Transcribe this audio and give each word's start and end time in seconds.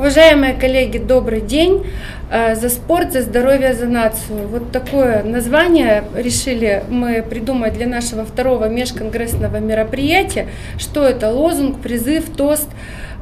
Уважаемые 0.00 0.54
коллеги, 0.54 0.96
добрый 0.96 1.42
день. 1.42 1.84
Э, 2.30 2.54
за 2.54 2.70
спорт, 2.70 3.12
за 3.12 3.20
здоровье, 3.20 3.74
за 3.74 3.84
нацию. 3.84 4.48
Вот 4.48 4.72
такое 4.72 5.22
название 5.22 6.04
решили 6.16 6.82
мы 6.88 7.22
придумать 7.22 7.74
для 7.74 7.86
нашего 7.86 8.24
второго 8.24 8.66
межконгрессного 8.70 9.58
мероприятия. 9.58 10.48
Что 10.78 11.04
это? 11.04 11.30
Лозунг, 11.30 11.82
призыв, 11.82 12.34
тост. 12.34 12.70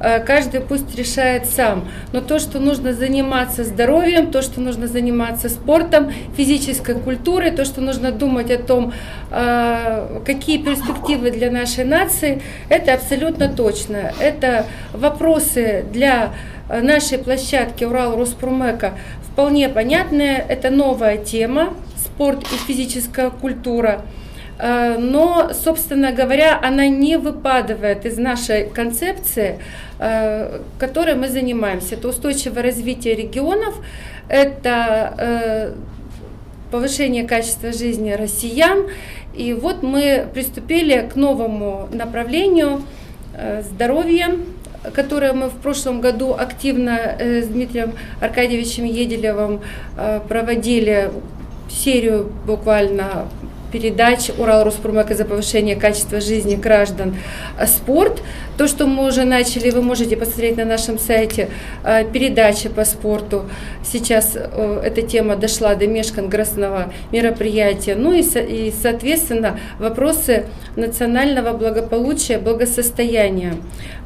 Э, 0.00 0.20
каждый 0.20 0.60
пусть 0.60 0.94
решает 0.96 1.46
сам. 1.46 1.88
Но 2.12 2.20
то, 2.20 2.38
что 2.38 2.61
нужно 2.61 2.92
заниматься 2.92 3.64
здоровьем, 3.64 4.30
то, 4.30 4.40
что 4.40 4.60
нужно 4.60 4.86
заниматься 4.86 5.48
спортом, 5.48 6.12
физической 6.36 6.95
культурой, 6.95 7.50
то, 7.50 7.64
что 7.64 7.80
нужно 7.80 8.12
думать 8.12 8.52
о 8.52 8.58
том, 8.58 8.92
э, 9.32 10.20
какие 10.24 10.58
перспективы 10.58 11.32
для 11.32 11.50
нашей 11.50 11.84
нации, 11.84 12.40
это 12.68 12.95
абсолютно 12.95 13.48
точно. 13.48 14.12
Это 14.20 14.66
вопросы 14.92 15.84
для 15.92 16.34
нашей 16.69 17.19
площадки 17.19 17.85
Урал 17.85 18.16
Роспромека 18.16 18.95
вполне 19.22 19.68
понятные. 19.68 20.45
Это 20.49 20.71
новая 20.71 21.17
тема, 21.17 21.75
спорт 21.96 22.43
и 22.43 22.57
физическая 22.67 23.31
культура. 23.31 24.03
Э, 24.59 24.96
но, 24.99 25.50
собственно 25.53 26.12
говоря, 26.12 26.59
она 26.61 26.89
не 26.89 27.17
выпадает 27.17 28.04
из 28.04 28.18
нашей 28.18 28.68
концепции, 28.68 29.61
э, 29.99 30.61
которой 30.79 31.14
мы 31.14 31.29
занимаемся. 31.29 31.95
Это 31.95 32.09
устойчивое 32.09 32.62
развитие 32.62 33.14
регионов, 33.14 33.77
это 34.28 35.14
э, 35.19 35.73
повышение 36.70 37.25
качества 37.25 37.73
жизни 37.73 38.11
россиян. 38.11 38.89
И 39.34 39.53
вот 39.53 39.83
мы 39.83 40.27
приступили 40.34 41.09
к 41.12 41.14
новому 41.14 41.89
направлению 41.92 42.83
здоровья, 43.62 44.31
которое 44.95 45.33
мы 45.33 45.48
в 45.48 45.56
прошлом 45.56 46.00
году 46.00 46.34
активно 46.34 46.91
э, 46.91 47.42
с 47.42 47.48
Дмитрием 47.48 47.92
Аркадьевичем 48.20 48.84
Еделевым 48.84 49.61
э, 49.97 50.20
проводили 50.28 51.11
серию 51.69 52.31
буквально 52.47 53.29
передач 53.72 54.30
Урал 54.38 54.64
Роспромека 54.64 55.14
за 55.14 55.24
повышение 55.24 55.77
качества 55.77 56.20
жизни 56.20 56.56
граждан 56.56 57.16
спорт. 57.66 58.22
То, 58.58 58.66
что 58.66 58.88
мы 58.88 59.06
уже 59.06 59.24
начали, 59.24 59.70
вы 59.70 59.83
можете 59.83 60.16
посмотреть 60.16 60.56
на 60.56 60.64
нашем 60.64 60.98
сайте 60.98 61.48
э, 61.84 62.05
передачи 62.12 62.69
по 62.69 62.84
спорту. 62.84 63.44
Сейчас 63.84 64.33
э, 64.34 64.83
эта 64.84 65.02
тема 65.02 65.36
дошла 65.36 65.77
до 65.77 65.86
межконгрессного 65.86 66.92
мероприятия. 67.12 67.94
Ну 67.94 68.12
и, 68.12 68.22
и, 68.22 68.74
соответственно, 68.83 69.61
вопросы 69.78 70.46
национального 70.74 71.56
благополучия, 71.56 72.39
благосостояния. 72.39 73.55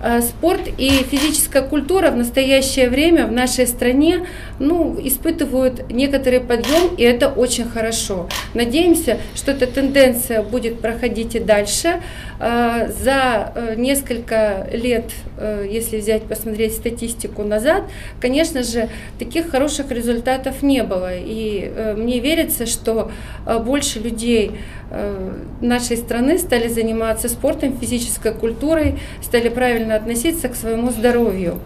Э, 0.03 0.21
спорт 0.21 0.69
и 0.77 0.91
физическая 0.91 1.63
культура 1.63 2.11
в 2.11 2.17
настоящее 2.17 2.91
время 2.91 3.27
в 3.27 3.33
нашей 3.33 3.67
стране 3.67 4.27
ну, 4.59 4.99
испытывают 5.03 5.91
некоторый 5.91 6.41
подъем, 6.41 6.95
и 6.99 7.03
это 7.05 7.29
очень 7.29 7.65
хорошо. 7.65 8.29
Надеемся, 8.53 9.17
что 9.35 9.52
эта 9.53 9.67
тенденция 9.67 10.43
будет 10.43 10.81
проходить 10.81 11.35
и 11.35 11.41
дальше. 11.41 12.01
За 12.39 13.53
несколько 13.77 14.67
лет, 14.73 15.13
э, 15.39 15.67
если 15.71 15.99
взять, 15.99 16.23
посмотреть 16.25 16.75
статистику 16.75 17.43
назад, 17.43 17.85
конечно 18.21 18.63
же, 18.63 18.89
таких 19.19 19.51
хороших 19.51 19.91
результатов 19.91 20.63
не 20.63 20.83
было. 20.83 21.15
И 21.15 21.73
э, 21.75 21.95
мне 21.95 22.21
верится, 22.21 22.67
что 22.67 23.11
э, 23.47 23.59
больше 23.59 23.99
людей 23.99 24.53
нашей 25.63 25.97
страны 25.97 26.39
стали 26.39 26.69
заниматься 26.69 27.31
спортом, 27.31 27.79
физической 27.79 28.35
культурой, 28.35 28.99
стали 29.23 29.49
правильно 29.49 29.97
относиться 29.97 30.51
к 30.51 30.55
своему 30.55 30.91
здоровью. 30.91 31.61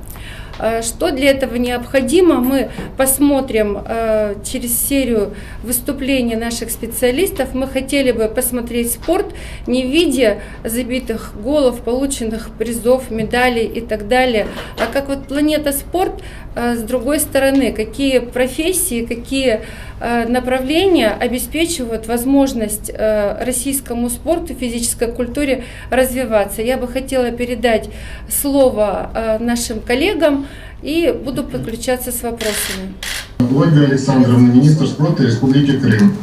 Э, 0.58 0.82
что 0.82 1.10
для 1.10 1.30
этого 1.30 1.56
необходимо, 1.56 2.36
мы 2.36 2.70
посмотрим 2.96 3.78
э, 3.84 4.34
через 4.44 4.78
серию 4.78 5.34
выступлений 5.62 6.36
наших 6.36 6.70
специалистов. 6.70 7.54
Мы 7.54 7.66
хотели 7.66 8.12
бы 8.12 8.28
посмотреть 8.28 8.92
спорт 8.92 9.34
не 9.66 9.84
в 9.84 9.90
виде 9.90 10.40
забитых 10.64 11.32
голов, 11.42 11.80
полученных 11.80 12.50
призов, 12.50 13.10
медалей 13.10 13.66
и 13.66 13.80
так 13.80 14.08
далее, 14.08 14.46
а 14.78 14.86
как 14.92 15.08
вот 15.08 15.26
планета 15.26 15.72
спорт 15.72 16.22
э, 16.54 16.74
с 16.76 16.82
другой 16.82 17.20
стороны, 17.20 17.72
какие 17.72 18.18
профессии, 18.18 19.04
какие 19.04 19.62
направления 20.00 21.10
обеспечивают 21.10 22.06
возможность 22.06 22.92
российскому 22.96 24.10
спорту, 24.10 24.54
физической 24.54 25.12
культуре 25.12 25.64
развиваться. 25.90 26.62
Я 26.62 26.76
бы 26.76 26.88
хотела 26.88 27.30
передать 27.30 27.88
слово 28.28 29.38
нашим 29.40 29.80
коллегам, 29.80 30.46
и 30.82 31.10
буду 31.24 31.42
подключаться 31.42 32.12
с 32.12 32.22
вопросами. 32.22 32.94
Ольга 33.40 33.86
Александровна, 33.86 34.52
министр 34.52 34.86
спорта 34.86 35.24
Республики 35.24 35.78
Крым. 35.78 36.16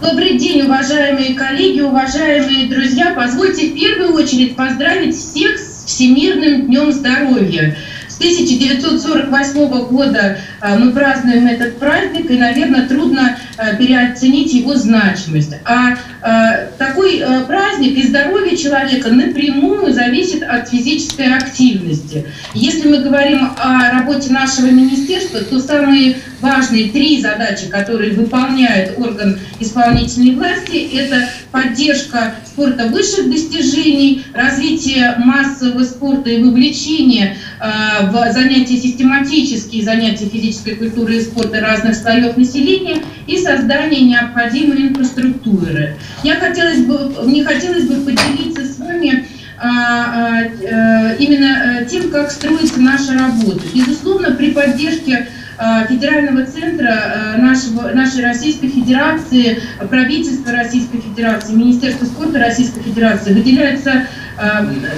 Добрый 0.00 0.38
день, 0.38 0.62
уважаемые 0.62 1.34
коллеги, 1.34 1.80
уважаемые 1.80 2.68
друзья. 2.68 3.14
Позвольте 3.16 3.70
в 3.70 3.74
первую 3.74 4.12
очередь 4.12 4.54
поздравить 4.54 5.16
всех 5.16 5.58
с 5.58 5.86
Всемирным 5.86 6.66
днем 6.66 6.92
здоровья. 6.92 7.74
С 8.14 8.18
1948 8.18 9.86
года 9.86 10.38
а, 10.60 10.78
мы 10.78 10.92
празднуем 10.92 11.48
этот 11.48 11.80
праздник, 11.80 12.30
и, 12.30 12.36
наверное, 12.36 12.86
трудно 12.86 13.36
переоценить 13.78 14.52
его 14.52 14.74
значимость. 14.74 15.54
А, 15.64 15.96
а 16.22 16.68
такой 16.78 17.22
праздник 17.46 17.98
и 17.98 18.08
здоровье 18.08 18.56
человека 18.56 19.10
напрямую 19.10 19.92
зависит 19.92 20.42
от 20.42 20.68
физической 20.68 21.34
активности. 21.34 22.26
Если 22.54 22.88
мы 22.88 22.98
говорим 22.98 23.50
о 23.58 23.90
работе 23.90 24.32
нашего 24.32 24.66
министерства, 24.66 25.40
то 25.40 25.60
самые 25.60 26.16
важные 26.40 26.90
три 26.90 27.20
задачи, 27.20 27.68
которые 27.68 28.12
выполняет 28.12 28.98
орган 28.98 29.38
исполнительной 29.60 30.34
власти, 30.34 30.88
это 30.96 31.28
поддержка 31.50 32.34
спорта 32.46 32.86
высших 32.86 33.30
достижений, 33.30 34.24
развитие 34.32 35.14
массового 35.18 35.84
спорта 35.84 36.30
и 36.30 36.42
вовлечение 36.42 37.36
э, 37.60 38.10
в 38.10 38.32
занятия 38.32 38.76
систематические, 38.76 39.84
занятия 39.84 40.28
физической 40.28 40.76
культуры 40.76 41.16
и 41.16 41.20
спорта 41.20 41.60
разных 41.60 41.96
слоев 41.96 42.36
населения 42.36 42.98
и 43.26 43.38
создание 43.44 44.00
необходимой 44.00 44.88
инфраструктуры. 44.88 45.96
Я 46.22 46.36
хотелось 46.36 46.80
бы, 46.80 47.24
мне 47.24 47.44
хотелось 47.44 47.84
бы 47.84 47.96
поделиться 48.04 48.64
с 48.64 48.78
вами 48.78 49.26
а, 49.56 49.68
а, 49.68 50.40
э, 50.42 51.16
именно 51.18 51.80
э, 51.80 51.86
тем, 51.86 52.10
как 52.10 52.30
строится 52.30 52.80
наша 52.80 53.12
работа. 53.12 53.62
Безусловно, 53.72 54.32
при 54.32 54.50
поддержке 54.50 55.28
Э, 55.56 55.86
федерального 55.88 56.44
центра 56.46 57.36
нашего, 57.38 57.88
нашей 57.90 58.24
Российской 58.24 58.68
Федерации, 58.68 59.60
правительства 59.88 60.52
Российской 60.52 61.00
Федерации, 61.00 61.52
Министерства 61.52 62.06
спорта 62.06 62.40
Российской 62.40 62.82
Федерации 62.82 63.32
выделяются 63.32 64.06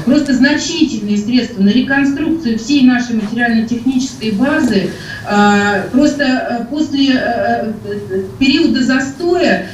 просто 0.07 0.33
значительные 0.33 1.19
средства 1.19 1.63
на 1.63 1.69
реконструкцию 1.69 2.59
всей 2.59 2.84
нашей 2.84 3.17
материально-технической 3.17 4.31
базы. 4.31 4.93
Просто 5.93 6.67
после 6.71 7.75
периода 8.39 8.83
застоя 8.83 9.67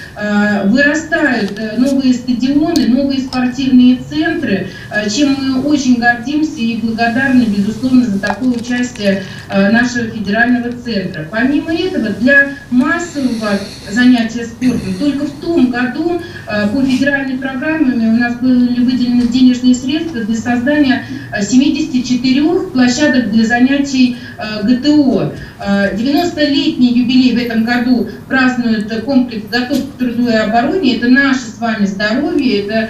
вырастают 0.65 1.61
новые 1.79 2.15
стадионы, 2.15 2.89
новые 2.89 3.21
спортивные 3.21 3.99
центры, 4.09 4.69
чем 5.11 5.37
мы 5.39 5.63
очень 5.65 5.99
гордимся 5.99 6.61
и 6.61 6.77
благодарны, 6.77 7.43
безусловно, 7.43 8.07
за 8.07 8.19
такое 8.19 8.51
участие 8.51 9.25
нашего 9.49 10.07
федерального 10.07 10.73
центра. 10.73 11.27
Помимо 11.31 11.75
этого, 11.75 12.11
для 12.11 12.53
массового 12.71 13.59
занятия 13.91 14.45
спортом 14.45 14.95
только 14.99 15.27
в 15.27 15.41
том 15.41 15.71
году 15.71 16.21
э, 16.47 16.69
по 16.69 16.83
федеральной 16.83 17.39
программе 17.39 18.09
у 18.09 18.17
нас 18.17 18.37
были 18.37 18.85
выделены 18.85 19.29
денежные 19.29 19.75
средства 19.75 20.21
для 20.21 20.37
создания 20.37 21.05
74 21.41 22.41
э, 22.41 22.61
площадок 22.73 23.31
для 23.31 23.47
занятий 23.47 24.17
э, 24.39 24.63
ГТО. 24.65 25.35
90-летний 25.61 26.93
юбилей 26.93 27.37
в 27.37 27.39
этом 27.39 27.65
году 27.65 28.09
празднует 28.29 29.05
комплекс 29.05 29.45
«Готов 29.51 29.79
к 29.79 29.99
труду 29.99 30.29
и 30.29 30.35
обороне». 30.35 30.97
Это 30.97 31.09
наше 31.09 31.41
с 31.41 31.59
вами 31.59 31.87
здоровье, 31.87 32.67
это 32.67 32.89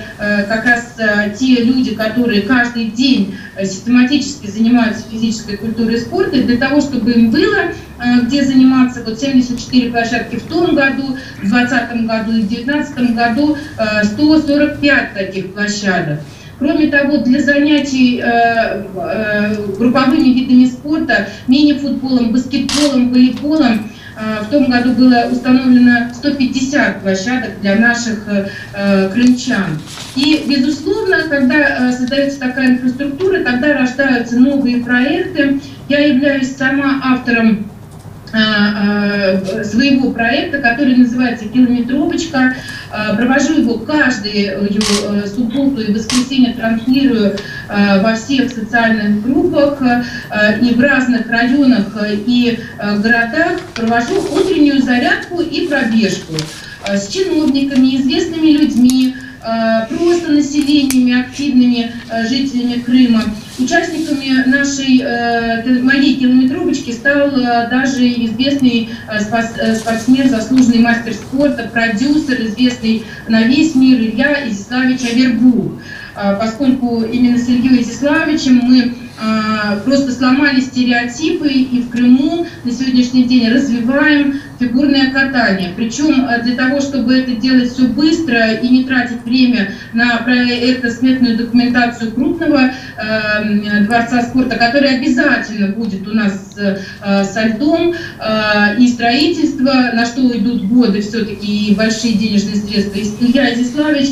как 0.49 0.65
раз 0.65 0.97
те 1.39 1.63
люди, 1.63 1.95
которые 1.95 2.43
каждый 2.43 2.87
день 2.87 3.35
систематически 3.61 4.47
занимаются 4.47 5.05
физической 5.11 5.57
культурой 5.57 5.97
и 5.97 6.01
спортом, 6.01 6.47
для 6.47 6.57
того, 6.57 6.81
чтобы 6.81 7.13
им 7.13 7.31
было 7.31 7.73
Э, 8.03 8.21
где 8.23 8.45
заниматься. 8.45 9.03
Вот 9.05 9.21
74 9.21 9.91
площадки 9.91 10.37
в 10.37 10.43
том 10.49 10.75
году, 10.75 11.17
в 11.41 11.49
2020 11.49 12.07
году 12.07 12.33
и 12.33 12.43
в 12.43 12.49
2019 12.49 13.15
году 13.15 13.57
145 14.05 14.83
э, 14.83 15.15
таких 15.15 15.55
площадок. 15.55 16.21
Кроме 16.59 16.89
того, 16.89 17.19
для 17.19 17.41
занятий 17.41 18.21
э, 18.23 18.85
э, 18.95 19.55
групповыми 19.79 20.29
видами 20.29 20.67
спорта, 20.67 21.29
мини-футболом, 21.49 22.33
баскетболом, 22.33 23.11
волейболом, 23.11 23.91
в 24.43 24.51
том 24.51 24.71
году 24.71 24.93
было 24.93 25.27
установлено 25.33 26.13
150 26.13 27.01
площадок 27.01 27.61
для 27.63 27.77
наших 27.77 28.29
крымчан. 29.13 29.81
И, 30.15 30.45
безусловно, 30.47 31.17
когда 31.31 31.91
создается 31.91 32.39
такая 32.39 32.73
инфраструктура, 32.73 33.43
тогда 33.43 33.73
рождаются 33.73 34.39
новые 34.39 34.85
проекты. 34.85 35.61
Я 35.89 36.07
являюсь 36.07 36.55
сама 36.55 37.01
автором 37.03 37.72
своего 38.33 40.11
проекта, 40.11 40.59
который 40.59 40.97
называется 40.97 41.45
«Километровочка». 41.47 42.57
Провожу 43.17 43.61
его 43.61 43.79
каждую 43.79 44.71
субботу 45.27 45.83
и 45.83 45.93
воскресенье, 45.93 46.55
транслирую 46.55 47.37
во 47.69 48.15
всех 48.15 48.51
социальных 48.51 49.23
группах 49.23 49.83
и 50.63 50.75
в 50.75 50.81
разных 50.81 51.29
районах 51.29 51.95
и 52.27 52.59
городах. 52.79 53.61
Провожу 53.75 54.15
утреннюю 54.35 54.83
зарядку 54.83 55.43
и 55.43 55.67
пробежку 55.67 56.35
с 56.89 57.09
чиновниками, 57.09 57.97
известными 57.97 58.53
людьми, 58.53 59.17
просто 59.89 60.33
населениями, 60.33 61.21
активными 61.21 61.93
жителями 62.29 62.81
Крыма. 62.81 63.23
Участниками 63.59 64.49
нашей, 64.49 65.03
э, 65.03 65.83
моей 65.83 66.17
километровочки 66.17 66.91
стал 66.91 67.29
э, 67.29 67.69
даже 67.69 68.09
известный 68.09 68.89
э, 69.09 69.75
спортсмен, 69.75 70.31
заслуженный 70.31 70.79
мастер 70.79 71.13
спорта, 71.13 71.71
продюсер, 71.73 72.41
известный 72.47 73.05
на 73.29 73.43
весь 73.43 73.75
мир 73.75 74.01
Илья 74.01 74.49
Изиславич 74.49 75.03
Авербух. 75.05 75.73
Поскольку 76.15 77.03
именно 77.05 77.39
с 77.39 77.49
Ильей 77.49 77.81
Изиславичем 77.81 78.57
мы 78.57 78.93
просто 79.85 80.13
сломали 80.13 80.61
стереотипы 80.61 81.49
и 81.49 81.83
в 81.83 81.91
Крыму 81.91 82.47
на 82.65 82.73
сегодняшний 82.73 83.25
день 83.25 83.49
развиваем 83.49 84.41
фигурное 84.59 85.13
катание. 85.13 85.73
Причем 85.77 86.27
для 86.45 86.57
того, 86.57 86.81
чтобы 86.81 87.15
это 87.15 87.33
делать 87.33 87.73
все 87.73 87.85
быстро 87.85 88.53
и 88.53 88.69
не 88.69 88.85
тратить 88.85 89.23
время 89.25 89.73
на 89.93 90.19
проектно-сметную 90.19 91.37
документацию 91.37 92.13
крупного 92.13 92.73
Э, 93.03 93.85
дворца 93.85 94.23
спорта, 94.23 94.57
который 94.57 94.97
обязательно 94.97 95.69
будет 95.69 96.07
у 96.07 96.13
нас 96.13 96.55
э, 96.57 97.25
со 97.25 97.45
льдом, 97.45 97.95
э, 97.95 98.77
и 98.79 98.87
строительство, 98.87 99.71
на 99.95 100.05
что 100.05 100.37
идут 100.37 100.65
годы 100.65 101.01
все-таки 101.01 101.69
и 101.69 101.75
большие 101.75 102.15
денежные 102.15 102.57
средства. 102.57 102.99
Илья 103.21 103.53
Изяславич 103.55 104.11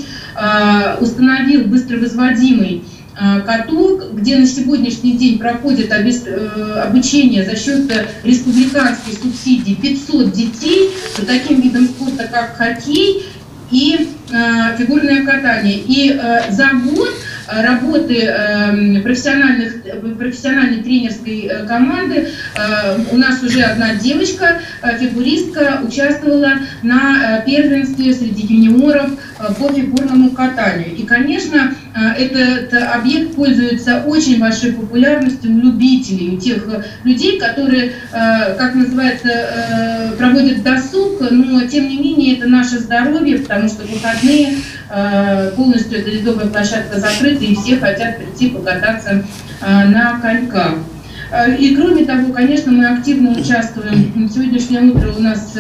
установил 1.00 1.64
быстровозводимый 1.64 2.84
каток, 3.44 4.14
где 4.14 4.36
на 4.36 4.46
сегодняшний 4.46 5.12
день 5.12 5.38
проходит 5.38 5.92
обучение 5.92 7.44
за 7.44 7.56
счет 7.56 7.92
республиканских 8.24 9.18
субсидий 9.22 9.74
500 9.76 10.32
детей 10.32 10.90
по 11.16 11.22
таким 11.26 11.60
видам 11.60 11.86
спорта, 11.86 12.28
как 12.32 12.56
хоккей 12.56 13.26
и 13.70 14.08
фигурное 14.78 15.24
катание. 15.24 15.82
И 15.86 16.18
за 16.50 16.70
год 16.84 17.10
работы 17.52 18.22
эм, 18.22 19.02
профессиональных, 19.02 19.82
профессиональной 20.18 20.82
тренерской 20.82 21.46
э, 21.46 21.66
команды 21.66 22.28
э, 22.54 22.98
у 23.10 23.16
нас 23.16 23.42
уже 23.42 23.62
одна 23.62 23.94
девочка, 23.94 24.60
э, 24.82 24.98
фигуристка, 24.98 25.80
участвовала 25.86 26.52
на 26.82 27.40
первенстве 27.44 28.14
среди 28.14 28.42
юниоров 28.54 29.10
по 29.58 29.72
фигурному 29.72 30.30
катанию. 30.30 30.94
И, 30.94 31.04
конечно, 31.04 31.74
этот 32.16 32.72
объект 32.74 33.34
пользуется 33.34 34.02
очень 34.06 34.38
большой 34.38 34.72
популярностью 34.72 35.50
у 35.52 35.58
любителей, 35.58 36.36
у 36.36 36.38
тех 36.38 36.66
людей, 37.04 37.38
которые, 37.38 37.92
как 38.12 38.74
называется, 38.74 40.14
проводят 40.18 40.62
досуг, 40.62 41.20
но 41.30 41.66
тем 41.66 41.88
не 41.88 41.98
менее 41.98 42.36
это 42.36 42.48
наше 42.48 42.78
здоровье, 42.78 43.38
потому 43.38 43.68
что 43.68 43.82
выходные 43.84 44.56
полностью 45.56 46.00
эта 46.00 46.10
ледовая 46.10 46.46
площадка 46.46 46.98
закрыта, 46.98 47.44
и 47.44 47.54
все 47.54 47.76
хотят 47.76 48.18
прийти 48.18 48.50
покататься 48.50 49.24
а, 49.60 49.84
на 49.84 50.18
коньках. 50.20 50.74
А, 51.30 51.48
и 51.48 51.76
кроме 51.76 52.04
того, 52.04 52.32
конечно, 52.32 52.72
мы 52.72 52.86
активно 52.88 53.30
участвуем. 53.30 54.28
Сегодняшнее 54.28 54.82
утро 54.82 55.12
у 55.16 55.20
нас 55.20 55.56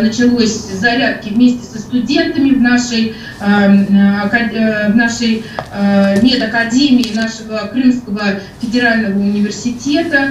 началось 0.00 0.54
зарядки 0.54 1.28
вместе 1.28 1.64
со 1.66 1.78
студентами 1.78 2.50
в 2.50 2.60
нашей, 2.60 3.14
э, 3.40 4.90
в 4.90 4.96
нашей 4.96 5.44
медакадемии 6.22 7.14
нашего 7.14 7.68
Крымского 7.70 8.40
федерального 8.60 9.18
университета 9.18 10.30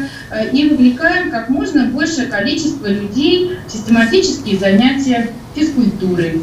и 0.52 0.68
вовлекаем 0.68 1.30
как 1.30 1.50
можно 1.50 1.86
большее 1.86 2.28
количество 2.28 2.88
людей 2.88 3.58
в 3.68 3.72
систематические 3.72 4.58
занятия 4.58 5.30
физкультурой. 5.56 6.42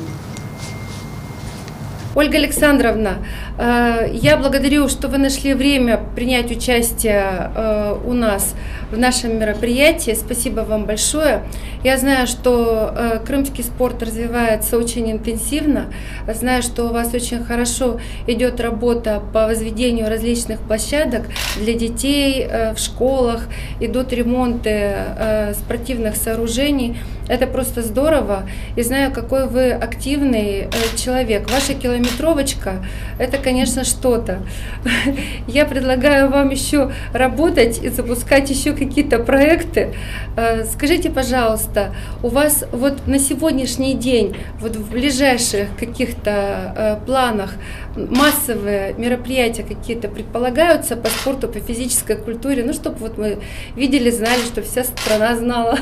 Ольга 2.14 2.36
Александровна, 2.36 3.16
я 3.58 4.36
благодарю, 4.38 4.88
что 4.88 5.08
вы 5.08 5.18
нашли 5.18 5.54
время 5.54 6.00
принять 6.14 6.50
участие 6.50 7.50
э, 7.54 7.98
у 8.04 8.12
нас 8.12 8.54
в 8.90 8.98
нашем 8.98 9.38
мероприятии. 9.38 10.14
Спасибо 10.14 10.60
вам 10.60 10.86
большое. 10.86 11.42
Я 11.84 11.98
знаю, 11.98 12.26
что 12.26 12.92
э, 12.96 13.20
крымский 13.26 13.62
спорт 13.64 14.02
развивается 14.02 14.78
очень 14.78 15.10
интенсивно. 15.10 15.92
Знаю, 16.32 16.62
что 16.62 16.84
у 16.84 16.92
вас 16.92 17.12
очень 17.12 17.44
хорошо 17.44 18.00
идет 18.26 18.60
работа 18.60 19.22
по 19.32 19.46
возведению 19.46 20.08
различных 20.08 20.60
площадок 20.60 21.26
для 21.56 21.74
детей 21.74 22.46
в 22.74 22.78
школах. 22.78 23.48
Идут 23.80 24.12
ремонты 24.12 24.94
спортивных 25.54 26.16
сооружений. 26.16 26.96
Это 27.28 27.46
просто 27.46 27.82
здорово. 27.82 28.44
И 28.76 28.82
знаю, 28.82 29.12
какой 29.12 29.46
вы 29.46 29.70
активный 29.72 30.68
человек. 30.96 31.46
Километры 31.46 31.74
километровочка, 31.74 32.84
это, 33.18 33.38
конечно, 33.42 33.84
что-то. 33.84 34.42
Я 35.46 35.66
предлагаю 35.66 36.30
вам 36.30 36.50
еще 36.50 36.92
работать 37.12 37.82
и 37.82 37.88
запускать 37.88 38.48
еще 38.50 38.72
какие-то 38.72 39.18
проекты. 39.18 39.94
Э, 40.36 40.64
скажите, 40.64 41.10
пожалуйста, 41.10 41.94
у 42.22 42.28
вас 42.28 42.64
вот 42.72 43.06
на 43.06 43.18
сегодняшний 43.18 43.94
день, 43.94 44.36
вот 44.60 44.76
в 44.76 44.90
ближайших 44.90 45.76
каких-то 45.76 47.00
э, 47.02 47.06
планах 47.06 47.52
массовые 47.96 48.94
мероприятия 48.94 49.62
какие-то 49.62 50.08
предполагаются 50.08 50.96
по 50.96 51.08
спорту, 51.08 51.48
по 51.48 51.60
физической 51.60 52.16
культуре, 52.16 52.64
ну, 52.64 52.72
чтобы 52.72 52.96
вот 52.98 53.18
мы 53.18 53.38
видели, 53.76 54.10
знали, 54.10 54.40
что 54.40 54.62
вся 54.62 54.84
страна 54.84 55.36
знала. 55.36 55.78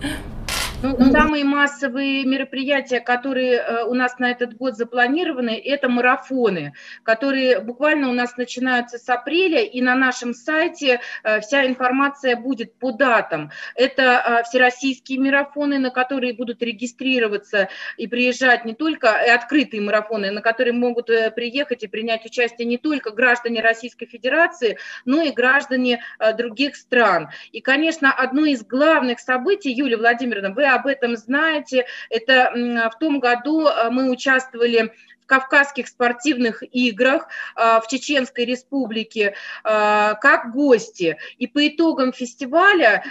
Ну, 0.82 0.96
ну, 0.98 1.12
самые 1.12 1.44
массовые 1.44 2.24
мероприятия, 2.24 2.98
которые 2.98 3.54
э, 3.54 3.84
у 3.84 3.94
нас 3.94 4.18
на 4.18 4.32
этот 4.32 4.56
год 4.56 4.76
запланированы, 4.76 5.50
это 5.64 5.88
марафоны, 5.88 6.74
которые 7.04 7.60
буквально 7.60 8.10
у 8.10 8.12
нас 8.12 8.36
начинаются 8.36 8.98
с 8.98 9.08
апреля, 9.08 9.62
и 9.62 9.80
на 9.80 9.94
нашем 9.94 10.34
сайте 10.34 11.00
э, 11.22 11.40
вся 11.40 11.66
информация 11.66 12.34
будет 12.34 12.74
по 12.74 12.90
датам. 12.90 13.52
Это 13.76 14.02
э, 14.02 14.42
всероссийские 14.42 15.20
марафоны, 15.20 15.78
на 15.78 15.90
которые 15.90 16.34
будут 16.34 16.60
регистрироваться 16.62 17.68
и 17.96 18.08
приезжать 18.08 18.64
не 18.64 18.74
только 18.74 19.14
открытые 19.32 19.82
марафоны, 19.82 20.32
на 20.32 20.40
которые 20.40 20.74
могут 20.74 21.06
приехать 21.36 21.84
и 21.84 21.86
принять 21.86 22.26
участие 22.26 22.66
не 22.66 22.78
только 22.78 23.12
граждане 23.12 23.60
Российской 23.60 24.06
Федерации, 24.06 24.78
но 25.04 25.22
и 25.22 25.30
граждане 25.30 26.02
других 26.36 26.74
стран. 26.74 27.28
И, 27.52 27.60
конечно, 27.60 28.12
одно 28.12 28.46
из 28.46 28.64
главных 28.64 29.20
событий, 29.20 29.70
Юлия 29.70 29.96
Владимировна, 29.96 30.50
вы 30.50 30.71
об 30.74 30.86
этом 30.86 31.16
знаете. 31.16 31.86
Это 32.10 32.52
в 32.94 32.98
том 32.98 33.20
году 33.20 33.66
э, 33.66 33.90
мы 33.90 34.10
участвовали 34.10 34.92
в 35.22 35.26
Кавказских 35.26 35.88
спортивных 35.88 36.62
играх 36.72 37.28
э, 37.56 37.80
в 37.80 37.88
Чеченской 37.88 38.44
республике 38.44 39.34
э, 39.64 40.14
как 40.20 40.52
гости. 40.52 41.18
И 41.38 41.46
по 41.46 41.66
итогам 41.66 42.12
фестиваля 42.12 43.04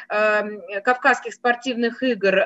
Кавказских 0.83 1.33
спортивных 1.33 2.03
игр 2.03 2.45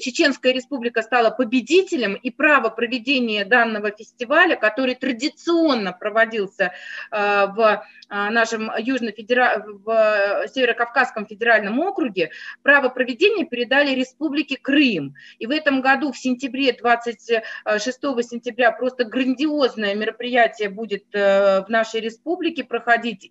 Чеченская 0.00 0.52
республика 0.52 1.02
стала 1.02 1.30
победителем, 1.30 2.14
и 2.14 2.30
право 2.30 2.68
проведения 2.68 3.44
данного 3.44 3.90
фестиваля, 3.90 4.56
который 4.56 4.94
традиционно 4.94 5.92
проводился 5.92 6.72
э, 7.10 7.46
в 7.46 7.84
э, 8.08 8.30
нашем 8.30 8.70
Южно-Федера... 8.78 9.64
в 9.66 10.46
Северо-Кавказском 10.54 11.26
федеральном 11.26 11.78
округе, 11.80 12.30
право 12.62 12.88
проведения 12.88 13.44
передали 13.44 13.94
республике 13.94 14.56
Крым. 14.56 15.14
И 15.38 15.46
в 15.46 15.50
этом 15.50 15.80
году, 15.80 16.12
в 16.12 16.18
сентябре, 16.18 16.72
26 16.72 18.00
сентября, 18.22 18.72
просто 18.72 19.04
грандиозное 19.04 19.94
мероприятие 19.94 20.68
будет 20.68 21.04
в 21.12 21.66
нашей 21.68 22.00
республике 22.00 22.64
проходить. 22.64 23.30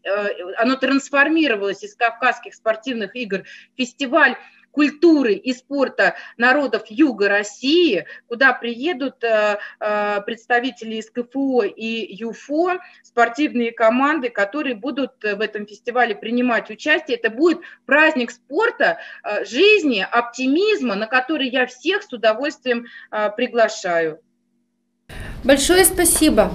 Оно 0.58 0.75
трансформировалось 0.75 1.84
из 1.84 1.96
Кавказских 1.96 2.53
спортивных 2.56 3.15
игр 3.15 3.44
в 3.44 3.77
фестиваль 3.77 4.36
культуры 4.72 5.34
и 5.34 5.54
спорта 5.54 6.16
народов 6.38 6.84
Юга 6.88 7.30
России, 7.30 8.06
куда 8.28 8.54
приедут 8.54 9.24
э, 9.24 9.60
э, 9.80 10.22
представители 10.25 10.96
из 10.96 11.10
КФО 11.10 11.63
и 11.63 12.16
ЮФО, 12.16 12.80
спортивные 13.04 13.72
команды, 13.72 14.30
которые 14.30 14.75
будут 14.75 15.12
в 15.22 15.42
этом 15.42 15.66
фестивале 15.66 16.16
принимать 16.16 16.70
участие. 16.70 17.18
Это 17.18 17.30
будет 17.30 17.60
праздник 17.86 18.32
спорта, 18.32 19.00
жизни, 19.44 20.06
оптимизма, 20.10 20.96
на 20.96 21.08
который 21.08 21.50
я 21.50 21.66
всех 21.66 22.04
с 22.04 22.13
удовольствием 22.13 22.88
приглашаю. 23.36 24.22
Большое 25.44 25.86
спасибо. 25.86 26.51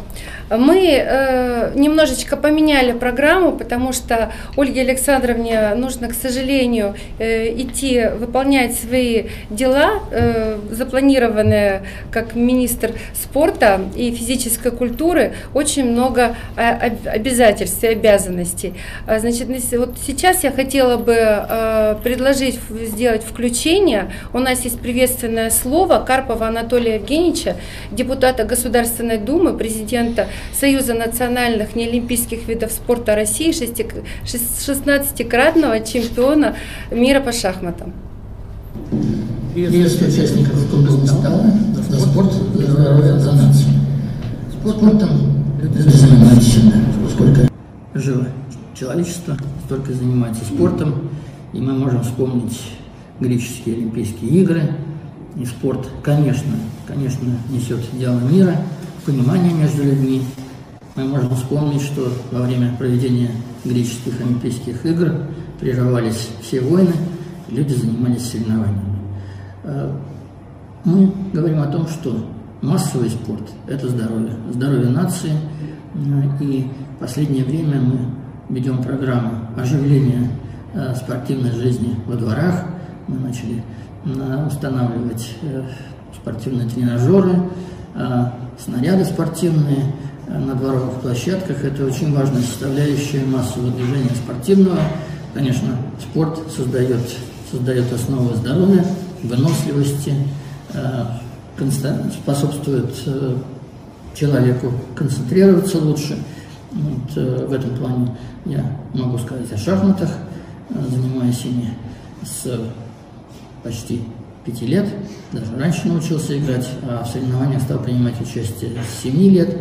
Мы 0.48 1.02
э, 1.04 1.72
немножечко 1.74 2.36
поменяли 2.36 2.92
программу, 2.92 3.50
потому 3.50 3.92
что 3.92 4.32
Ольге 4.56 4.82
Александровне 4.82 5.74
нужно, 5.74 6.08
к 6.08 6.14
сожалению, 6.14 6.94
э, 7.18 7.52
идти 7.60 8.04
выполнять 8.16 8.78
свои 8.78 9.24
дела, 9.50 10.02
э, 10.12 10.56
запланированные 10.70 11.82
как 12.12 12.36
министр 12.36 12.92
спорта 13.12 13.80
и 13.96 14.12
физической 14.12 14.70
культуры, 14.70 15.32
очень 15.52 15.90
много 15.90 16.36
э, 16.56 16.92
обязательств 17.06 17.82
и 17.82 17.88
обязанностей. 17.88 18.74
А, 19.08 19.18
значит, 19.18 19.48
вот 19.72 19.96
сейчас 20.06 20.44
я 20.44 20.52
хотела 20.52 20.96
бы 20.96 21.16
э, 21.18 21.96
предложить 22.04 22.60
сделать 22.70 23.24
включение. 23.24 24.12
У 24.32 24.38
нас 24.38 24.64
есть 24.64 24.78
приветственное 24.78 25.50
слово 25.50 26.04
Карпова 26.06 26.46
Анатолия 26.46 26.94
Евгеньевича, 26.94 27.56
депутата 27.90 28.44
Государственной 28.46 29.18
Думы, 29.18 29.56
президента 29.56 30.26
Союза 30.58 30.94
национальных 30.94 31.76
неолимпийских 31.76 32.48
видов 32.48 32.72
спорта 32.72 33.14
России, 33.14 33.50
16-кратного 33.50 35.84
чемпиона 35.84 36.56
мира 36.90 37.20
по 37.20 37.32
шахматам. 37.32 37.92
Приветствую 39.54 40.12
участников 40.12 40.70
круглого 40.70 41.06
стола 41.06 41.52
за 41.88 42.00
спорт, 42.00 42.32
за 42.32 42.70
здоровье, 42.70 43.18
за 43.18 43.32
нацию. 43.32 43.70
Спортом 44.62 45.10
люди 45.62 45.78
занимаются 45.78 46.60
сколько 47.10 47.48
живо 47.94 48.26
человечество, 48.74 49.36
столько 49.64 49.92
занимается 49.92 50.44
спортом, 50.44 51.08
и 51.52 51.60
мы 51.60 51.72
можем 51.72 52.02
вспомнить 52.02 52.60
греческие 53.20 53.76
Олимпийские 53.76 54.30
игры, 54.42 54.62
и 55.36 55.44
спорт, 55.44 55.86
конечно, 56.02 56.52
конечно, 56.86 57.28
несет 57.50 57.80
дело 57.92 58.18
мира, 58.20 58.56
понимание 59.04 59.52
между 59.52 59.84
людьми. 59.84 60.22
Мы 60.94 61.04
можем 61.04 61.34
вспомнить, 61.34 61.82
что 61.82 62.10
во 62.32 62.42
время 62.42 62.74
проведения 62.76 63.30
греческих 63.64 64.20
Олимпийских 64.20 64.84
игр 64.86 65.12
прерывались 65.60 66.30
все 66.40 66.60
войны, 66.60 66.92
люди 67.48 67.74
занимались 67.74 68.30
соревнованиями. 68.30 68.98
Э, 69.64 69.92
мы 70.84 71.12
говорим 71.32 71.60
о 71.60 71.66
том, 71.66 71.86
что 71.86 72.26
массовый 72.62 73.10
спорт– 73.10 73.42
это 73.66 73.88
здоровье, 73.88 74.32
здоровье 74.52 74.88
нации. 74.88 75.32
Э, 75.94 76.44
и 76.44 76.70
в 76.96 77.00
последнее 77.00 77.44
время 77.44 77.80
мы 77.80 77.98
ведем 78.48 78.82
программу 78.82 79.32
оживления 79.56 80.30
э, 80.72 80.94
спортивной 80.94 81.50
жизни 81.50 81.94
во 82.06 82.14
дворах. 82.14 82.64
Мы 83.08 83.18
начали 83.18 83.62
устанавливать 84.46 85.34
спортивные 86.14 86.68
тренажеры, 86.68 87.50
снаряды 88.62 89.04
спортивные 89.04 89.92
э, 90.26 90.38
на 90.38 90.54
дворовых 90.54 91.00
площадках. 91.00 91.64
Это 91.64 91.84
очень 91.84 92.14
важная 92.14 92.42
составляющая 92.42 93.24
массового 93.24 93.70
движения 93.70 94.14
спортивного. 94.14 94.80
Конечно, 95.34 95.76
спорт 96.00 96.38
создает, 96.54 97.00
создает 97.50 97.92
основу 97.92 98.34
здоровья, 98.34 98.84
выносливости, 99.22 100.14
э, 100.72 101.04
способствует 102.22 102.94
э, 103.06 103.36
человеку 104.14 104.72
концентрироваться 104.94 105.78
лучше. 105.78 106.18
Вот, 106.72 107.48
в 107.48 107.52
этом 107.52 107.70
плане 107.76 108.16
я 108.44 108.62
могу 108.92 109.16
сказать 109.18 109.50
о 109.50 109.56
шахматах, 109.56 110.10
занимаюсь 110.68 111.42
ими 111.44 111.70
с 112.22 112.46
почти 113.66 114.00
пяти 114.44 114.64
лет, 114.66 114.86
даже 115.32 115.56
раньше 115.58 115.88
научился 115.88 116.38
играть, 116.38 116.68
а 116.88 117.02
в 117.02 117.08
соревнованиях 117.08 117.62
стал 117.62 117.80
принимать 117.80 118.14
участие 118.20 118.70
с 118.80 119.02
7 119.02 119.16
лет. 119.32 119.56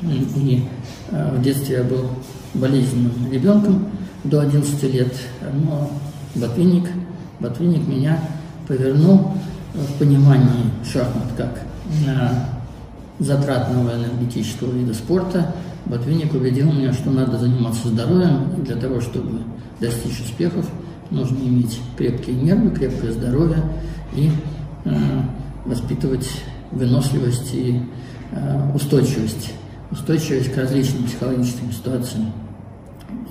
И 0.00 0.64
э, 1.10 1.36
в 1.36 1.42
детстве 1.42 1.78
я 1.78 1.82
был 1.82 2.08
болезненным 2.54 3.32
ребенком 3.32 3.88
до 4.22 4.40
11 4.40 4.80
лет, 4.94 5.12
но 5.64 5.90
ботвинник, 6.36 6.88
ботвинник 7.40 7.88
меня 7.88 8.20
повернул 8.68 9.32
в 9.74 9.98
понимании 9.98 10.70
шахмат 10.84 11.32
как 11.36 11.62
затратного 13.18 13.96
энергетического 13.96 14.72
вида 14.72 14.94
спорта. 14.94 15.52
Ботвинник 15.86 16.32
убедил 16.32 16.72
меня, 16.72 16.92
что 16.92 17.10
надо 17.10 17.38
заниматься 17.38 17.88
здоровьем, 17.88 18.62
для 18.64 18.76
того, 18.76 19.00
чтобы 19.00 19.40
достичь 19.80 20.20
успехов, 20.20 20.66
нужно 21.10 21.38
иметь 21.38 21.80
крепкие 21.96 22.36
нервы, 22.36 22.70
крепкое 22.70 23.12
здоровье, 23.12 23.62
и 24.14 24.30
э, 24.84 24.90
воспитывать 25.64 26.28
выносливость 26.70 27.54
и 27.54 27.80
э, 28.32 28.70
устойчивость, 28.74 29.52
устойчивость 29.90 30.52
к 30.52 30.56
различным 30.56 31.04
психологическим 31.04 31.72
ситуациям. 31.72 32.32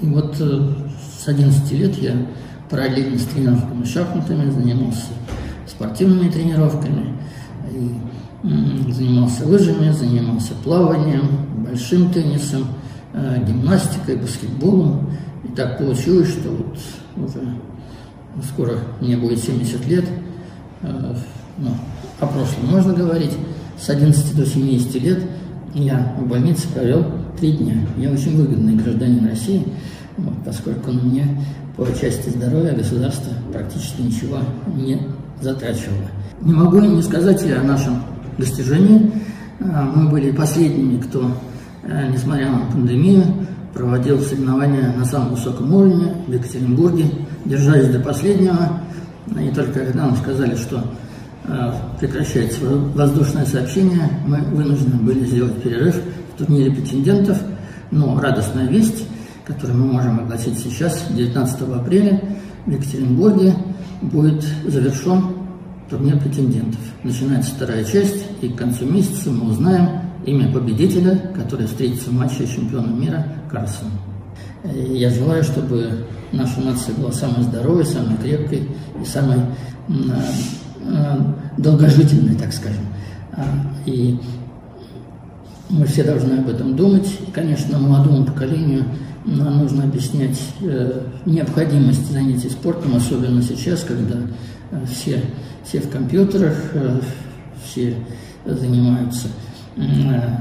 И 0.02 0.08
вот 0.08 0.36
э, 0.40 0.74
с 1.20 1.28
11 1.28 1.72
лет 1.74 1.98
я 1.98 2.16
параллельно 2.70 3.18
с 3.18 3.26
тренировками 3.26 3.86
шахматами 3.86 4.50
занимался 4.50 5.06
спортивными 5.68 6.30
тренировками, 6.30 7.14
и, 7.72 7.92
занимался 8.92 9.46
лыжами, 9.46 9.92
занимался 9.92 10.54
плаванием, 10.64 11.28
большим 11.68 12.12
теннисом, 12.12 12.68
э, 13.14 13.44
гимнастикой, 13.46 14.18
баскетболом. 14.18 15.10
И 15.58 15.60
так 15.60 15.80
получилось, 15.80 16.30
что 16.30 16.50
вот 16.52 16.78
уже 17.26 17.42
скоро 18.48 18.78
мне 19.02 19.18
будет 19.18 19.40
70 19.40 19.88
лет– 19.88 20.06
Э, 20.82 21.16
ну, 21.58 21.72
о 22.20 22.28
прошлом 22.28 22.68
можно 22.68 22.94
говорить, 22.94 23.36
с 23.80 23.90
11 23.90 24.36
до 24.36 24.46
70 24.46 24.96
лет 25.02 25.24
я 25.74 26.14
в 26.20 26.28
больнице 26.28 26.68
провел 26.68 27.06
три 27.40 27.54
дня. 27.54 27.76
Я 27.98 28.12
очень 28.12 28.38
выгодный 28.38 28.76
гражданин 28.76 29.28
России, 29.28 29.66
вот, 30.18 30.34
поскольку 30.46 30.92
на 30.92 31.02
мне 31.02 31.28
по 31.76 31.86
части 32.00 32.30
здоровья 32.30 32.74
государство 32.74 33.32
практически 33.52 34.02
ничего 34.02 34.40
не 34.76 35.02
затрачивало. 35.42 36.10
Не 36.42 36.54
могу 36.54 36.80
не 36.80 37.02
сказать 37.02 37.44
о 37.52 37.64
нашем 37.64 38.04
достижении. 38.38 39.12
Э, 39.60 39.84
мы 39.96 40.10
были 40.10 40.32
последними, 40.32 41.02
кто, 41.02 41.32
э, 41.84 42.10
несмотря 42.12 42.52
на 42.52 42.60
пандемию, 42.72 43.24
проводил 43.78 44.20
соревнования 44.22 44.94
на 44.98 45.06
самом 45.06 45.36
высоком 45.36 45.74
уровне 45.74 46.14
в 46.28 46.34
Екатеринбурге, 46.34 47.06
держались 47.46 47.90
до 47.90 48.00
последнего. 48.00 48.82
И 49.40 49.50
только 49.54 49.74
когда 49.74 50.06
нам 50.06 50.18
сказали, 50.18 50.56
что 50.56 50.84
э, 51.46 51.72
прекращается 52.00 52.60
воздушное 52.66 53.46
сообщение, 53.46 54.10
мы 54.26 54.38
вынуждены 54.38 54.96
были 55.02 55.26
сделать 55.26 55.62
перерыв 55.62 55.96
в 56.34 56.38
турнире 56.38 56.72
претендентов. 56.72 57.38
Но 57.92 58.20
радостная 58.20 58.68
весть, 58.68 59.06
которую 59.46 59.78
мы 59.78 59.94
можем 59.94 60.20
огласить 60.22 60.58
сейчас, 60.58 61.06
19 61.10 61.62
апреля 61.62 62.22
в 62.66 62.72
Екатеринбурге 62.72 63.54
будет 64.02 64.44
завершен 64.66 65.24
турнир 65.90 66.20
претендентов. 66.20 66.80
Начинается 67.04 67.52
вторая 67.52 67.84
часть, 67.84 68.26
и 68.42 68.50
к 68.50 68.56
концу 68.56 68.86
месяца 68.86 69.30
мы 69.30 69.52
узнаем 69.52 70.07
имя 70.28 70.52
победителя, 70.52 71.32
который 71.34 71.66
встретится 71.66 72.10
в 72.10 72.14
матче 72.14 72.46
чемпиона 72.46 72.92
мира 72.92 73.26
Карлсона. 73.50 73.92
Я 74.64 75.10
желаю, 75.10 75.44
чтобы 75.44 76.06
наша 76.34 76.60
нация 76.60 76.94
была 76.96 77.12
самой 77.12 77.44
здоровой, 77.44 77.86
самой 77.86 78.18
крепкой 78.18 78.68
и 79.02 79.06
самой 79.06 79.40
долгожительной, 81.58 82.36
так 82.36 82.52
скажем. 82.52 82.84
А, 83.32 83.46
и 83.86 84.20
мы 85.70 85.86
все 85.86 86.04
должны 86.04 86.34
об 86.34 86.50
этом 86.50 86.76
думать. 86.76 87.08
Конечно, 87.34 87.80
молодому 87.80 88.26
поколению 88.26 88.84
нам 89.26 89.60
нужно 89.60 89.84
объяснять 89.84 90.40
э, 90.62 91.02
необходимость 91.26 92.12
занятий 92.12 92.50
спортом, 92.50 92.96
особенно 92.96 93.42
сейчас, 93.42 93.84
когда 93.84 94.16
э, 94.72 94.86
все, 94.90 95.22
все 95.66 95.82
в 95.82 95.90
компьютерах, 95.90 96.56
э, 96.74 97.00
все 97.66 97.96
занимаются 98.46 99.28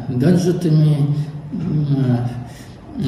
гаджетами, 0.09 1.15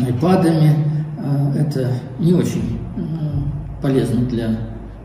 айпадами, 0.05 0.75
а, 1.19 1.53
это 1.57 1.91
не 2.19 2.33
очень 2.33 2.79
полезно 3.83 4.27
для 4.27 4.59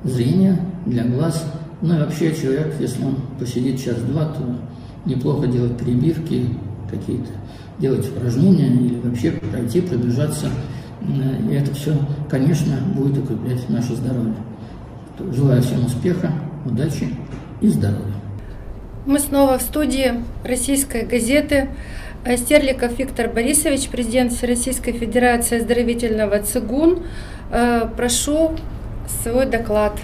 зрения, 0.04 0.60
для 0.86 1.06
глаз. 1.06 1.46
Ну 1.82 1.96
и 1.96 2.00
вообще 2.00 2.36
человек, 2.36 2.74
если 2.80 3.04
он 3.04 3.16
посидит 3.40 3.82
час-два, 3.82 4.26
то 4.26 4.44
неплохо 5.06 5.48
делать 5.48 5.78
перебивки 5.78 6.48
какие-то, 6.90 7.32
делать 7.80 8.08
упражнения 8.10 8.68
или 8.68 9.00
вообще 9.00 9.32
пройти, 9.32 9.82
пробежаться. 9.82 10.48
И 11.50 11.54
это 11.54 11.74
все, 11.76 11.94
конечно, 12.30 12.76
будет 12.96 13.18
укреплять 13.18 13.70
наше 13.70 13.96
здоровье. 13.96 14.36
Желаю 15.34 15.62
всем 15.62 15.86
успеха, 15.86 16.32
удачи 16.66 17.08
и 17.62 17.68
здоровья. 17.68 18.13
Мы 19.06 19.20
снова 19.20 19.58
в 19.58 19.62
студии 19.62 20.14
российской 20.46 21.06
газеты. 21.06 21.70
Стерликов 22.38 22.98
Виктор 22.98 23.30
Борисович, 23.30 23.90
президент 23.90 24.32
Всероссийской 24.32 24.94
Федерации 24.94 25.60
оздоровительного 25.60 26.40
ЦИГУН. 26.40 27.00
Э, 27.52 27.90
прошу 27.98 28.52
свой 29.22 29.46
доклад. 29.46 30.00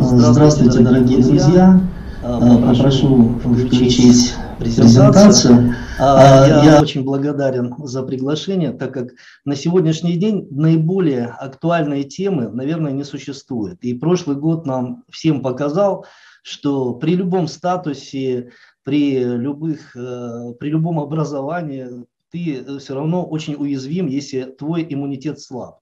Здравствуйте, 0.00 0.80
дорогие 0.80 1.22
друзья. 1.22 1.80
Попрошу 2.20 3.38
включить 3.38 4.34
презентацию. 4.58 5.76
Я 6.00 6.78
очень 6.82 7.04
благодарен 7.04 7.72
за 7.78 8.02
приглашение, 8.02 8.72
так 8.72 8.92
как 8.92 9.10
на 9.44 9.54
сегодняшний 9.54 10.16
день 10.16 10.48
наиболее 10.50 11.26
актуальные 11.26 12.04
темы, 12.04 12.48
наверное, 12.48 12.90
не 12.90 13.04
существует. 13.04 13.78
И 13.82 13.94
прошлый 13.94 14.36
год 14.36 14.66
нам 14.66 15.04
всем 15.10 15.42
показал, 15.42 16.06
что 16.42 16.94
при 16.94 17.14
любом 17.14 17.48
статусе, 17.48 18.50
при, 18.82 19.22
любых, 19.22 19.96
э, 19.96 20.54
при 20.58 20.70
любом 20.70 21.00
образовании 21.00 22.04
ты 22.30 22.78
все 22.78 22.94
равно 22.94 23.24
очень 23.24 23.54
уязвим, 23.54 24.06
если 24.06 24.44
твой 24.44 24.86
иммунитет 24.88 25.40
слаб. 25.40 25.80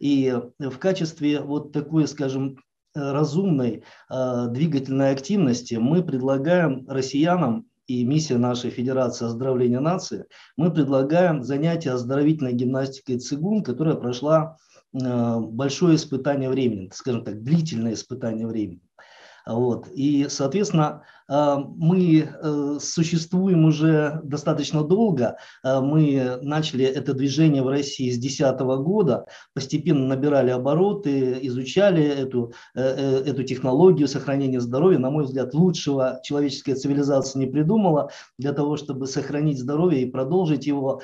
И 0.00 0.34
в 0.58 0.78
качестве 0.78 1.40
вот 1.40 1.72
такой, 1.72 2.06
скажем, 2.06 2.56
разумной 2.94 3.82
э, 4.10 4.46
двигательной 4.50 5.10
активности 5.10 5.74
мы 5.74 6.02
предлагаем 6.02 6.86
россиянам 6.88 7.66
и 7.86 8.04
миссия 8.04 8.36
нашей 8.36 8.70
Федерации 8.70 9.24
оздоровления 9.24 9.80
нации, 9.80 10.26
мы 10.56 10.72
предлагаем 10.72 11.42
занятие 11.42 11.92
оздоровительной 11.92 12.52
гимнастикой 12.52 13.18
цигун, 13.18 13.62
которая 13.62 13.94
прошла 13.94 14.56
э, 14.92 15.38
большое 15.40 15.96
испытание 15.96 16.50
времени, 16.50 16.90
скажем 16.92 17.24
так, 17.24 17.42
длительное 17.42 17.94
испытание 17.94 18.46
времени. 18.46 18.82
Вот. 19.48 19.88
И, 19.94 20.26
соответственно, 20.28 21.04
э, 21.26 21.56
мы 21.74 22.28
э, 22.30 22.78
существуем 22.82 23.64
уже 23.64 24.20
достаточно 24.22 24.84
долго. 24.84 25.38
Э, 25.64 25.80
мы 25.80 26.38
начали 26.42 26.84
это 26.84 27.14
движение 27.14 27.62
в 27.62 27.68
России 27.68 28.10
с 28.10 28.18
2010 28.18 28.60
года, 28.84 29.24
постепенно 29.54 30.06
набирали 30.06 30.50
обороты, 30.50 31.38
изучали 31.42 32.04
эту, 32.04 32.52
эту 32.74 33.42
технологию 33.42 34.06
сохранения 34.06 34.60
здоровья. 34.60 34.98
На 34.98 35.10
мой 35.10 35.24
взгляд, 35.24 35.54
лучшего 35.54 36.20
человеческая 36.22 36.74
цивилизация 36.74 37.40
не 37.40 37.46
придумала 37.46 38.10
для 38.36 38.52
того, 38.52 38.76
чтобы 38.76 39.06
сохранить 39.06 39.58
здоровье 39.58 40.02
и 40.02 40.10
продолжить 40.10 40.66
его, 40.66 41.00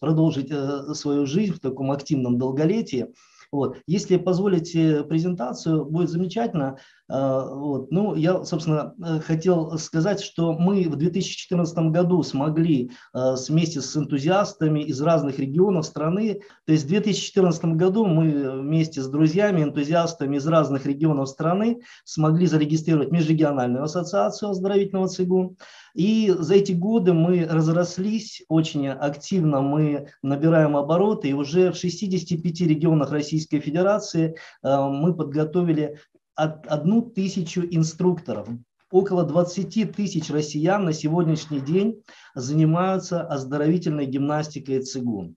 продолжить 0.00 0.52
свою 0.94 1.26
жизнь 1.26 1.54
в 1.54 1.60
таком 1.60 1.90
активном 1.90 2.38
долголетии. 2.38 3.08
Вот. 3.52 3.78
Если 3.86 4.16
позволите 4.16 5.02
презентацию, 5.02 5.84
будет 5.84 6.08
замечательно. 6.08 6.78
А, 7.10 7.44
вот. 7.44 7.90
Ну, 7.90 8.14
я, 8.14 8.44
собственно, 8.44 8.94
э, 9.04 9.18
хотел 9.20 9.76
сказать, 9.78 10.20
что 10.20 10.52
мы 10.52 10.88
в 10.88 10.94
2014 10.94 11.90
году 11.90 12.22
смогли 12.22 12.92
э, 13.12 13.34
вместе 13.48 13.80
с 13.80 13.96
энтузиастами 13.96 14.80
из 14.84 15.00
разных 15.00 15.40
регионов 15.40 15.86
страны, 15.86 16.42
то 16.66 16.72
есть 16.72 16.84
в 16.84 16.88
2014 16.88 17.64
году 17.76 18.06
мы 18.06 18.60
вместе 18.60 19.02
с 19.02 19.08
друзьями, 19.08 19.62
энтузиастами 19.62 20.36
из 20.36 20.46
разных 20.46 20.86
регионов 20.86 21.28
страны 21.28 21.80
смогли 22.04 22.46
зарегистрировать 22.46 23.10
Межрегиональную 23.10 23.82
ассоциацию 23.82 24.50
оздоровительного 24.50 25.08
цигун. 25.08 25.56
И 25.94 26.32
за 26.38 26.54
эти 26.54 26.72
годы 26.72 27.12
мы 27.12 27.44
разрослись 27.50 28.42
очень 28.48 28.86
активно, 28.86 29.60
мы 29.60 30.06
набираем 30.22 30.76
обороты, 30.76 31.30
и 31.30 31.32
уже 31.32 31.72
в 31.72 31.76
65 31.76 32.60
регионах 32.60 33.10
Российской 33.10 33.58
Федерации 33.58 34.36
э, 34.62 34.88
мы 34.88 35.12
подготовили 35.14 35.98
одну 36.44 37.02
тысячу 37.02 37.62
инструкторов. 37.62 38.48
Около 38.90 39.24
20 39.24 39.92
тысяч 39.92 40.30
россиян 40.30 40.84
на 40.84 40.92
сегодняшний 40.92 41.60
день 41.60 42.02
занимаются 42.34 43.22
оздоровительной 43.22 44.06
гимнастикой 44.06 44.82
цигун. 44.82 45.36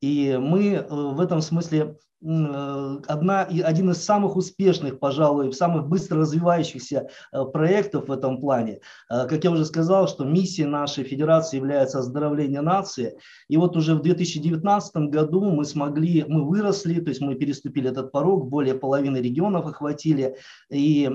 И 0.00 0.38
мы 0.40 0.74
э, 0.74 0.86
в 0.88 1.20
этом 1.20 1.40
смысле 1.40 1.98
одна, 2.24 3.42
и 3.42 3.60
один 3.60 3.90
из 3.90 4.02
самых 4.02 4.36
успешных, 4.36 4.98
пожалуй, 4.98 5.52
самых 5.52 5.88
быстро 5.88 6.20
развивающихся 6.20 7.08
э, 7.32 7.44
проектов 7.44 8.08
в 8.08 8.12
этом 8.12 8.40
плане. 8.40 8.80
Э, 9.10 9.26
как 9.28 9.44
я 9.44 9.50
уже 9.50 9.66
сказал, 9.66 10.08
что 10.08 10.24
миссия 10.24 10.66
нашей 10.66 11.04
федерации 11.04 11.58
является 11.58 11.98
оздоровление 11.98 12.62
нации. 12.62 13.18
И 13.48 13.58
вот 13.58 13.76
уже 13.76 13.94
в 13.94 14.00
2019 14.00 14.96
году 15.10 15.50
мы 15.50 15.66
смогли, 15.66 16.24
мы 16.26 16.48
выросли, 16.48 16.98
то 17.00 17.10
есть 17.10 17.20
мы 17.20 17.34
переступили 17.34 17.90
этот 17.90 18.10
порог, 18.10 18.48
более 18.48 18.74
половины 18.74 19.18
регионов 19.18 19.66
охватили, 19.66 20.36
и 20.70 21.10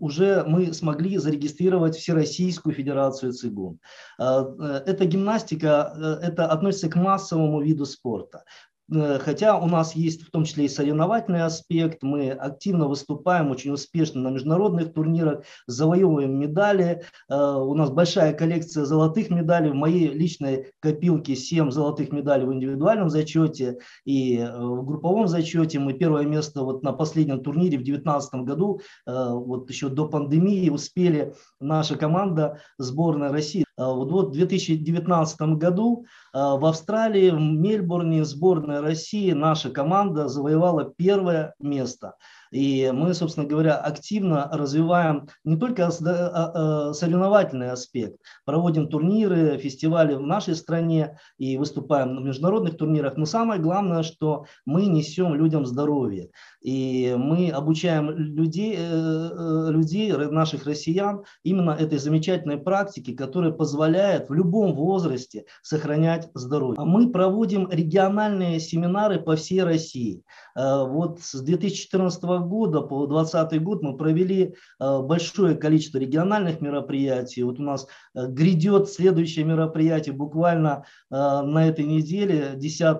уже 0.00 0.44
мы 0.46 0.72
смогли 0.72 1.18
зарегистрировать 1.18 1.96
Всероссийскую 1.96 2.74
федерацию 2.74 3.32
цигун. 3.32 3.78
Эта 4.18 5.04
гимнастика, 5.04 6.18
это 6.22 6.46
относится 6.46 6.88
к 6.88 6.96
массовому 6.96 7.60
виду 7.60 7.84
спорта. 7.84 8.44
Э, 8.92 9.18
хотя 9.18 9.58
у 9.58 9.66
нас 9.66 9.94
есть 9.94 10.22
в 10.22 10.30
том 10.30 10.44
числе 10.44 10.66
и 10.66 10.68
соревновательный 10.68 11.42
аспект, 11.42 12.02
мы 12.02 12.30
активно 12.30 12.88
выступаем 12.88 13.50
очень 13.50 13.72
успешно 13.72 14.20
на 14.20 14.28
международных 14.28 14.92
турнирах, 14.92 15.44
завоевываем 15.66 16.38
медали. 16.38 17.02
Э, 17.28 17.54
у 17.56 17.74
нас 17.74 17.90
большая 17.90 18.32
коллекция 18.32 18.84
золотых 18.84 19.30
медалей. 19.30 19.70
В 19.70 19.74
моей 19.74 20.08
личной 20.08 20.72
копилке 20.80 21.36
7 21.36 21.70
золотых 21.70 22.12
медалей 22.12 22.46
в 22.46 22.52
индивидуальном 22.52 23.10
зачете 23.10 23.78
и 24.04 24.38
э, 24.38 24.58
в 24.58 24.84
групповом 24.84 25.28
зачете. 25.28 25.78
Мы 25.78 25.94
первое 25.94 26.24
место 26.24 26.62
вот 26.62 26.82
на 26.82 26.92
последнем 26.92 27.42
турнире 27.42 27.78
в 27.78 27.84
2019 27.84 28.34
году, 28.46 28.80
вот 29.06 29.68
еще 29.70 29.88
до 29.88 30.08
пандемии, 30.08 30.68
успели 30.68 31.34
наша 31.60 31.96
команда 31.96 32.58
сборная 32.78 33.30
России. 33.30 33.64
Вот, 33.76 34.10
вот 34.10 34.28
в 34.28 34.32
2019 34.32 35.40
году 35.56 36.04
в 36.32 36.66
Австралии, 36.66 37.30
в 37.30 37.40
Мельбурне 37.40 38.24
сборная 38.24 38.80
России 38.82 39.32
наша 39.32 39.70
команда 39.70 40.28
завоевала 40.28 40.84
первое 40.84 41.54
место. 41.58 42.14
И 42.52 42.90
мы, 42.92 43.14
собственно 43.14 43.46
говоря, 43.46 43.76
активно 43.76 44.48
развиваем 44.52 45.26
не 45.42 45.56
только 45.56 45.86
а, 45.86 45.90
а, 45.90 46.92
соревновательный 46.92 47.70
аспект, 47.70 48.18
проводим 48.44 48.88
турниры, 48.88 49.58
фестивали 49.58 50.14
в 50.14 50.20
нашей 50.20 50.54
стране 50.54 51.18
и 51.38 51.56
выступаем 51.56 52.14
на 52.14 52.20
международных 52.20 52.76
турнирах, 52.76 53.16
но 53.16 53.24
самое 53.24 53.60
главное, 53.60 54.02
что 54.02 54.44
мы 54.66 54.86
несем 54.86 55.34
людям 55.34 55.64
здоровье. 55.64 56.30
И 56.60 57.14
мы 57.16 57.50
обучаем 57.50 58.10
людей, 58.10 58.76
э, 58.78 58.80
э, 58.80 59.70
людей, 59.70 60.12
наших 60.12 60.66
россиян, 60.66 61.24
именно 61.42 61.70
этой 61.70 61.98
замечательной 61.98 62.58
практике, 62.58 63.14
которая 63.14 63.52
позволяет 63.52 64.28
в 64.28 64.34
любом 64.34 64.74
возрасте 64.74 65.46
сохранять 65.62 66.30
здоровье. 66.34 66.84
Мы 66.84 67.10
проводим 67.10 67.68
региональные 67.70 68.60
семинары 68.60 69.20
по 69.20 69.36
всей 69.36 69.62
России. 69.62 70.22
Э, 70.56 70.84
вот 70.86 71.20
с 71.20 71.40
2014 71.40 72.22
года 72.22 72.80
по 72.82 73.06
2020 73.06 73.62
год 73.62 73.82
мы 73.82 73.96
провели 73.96 74.54
большое 74.78 75.56
количество 75.56 75.98
региональных 75.98 76.60
мероприятий. 76.60 77.42
Вот 77.42 77.58
у 77.58 77.62
нас 77.62 77.86
грядет 78.14 78.88
следующее 78.88 79.44
мероприятие 79.44 80.14
буквально 80.14 80.84
на 81.10 81.68
этой 81.68 81.84
неделе, 81.84 82.52
10 82.56 82.98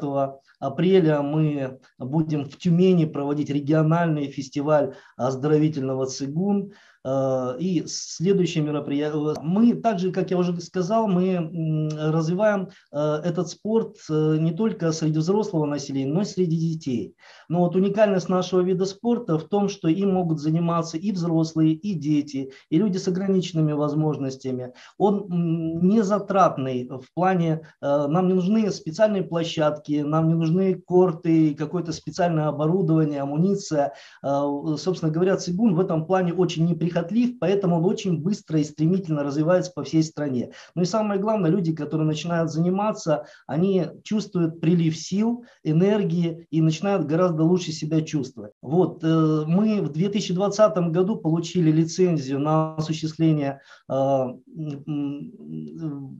апреля 0.62 1.22
мы 1.22 1.80
будем 1.98 2.44
в 2.44 2.56
Тюмени 2.56 3.04
проводить 3.04 3.50
региональный 3.50 4.28
фестиваль 4.28 4.94
оздоровительного 5.16 6.06
цигун. 6.06 6.72
Э, 7.04 7.56
и 7.58 7.84
следующее 7.86 8.62
мероприятие. 8.62 9.34
Мы 9.42 9.74
также, 9.74 10.12
как 10.12 10.30
я 10.30 10.38
уже 10.38 10.58
сказал, 10.60 11.08
мы 11.08 11.88
развиваем 11.92 12.68
э, 12.92 13.20
этот 13.24 13.48
спорт 13.48 13.96
э, 14.08 14.36
не 14.38 14.52
только 14.52 14.92
среди 14.92 15.18
взрослого 15.18 15.66
населения, 15.66 16.12
но 16.12 16.22
и 16.22 16.24
среди 16.24 16.56
детей. 16.56 17.16
Но 17.48 17.60
вот 17.60 17.74
уникальность 17.74 18.28
нашего 18.28 18.60
вида 18.60 18.86
спорта 18.86 19.36
в 19.36 19.48
том, 19.48 19.68
что 19.68 19.88
им 19.88 20.14
могут 20.14 20.40
заниматься 20.40 20.96
и 20.96 21.10
взрослые, 21.10 21.72
и 21.72 21.94
дети, 21.94 22.52
и 22.70 22.78
люди 22.78 22.98
с 22.98 23.08
ограниченными 23.08 23.72
возможностями. 23.72 24.72
Он 24.96 25.26
не 25.28 26.02
затратный 26.02 26.88
в 26.88 27.12
плане, 27.14 27.66
нам 27.80 28.28
не 28.28 28.34
нужны 28.34 28.70
специальные 28.70 29.24
площадки, 29.24 30.02
нам 30.02 30.28
не 30.28 30.34
нужны 30.34 30.74
корты, 30.74 31.54
какое-то 31.54 31.92
специальное 31.92 32.48
оборудование, 32.48 33.20
амуниция. 33.20 33.92
Собственно 34.22 35.10
говоря, 35.10 35.36
цигун 35.36 35.74
в 35.74 35.80
этом 35.80 36.06
плане 36.06 36.32
очень 36.32 36.66
неприятный 36.66 36.91
неприхотлив, 36.92 37.38
поэтому 37.38 37.76
он 37.76 37.84
очень 37.84 38.18
быстро 38.18 38.58
и 38.58 38.64
стремительно 38.64 39.22
развивается 39.22 39.72
по 39.72 39.82
всей 39.82 40.02
стране. 40.02 40.50
Ну 40.74 40.82
и 40.82 40.86
самое 40.86 41.20
главное, 41.20 41.50
люди, 41.50 41.74
которые 41.74 42.06
начинают 42.06 42.50
заниматься, 42.50 43.26
они 43.46 43.86
чувствуют 44.04 44.60
прилив 44.60 44.96
сил, 44.96 45.44
энергии 45.64 46.46
и 46.50 46.60
начинают 46.60 47.06
гораздо 47.06 47.44
лучше 47.44 47.72
себя 47.72 48.02
чувствовать. 48.02 48.52
Вот, 48.62 49.02
э, 49.02 49.44
мы 49.46 49.80
в 49.82 49.90
2020 49.90 50.90
году 50.90 51.16
получили 51.16 51.70
лицензию 51.70 52.38
на 52.38 52.76
осуществление 52.76 53.60
э, 53.88 53.94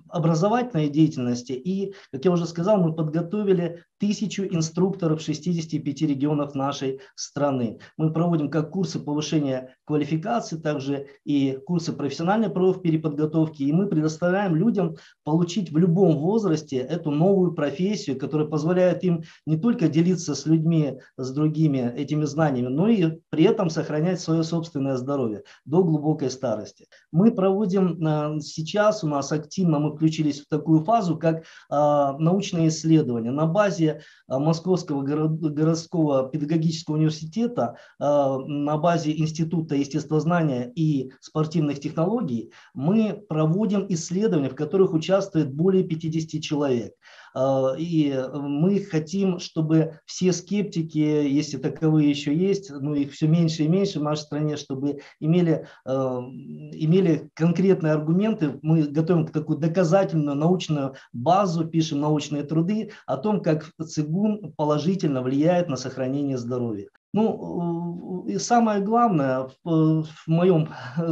образовательной 0.08 0.88
деятельности 0.88 1.52
и, 1.52 1.94
как 2.10 2.24
я 2.24 2.30
уже 2.30 2.46
сказал, 2.46 2.78
мы 2.78 2.94
подготовили 2.94 3.84
тысячу 4.02 4.42
инструкторов 4.42 5.20
в 5.20 5.24
65 5.24 6.02
регионах 6.02 6.56
нашей 6.56 6.98
страны. 7.14 7.78
Мы 7.96 8.12
проводим 8.12 8.50
как 8.50 8.72
курсы 8.72 8.98
повышения 8.98 9.76
квалификации, 9.84 10.56
также 10.56 11.06
и 11.24 11.56
курсы 11.64 11.92
профессиональной 11.92 12.50
профпереподготовки. 12.50 13.62
И 13.62 13.72
мы 13.72 13.86
предоставляем 13.86 14.56
людям 14.56 14.96
получить 15.22 15.70
в 15.70 15.76
любом 15.76 16.18
возрасте 16.18 16.78
эту 16.78 17.12
новую 17.12 17.52
профессию, 17.52 18.18
которая 18.18 18.48
позволяет 18.48 19.04
им 19.04 19.22
не 19.46 19.56
только 19.56 19.88
делиться 19.88 20.34
с 20.34 20.46
людьми, 20.46 20.98
с 21.16 21.30
другими 21.30 21.94
этими 21.96 22.24
знаниями, 22.24 22.66
но 22.66 22.88
и 22.88 23.20
при 23.30 23.44
этом 23.44 23.70
сохранять 23.70 24.20
свое 24.20 24.42
собственное 24.42 24.96
здоровье 24.96 25.44
до 25.64 25.84
глубокой 25.84 26.28
старости. 26.30 26.88
Мы 27.12 27.30
проводим 27.30 28.04
э, 28.04 28.40
сейчас, 28.40 29.04
у 29.04 29.06
нас 29.06 29.30
активно 29.30 29.78
мы 29.78 29.94
включились 29.94 30.40
в 30.40 30.48
такую 30.48 30.82
фазу, 30.82 31.16
как 31.16 31.44
а, 31.70 32.18
научные 32.18 32.66
исследования. 32.66 33.30
На 33.30 33.46
базе 33.46 33.91
а, 34.28 34.38
Московского 34.38 35.02
городского 35.02 36.28
педагогического 36.28 36.96
университета, 36.96 37.76
а, 37.98 38.38
на 38.38 38.76
базе 38.78 39.12
Института 39.16 39.74
естествознания 39.74 40.72
и 40.74 41.12
спортивных 41.20 41.80
технологий 41.80 42.52
мы 42.74 43.22
проводим 43.28 43.86
исследования, 43.88 44.50
в 44.50 44.54
которых 44.54 44.92
участвует 44.92 45.52
более 45.52 45.84
50 45.84 46.42
человек. 46.42 46.94
А, 47.34 47.74
и 47.76 48.14
мы 48.34 48.80
хотим, 48.80 49.38
чтобы 49.38 49.98
все 50.04 50.32
скептики, 50.32 50.98
если 50.98 51.58
таковые 51.58 52.10
еще 52.10 52.34
есть, 52.34 52.70
ну 52.70 52.94
их 52.94 53.12
все 53.12 53.26
меньше 53.26 53.64
и 53.64 53.68
меньше 53.68 54.00
в 54.00 54.02
нашей 54.02 54.22
стране, 54.22 54.56
чтобы 54.56 55.00
имели, 55.20 55.66
а, 55.84 56.20
имели 56.20 57.30
конкретные 57.34 57.92
аргументы. 57.92 58.58
Мы 58.62 58.82
готовим 58.82 59.26
такую 59.26 59.58
доказательную 59.58 60.36
научную 60.36 60.94
базу, 61.12 61.64
пишем 61.64 62.00
научные 62.00 62.42
труды 62.42 62.90
о 63.06 63.16
том, 63.16 63.40
как 63.40 63.70
цигун 63.86 64.52
положительно 64.56 65.22
влияет 65.22 65.68
на 65.68 65.76
сохранение 65.76 66.38
здоровья. 66.38 66.88
Ну, 67.14 68.24
и 68.26 68.38
самое 68.38 68.80
главное 68.80 69.48
в 69.64 70.06
моем 70.26 70.68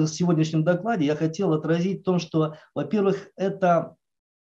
сегодняшнем 0.07 0.65
докладе 0.65 1.05
я 1.05 1.15
хотел 1.15 1.53
отразить 1.53 2.01
в 2.01 2.05
том, 2.05 2.19
что, 2.19 2.55
во-первых, 2.75 3.29
это 3.37 3.97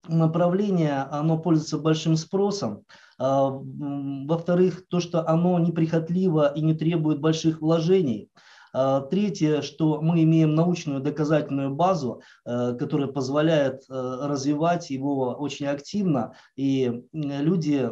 направление, 0.07 1.07
оно 1.11 1.37
пользуется 1.37 1.77
большим 1.77 2.15
спросом. 2.15 2.83
А, 3.19 3.49
во-вторых, 3.49 4.87
то, 4.87 4.99
что 4.99 5.27
оно 5.27 5.59
неприхотливо 5.59 6.53
и 6.53 6.61
не 6.61 6.73
требует 6.73 7.19
больших 7.19 7.61
вложений. 7.61 8.29
А, 8.73 9.01
третье, 9.01 9.61
что 9.61 10.01
мы 10.01 10.23
имеем 10.23 10.53
научную 10.53 11.01
доказательную 11.01 11.73
базу, 11.73 12.21
э, 12.45 12.75
которая 12.77 13.07
позволяет 13.07 13.81
э, 13.89 14.17
развивать 14.21 14.89
его 14.89 15.35
очень 15.39 15.65
активно, 15.65 16.33
и 16.55 17.03
люди 17.13 17.89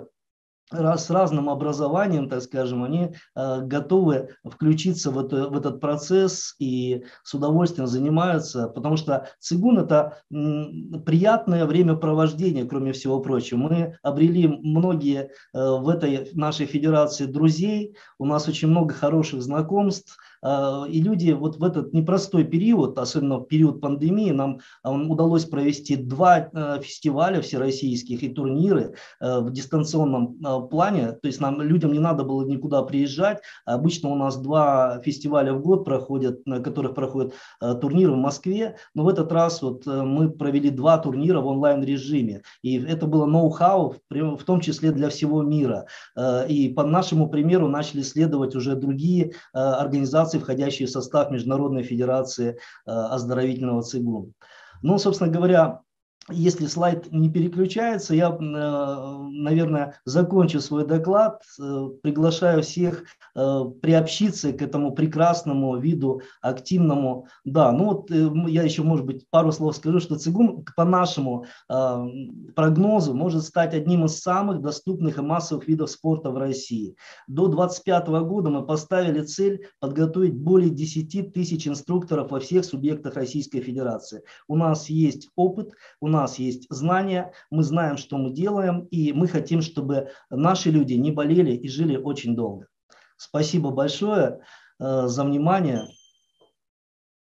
с 0.71 1.09
разным 1.09 1.49
образованием, 1.49 2.27
так 2.27 2.41
скажем, 2.41 2.83
они 2.83 3.13
э, 3.35 3.61
готовы 3.61 4.29
включиться 4.43 5.11
в, 5.11 5.19
это, 5.19 5.47
в 5.47 5.57
этот 5.57 5.79
процесс 5.79 6.55
и 6.59 7.03
с 7.23 7.33
удовольствием 7.33 7.87
занимаются, 7.87 8.67
потому 8.67 8.97
что 8.97 9.29
цигун– 9.39 9.77
это 9.79 10.23
приятное 10.29 11.65
времяпровождение, 11.65 12.65
кроме 12.65 12.93
всего 12.93 13.19
прочего. 13.19 13.59
Мы 13.59 13.97
обрели 14.01 14.47
многие 14.47 15.23
э, 15.23 15.29
в 15.53 15.87
этой 15.87 16.31
нашей 16.33 16.65
федерации 16.65 17.25
друзей, 17.25 17.95
у 18.17 18.25
нас 18.25 18.47
очень 18.47 18.67
много 18.67 18.93
хороших 18.93 19.43
знакомств, 19.43 20.17
и 20.89 21.01
люди 21.01 21.31
вот 21.31 21.57
в 21.57 21.63
этот 21.63 21.93
непростой 21.93 22.43
период, 22.43 22.97
особенно 22.99 23.39
в 23.39 23.45
период 23.45 23.81
пандемии, 23.81 24.31
нам 24.31 24.59
э, 24.83 24.89
удалось 24.89 25.45
провести 25.45 25.95
два 25.95 26.49
э, 26.51 26.79
фестиваля 26.81 27.41
всероссийских 27.41 28.23
и 28.23 28.29
турниры 28.29 28.95
э, 29.19 29.39
в 29.39 29.51
дистанционном 29.51 30.67
плане, 30.69 31.13
то 31.13 31.27
есть 31.27 31.39
нам 31.39 31.61
людям 31.61 31.91
не 31.91 31.99
надо 31.99 32.23
было 32.23 32.45
никуда 32.45 32.83
приезжать. 32.83 33.41
Обычно 33.65 34.09
у 34.09 34.15
нас 34.15 34.37
два 34.37 35.01
фестиваля 35.03 35.53
в 35.53 35.61
год 35.61 35.85
проходят, 35.85 36.45
на 36.45 36.59
которых 36.59 36.95
проходят 36.95 37.33
э, 37.61 37.73
турниры 37.75 38.13
в 38.13 38.17
Москве, 38.17 38.75
но 38.93 39.03
в 39.03 39.07
этот 39.07 39.31
раз 39.31 39.61
вот 39.61 39.87
э, 39.87 40.03
мы 40.03 40.29
провели 40.29 40.69
два 40.69 40.97
турнира 40.97 41.41
в 41.41 41.47
онлайн 41.47 41.83
режиме, 41.83 42.41
и 42.61 42.77
это 42.77 43.07
было 43.07 43.25
ноу-хау, 43.25 43.95
в 44.09 44.43
том 44.43 44.61
числе 44.61 44.91
для 44.91 45.09
всего 45.09 45.41
мира. 45.41 45.85
Э, 46.15 46.47
и 46.47 46.69
по 46.69 46.83
нашему 46.83 47.29
примеру 47.29 47.67
начали 47.67 48.01
следовать 48.01 48.55
уже 48.55 48.75
другие 48.75 49.31
организации, 49.53 50.34
входящие 50.39 50.87
в 50.87 50.91
состав 50.91 51.31
Международной 51.31 51.83
Федерации 51.83 52.57
оздоровительного 52.85 53.81
цигун. 53.81 54.33
Ну, 54.81 54.97
собственно 54.97 55.31
говоря, 55.31 55.81
если 56.31 56.65
слайд 56.65 57.11
не 57.11 57.29
переключается, 57.29 58.15
я, 58.15 58.29
э, 58.29 58.37
наверное, 58.39 59.99
закончу 60.05 60.59
свой 60.59 60.87
доклад. 60.87 61.43
Э, 61.59 61.89
приглашаю 62.01 62.63
всех 62.63 63.03
э, 63.35 63.61
приобщиться 63.79 64.51
к 64.51 64.61
этому 64.63 64.93
прекрасному 64.93 65.77
виду, 65.77 66.21
активному. 66.41 67.27
Да, 67.43 67.71
ну 67.71 67.85
вот 67.85 68.09
я 68.09 68.63
еще, 68.63 68.81
может 68.81 69.05
быть, 69.05 69.29
пару 69.29 69.51
слов 69.51 69.75
скажу, 69.75 69.99
что 69.99 70.17
цигун 70.17 70.65
по 70.75 70.83
нашему 70.83 71.45
прогнозу 71.67 73.13
может 73.13 73.43
стать 73.43 73.73
одним 73.73 74.05
из 74.05 74.19
самых 74.19 74.61
доступных 74.61 75.17
и 75.17 75.21
массовых 75.21 75.67
видов 75.67 75.91
спорта 75.91 76.31
в 76.31 76.37
России. 76.37 76.95
До 77.27 77.47
2025 77.47 78.07
года 78.25 78.49
мы 78.49 78.65
поставили 78.65 79.21
цель 79.21 79.67
подготовить 79.79 80.33
более 80.33 80.69
10 80.69 81.33
тысяч 81.33 81.67
инструкторов 81.67 82.31
во 82.31 82.39
всех 82.39 82.65
субъектах 82.65 83.15
Российской 83.15 83.61
Федерации. 83.61 84.23
У 84.47 84.55
нас 84.55 84.89
есть 84.89 85.29
опыт, 85.35 85.71
у 85.99 86.07
нас 86.07 86.14
есть 86.39 86.65
знания, 86.69 87.31
мы 87.51 87.63
знаем, 87.63 87.97
что 87.97 88.17
мы 88.17 88.31
делаем, 88.31 88.87
и 88.91 89.13
мы 89.13 89.27
хотим, 89.27 89.61
чтобы 89.61 90.09
наши 90.29 90.69
люди 90.69 90.93
не 90.93 91.11
болели 91.11 91.51
и 91.51 91.67
жили 91.67 91.97
очень 91.97 92.35
долго. 92.35 92.67
Спасибо 93.17 93.71
большое 93.71 94.39
э, 94.79 95.07
за 95.07 95.23
внимание. 95.23 95.83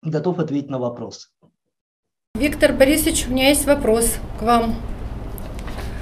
Готов 0.03 0.38
ответить 0.38 0.70
на 0.70 0.79
вопросы. 0.79 1.29
Виктор 2.35 2.72
Борисович, 2.72 3.26
у 3.29 3.33
меня 3.33 3.48
есть 3.48 3.66
вопрос 3.66 4.16
к 4.38 4.42
вам. 4.42 4.76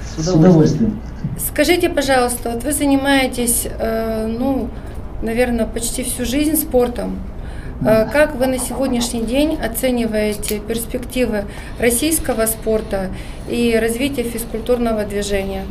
С 0.03 0.33
удовольствием. 0.33 1.01
Скажите, 1.37 1.89
пожалуйста, 1.89 2.51
вот 2.51 2.63
вы 2.63 2.71
занимаетесь, 2.71 3.65
э, 3.65 4.27
ну, 4.27 4.69
наверное, 5.21 5.65
почти 5.65 6.03
всю 6.03 6.25
жизнь 6.25 6.55
спортом. 6.55 7.19
Э, 7.81 8.09
как 8.11 8.35
вы 8.35 8.47
на 8.47 8.57
сегодняшний 8.59 9.21
день 9.21 9.55
оцениваете 9.55 10.59
перспективы 10.59 11.45
российского 11.79 12.45
спорта 12.45 13.09
и 13.49 13.77
развития 13.79 14.23
физкультурного 14.23 15.05
движения? 15.05 15.63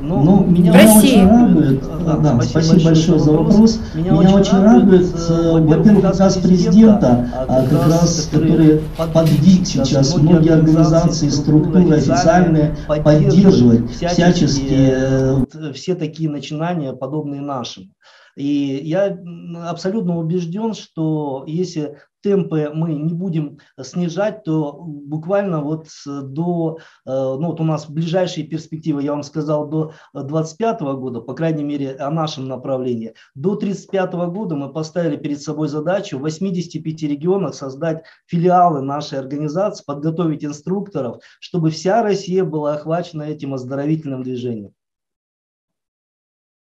Ну, 0.00 0.20
ну 0.22 0.44
меня 0.44 0.72
очень 0.72 1.28
радует, 1.28 1.80
да, 2.04 2.16
да, 2.16 2.40
спасибо, 2.42 2.84
большое 2.86 3.20
за 3.20 3.32
вопрос. 3.32 3.80
Меня, 3.94 4.10
меня 4.10 4.34
очень 4.34 4.60
радует, 4.60 5.14
э, 5.14 5.60
во-первых, 5.60 5.98
указ 6.12 6.36
президента, 6.38 7.28
а, 7.36 7.64
как 7.66 7.86
раз, 7.86 8.28
который 8.32 8.82
подвиг 8.96 9.64
сейчас 9.64 10.16
многие 10.16 10.54
организации, 10.54 11.28
структуры 11.28 11.96
официальные 11.96 12.76
поддерживать 13.04 13.90
всячески 13.92 14.92
э, 14.92 15.72
все 15.72 15.94
такие 15.94 16.28
начинания, 16.28 16.92
подобные 16.92 17.40
нашим. 17.40 17.92
И 18.36 18.80
я 18.84 19.18
абсолютно 19.64 20.18
убежден, 20.18 20.74
что 20.74 21.44
если 21.46 21.98
темпы 22.22 22.70
мы 22.72 22.94
не 22.94 23.12
будем 23.12 23.58
снижать, 23.80 24.44
то 24.44 24.78
буквально 24.80 25.60
вот 25.60 25.88
до, 26.06 26.78
э, 27.04 27.10
ну 27.10 27.48
вот 27.48 27.60
у 27.60 27.64
нас 27.64 27.88
ближайшие 27.90 28.46
перспективы, 28.46 29.02
я 29.02 29.12
вам 29.12 29.22
сказал, 29.22 29.68
до 29.68 29.92
2025 30.14 30.80
года, 30.96 31.20
по 31.20 31.34
крайней 31.34 31.64
мере, 31.64 31.94
о 31.96 32.10
нашем 32.10 32.46
направлении. 32.46 33.14
До 33.34 33.52
1935 33.52 34.30
года 34.30 34.54
мы 34.54 34.72
поставили 34.72 35.16
перед 35.16 35.42
собой 35.42 35.68
задачу 35.68 36.18
в 36.18 36.22
85 36.22 37.02
регионах 37.02 37.54
создать 37.54 38.04
филиалы 38.26 38.82
нашей 38.82 39.18
организации, 39.18 39.84
подготовить 39.84 40.44
инструкторов, 40.44 41.18
чтобы 41.40 41.70
вся 41.70 42.02
Россия 42.02 42.44
была 42.44 42.74
охвачена 42.74 43.24
этим 43.24 43.54
оздоровительным 43.54 44.22
движением 44.22 44.72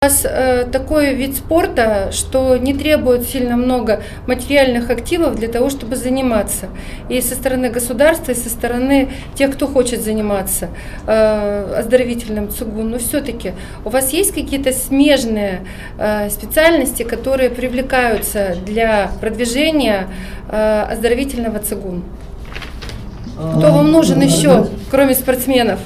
нас 0.07 0.21
э, 0.23 0.65
такой 0.71 1.13
вид 1.13 1.35
спорта, 1.35 2.11
что 2.11 2.57
не 2.57 2.73
требует 2.73 3.27
сильно 3.27 3.57
много 3.57 4.01
материальных 4.25 4.89
активов 4.89 5.35
для 5.35 5.49
того, 5.49 5.69
чтобы 5.69 5.95
заниматься. 5.95 6.67
И 7.09 7.21
со 7.21 7.35
стороны 7.35 7.69
государства, 7.69 8.31
и 8.31 8.35
со 8.35 8.49
стороны 8.49 9.09
тех, 9.35 9.53
кто 9.53 9.67
хочет 9.67 10.01
заниматься 10.01 10.69
э, 11.07 11.75
оздоровительным 11.79 12.49
цугун. 12.49 12.89
Но 12.91 12.99
все-таки 12.99 13.51
у 13.83 13.89
вас 13.89 14.13
есть 14.13 14.33
какие-то 14.33 14.71
смежные 14.71 15.65
э, 15.97 16.29
специальности, 16.29 17.03
которые 17.03 17.49
привлекаются 17.49 18.55
для 18.65 19.11
продвижения 19.19 20.07
э, 20.49 20.85
оздоровительного 20.89 21.59
цигун? 21.59 22.03
Кто 23.35 23.71
вам 23.71 23.91
нужен 23.91 24.21
еще, 24.21 24.67
кроме 24.89 25.13
спортсменов? 25.13 25.79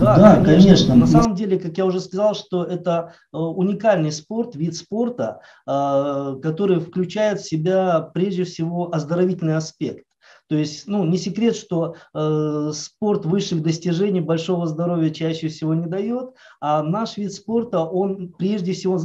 Да, 0.00 0.16
да 0.16 0.34
конечно. 0.36 0.52
конечно. 0.52 0.94
На 0.94 1.06
самом 1.06 1.34
деле, 1.34 1.58
как 1.58 1.76
я 1.76 1.86
уже 1.86 2.00
сказал, 2.00 2.34
что 2.34 2.64
это 2.64 3.14
э, 3.32 3.36
уникальный 3.36 4.12
спорт, 4.12 4.56
вид 4.56 4.74
спорта, 4.76 5.40
э, 5.66 6.36
который 6.42 6.80
включает 6.80 7.40
в 7.40 7.48
себя 7.48 8.00
прежде 8.00 8.44
всего 8.44 8.92
оздоровительный 8.92 9.56
аспект. 9.56 10.04
То 10.50 10.56
есть, 10.56 10.88
ну, 10.88 11.04
не 11.04 11.16
секрет, 11.16 11.54
что 11.54 11.94
э, 12.12 12.70
спорт 12.74 13.24
высших 13.24 13.62
достижений 13.62 14.20
большого 14.20 14.66
здоровья 14.66 15.10
чаще 15.10 15.46
всего 15.46 15.74
не 15.74 15.86
дает, 15.86 16.30
а 16.60 16.82
наш 16.82 17.18
вид 17.18 17.32
спорта, 17.32 17.84
он 17.84 18.34
прежде 18.36 18.72
всего 18.72 19.00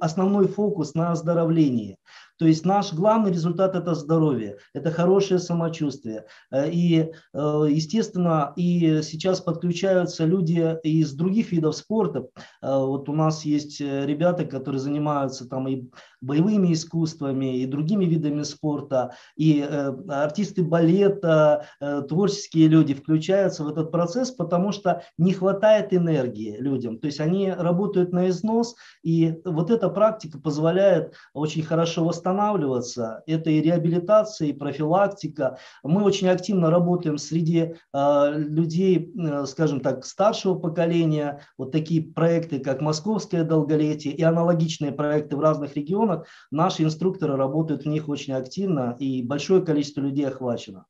основной 0.00 0.48
фокус 0.48 0.94
на 0.94 1.12
оздоровлении. 1.12 1.98
То 2.38 2.46
есть 2.46 2.64
наш 2.64 2.92
главный 2.92 3.30
результат– 3.30 3.74
это 3.76 3.94
здоровье, 3.94 4.56
это 4.74 4.90
хорошее 4.90 5.38
самочувствие. 5.38 6.24
Э, 6.50 6.68
и, 6.70 7.10
э, 7.34 7.66
естественно, 7.70 8.52
и 8.56 9.00
сейчас 9.02 9.40
подключаются 9.40 10.24
люди 10.24 10.76
из 10.82 11.12
других 11.12 11.52
видов 11.52 11.76
спорта. 11.76 12.26
Э, 12.62 12.78
вот 12.78 13.08
у 13.08 13.12
нас 13.12 13.44
есть 13.44 13.80
ребята, 13.80 14.44
которые 14.44 14.80
занимаются 14.80 15.48
там 15.48 15.68
и 15.68 15.84
боевыми 16.22 16.72
искусствами, 16.72 17.58
и 17.58 17.66
другими 17.66 18.04
видами 18.04 18.42
спорта, 18.42 19.14
и 19.36 19.60
артисты 20.08 20.62
балета, 20.62 21.66
творческие 22.08 22.68
люди 22.68 22.94
включаются 22.94 23.64
в 23.64 23.68
этот 23.68 23.90
процесс, 23.90 24.30
потому 24.30 24.72
что 24.72 25.02
не 25.18 25.32
хватает 25.32 25.92
энергии 25.92 26.56
людям. 26.58 26.98
То 26.98 27.06
есть 27.06 27.20
они 27.20 27.50
работают 27.50 28.12
на 28.12 28.28
износ, 28.28 28.76
и 29.02 29.34
вот 29.44 29.70
эта 29.70 29.88
практика 29.88 30.38
позволяет 30.38 31.14
очень 31.34 31.62
хорошо 31.62 32.04
восстанавливаться. 32.04 33.22
Это 33.26 33.50
и 33.50 33.60
реабилитация, 33.60 34.48
и 34.48 34.52
профилактика. 34.52 35.58
Мы 35.82 36.02
очень 36.02 36.28
активно 36.28 36.70
работаем 36.70 37.18
среди 37.18 37.74
э, 37.92 38.32
людей, 38.36 39.12
э, 39.18 39.44
скажем 39.46 39.80
так, 39.80 40.04
старшего 40.04 40.54
поколения. 40.54 41.40
Вот 41.58 41.72
такие 41.72 42.02
проекты, 42.02 42.58
как 42.58 42.80
«Московское 42.80 43.44
долголетие» 43.44 44.14
и 44.14 44.22
аналогичные 44.22 44.92
проекты 44.92 45.36
в 45.36 45.40
разных 45.40 45.76
регионах. 45.76 46.11
Наши 46.50 46.82
инструкторы 46.84 47.36
работают 47.36 47.84
в 47.84 47.88
них 47.88 48.08
очень 48.08 48.34
активно, 48.34 48.96
и 48.98 49.22
большое 49.22 49.62
количество 49.62 50.00
людей 50.00 50.26
охвачено. 50.26 50.86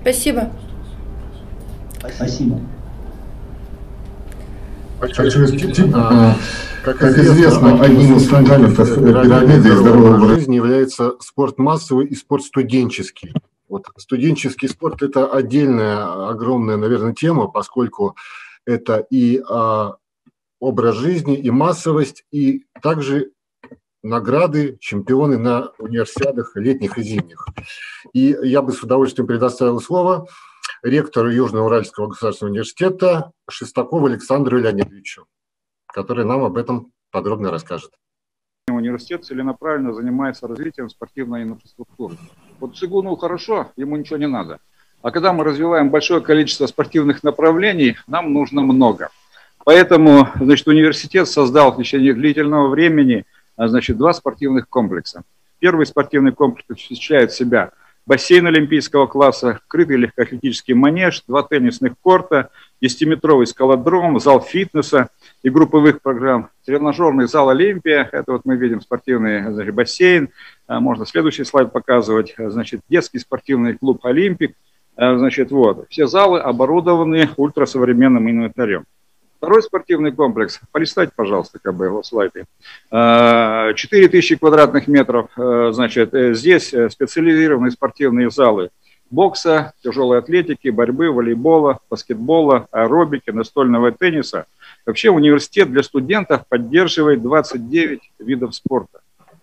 Спасибо. 0.00 0.50
Спасибо. 2.16 2.60
Хочу 4.98 5.30
как, 6.84 6.98
как 6.98 7.16
известно, 7.16 7.80
одним 7.80 8.16
из 8.16 8.26
фундаментов 8.26 8.94
пирамиды 8.96 9.76
здорового 9.76 10.34
жизни 10.34 10.56
является 10.56 11.14
спорт 11.20 11.58
массовый 11.58 12.06
и 12.06 12.14
спорт 12.16 12.42
студенческий. 12.42 13.32
Вот 13.68 13.86
студенческий 13.96 14.68
спорт– 14.68 15.00
это 15.04 15.26
отдельная, 15.26 16.28
огромная, 16.28 16.76
наверное, 16.76 17.14
тема, 17.14 17.46
поскольку 17.46 18.16
это 18.66 19.06
и 19.10 19.40
а, 19.48 19.94
образ 20.58 20.96
жизни, 20.96 21.36
и 21.36 21.50
массовость, 21.50 22.24
и 22.32 22.64
также 22.82 23.30
награды, 24.02 24.76
чемпионы 24.80 25.38
на 25.38 25.72
универсиадах 25.78 26.56
летних 26.56 26.98
и 26.98 27.02
зимних. 27.02 27.46
И 28.12 28.36
я 28.42 28.62
бы 28.62 28.72
с 28.72 28.82
удовольствием 28.82 29.26
предоставил 29.26 29.80
слово 29.80 30.26
ректору 30.82 31.30
Южно-Уральского 31.30 32.08
государственного 32.08 32.52
университета 32.52 33.32
Шестакову 33.48 34.06
Александру 34.06 34.58
Леонидовичу 34.58 35.26
который 35.92 36.24
нам 36.24 36.42
об 36.42 36.56
этом 36.56 36.92
подробно 37.10 37.50
расскажет. 37.50 37.92
Университет 38.68 39.24
целенаправленно 39.24 39.92
занимается 39.92 40.46
развитием 40.48 40.88
спортивной 40.88 41.42
инфраструктуры. 41.42 42.16
Вот 42.58 42.76
Цигуну 42.76 43.16
хорошо, 43.16 43.72
ему 43.76 43.96
ничего 43.96 44.16
не 44.16 44.28
надо. 44.28 44.60
А 45.02 45.10
когда 45.10 45.32
мы 45.32 45.44
развиваем 45.44 45.90
большое 45.90 46.20
количество 46.20 46.66
спортивных 46.66 47.22
направлений, 47.22 47.96
нам 48.06 48.32
нужно 48.32 48.62
много. 48.62 49.10
Поэтому 49.64 50.28
значит, 50.36 50.66
университет 50.68 51.28
создал 51.28 51.72
в 51.72 51.76
течение 51.76 52.14
длительного 52.14 52.68
времени 52.68 53.24
значит, 53.68 53.96
два 53.96 54.12
спортивных 54.12 54.68
комплекса. 54.68 55.22
Первый 55.58 55.86
спортивный 55.86 56.32
комплекс 56.32 56.66
включает 56.66 57.32
в 57.32 57.36
себя 57.36 57.72
бассейн 58.06 58.46
олимпийского 58.46 59.06
класса, 59.06 59.60
крытый 59.68 59.96
легкоатлетический 59.96 60.74
манеж, 60.74 61.22
два 61.26 61.42
теннисных 61.42 61.94
корта, 62.00 62.50
10-метровый 62.82 63.46
скалодром, 63.46 64.18
зал 64.18 64.40
фитнеса 64.40 65.08
и 65.42 65.50
групповых 65.50 66.02
программ, 66.02 66.50
тренажерный 66.64 67.28
зал 67.28 67.48
Олимпия, 67.50 68.08
это 68.10 68.32
вот 68.32 68.42
мы 68.44 68.56
видим 68.56 68.80
спортивный 68.80 69.52
значит, 69.52 69.74
бассейн, 69.74 70.30
а, 70.66 70.80
можно 70.80 71.06
следующий 71.06 71.44
слайд 71.44 71.72
показывать, 71.72 72.34
значит, 72.36 72.80
детский 72.88 73.18
спортивный 73.18 73.78
клуб 73.78 74.04
Олимпик, 74.04 74.56
а, 74.96 75.16
значит, 75.16 75.52
вот, 75.52 75.86
все 75.88 76.06
залы 76.06 76.40
оборудованы 76.40 77.30
ультрасовременным 77.36 78.28
инвентарем. 78.28 78.84
Второй 79.42 79.60
спортивный 79.60 80.12
комплекс, 80.12 80.60
полистать, 80.70 81.10
пожалуйста, 81.16 81.58
как 81.60 81.74
бы 81.74 81.86
его 81.86 82.04
слайды. 82.04 82.44
4000 82.92 84.36
квадратных 84.36 84.86
метров, 84.86 85.30
э, 85.36 85.70
значит, 85.72 86.14
э, 86.14 86.32
здесь 86.34 86.72
э, 86.72 86.88
специализированные 86.88 87.72
спортивные 87.72 88.30
залы 88.30 88.70
бокса, 89.10 89.72
тяжелой 89.82 90.20
атлетики, 90.20 90.68
борьбы, 90.68 91.10
волейбола, 91.10 91.80
баскетбола, 91.90 92.68
аэробики, 92.70 93.30
настольного 93.30 93.90
тенниса. 93.90 94.46
Вообще 94.86 95.10
университет 95.10 95.72
для 95.72 95.82
студентов 95.82 96.46
поддерживает 96.48 97.20
29 97.20 98.00
видов 98.20 98.54
спорта. 98.54 99.00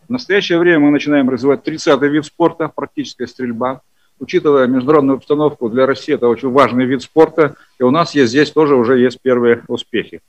В 0.07 0.12
настоящее 0.13 0.59
время 0.59 0.79
мы 0.79 0.91
начинаем 0.91 1.29
развивать 1.29 1.63
30 1.63 2.01
вид 2.03 2.25
спорта, 2.25 2.71
практическая 2.73 3.27
стрельба 3.27 3.81
учитывая 4.19 4.67
международную 4.67 5.17
обстановку, 5.17 5.69
для 5.69 5.86
России 5.86 6.13
это 6.13 6.27
очень 6.27 6.51
важный 6.51 6.86
вид 6.86 7.01
спорта, 7.01 7.55
и 7.79 7.84
у 7.84 7.91
нас 7.91 8.15
есть 8.15 8.29
здесь 8.32 8.51
тоже 8.51 8.75
уже 8.75 8.99
есть 8.99 9.19
первые 9.21 9.63
успехи. 9.67 10.21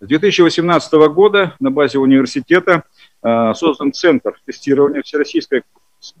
С 0.00 0.06
2018 0.06 0.92
года 1.08 1.54
на 1.58 1.70
базе 1.70 1.98
университета 1.98 2.82
э, 3.22 3.54
создан 3.54 3.92
Центр 3.92 4.38
тестирования 4.44 5.02
Всероссийского 5.02 5.62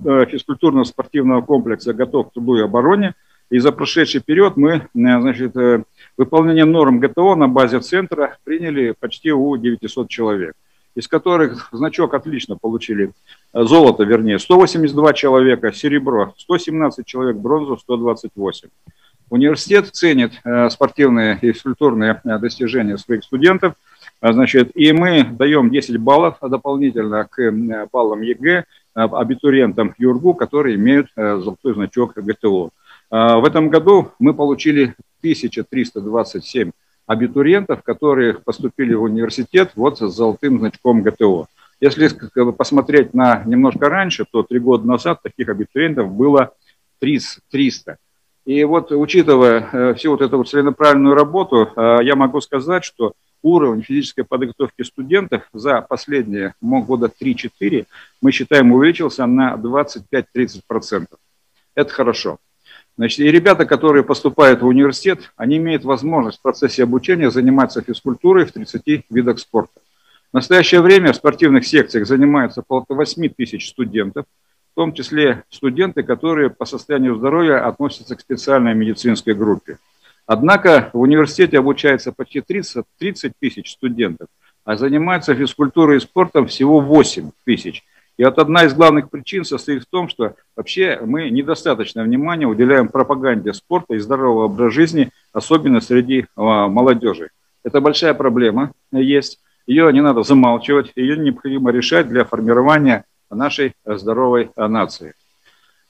э, 0.04 0.24
физкультурно-спортивного 0.30 1.42
комплекса 1.42 1.92
«Готов 1.92 2.30
к 2.30 2.32
труду 2.32 2.56
и 2.56 2.62
обороне». 2.62 3.14
И 3.50 3.58
за 3.58 3.72
прошедший 3.72 4.22
период 4.24 4.56
мы, 4.56 4.72
э, 4.72 4.82
значит, 4.94 5.54
выполнением 6.16 6.72
норм 6.72 7.00
ГТО 7.00 7.34
на 7.34 7.48
базе 7.48 7.80
центра 7.80 8.38
приняли 8.44 8.94
почти 8.98 9.30
у 9.30 9.56
900 9.56 10.08
человек 10.08 10.54
из 10.96 11.06
которых 11.08 11.68
значок 11.72 12.14
отлично 12.14 12.56
получили, 12.56 13.12
э, 13.52 13.62
золото, 13.62 14.02
вернее, 14.02 14.38
182 14.38 15.12
человека, 15.12 15.72
серебро, 15.72 16.34
117 16.38 17.06
человек, 17.06 17.36
бронзу, 17.36 17.76
128. 17.76 18.70
Университет 19.28 19.88
ценит 19.92 20.32
э, 20.44 20.70
спортивные 20.70 21.38
и 21.42 21.52
физкультурные 21.52 22.20
э, 22.24 22.38
достижения 22.38 22.96
своих 22.96 23.24
студентов, 23.24 23.74
значит, 24.22 24.70
и 24.74 24.92
мы 24.92 25.24
даем 25.24 25.70
10 25.70 25.98
баллов 25.98 26.38
дополнительно 26.40 27.28
к 27.30 27.52
баллам 27.92 28.22
ЕГЭ 28.22 28.64
абитуриентам 28.94 29.94
ЮУрГУ, 29.98 30.32
которые 30.32 30.76
имеют 30.76 31.08
золотой 31.14 31.74
значок 31.74 32.14
ГТО. 32.14 32.70
В 33.10 33.44
этом 33.46 33.68
году 33.68 34.12
мы 34.18 34.32
получили 34.32 34.94
1327 35.20 36.70
абитуриентов, 37.06 37.82
которые 37.82 38.34
поступили 38.34 38.94
в 38.94 39.02
университет 39.02 39.72
вот 39.76 39.98
с 39.98 40.08
золотым 40.08 40.58
значком 40.58 41.02
ГТО. 41.02 41.46
Если 41.80 42.10
посмотреть 42.52 43.14
на 43.14 43.42
немножко 43.44 43.88
раньше, 43.88 44.24
то 44.30 44.42
три 44.42 44.58
года 44.58 44.86
назад 44.86 45.22
таких 45.22 45.48
абитуриентов 45.48 46.10
было 46.10 46.52
300. 47.00 47.98
И 48.46 48.64
вот 48.64 48.92
учитывая 48.92 49.68
э, 49.72 49.94
всю 49.94 50.12
вот 50.12 50.22
эту 50.22 50.42
целенаправленную 50.44 51.14
работу, 51.14 51.68
э, 51.74 51.98
я 52.02 52.14
могу 52.14 52.40
сказать, 52.40 52.84
что 52.84 53.12
уровень 53.42 53.82
физической 53.82 54.22
подготовки 54.22 54.82
студентов 54.82 55.42
за 55.52 55.80
последние 55.82 56.54
года 56.60 57.10
3-4, 57.20 57.86
мы 58.22 58.32
считаем, 58.32 58.72
увеличился 58.72 59.26
на 59.26 59.54
25-30%. 59.54 61.06
Это 61.74 61.92
хорошо. 61.92 62.38
Значит, 62.98 63.20
и 63.20 63.30
ребята, 63.30 63.66
которые 63.66 64.02
поступают 64.04 64.62
в 64.62 64.66
университет, 64.66 65.32
они 65.36 65.58
имеют 65.58 65.84
возможность 65.84 66.38
в 66.38 66.42
процессе 66.42 66.82
обучения 66.82 67.30
заниматься 67.30 67.82
физкультурой 67.82 68.46
в 68.46 68.52
30 68.52 69.04
видах 69.10 69.38
спорта. 69.38 69.80
В 70.32 70.34
настоящее 70.34 70.80
время 70.80 71.12
в 71.12 71.16
спортивных 71.16 71.66
секциях 71.66 72.06
занимаются 72.06 72.64
около 72.66 72.96
8 72.96 73.28
тысяч 73.36 73.68
студентов, 73.68 74.24
в 74.72 74.74
том 74.76 74.94
числе 74.94 75.44
студенты, 75.50 76.02
которые 76.02 76.48
по 76.48 76.64
состоянию 76.64 77.16
здоровья 77.16 77.66
относятся 77.66 78.16
к 78.16 78.20
специальной 78.20 78.74
медицинской 78.74 79.34
группе. 79.34 79.76
Однако 80.26 80.90
в 80.92 81.00
университете 81.00 81.58
обучается 81.58 82.12
почти 82.12 82.40
30, 82.40 82.84
30 82.98 83.32
тысяч 83.38 83.72
студентов, 83.72 84.28
а 84.64 84.76
занимаются 84.76 85.34
физкультурой 85.34 85.98
и 85.98 86.00
спортом 86.00 86.46
всего 86.46 86.80
8 86.80 87.30
тысяч– 87.44 87.84
и 88.18 88.24
вот 88.24 88.38
одна 88.38 88.64
из 88.64 88.72
главных 88.74 89.10
причин 89.10 89.44
состоит 89.44 89.82
в 89.82 89.90
том, 89.90 90.08
что 90.08 90.34
вообще 90.56 90.98
мы 91.04 91.28
недостаточно 91.28 92.02
внимания 92.02 92.46
уделяем 92.46 92.88
пропаганде 92.88 93.52
спорта 93.52 93.94
и 93.94 93.98
здорового 93.98 94.46
образа 94.46 94.70
жизни, 94.70 95.10
особенно 95.32 95.80
среди 95.80 96.26
а, 96.34 96.68
молодежи. 96.68 97.30
Это 97.62 97.80
большая 97.80 98.14
проблема 98.14 98.72
есть. 98.90 99.40
Ее 99.66 99.92
не 99.92 100.00
надо 100.00 100.22
замалчивать, 100.22 100.92
ее 100.96 101.16
необходимо 101.16 101.70
решать 101.72 102.08
для 102.08 102.24
формирования 102.24 103.04
нашей 103.28 103.74
здоровой 103.84 104.50
нации. 104.56 105.14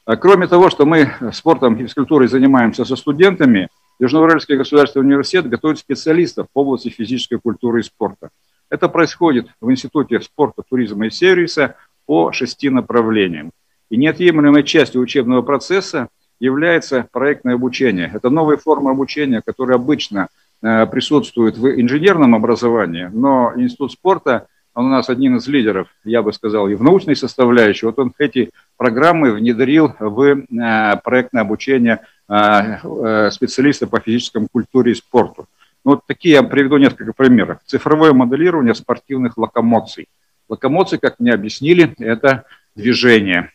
А 0.06 0.16
кроме 0.16 0.46
того, 0.46 0.70
что 0.70 0.86
мы 0.86 1.12
спортом 1.32 1.74
и 1.74 1.82
физкультурой 1.82 2.28
занимаемся 2.28 2.84
со 2.84 2.96
студентами, 2.96 3.68
Южноуральский 3.98 4.56
государственный 4.56 5.06
университет 5.06 5.48
готовит 5.48 5.78
специалистов 5.78 6.48
в 6.54 6.58
области 6.58 6.88
физической 6.88 7.38
культуры 7.38 7.80
и 7.80 7.82
спорта. 7.82 8.30
Это 8.68 8.88
происходит 8.88 9.48
в 9.60 9.70
Институте 9.70 10.20
спорта, 10.20 10.62
туризма 10.68 11.06
и 11.06 11.10
сервиса 11.10 11.76
по 12.06 12.32
шести 12.32 12.70
направлениям. 12.70 13.50
И 13.90 13.96
неотъемлемой 13.96 14.62
частью 14.62 15.00
учебного 15.02 15.42
процесса 15.42 16.08
является 16.40 17.06
проектное 17.12 17.54
обучение. 17.54 18.10
Это 18.14 18.30
новая 18.30 18.56
форма 18.56 18.92
обучения, 18.92 19.42
которая 19.44 19.76
обычно 19.76 20.28
присутствует 20.60 21.58
в 21.58 21.68
инженерном 21.80 22.34
образовании, 22.34 23.10
но 23.12 23.52
Институт 23.56 23.92
спорта 23.92 24.46
он 24.74 24.86
у 24.86 24.88
нас 24.90 25.08
один 25.08 25.36
из 25.36 25.48
лидеров, 25.48 25.88
я 26.04 26.22
бы 26.22 26.32
сказал, 26.34 26.68
и 26.68 26.74
в 26.74 26.82
научной 26.82 27.16
составляющей. 27.16 27.86
Вот 27.86 27.98
он 27.98 28.12
эти 28.18 28.50
программы 28.76 29.32
внедрил 29.32 29.94
в 29.98 30.44
проектное 31.02 31.42
обучение 31.42 32.00
специалистов 32.26 33.88
по 33.88 34.00
физической 34.00 34.46
культуре 34.52 34.92
и 34.92 34.94
спорту. 34.94 35.46
Ну, 35.82 35.92
вот 35.92 36.00
такие 36.06 36.34
я 36.34 36.42
приведу 36.42 36.76
несколько 36.76 37.14
примеров. 37.14 37.58
Цифровое 37.64 38.12
моделирование 38.12 38.74
спортивных 38.74 39.38
локомоций. 39.38 40.08
Локомоции, 40.48 40.96
как 40.96 41.18
мне 41.18 41.32
объяснили, 41.32 41.94
это 41.98 42.44
движение. 42.74 43.50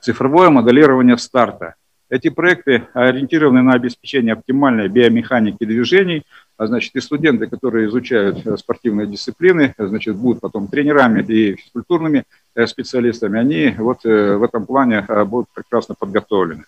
Цифровое 0.00 0.50
моделирование 0.50 1.16
старта. 1.18 1.74
Эти 2.10 2.28
проекты 2.28 2.86
ориентированы 2.92 3.62
на 3.62 3.72
обеспечение 3.72 4.34
оптимальной 4.34 4.88
биомеханики 4.88 5.64
движений, 5.64 6.22
а 6.56 6.66
значит, 6.66 6.94
и 6.94 7.00
студенты, 7.00 7.46
которые 7.46 7.88
изучают 7.88 8.46
э, 8.46 8.56
спортивные 8.56 9.06
дисциплины, 9.06 9.74
значит, 9.76 10.14
будут 10.14 10.40
потом 10.40 10.68
тренерами 10.68 11.22
и 11.22 11.56
физкультурными 11.56 12.24
э, 12.54 12.66
специалистами, 12.66 13.40
они 13.40 13.74
вот 13.78 14.04
э, 14.04 14.36
в 14.36 14.42
этом 14.42 14.66
плане 14.66 15.04
будут 15.26 15.48
прекрасно 15.54 15.94
подготовлены. 15.98 16.64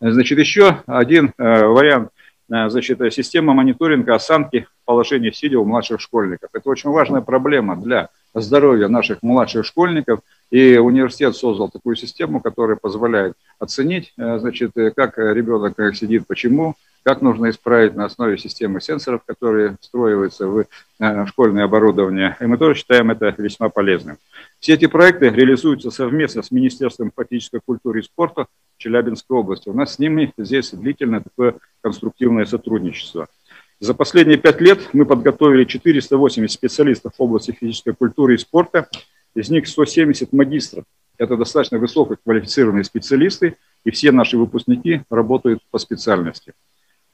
Значит, 0.00 0.38
еще 0.38 0.82
один 0.86 1.32
вариант– 1.38 2.10
Э, 2.50 2.68
значит, 2.68 3.00
система 3.12 3.54
мониторинга 3.54 4.14
осанки 4.14 4.66
положения 4.84 5.32
сидя 5.32 5.58
у 5.58 5.64
младших 5.64 6.00
школьников. 6.00 6.50
Это 6.52 6.68
очень 6.68 6.90
важная 6.90 7.20
проблема 7.20 7.76
для 7.76 8.08
здоровья 8.40 8.88
наших 8.88 9.22
младших 9.22 9.64
школьников. 9.64 10.20
И 10.50 10.76
университет 10.76 11.34
создал 11.34 11.68
такую 11.68 11.96
систему, 11.96 12.40
которая 12.40 12.76
позволяет 12.76 13.34
оценить, 13.58 14.12
э, 14.16 14.38
значит, 14.38 14.72
как 14.94 15.18
ребенок 15.18 15.74
сидит, 15.96 16.26
почему, 16.26 16.76
как 17.06 17.22
нужно 17.22 17.50
исправить 17.50 17.94
на 17.94 18.06
основе 18.06 18.36
системы 18.36 18.80
сенсоров, 18.80 19.22
которые 19.24 19.76
встроиваются 19.80 20.48
в 20.48 20.64
э, 20.98 21.26
школьное 21.26 21.62
оборудование. 21.62 22.36
И 22.40 22.46
мы 22.46 22.58
тоже 22.58 22.74
считаем 22.74 23.12
это 23.12 23.32
весьма 23.38 23.68
полезным. 23.68 24.18
Все 24.58 24.74
эти 24.74 24.88
проекты 24.88 25.28
реализуются 25.28 25.92
совместно 25.92 26.42
с 26.42 26.50
Министерством 26.50 27.12
фактической 27.14 27.60
культуры 27.64 28.00
и 28.00 28.02
спорта 28.02 28.46
Челябинской 28.78 29.36
области. 29.36 29.68
У 29.68 29.72
нас 29.72 29.94
с 29.94 29.98
ними 30.00 30.32
здесь 30.36 30.72
длительное 30.72 31.20
такое 31.20 31.54
конструктивное 31.80 32.44
сотрудничество. 32.44 33.28
За 33.78 33.92
последние 33.92 34.38
пять 34.38 34.60
лет 34.62 34.88
мы 34.94 35.04
подготовили 35.04 35.64
480 35.64 36.50
специалистов 36.50 37.12
в 37.18 37.22
области 37.22 37.50
физической 37.50 37.94
культуры 37.94 38.34
и 38.34 38.38
спорта, 38.38 38.88
из 39.34 39.50
них 39.50 39.68
170 39.68 40.32
магистров. 40.32 40.84
Это 41.18 41.36
достаточно 41.36 41.78
высококвалифицированные 41.78 42.84
специалисты, 42.84 43.56
и 43.84 43.90
все 43.90 44.12
наши 44.12 44.38
выпускники 44.38 45.02
работают 45.10 45.60
по 45.70 45.78
специальности. 45.78 46.54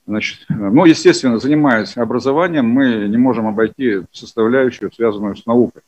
Значит, 0.07 0.45
ну, 0.49 0.85
естественно, 0.85 1.39
занимаясь 1.39 1.97
образованием, 1.97 2.67
мы 2.67 3.09
не 3.09 3.17
можем 3.17 3.47
обойти 3.47 4.03
составляющую, 4.13 4.93
связанную 4.93 5.37
с 5.37 5.47
наукой. 5.47 5.83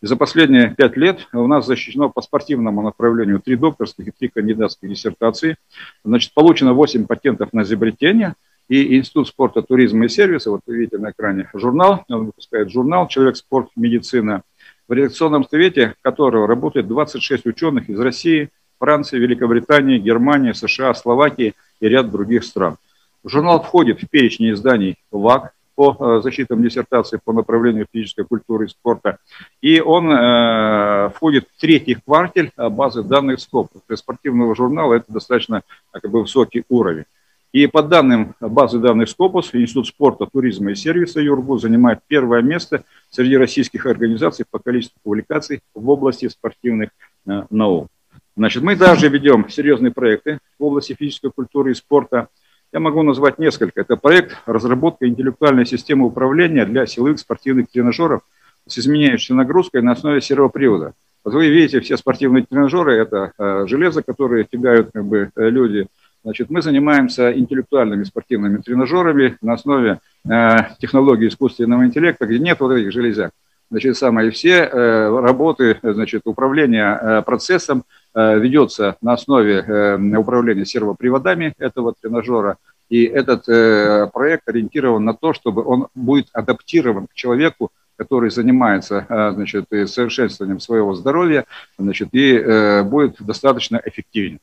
И 0.00 0.06
за 0.06 0.16
последние 0.16 0.74
пять 0.74 0.96
лет 0.96 1.26
у 1.32 1.46
нас 1.46 1.66
защищено 1.66 2.08
по 2.08 2.22
спортивному 2.22 2.82
направлению 2.82 3.40
три 3.40 3.56
докторских 3.56 4.08
и 4.08 4.10
три 4.10 4.28
кандидатских 4.28 4.88
диссертации. 4.88 5.56
Значит, 6.04 6.32
получено 6.34 6.72
8 6.72 7.06
патентов 7.06 7.52
на 7.52 7.62
изобретение. 7.62 8.34
И 8.68 8.96
Институт 8.96 9.28
спорта, 9.28 9.62
туризма 9.62 10.04
и 10.04 10.08
сервиса, 10.08 10.50
вот 10.50 10.60
вы 10.66 10.76
видите 10.76 10.98
на 10.98 11.10
экране 11.10 11.48
журнал, 11.54 12.04
он 12.08 12.26
выпускает 12.26 12.70
журнал 12.70 13.08
«Человек, 13.08 13.36
спорт, 13.36 13.70
медицина», 13.76 14.42
в 14.86 14.92
редакционном 14.92 15.48
совете 15.48 15.94
которого 16.02 16.46
работает 16.46 16.86
26 16.86 17.46
ученых 17.46 17.88
из 17.88 17.98
России, 17.98 18.50
Франции, 18.78 19.18
Великобритании, 19.18 19.98
Германии, 19.98 20.52
США, 20.52 20.94
Словакии 20.94 21.54
и 21.80 21.88
ряд 21.88 22.10
других 22.10 22.44
стран. 22.44 22.76
Журнал 23.24 23.62
входит 23.62 24.02
в 24.02 24.08
перечень 24.08 24.52
изданий 24.52 24.96
ВАК 25.10 25.52
по 25.74 25.96
э, 25.98 26.20
защитам 26.22 26.62
диссертации 26.62 27.20
по 27.22 27.32
направлению 27.32 27.86
физической 27.92 28.24
культуры 28.24 28.66
и 28.66 28.68
спорта. 28.68 29.18
И 29.60 29.80
он 29.80 30.10
э, 30.10 31.10
входит 31.14 31.46
в 31.46 31.60
третий 31.60 31.94
кварталь 31.94 32.50
э, 32.56 32.68
базы 32.68 33.02
данных 33.02 33.40
СКОП. 33.40 33.70
Для 33.86 33.96
спортивного 33.96 34.56
журнала 34.56 34.94
это 34.94 35.12
достаточно 35.12 35.62
как 35.92 36.10
бы, 36.10 36.22
высокий 36.22 36.64
уровень. 36.68 37.04
И 37.52 37.66
по 37.66 37.82
данным 37.82 38.34
базы 38.40 38.78
данных 38.78 39.08
Скопус, 39.08 39.54
Институт 39.54 39.86
спорта, 39.86 40.26
туризма 40.26 40.72
и 40.72 40.74
сервиса 40.74 41.20
ЮРГУ 41.20 41.58
занимает 41.58 42.00
первое 42.06 42.42
место 42.42 42.84
среди 43.08 43.36
российских 43.36 43.86
организаций 43.86 44.44
по 44.50 44.58
количеству 44.58 44.98
публикаций 45.02 45.60
в 45.74 45.88
области 45.88 46.28
спортивных 46.28 46.90
э, 47.26 47.44
наук. 47.48 47.88
Значит, 48.36 48.62
мы 48.62 48.76
также 48.76 49.08
ведем 49.08 49.48
серьезные 49.48 49.92
проекты 49.92 50.38
в 50.58 50.64
области 50.64 50.92
физической 50.92 51.30
культуры 51.30 51.72
и 51.72 51.74
спорта. 51.74 52.28
Я 52.70 52.80
могу 52.80 53.02
назвать 53.02 53.38
несколько. 53.38 53.80
Это 53.80 53.96
проект 53.96 54.36
разработка 54.44 55.08
интеллектуальной 55.08 55.64
системы 55.64 56.06
управления 56.06 56.66
для 56.66 56.86
силовых 56.86 57.18
спортивных 57.18 57.70
тренажеров 57.70 58.20
с 58.66 58.78
изменяющейся 58.78 59.34
нагрузкой 59.34 59.80
на 59.80 59.92
основе 59.92 60.20
сервопривода. 60.20 60.92
Вот 61.24 61.34
вы 61.34 61.48
видите, 61.48 61.80
все 61.80 61.96
спортивные 61.96 62.44
тренажеры– 62.44 62.94
это 62.96 63.32
э, 63.38 63.64
железо, 63.66 64.02
которое 64.02 64.44
тягают 64.44 64.90
как 64.92 65.04
бы, 65.04 65.30
э, 65.34 65.50
люди. 65.50 65.88
Значит, 66.28 66.50
мы 66.50 66.60
занимаемся 66.60 67.32
интеллектуальными 67.32 68.04
спортивными 68.04 68.58
тренажерами 68.58 69.38
на 69.40 69.54
основе 69.54 70.00
э, 70.30 70.56
технологий 70.78 71.28
искусственного 71.28 71.86
интеллекта, 71.86 72.26
где 72.26 72.38
нет 72.38 72.60
вот 72.60 72.72
этих 72.72 72.92
железяк. 72.92 73.30
Значит, 73.70 73.96
самое 73.96 74.30
все 74.30 74.64
э, 74.64 75.20
работы, 75.20 75.78
значит, 75.82 76.22
управления 76.26 76.98
э, 77.00 77.22
процессом 77.22 77.84
Э, 78.14 78.36
ведется 78.38 78.96
на 79.00 79.12
основе 79.12 79.64
э, 79.64 80.16
управления 80.16 80.64
сервоприводами 80.64 81.52
этого 81.58 81.94
тренажера. 82.00 82.56
И 82.88 83.04
этот 83.04 83.48
э, 83.48 84.08
проект 84.12 84.48
ориентирован 84.48 85.04
на 85.04 85.14
то, 85.14 85.32
чтобы 85.32 85.62
он 85.62 85.86
будет 85.94 86.28
адаптирован 86.32 87.06
к 87.06 87.14
человеку, 87.14 87.70
который 87.96 88.30
занимается 88.30 89.06
значит, 89.08 89.66
совершенствованием 89.90 90.60
своего 90.60 90.94
здоровья 90.94 91.46
значит, 91.78 92.10
и 92.12 92.82
будет 92.84 93.16
достаточно 93.18 93.82
эффективен. 93.84 94.38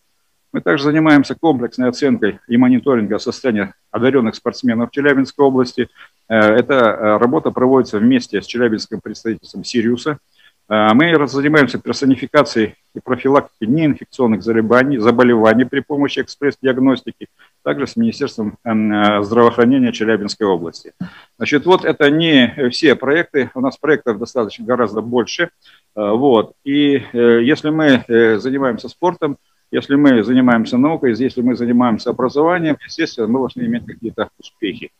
Мы 0.55 0.61
также 0.61 0.85
занимаемся 0.85 1.35
комплексной 1.35 1.89
оценкой 1.89 2.39
и 2.47 2.55
мониторингом 2.55 3.19
состояния 3.19 3.73
одаренных 3.91 4.35
спортсменов 4.35 4.89
Челябинской 4.89 5.43
области. 5.45 5.89
Эта 6.29 7.17
работа 7.19 7.51
проводится 7.51 7.99
вместе 7.99 8.41
с 8.41 8.45
Челябинским 8.45 9.01
представительством 9.01 9.65
Сириуса– 9.65 10.17
а, 10.67 10.93
мы 10.95 11.27
занимаемся 11.27 11.77
персонификацией 11.77 12.75
и 12.95 12.99
профилактикой 12.99 13.67
неинфекционных 13.67 14.41
заболеваний, 14.41 14.97
заболеваний 14.97 15.65
при 15.65 15.81
помощи 15.81 16.19
экспресс-диагностики, 16.21 17.27
также 17.63 17.85
с 17.85 17.95
Министерством 17.95 18.57
э, 18.63 19.21
здравоохранения 19.21 19.91
Челябинской 19.91 20.47
области. 20.47 20.93
Значит, 21.37 21.65
вот 21.65 21.85
это 21.85 22.09
не 22.09 22.69
все 22.71 22.95
проекты, 22.95 23.51
у 23.53 23.61
нас 23.61 23.77
проектов 23.77 24.17
достаточно 24.17 24.65
гораздо 24.65 25.01
больше. 25.01 25.49
Э, 25.95 26.11
вот. 26.11 26.53
И 26.63 26.95
э, 26.95 27.43
если 27.43 27.69
мы 27.69 28.03
занимаемся 28.39 28.89
спортом, 28.89 29.37
если 29.71 29.95
мы 29.95 30.23
занимаемся 30.23 30.77
наукой, 30.77 31.15
если 31.15 31.41
мы 31.41 31.55
занимаемся 31.55 32.11
образованием, 32.11 32.77
естественно, 32.85 33.27
мы 33.27 33.39
должны 33.39 33.63
иметь 33.63 33.85
какие-то 33.85 34.29
успехи. 34.39 34.91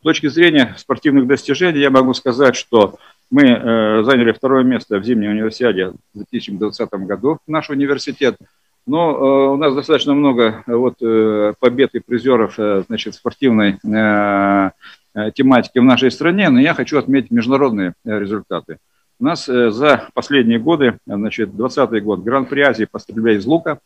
С 0.00 0.02
точки 0.02 0.26
зрения 0.26 0.74
спортивных 0.78 1.26
достижений 1.26 1.78
я 1.80 1.90
могу 1.90 2.12
сказать, 2.14 2.56
что 2.56 2.98
мы 3.30 3.44
э, 3.44 4.02
заняли 4.02 4.32
второе 4.32 4.64
место 4.64 4.98
в 4.98 5.04
зимней 5.04 5.30
универсиаде 5.30 5.92
в 6.12 6.16
2020 6.16 6.90
году, 7.06 7.38
наш 7.46 7.70
университет. 7.70 8.36
Но 8.84 9.12
э, 9.12 9.52
у 9.52 9.56
нас 9.56 9.74
достаточно 9.74 10.12
много 10.12 10.64
э, 10.66 10.74
вот, 10.74 10.96
э, 11.00 11.54
побед 11.60 11.94
и 11.94 12.00
призеров 12.00 12.58
э, 12.58 12.82
значит, 12.88 13.14
спортивной 13.14 13.78
э, 13.84 14.70
э, 15.14 15.30
тематики 15.32 15.78
в 15.78 15.84
нашей 15.84 16.10
стране, 16.10 16.48
но 16.48 16.60
я 16.60 16.74
хочу 16.74 16.98
отметить 16.98 17.30
международные 17.30 17.94
э, 18.04 18.18
результаты. 18.18 18.78
У 19.20 19.24
нас 19.24 19.46
за 19.46 20.08
последние 20.14 20.58
годы, 20.58 20.98
значит, 21.06 21.54
20 21.54 22.02
год, 22.02 22.24
Гран-при 22.24 22.60
Азии 22.62 22.88
по 22.90 22.98
стрельбе 22.98 23.36
из 23.36 23.46
лука, 23.46 23.78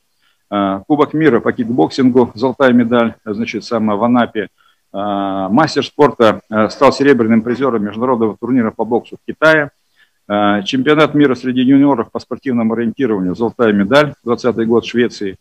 Кубок 0.48 1.12
мира 1.12 1.40
по 1.40 1.52
кикбоксингу, 1.52 2.30
золотая 2.34 2.72
медаль, 2.72 3.14
значит, 3.24 3.64
самбо 3.64 3.96
в 3.96 4.04
Анапе– 4.04 4.48
а, 4.98 5.50
мастер 5.50 5.84
спорта 5.84 6.40
а, 6.48 6.70
стал 6.70 6.90
серебряным 6.90 7.42
призером 7.42 7.84
международного 7.84 8.34
турнира 8.34 8.70
по 8.70 8.86
боксу 8.86 9.16
в 9.16 9.26
Китае. 9.26 9.70
Чемпионат 10.28 11.14
мира 11.14 11.36
среди 11.36 11.60
юниоров 11.60 12.10
по 12.10 12.18
спортивному 12.18 12.74
ориентированию, 12.74 13.36
золотая 13.36 13.72
медаль, 13.72 14.14
20 14.24 14.66
год 14.66 14.84
в 14.84 14.88
Швеции. 14.88 15.36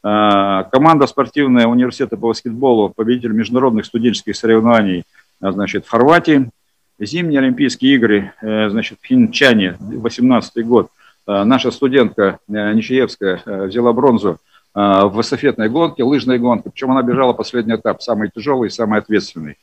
Команда 0.00 1.08
спортивная 1.08 1.66
университета 1.66 2.16
по 2.16 2.28
баскетболу, 2.28 2.90
победитель 2.90 3.32
международных 3.32 3.84
студенческих 3.86 4.36
соревнований 4.36 5.02
значит, 5.40 5.86
в 5.86 5.90
Хорватии. 5.90 6.50
Зимние 7.00 7.40
Олимпийские 7.40 7.96
игры 7.96 8.32
э, 8.40 8.70
значит, 8.70 8.98
в 9.02 9.06
Хинчане, 9.06 9.76
18 9.80 10.64
год. 10.64 10.90
Наша 11.26 11.72
студентка 11.72 12.38
э, 12.48 12.72
Ничаевская 12.74 13.42
э, 13.44 13.66
взяла 13.66 13.92
бронзу 13.92 14.38
Э, 14.38 14.47
в 14.78 15.20
эстафетной 15.20 15.68
гонке, 15.68 16.04
лыжной 16.04 16.38
гонке. 16.38 16.70
Причем 16.70 16.92
она 16.92 17.02
бежала 17.02 17.32
последний 17.32 17.74
этап, 17.74 18.00
самый 18.02 18.30
тяжелый 18.30 18.68
и 18.68 18.70
самый 18.70 19.00
ответственный. 19.00 19.56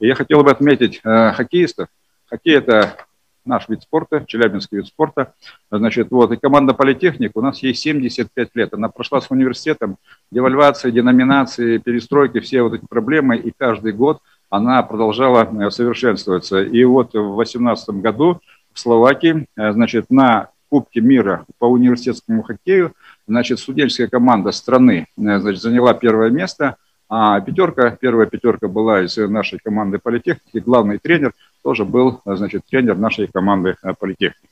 И 0.00 0.06
я 0.06 0.14
хотел 0.14 0.42
бы 0.42 0.50
отметить 0.50 1.00
э, 1.04 1.32
хоккеистов. 1.32 1.88
Хоккей– 2.28 2.54
это 2.56 2.96
наш 3.44 3.68
вид 3.68 3.82
спорта, 3.82 4.24
челябинский 4.26 4.78
вид 4.78 4.86
спорта. 4.86 5.34
Значит, 5.70 6.10
вот, 6.10 6.32
и 6.32 6.36
команда 6.36 6.72
политехник 6.72 7.32
у 7.34 7.42
нас 7.42 7.62
ей 7.62 7.74
75 7.74 8.50
лет. 8.54 8.74
Она 8.74 8.88
прошла 8.88 9.20
с 9.20 9.30
университетом 9.30 9.96
девальвации, 10.30 10.90
деноминации, 10.90 11.78
перестройки, 11.78 12.40
все 12.40 12.62
вот 12.62 12.74
эти 12.74 12.84
проблемы, 12.88 13.36
и 13.36 13.52
каждый 13.56 13.92
год 13.92 14.20
она 14.48 14.82
продолжала 14.82 15.44
э, 15.44 15.70
совершенствоваться. 15.70 16.62
И 16.62 16.82
вот 16.84 17.08
в 17.08 17.34
2018 17.36 17.90
году 17.96 18.40
в 18.72 18.80
Словакии, 18.80 19.46
э, 19.56 19.72
значит, 19.72 20.06
на 20.10 20.48
Кубке 20.70 21.00
мира 21.00 21.44
по 21.58 21.66
университетскому 21.66 22.42
хоккею, 22.42 22.94
значит, 23.30 23.60
студенческая 23.60 24.08
команда 24.08 24.50
страны 24.50 25.06
э, 25.16 25.38
значит, 25.38 25.62
заняла 25.62 25.94
первое 25.94 26.30
место, 26.30 26.76
а 27.08 27.40
пятерка, 27.40 27.90
первая 27.90 28.26
пятерка 28.26 28.66
была 28.66 29.02
из 29.02 29.16
нашей 29.16 29.60
команды 29.60 29.98
политехники, 29.98 30.58
главный 30.58 30.98
тренер 30.98 31.32
тоже 31.62 31.84
был, 31.84 32.20
значит, 32.24 32.62
тренер 32.68 32.96
нашей 32.96 33.28
команды 33.28 33.76
политехники. 33.98 34.48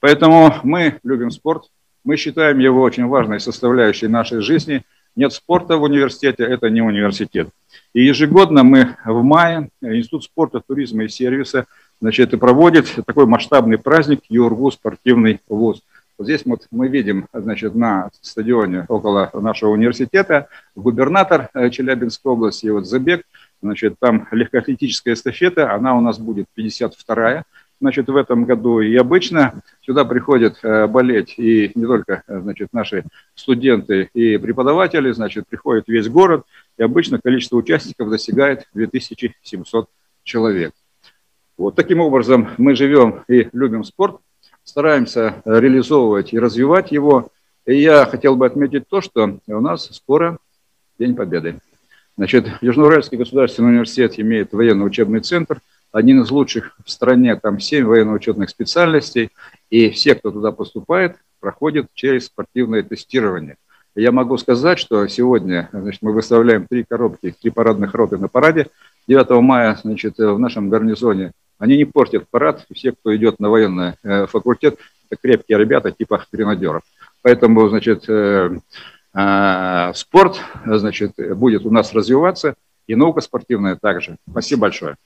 Поэтому 0.00 0.54
мы 0.62 1.00
любим 1.04 1.30
спорт, 1.30 1.64
мы 2.04 2.16
считаем 2.16 2.58
его 2.58 2.82
очень 2.82 3.06
важной 3.06 3.40
составляющей 3.40 4.08
нашей 4.08 4.40
жизни. 4.42 4.82
Нет 5.16 5.32
спорта 5.32 5.76
в 5.76 5.82
университете, 5.82 6.44
это 6.44 6.70
не 6.70 6.82
университет. 6.82 7.48
И 7.94 8.04
ежегодно 8.04 8.62
мы 8.62 8.96
в 9.04 9.22
мае 9.22 9.70
Институт 9.80 10.24
спорта, 10.24 10.60
туризма 10.60 11.04
и 11.04 11.08
сервиса 11.08 11.66
значит, 12.00 12.38
проводит 12.38 12.94
такой 13.06 13.26
масштабный 13.26 13.78
праздник 13.78 14.20
ЮРГУ 14.28 14.70
спортивный 14.70 15.40
вуз. 15.48 15.82
Вот 16.18 16.24
здесь 16.24 16.42
вот 16.44 16.66
мы 16.72 16.88
видим, 16.88 17.28
значит, 17.32 17.76
на 17.76 18.10
стадионе 18.20 18.86
около 18.88 19.30
нашего 19.34 19.70
университета 19.70 20.48
губернатор 20.74 21.48
э, 21.54 21.70
Челябинской 21.70 22.32
области, 22.32 22.66
вот 22.66 22.86
забег, 22.86 23.22
значит, 23.62 23.94
там 24.00 24.26
легкоатлетическая 24.32 25.14
эстафета, 25.14 25.72
она 25.72 25.96
у 25.96 26.00
нас 26.00 26.18
будет 26.18 26.46
52-я, 26.56 27.44
значит, 27.80 28.08
в 28.08 28.16
этом 28.16 28.46
году. 28.46 28.80
И 28.80 28.96
обычно 28.96 29.62
сюда 29.82 30.04
приходят 30.04 30.58
э, 30.64 30.88
болеть 30.88 31.34
и 31.38 31.70
не 31.76 31.86
только, 31.86 32.24
э, 32.26 32.40
значит, 32.40 32.72
наши 32.72 33.04
студенты 33.36 34.10
и 34.12 34.38
преподаватели, 34.38 35.12
значит, 35.12 35.46
приходит 35.48 35.86
весь 35.86 36.08
город, 36.08 36.44
и 36.78 36.82
обычно 36.82 37.20
количество 37.22 37.56
участников 37.56 38.10
достигает 38.10 38.66
2700 38.74 39.88
человек. 40.24 40.72
Вот 41.56 41.76
таким 41.76 42.00
образом 42.00 42.48
мы 42.58 42.74
живем 42.74 43.22
и 43.28 43.48
любим 43.52 43.84
спорт, 43.84 44.20
стараемся 44.68 45.42
реализовывать 45.46 46.32
и 46.32 46.38
развивать 46.38 46.92
его. 46.92 47.28
И 47.66 47.74
я 47.80 48.04
хотел 48.04 48.36
бы 48.36 48.44
отметить 48.44 48.86
то, 48.88 49.00
что 49.00 49.38
у 49.46 49.60
нас 49.60 49.88
скоро 49.92 50.38
День 50.98 51.16
Победы. 51.16 51.58
Значит, 52.16 52.46
Южноуральский 52.60 53.16
государственный 53.16 53.70
университет 53.70 54.18
имеет 54.18 54.52
военный 54.52 54.86
учебный 54.86 55.20
центр– 55.20 55.60
один 55.92 56.20
из 56.20 56.30
лучших 56.30 56.76
в 56.84 56.90
стране, 56.90 57.34
там 57.36 57.60
7 57.60 57.86
военно-учетных 57.86 58.50
специальностей, 58.50 59.30
и 59.70 59.88
все, 59.90 60.14
кто 60.14 60.30
туда 60.30 60.52
поступает, 60.52 61.16
проходят 61.40 61.86
через 61.94 62.26
спортивное 62.26 62.82
тестирование. 62.82 63.56
Я 63.94 64.12
могу 64.12 64.36
сказать, 64.36 64.78
что 64.78 65.06
сегодня 65.08 65.70
значит, 65.72 66.02
мы 66.02 66.12
выставляем 66.12 66.66
три 66.66 66.84
коробки, 66.84 67.34
три 67.40 67.50
парадных 67.50 67.94
роты 67.94 68.18
на 68.18 68.28
параде. 68.28 68.66
9 69.08 69.30
мая 69.42 69.78
значит, 69.82 70.18
в 70.18 70.38
нашем 70.38 70.68
гарнизоне 70.68 71.32
они 71.58 71.76
не 71.76 71.84
портят 71.84 72.28
парад. 72.28 72.64
Все, 72.72 72.92
кто 72.92 73.14
идет 73.14 73.40
на 73.40 73.50
военный 73.50 73.94
э, 74.02 74.26
факультет, 74.26 74.78
это 75.10 75.20
крепкие 75.20 75.58
ребята 75.58 75.90
типа 75.90 76.24
гренадеров. 76.32 76.82
Поэтому 77.22 77.68
значит, 77.68 78.08
э, 78.08 78.58
э, 79.14 79.92
спорт 79.94 80.40
значит, 80.64 81.12
будет 81.36 81.66
у 81.66 81.70
нас 81.70 81.92
развиваться, 81.92 82.54
и 82.86 82.94
наука 82.94 83.20
спортивная 83.20 83.76
также. 83.76 84.16
Спасибо 84.30 84.62
большое. 84.62 84.96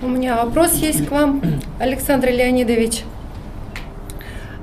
У 0.00 0.08
меня 0.08 0.44
вопрос 0.44 0.74
есть 0.74 1.06
к 1.06 1.10
вам, 1.10 1.42
Александр 1.80 2.28
Леонидович. 2.28 3.02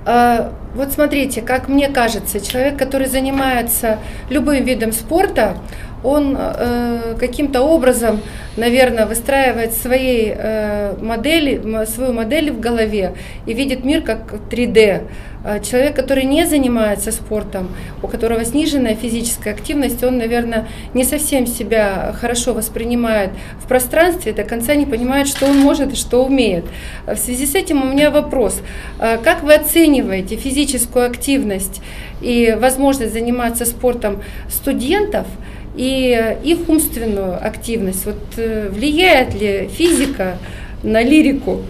Вот 0.05 0.91
смотрите, 0.91 1.41
как 1.41 1.67
мне 1.67 1.89
кажется, 1.89 2.39
человек, 2.39 2.77
который 2.77 3.07
занимается 3.07 3.99
любым 4.29 4.63
видом 4.63 4.91
спорта, 4.91 5.57
он 6.05 6.37
э, 6.37 7.15
каким-то 7.19 7.61
образом, 7.61 8.21
наверное, 8.57 9.05
выстраивает 9.05 9.73
своей 9.73 10.33
э, 10.35 10.95
модели, 11.01 11.85
свою 11.85 12.13
модель 12.13 12.51
в 12.51 12.59
голове 12.59 13.13
и 13.45 13.53
видит 13.53 13.83
мир 13.83 14.01
как 14.01 14.33
3D. 14.49 15.01
А 15.47 15.59
человек, 15.59 15.95
который 15.95 16.23
не 16.23 16.45
занимается 16.47 17.11
спортом, 17.11 17.69
у 18.01 18.07
которого 18.07 18.43
сниженная 18.43 18.95
физическая 18.95 19.53
активность, 19.53 20.03
он, 20.03 20.17
наверное, 20.17 20.67
не 20.95 21.03
совсем 21.03 21.45
себя 21.45 22.15
хорошо 22.19 22.53
воспринимает 22.53 23.29
в 23.63 23.67
пространстве, 23.67 24.33
до 24.33 24.43
конца 24.43 24.73
не 24.73 24.87
понимает, 24.87 25.27
что 25.27 25.45
он 25.45 25.57
может 25.57 25.93
и 25.93 25.95
что 25.95 26.25
умеет. 26.25 26.65
В 27.05 27.17
связи 27.17 27.45
с 27.45 27.53
этим 27.53 27.83
у 27.83 27.85
меня 27.85 28.09
вопрос. 28.09 28.59
А 28.97 29.17
как 29.17 29.43
вы 29.43 29.53
оцениваете 29.53 30.35
физическую 30.35 31.05
активность 31.05 31.81
и 32.21 32.57
возможность 32.59 33.13
заниматься 33.13 33.65
спортом 33.65 34.23
студентов– 34.49 35.27
и 35.75 36.37
их 36.43 36.69
умственную 36.69 37.45
активность. 37.45 38.05
Вот 38.05 38.17
э, 38.37 38.69
влияет 38.69 39.33
ли 39.33 39.67
физика 39.67 40.37
на 40.83 41.03
лирику? 41.03 41.61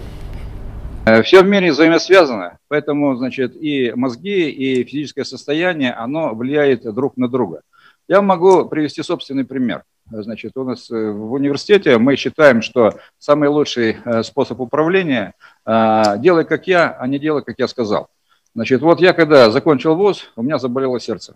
Э, 1.06 1.22
Все 1.24 1.42
в 1.42 1.48
мире 1.48 1.72
взаимосвязано, 1.72 2.58
поэтому, 2.68 3.16
значит, 3.16 3.56
и 3.56 3.92
мозги, 3.96 4.50
и 4.50 4.84
физическое 4.84 5.26
состояние, 5.26 5.94
оно 5.94 6.34
влияет 6.34 6.84
друг 6.94 7.18
на 7.18 7.28
друга. 7.28 7.62
Я 8.08 8.22
могу 8.22 8.66
привести 8.66 9.02
собственный 9.04 9.46
пример. 9.46 9.84
Значит, 10.12 10.52
у 10.56 10.64
нас 10.64 10.92
э, 10.92 11.12
в 11.12 11.34
университете 11.34 11.98
мы 11.98 12.16
считаем, 12.16 12.62
что 12.62 12.94
самый 13.18 13.50
лучший 13.50 13.98
способ 14.24 14.60
управления– 14.60 15.34
делай 15.66 16.46
как 16.46 16.68
я, 16.68 16.96
а 17.00 17.08
не 17.08 17.18
делай, 17.18 17.42
как 17.44 17.56
я 17.58 17.68
сказал. 17.68 18.08
Значит, 18.54 18.82
вот 18.82 19.02
я 19.02 19.14
когда 19.14 19.52
закончил 19.52 19.96
вуз, 19.96 20.32
у 20.36 20.44
меня 20.44 20.60
заболело 20.60 21.00
сердце. 21.00 21.36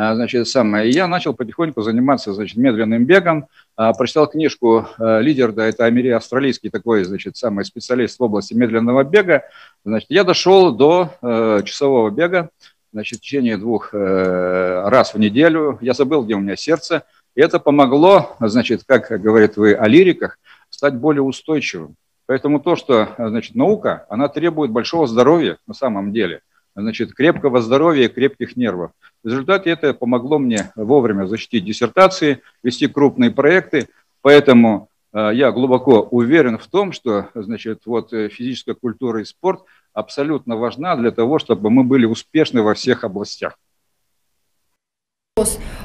А, 0.00 0.14
значит, 0.14 0.46
самое. 0.46 0.88
И 0.88 0.92
я 0.92 1.08
начал 1.08 1.34
потихоньку 1.34 1.82
заниматься, 1.82 2.32
значит, 2.32 2.56
медленным 2.56 3.04
бегом, 3.04 3.48
а, 3.74 3.92
прочитал 3.92 4.28
книжку 4.28 4.86
а, 4.96 5.18
Лидерда, 5.18 5.62
это 5.62 5.86
Амери 5.86 6.10
австралийский 6.10 6.70
такой, 6.70 7.02
значит, 7.02 7.36
самый 7.36 7.64
специалист 7.64 8.16
в 8.16 8.22
области 8.22 8.54
медленного 8.54 9.02
бега, 9.02 9.42
значит, 9.84 10.08
я 10.08 10.22
дошел 10.22 10.70
до 10.70 11.16
э, 11.20 11.62
часового 11.64 12.10
бега, 12.10 12.50
значит, 12.92 13.18
в 13.18 13.22
течение 13.22 13.56
двух 13.56 13.92
э, 13.92 14.88
раз 14.88 15.14
в 15.14 15.18
неделю, 15.18 15.78
я 15.80 15.94
забыл, 15.94 16.22
где 16.22 16.34
у 16.36 16.40
меня 16.40 16.54
сердце, 16.54 17.02
и 17.34 17.40
это 17.40 17.58
помогло, 17.58 18.36
значит, 18.38 18.84
как 18.86 19.08
говорит 19.20 19.56
вы 19.56 19.74
о 19.74 19.88
лириках, 19.88 20.38
стать 20.70 20.94
более 20.94 21.22
устойчивым. 21.22 21.96
Поэтому 22.26 22.60
то, 22.60 22.76
что, 22.76 23.16
значит, 23.18 23.56
наука, 23.56 24.06
она 24.08 24.28
требует 24.28 24.70
большого 24.70 25.08
здоровья 25.08 25.58
на 25.66 25.74
самом 25.74 26.12
деле, 26.12 26.42
значит, 26.80 27.14
крепкого 27.14 27.60
здоровья 27.60 28.04
и 28.04 28.08
крепких 28.08 28.56
нервов. 28.56 28.92
В 29.22 29.28
результате 29.28 29.70
это 29.70 29.94
помогло 29.94 30.38
мне 30.38 30.70
вовремя 30.76 31.26
защитить 31.26 31.64
диссертации, 31.64 32.40
вести 32.62 32.86
крупные 32.86 33.30
проекты, 33.30 33.88
поэтому 34.22 34.88
э, 35.12 35.30
я 35.34 35.50
глубоко 35.50 36.02
уверен 36.02 36.58
в 36.58 36.66
том, 36.66 36.92
что 36.92 37.28
значит, 37.34 37.82
вот, 37.86 38.12
э, 38.12 38.28
физическая 38.28 38.74
культура 38.74 39.20
и 39.20 39.24
спорт 39.24 39.62
абсолютно 39.92 40.56
важна 40.56 40.96
для 40.96 41.10
того, 41.10 41.38
чтобы 41.38 41.70
мы 41.70 41.84
были 41.84 42.06
успешны 42.06 42.62
во 42.62 42.74
всех 42.74 43.04
областях. 43.04 43.58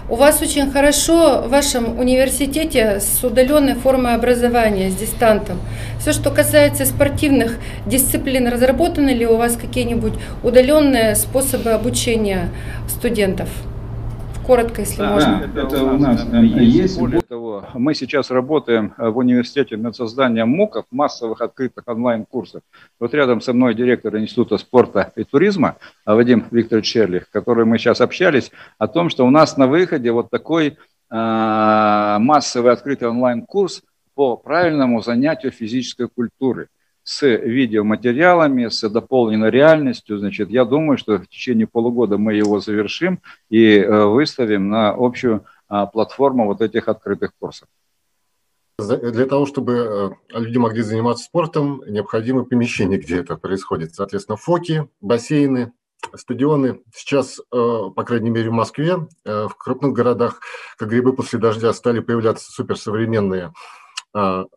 У 0.09 0.15
вас 0.15 0.41
очень 0.41 0.71
хорошо 0.71 1.43
в 1.45 1.49
вашем 1.49 1.99
университете 1.99 2.99
с 2.99 3.23
удаленной 3.23 3.75
формой 3.75 4.15
образования, 4.15 4.89
с 4.89 4.95
дистантом. 4.95 5.59
Все, 5.99 6.11
что 6.11 6.31
касается 6.31 6.85
спортивных 6.85 7.57
дисциплин, 7.85 8.47
разработаны 8.47 9.11
ли 9.11 9.25
у 9.27 9.37
вас 9.37 9.55
какие-нибудь 9.55 10.13
удаленные 10.43 11.15
способы 11.15 11.71
обучения 11.71 12.49
студентов? 12.87 13.49
Коротко, 14.45 14.81
если 14.81 14.97
да, 14.97 15.09
можно. 15.11 15.47
Да, 15.53 15.61
это 15.63 15.83
у 15.83 15.97
нас 15.97 16.25
есть. 16.43 16.99
Более 16.99 17.21
того, 17.21 17.65
мы 17.73 17.93
сейчас 17.95 18.29
работаем 18.31 18.93
в 18.97 19.17
университете 19.17 19.77
над 19.77 19.95
созданием 19.95 20.49
МУКов, 20.49 20.85
массовых 20.91 21.41
открытых 21.41 21.83
онлайн-курсов. 21.87 22.61
Вот 22.99 23.13
рядом 23.13 23.41
со 23.41 23.53
мной 23.53 23.73
директор 23.75 24.17
Института 24.17 24.57
спорта 24.57 25.11
и 25.15 25.23
туризма 25.23 25.77
Вадим 26.05 26.45
Викторович 26.51 26.85
Черлих, 26.85 27.29
который 27.29 27.65
мы 27.65 27.77
сейчас 27.77 28.01
общались 28.01 28.51
о 28.77 28.87
том, 28.87 29.09
что 29.09 29.25
у 29.25 29.29
нас 29.29 29.57
на 29.57 29.67
выходе 29.67 30.11
вот 30.11 30.29
такой 30.29 30.77
массовый 31.09 32.71
открытый 32.71 33.07
онлайн-курс 33.07 33.83
по 34.15 34.37
правильному 34.37 35.01
занятию 35.01 35.51
физической 35.51 36.07
культуры 36.07 36.67
с 37.03 37.27
видеоматериалами, 37.27 38.69
с 38.69 38.87
дополненной 38.89 39.51
реальностью. 39.51 40.17
Значит, 40.17 40.49
я 40.49 40.65
думаю, 40.65 40.97
что 40.97 41.17
в 41.17 41.27
течение 41.27 41.67
полугода 41.67 42.17
мы 42.17 42.33
его 42.33 42.59
завершим 42.59 43.21
и 43.49 43.77
э, 43.77 44.05
выставим 44.05 44.69
на 44.69 44.89
общую 44.89 45.45
а, 45.67 45.85
платформу 45.85 46.45
вот 46.45 46.61
этих 46.61 46.87
открытых 46.87 47.31
курсов. 47.37 47.67
Для 48.79 49.25
того, 49.25 49.45
чтобы 49.45 50.17
э, 50.33 50.39
люди 50.39 50.57
могли 50.57 50.81
заниматься 50.81 51.25
спортом, 51.25 51.83
необходимо 51.87 52.45
помещение, 52.45 52.99
где 52.99 53.19
это 53.19 53.35
происходит. 53.35 53.93
Соответственно, 53.93 54.37
фоки, 54.37 54.87
бассейны, 55.01 55.73
стадионы. 56.15 56.81
Сейчас, 56.93 57.39
э, 57.39 57.43
по 57.51 58.03
крайней 58.03 58.29
мере, 58.29 58.49
в 58.49 58.53
Москве, 58.53 59.07
в 59.25 59.51
крупных 59.57 59.93
городах, 59.93 60.39
как 60.77 60.89
грибы 60.89 61.13
после 61.13 61.37
дождя, 61.37 61.71
стали 61.73 61.99
появляться 61.99 62.51
суперсовременные 62.51 63.53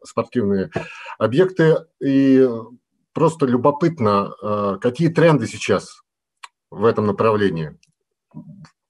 спортивные 0.05 0.71
объекты. 1.19 1.77
И 2.01 2.47
просто 3.17 3.47
любопытно, 3.47 4.35
а, 4.43 4.77
какие 4.77 5.09
тренды 5.09 5.47
сейчас 5.47 6.03
в 6.71 6.85
этом 6.85 7.07
направлении, 7.07 7.75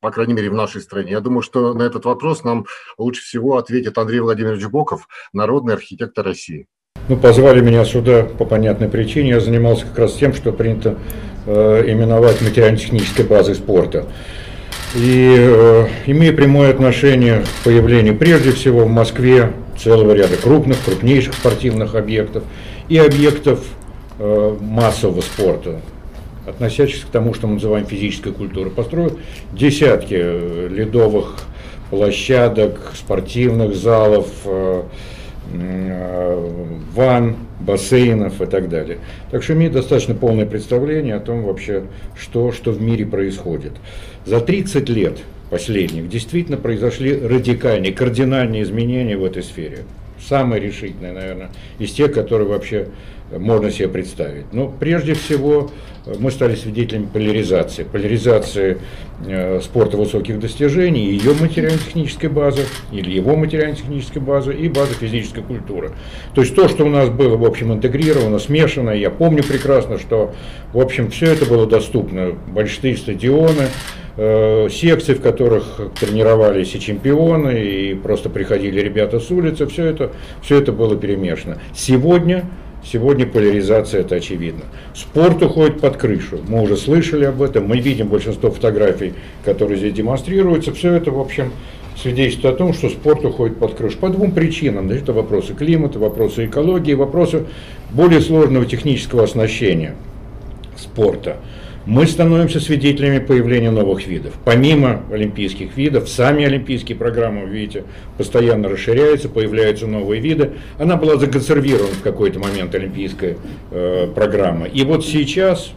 по 0.00 0.10
крайней 0.10 0.34
мере, 0.34 0.50
в 0.50 0.54
нашей 0.54 0.80
стране. 0.80 1.12
Я 1.12 1.20
думаю, 1.20 1.42
что 1.42 1.74
на 1.74 1.82
этот 1.84 2.04
вопрос 2.04 2.42
нам 2.42 2.66
лучше 2.98 3.22
всего 3.22 3.56
ответит 3.56 3.96
Андрей 3.98 4.18
Владимирович 4.18 4.66
Боков, 4.66 5.06
народный 5.32 5.74
архитектор 5.74 6.24
России. 6.24 6.66
Ну, 7.08 7.16
позвали 7.16 7.60
меня 7.60 7.84
сюда 7.84 8.24
по 8.24 8.44
понятной 8.44 8.88
причине. 8.88 9.30
Я 9.30 9.40
занимался 9.40 9.86
как 9.86 9.98
раз 9.98 10.14
тем, 10.14 10.34
что 10.34 10.50
принято 10.50 10.98
э, 11.46 11.84
именовать 11.92 12.42
материально-технической 12.42 13.24
базой 13.24 13.54
спорта. 13.54 14.06
И 14.96 15.36
э, 15.38 15.86
имея 16.06 16.32
прямое 16.32 16.70
отношение 16.70 17.42
к 17.42 17.64
появлению 17.64 18.18
прежде 18.18 18.50
всего 18.50 18.86
в 18.86 18.90
Москве 18.90 19.52
целого 19.78 20.12
ряда 20.12 20.36
крупных, 20.36 20.82
крупнейших 20.84 21.34
спортивных 21.34 21.94
объектов 21.94 22.44
и 22.88 22.98
объектов 22.98 23.64
э, 24.18 24.56
массового 24.60 25.20
спорта, 25.20 25.80
относящихся 26.46 27.06
к 27.06 27.10
тому, 27.10 27.34
что 27.34 27.46
мы 27.46 27.54
называем 27.54 27.86
физической 27.86 28.32
культурой. 28.32 28.70
Построил 28.70 29.18
десятки 29.52 30.16
э, 30.18 30.68
ледовых 30.70 31.36
площадок, 31.90 32.92
спортивных 32.94 33.74
залов, 33.74 34.28
э, 34.44 34.82
ванн, 36.94 37.36
бассейнов 37.60 38.40
и 38.40 38.46
так 38.46 38.68
далее. 38.68 38.98
Так 39.30 39.42
что 39.42 39.52
имеет 39.52 39.72
достаточно 39.72 40.14
полное 40.14 40.46
представление 40.46 41.14
о 41.14 41.20
том 41.20 41.42
вообще, 41.42 41.84
что, 42.18 42.52
что 42.52 42.72
в 42.72 42.82
мире 42.82 43.06
происходит. 43.06 43.72
За 44.24 44.40
30 44.40 44.88
лет 44.88 45.18
последних 45.50 46.08
действительно 46.08 46.56
произошли 46.56 47.18
радикальные, 47.18 47.92
кардинальные 47.92 48.62
изменения 48.62 49.16
в 49.16 49.24
этой 49.24 49.42
сфере. 49.42 49.78
Самые 50.28 50.60
решительные, 50.60 51.12
наверное, 51.12 51.50
из 51.78 51.92
тех, 51.92 52.12
которые 52.12 52.48
вообще 52.48 52.88
можно 53.30 53.70
себе 53.70 53.88
представить. 53.88 54.52
Но 54.52 54.68
прежде 54.68 55.14
всего 55.14 55.70
мы 56.18 56.30
стали 56.30 56.54
свидетелями 56.54 57.06
поляризации. 57.12 57.82
Поляризации 57.82 58.78
э, 59.26 59.60
спорта 59.60 59.96
высоких 59.96 60.38
достижений, 60.38 61.06
ее 61.06 61.34
материально-технической 61.34 62.30
базы, 62.30 62.62
или 62.92 63.10
его 63.10 63.34
материально-технической 63.34 64.22
базы, 64.22 64.54
и 64.54 64.68
базы 64.68 64.94
физической 64.94 65.42
культуры. 65.42 65.90
То 66.34 66.42
есть 66.42 66.54
то, 66.54 66.68
что 66.68 66.84
у 66.84 66.88
нас 66.88 67.08
было, 67.08 67.36
в 67.36 67.44
общем, 67.44 67.72
интегрировано, 67.72 68.38
смешано, 68.38 68.90
я 68.90 69.10
помню 69.10 69.42
прекрасно, 69.42 69.98
что, 69.98 70.32
в 70.72 70.78
общем, 70.78 71.10
все 71.10 71.26
это 71.26 71.44
было 71.46 71.66
доступно. 71.66 72.32
Большие 72.46 72.96
стадионы, 72.96 73.66
э, 74.16 74.68
секции, 74.70 75.14
в 75.14 75.20
которых 75.20 75.80
тренировались 75.98 76.74
и 76.74 76.80
чемпионы, 76.80 77.62
и 77.62 77.94
просто 77.94 78.28
приходили 78.28 78.80
ребята 78.80 79.20
с 79.20 79.30
улицы, 79.30 79.66
все 79.66 79.86
это, 79.86 80.12
все 80.42 80.58
это 80.58 80.72
было 80.72 80.96
перемешано. 80.96 81.58
Сегодня 81.74 82.44
Сегодня 82.84 83.26
поляризация 83.26 84.02
это 84.02 84.14
очевидно. 84.14 84.62
Спорт 84.94 85.42
уходит 85.42 85.80
под 85.80 85.96
крышу. 85.96 86.38
Мы 86.46 86.62
уже 86.62 86.76
слышали 86.76 87.24
об 87.24 87.42
этом, 87.42 87.66
мы 87.66 87.78
видим 87.80 88.06
большинство 88.06 88.48
фотографий, 88.52 89.14
которые 89.44 89.76
здесь 89.78 89.92
демонстрируются. 89.92 90.72
Все 90.72 90.92
это, 90.92 91.10
в 91.10 91.18
общем, 91.18 91.50
свидетельствует 92.00 92.54
о 92.54 92.58
том, 92.58 92.72
что 92.72 92.88
спорт 92.88 93.24
уходит 93.24 93.58
под 93.58 93.74
крышу. 93.74 93.98
По 93.98 94.08
двум 94.08 94.30
причинам. 94.30 94.88
Это 94.90 95.12
вопросы 95.12 95.52
климата, 95.54 95.98
вопросы 95.98 96.46
экологии, 96.46 96.94
вопросы 96.94 97.46
более 97.90 98.20
сложного 98.20 98.66
технического 98.66 99.24
оснащения 99.24 99.96
спорта 100.76 101.38
мы 101.86 102.06
становимся 102.08 102.58
свидетелями 102.58 103.20
появления 103.20 103.70
новых 103.70 104.06
видов. 104.06 104.34
Помимо 104.44 105.02
олимпийских 105.10 105.76
видов, 105.76 106.08
сами 106.08 106.44
олимпийские 106.44 106.98
программы, 106.98 107.46
видите, 107.46 107.84
постоянно 108.18 108.68
расширяются, 108.68 109.28
появляются 109.28 109.86
новые 109.86 110.20
виды. 110.20 110.52
Она 110.78 110.96
была 110.96 111.16
законсервирована 111.16 111.94
в 111.94 112.02
какой-то 112.02 112.40
момент, 112.40 112.74
олимпийская 112.74 113.36
э, 113.70 114.08
программа. 114.12 114.66
И 114.66 114.84
вот 114.84 115.06
сейчас 115.06 115.72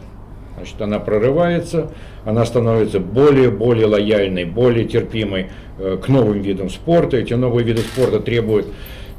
значит, 0.56 0.82
она 0.82 0.98
прорывается, 0.98 1.92
она 2.24 2.44
становится 2.44 2.98
более-более 2.98 3.86
лояльной, 3.86 4.44
более 4.44 4.86
терпимой 4.86 5.46
э, 5.78 5.96
к 6.02 6.08
новым 6.08 6.42
видам 6.42 6.70
спорта. 6.70 7.18
Эти 7.18 7.34
новые 7.34 7.64
виды 7.64 7.82
спорта 7.82 8.18
требуют 8.18 8.66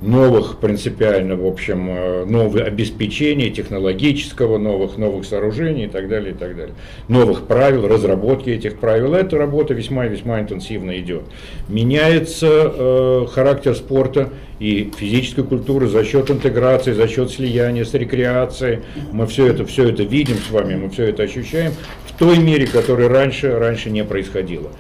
новых 0.01 0.57
принципиально, 0.57 1.35
в 1.35 1.45
общем, 1.45 1.89
э, 1.89 2.25
новых 2.25 2.65
обеспечений 2.65 3.51
технологического, 3.51 4.57
новых, 4.57 4.97
новых 4.97 5.25
сооружений 5.25 5.85
и 5.85 5.87
так 5.87 6.09
далее, 6.09 6.31
и 6.31 6.35
так 6.35 6.55
далее. 6.55 6.73
Новых 7.07 7.43
правил, 7.43 7.87
разработки 7.87 8.49
этих 8.49 8.79
правил. 8.79 9.13
Эта 9.13 9.37
работа 9.37 9.73
весьма 9.73 10.07
и 10.07 10.09
весьма 10.09 10.39
интенсивно 10.39 10.99
идет. 10.99 11.23
Меняется 11.69 12.47
э, 12.49 13.25
характер 13.31 13.75
спорта 13.75 14.29
и 14.59 14.91
физической 14.97 15.43
культуры 15.43 15.87
за 15.87 16.03
счет 16.03 16.31
интеграции, 16.31 16.93
за 16.93 17.07
счет 17.07 17.29
слияния 17.29 17.85
с 17.85 17.93
рекреацией. 17.93 18.79
Мы 19.11 19.27
все 19.27 19.47
это, 19.47 19.65
все 19.65 19.89
это 19.89 20.03
видим 20.03 20.37
с 20.37 20.49
вами, 20.49 20.75
мы 20.75 20.89
все 20.89 21.05
это 21.05 21.23
ощущаем 21.23 21.73
в 22.05 22.17
той 22.17 22.39
мере, 22.39 22.65
которой 22.65 23.07
раньше, 23.07 23.57
раньше 23.57 23.91
не 23.91 24.03
происходило. 24.03 24.71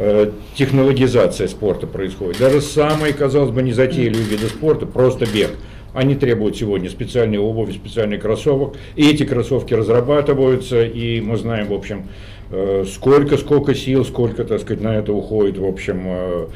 Э, 0.00 0.30
технологизация 0.54 1.48
спорта 1.48 1.88
происходит. 1.88 2.38
Даже 2.38 2.60
самые, 2.60 3.12
казалось 3.12 3.50
бы, 3.50 3.62
незатейливые 3.62 4.24
виды 4.24 4.46
спорта, 4.46 4.86
просто 4.86 5.26
бег, 5.26 5.50
они 5.92 6.14
требуют 6.14 6.56
сегодня 6.56 6.88
специальной 6.88 7.38
обуви, 7.38 7.72
специальных 7.72 8.22
кроссовок. 8.22 8.76
И 8.94 9.10
эти 9.10 9.24
кроссовки 9.24 9.74
разрабатываются, 9.74 10.84
и 10.84 11.20
мы 11.20 11.36
знаем, 11.36 11.66
в 11.66 11.72
общем, 11.72 12.04
э, 12.52 12.84
сколько, 12.86 13.36
сколько 13.38 13.74
сил, 13.74 14.04
сколько, 14.04 14.44
так 14.44 14.60
сказать, 14.60 14.80
на 14.80 14.94
это 14.94 15.12
уходит, 15.12 15.58
в 15.58 15.64
общем, 15.64 16.02
э, 16.06 16.46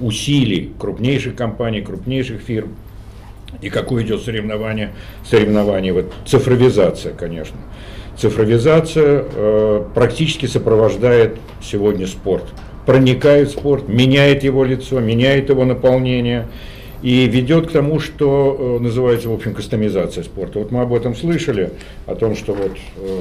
усилий 0.00 0.72
крупнейших 0.76 1.36
компаний, 1.36 1.82
крупнейших 1.82 2.40
фирм. 2.40 2.74
И 3.62 3.70
какое 3.70 4.02
идет 4.02 4.22
соревнование, 4.22 4.90
соревнование, 5.24 5.92
вот 5.92 6.12
цифровизация, 6.26 7.14
конечно. 7.14 7.56
Цифровизация 8.18 9.24
э, 9.30 9.84
практически 9.94 10.46
сопровождает 10.46 11.36
сегодня 11.62 12.06
спорт. 12.06 12.44
Проникает 12.86 13.48
в 13.48 13.52
спорт, 13.52 13.88
меняет 13.88 14.42
его 14.42 14.64
лицо, 14.64 15.00
меняет 15.00 15.50
его 15.50 15.64
наполнение 15.64 16.46
и 17.02 17.26
ведет 17.26 17.68
к 17.68 17.72
тому, 17.72 18.00
что 18.00 18.78
э, 18.78 18.82
называется, 18.82 19.28
в 19.28 19.34
общем, 19.34 19.52
кастомизация 19.52 20.24
спорта. 20.24 20.60
Вот 20.60 20.70
мы 20.70 20.80
об 20.80 20.94
этом 20.94 21.14
слышали, 21.14 21.72
о 22.06 22.14
том, 22.14 22.36
что 22.36 22.54
вот 22.54 22.72
э, 22.96 23.20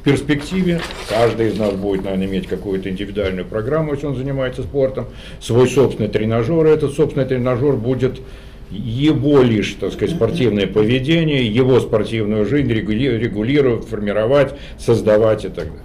в 0.00 0.02
перспективе 0.02 0.80
каждый 1.10 1.48
из 1.48 1.58
нас 1.58 1.74
будет, 1.74 2.04
наверное, 2.04 2.26
иметь 2.26 2.46
какую-то 2.46 2.88
индивидуальную 2.88 3.44
программу, 3.44 3.92
если 3.92 4.06
он 4.06 4.16
занимается 4.16 4.62
спортом, 4.62 5.08
свой 5.40 5.68
собственный 5.68 6.08
тренажер, 6.08 6.66
и 6.66 6.70
этот 6.70 6.94
собственный 6.94 7.26
тренажер 7.26 7.74
будет 7.76 8.18
его 8.70 9.42
лишь, 9.42 9.74
так 9.80 9.92
сказать, 9.92 10.14
спортивное 10.14 10.66
поведение, 10.66 11.46
его 11.46 11.80
спортивную 11.80 12.44
жизнь 12.46 12.72
регулировать, 12.72 13.86
формировать, 13.86 14.54
создавать 14.78 15.44
и 15.44 15.48
так 15.48 15.66
далее. 15.66 15.82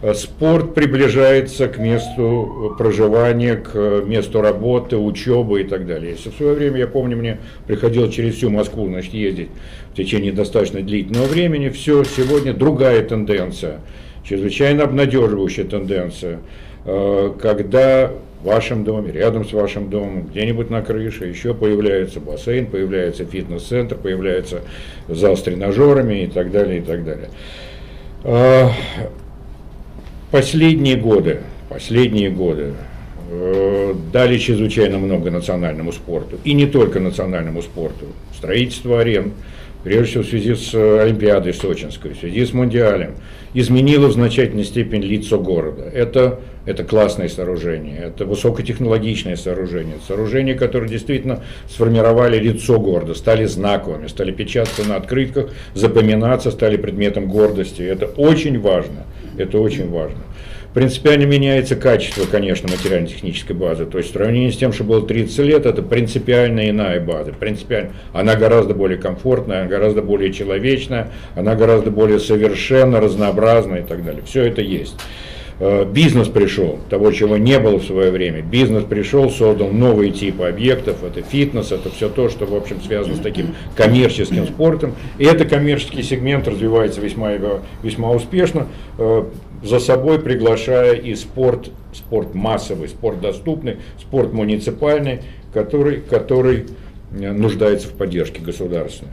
Э, 0.00 0.14
спорт 0.14 0.74
приближается 0.74 1.66
к 1.66 1.78
месту 1.78 2.76
проживания, 2.78 3.56
к 3.56 4.04
месту 4.06 4.40
работы, 4.40 4.96
учебы 4.96 5.62
и 5.62 5.64
так 5.64 5.86
далее. 5.86 6.12
Если 6.12 6.30
в 6.30 6.36
свое 6.36 6.54
время, 6.54 6.78
я 6.78 6.86
помню, 6.86 7.16
мне 7.16 7.38
приходилось 7.66 8.14
через 8.14 8.36
всю 8.36 8.50
Москву 8.50 8.86
значит, 8.86 9.12
ездить 9.12 9.48
в 9.92 9.96
течение 9.96 10.32
достаточно 10.32 10.80
длительного 10.82 11.26
времени, 11.26 11.68
все, 11.68 12.04
сегодня 12.04 12.54
другая 12.54 13.02
тенденция, 13.02 13.80
чрезвычайно 14.22 14.84
обнадеживающая 14.84 15.64
тенденция, 15.64 16.40
э, 16.84 17.32
когда 17.40 18.12
в 18.40 18.46
вашем 18.46 18.84
доме, 18.84 19.12
рядом 19.12 19.44
с 19.44 19.52
вашим 19.52 19.90
домом, 19.90 20.26
где-нибудь 20.26 20.70
на 20.70 20.82
крыше, 20.82 21.26
еще 21.26 21.54
появляется 21.54 22.20
бассейн, 22.20 22.66
появляется 22.66 23.24
фитнес-центр, 23.24 23.96
появляется 23.96 24.60
зал 25.08 25.36
с 25.36 25.42
тренажерами 25.42 26.24
и 26.24 26.26
так 26.26 26.50
далее, 26.50 26.78
и 26.78 26.82
так 26.82 27.04
далее. 27.04 27.30
А, 28.24 28.70
последние 30.30 30.96
годы, 30.96 31.40
последние 31.68 32.30
годы 32.30 32.74
э, 33.30 33.77
дали 34.12 34.38
чрезвычайно 34.38 34.98
много 34.98 35.30
национальному 35.30 35.92
спорту, 35.92 36.38
и 36.44 36.52
не 36.52 36.66
только 36.66 37.00
национальному 37.00 37.62
спорту, 37.62 38.06
строительство 38.36 39.00
арен, 39.00 39.32
прежде 39.84 40.06
всего 40.06 40.24
в 40.24 40.26
связи 40.26 40.54
с 40.54 40.74
Олимпиадой 40.74 41.54
Сочинской, 41.54 42.12
в 42.12 42.18
связи 42.18 42.44
с 42.44 42.52
Мундиалем, 42.52 43.14
изменило 43.54 44.08
в 44.08 44.12
значительной 44.12 44.64
степени 44.64 45.02
лицо 45.02 45.38
города. 45.38 45.84
Это, 45.84 46.40
это 46.66 46.84
классное 46.84 47.28
сооружение, 47.28 47.98
это 47.98 48.24
высокотехнологичное 48.24 49.36
сооружение, 49.36 49.96
сооружение, 50.06 50.54
которое 50.54 50.88
действительно 50.88 51.42
сформировали 51.68 52.38
лицо 52.38 52.78
города, 52.78 53.14
стали 53.14 53.44
знаковыми, 53.44 54.06
стали 54.08 54.32
печататься 54.32 54.86
на 54.86 54.96
открытках, 54.96 55.50
запоминаться, 55.74 56.50
стали 56.50 56.76
предметом 56.76 57.28
гордости. 57.28 57.82
Это 57.82 58.06
очень 58.06 58.60
важно, 58.60 59.04
это 59.38 59.58
очень 59.58 59.88
важно. 59.88 60.20
Принципиально 60.78 61.24
меняется 61.24 61.74
качество, 61.74 62.24
конечно, 62.30 62.68
материально-технической 62.68 63.56
базы. 63.56 63.84
То 63.84 63.98
есть 63.98 64.10
в 64.10 64.12
сравнении 64.12 64.50
с 64.50 64.56
тем, 64.56 64.72
что 64.72 64.84
было 64.84 65.04
30 65.04 65.38
лет, 65.40 65.66
это 65.66 65.82
принципиально 65.82 66.70
иная 66.70 67.00
база. 67.00 67.32
Принципиально. 67.32 67.90
Она 68.12 68.36
гораздо 68.36 68.74
более 68.74 68.96
комфортная, 68.96 69.66
гораздо 69.66 70.02
более 70.02 70.32
человечная, 70.32 71.10
она 71.34 71.56
гораздо 71.56 71.90
более 71.90 72.20
совершенна, 72.20 73.00
разнообразна 73.00 73.78
и 73.78 73.82
так 73.82 74.04
далее. 74.04 74.22
Все 74.24 74.44
это 74.44 74.62
есть. 74.62 74.94
Э, 75.60 75.84
бизнес 75.84 76.28
пришел, 76.28 76.78
того, 76.88 77.10
чего 77.10 77.36
не 77.36 77.58
было 77.58 77.80
в 77.80 77.84
свое 77.84 78.12
время. 78.12 78.42
Бизнес 78.42 78.84
пришел, 78.84 79.28
создал 79.30 79.70
новые 79.70 80.12
типы 80.12 80.44
объектов, 80.46 81.02
это 81.02 81.22
фитнес, 81.22 81.72
это 81.72 81.90
все 81.90 82.08
то, 82.08 82.28
что, 82.28 82.46
в 82.46 82.54
общем, 82.54 82.80
связано 82.80 83.16
с 83.16 83.20
таким 83.20 83.56
коммерческим 83.74 84.46
спортом. 84.46 84.94
И 85.18 85.24
этот 85.24 85.48
коммерческий 85.48 86.04
сегмент 86.04 86.46
развивается 86.46 87.00
весьма, 87.00 87.32
весьма 87.82 88.12
успешно, 88.12 88.68
э, 88.98 89.24
за 89.62 89.80
собой 89.80 90.18
приглашая 90.20 90.94
и 90.94 91.14
спорт, 91.14 91.70
спорт 91.92 92.34
массовый, 92.34 92.88
спорт 92.88 93.20
доступный, 93.20 93.78
спорт 93.98 94.32
муниципальный, 94.32 95.22
который, 95.52 96.00
который 96.00 96.66
э, 97.12 97.32
нуждается 97.32 97.88
в 97.88 97.92
поддержке 97.92 98.40
государственной. 98.40 99.12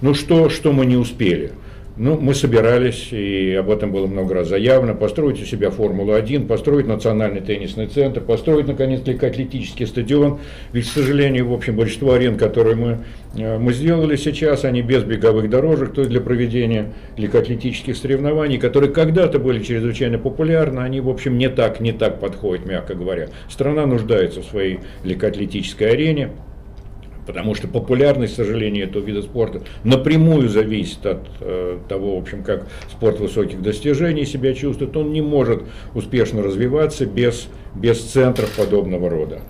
Ну 0.00 0.14
что, 0.14 0.48
что 0.48 0.72
мы 0.72 0.86
не 0.86 0.96
успели? 0.96 1.52
Ну, 1.96 2.18
мы 2.18 2.34
собирались, 2.34 3.12
и 3.12 3.54
об 3.54 3.70
этом 3.70 3.92
было 3.92 4.08
много 4.08 4.34
раз 4.34 4.48
заявлено, 4.48 4.96
построить 4.96 5.40
у 5.40 5.44
себя 5.44 5.70
Формулу-1, 5.70 6.48
построить 6.48 6.88
национальный 6.88 7.40
теннисный 7.40 7.86
центр, 7.86 8.20
построить, 8.20 8.66
наконец, 8.66 9.06
легкоатлетический 9.06 9.86
стадион. 9.86 10.40
Ведь, 10.72 10.86
к 10.86 10.92
сожалению, 10.92 11.48
в 11.48 11.52
общем, 11.52 11.76
большинство 11.76 12.14
арен, 12.14 12.36
которые 12.36 12.74
мы, 12.74 12.98
э, 13.38 13.58
мы 13.58 13.72
сделали 13.72 14.16
сейчас, 14.16 14.64
они 14.64 14.82
без 14.82 15.04
беговых 15.04 15.48
дорожек, 15.48 15.92
то 15.92 16.00
есть 16.00 16.10
для 16.10 16.20
проведения 16.20 16.92
легкоатлетических 17.16 17.96
соревнований, 17.96 18.58
которые 18.58 18.92
когда-то 18.92 19.38
были 19.38 19.62
чрезвычайно 19.62 20.18
популярны, 20.18 20.80
они, 20.80 21.00
в 21.00 21.08
общем, 21.08 21.38
не 21.38 21.48
так, 21.48 21.78
не 21.78 21.92
так 21.92 22.18
подходят, 22.18 22.66
мягко 22.66 22.94
говоря. 22.94 23.28
Страна 23.48 23.86
нуждается 23.86 24.40
в 24.40 24.46
своей 24.46 24.80
легкоатлетической 25.04 25.92
арене. 25.92 26.30
Потому 27.26 27.54
что 27.54 27.68
популярность, 27.68 28.34
к 28.34 28.36
сожалению, 28.36 28.86
этого 28.86 29.02
вида 29.02 29.22
спорта 29.22 29.62
напрямую 29.82 30.48
зависит 30.48 31.04
от 31.06 31.20
э, 31.40 31.78
того, 31.88 32.16
в 32.16 32.22
общем, 32.22 32.42
как 32.42 32.66
спорт 32.90 33.18
высоких 33.18 33.62
достижений 33.62 34.26
себя 34.26 34.52
чувствует. 34.52 34.96
Он 34.96 35.12
не 35.12 35.22
может 35.22 35.62
успешно 35.94 36.42
развиваться 36.42 37.06
без, 37.06 37.48
без 37.74 38.00
центров 38.00 38.54
подобного 38.56 39.08
рода. 39.08 39.40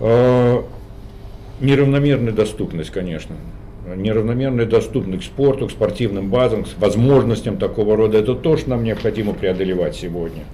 Э, 0.00 0.62
неравномерная 1.60 2.32
доступность, 2.32 2.90
конечно. 2.90 3.36
Неравномерная 3.94 4.64
доступность 4.64 5.24
к 5.24 5.26
спорту, 5.26 5.66
к 5.66 5.70
спортивным 5.70 6.30
базам, 6.30 6.64
к 6.64 6.68
возможностям 6.78 7.58
такого 7.58 7.96
рода. 7.96 8.18
Это 8.18 8.34
то, 8.34 8.56
что 8.56 8.70
нам 8.70 8.84
необходимо 8.84 9.34
преодолевать 9.34 9.96
сегодня. 9.96 10.44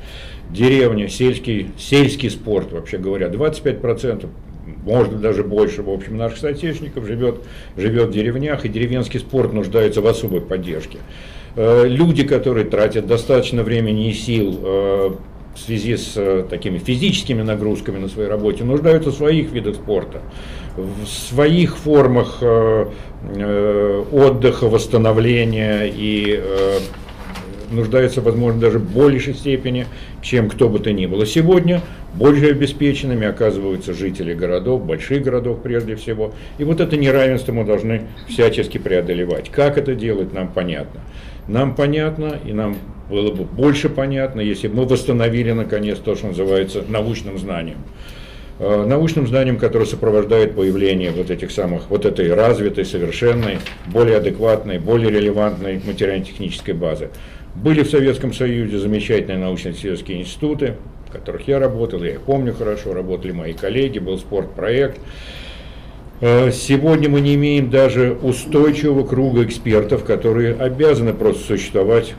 Деревня, 0.50 1.08
сельский, 1.08 1.70
сельский 1.78 2.30
спорт, 2.30 2.72
вообще 2.72 2.98
говоря, 2.98 3.28
25% 3.28 4.26
может 4.88 5.20
даже 5.20 5.44
больше, 5.44 5.82
в 5.82 5.90
общем, 5.90 6.16
наших 6.16 6.38
соотечественников 6.38 7.06
живет, 7.06 7.42
живет 7.76 8.08
в 8.08 8.12
деревнях, 8.12 8.64
и 8.64 8.68
деревенский 8.68 9.20
спорт 9.20 9.52
нуждается 9.52 10.00
в 10.00 10.06
особой 10.06 10.40
поддержке. 10.40 10.98
Э, 11.56 11.86
люди, 11.86 12.24
которые 12.24 12.64
тратят 12.64 13.06
достаточно 13.06 13.62
времени 13.62 14.08
и 14.08 14.14
сил 14.14 14.58
э, 14.62 15.10
в 15.54 15.58
связи 15.58 15.96
с 15.98 16.12
э, 16.16 16.44
такими 16.48 16.78
физическими 16.78 17.42
нагрузками 17.42 17.98
на 17.98 18.08
своей 18.08 18.30
работе, 18.30 18.64
нуждаются 18.64 19.10
в 19.10 19.14
своих 19.14 19.52
видах 19.52 19.74
спорта, 19.74 20.22
в 20.76 21.06
своих 21.06 21.76
формах 21.76 22.42
отдыха, 24.12 24.68
восстановления 24.68 25.90
и 25.92 26.40
нуждаются, 27.70 28.20
возможно, 28.20 28.60
даже 28.60 28.78
в 28.78 28.90
большей 28.90 29.34
степени, 29.34 29.86
чем 30.22 30.48
кто 30.48 30.68
бы 30.68 30.78
то 30.78 30.92
ни 30.92 31.06
было. 31.06 31.26
Сегодня 31.26 31.80
больше 32.14 32.50
обеспеченными 32.50 33.26
оказываются 33.26 33.92
жители 33.92 34.34
городов, 34.34 34.84
больших 34.84 35.22
городов 35.22 35.62
прежде 35.62 35.96
всего. 35.96 36.32
И 36.58 36.64
вот 36.64 36.80
это 36.80 36.96
неравенство 36.96 37.52
мы 37.52 37.64
должны 37.64 38.02
всячески 38.28 38.78
преодолевать. 38.78 39.50
Как 39.50 39.78
это 39.78 39.94
делать, 39.94 40.32
нам 40.32 40.48
понятно. 40.48 41.00
Нам 41.46 41.74
понятно, 41.74 42.38
и 42.44 42.52
нам 42.52 42.76
было 43.08 43.32
бы 43.32 43.44
больше 43.44 43.88
понятно, 43.88 44.40
если 44.40 44.68
бы 44.68 44.76
мы 44.76 44.84
восстановили, 44.84 45.52
наконец, 45.52 45.98
то, 45.98 46.14
что 46.14 46.28
называется 46.28 46.84
научным 46.88 47.38
знанием 47.38 47.78
э, 48.58 48.84
научным 48.84 49.26
знанием, 49.26 49.56
которое 49.56 49.86
сопровождает 49.86 50.54
появление 50.54 51.10
вот 51.10 51.30
этих 51.30 51.50
самых, 51.50 51.88
вот 51.88 52.04
этой 52.04 52.34
развитой, 52.34 52.84
совершенной, 52.84 53.60
более 53.86 54.18
адекватной, 54.18 54.78
более 54.78 55.10
релевантной 55.10 55.80
материально-технической 55.86 56.74
базы. 56.74 57.08
Были 57.62 57.82
в 57.82 57.90
Советском 57.90 58.32
Союзе 58.32 58.78
замечательные 58.78 59.38
научно-исследовательские 59.38 60.20
институты, 60.20 60.74
в 61.08 61.12
которых 61.12 61.48
я 61.48 61.58
работал, 61.58 62.04
я 62.04 62.12
их 62.12 62.20
помню 62.20 62.54
хорошо, 62.54 62.94
работали 62.94 63.32
мои 63.32 63.52
коллеги, 63.52 63.98
был 63.98 64.16
спортпроект. 64.16 65.00
Э, 66.20 66.52
сегодня 66.52 67.08
мы 67.08 67.20
не 67.20 67.34
имеем 67.34 67.68
даже 67.68 68.12
устойчивого 68.22 69.04
круга 69.04 69.42
экспертов, 69.42 70.04
которые 70.04 70.54
обязаны 70.54 71.12
просто 71.12 71.42
существовать 71.44 72.14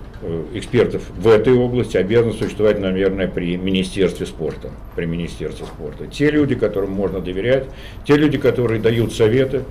экспертов 0.53 1.03
в 1.17 1.27
этой 1.27 1.53
области 1.53 1.95
обязаны 1.97 2.33
существовать, 2.33 2.79
наверное, 2.79 3.27
при 3.27 3.55
Министерстве 3.57 4.25
спорта. 4.25 4.69
При 4.95 5.05
Министерстве 5.05 5.65
спорта. 5.65 6.07
Те 6.07 6.29
люди, 6.29 6.55
которым 6.55 6.91
можно 6.91 7.19
доверять, 7.19 7.65
те 8.05 8.15
люди, 8.15 8.37
которые 8.37 8.81
дают 8.81 9.13
советы, 9.13 9.63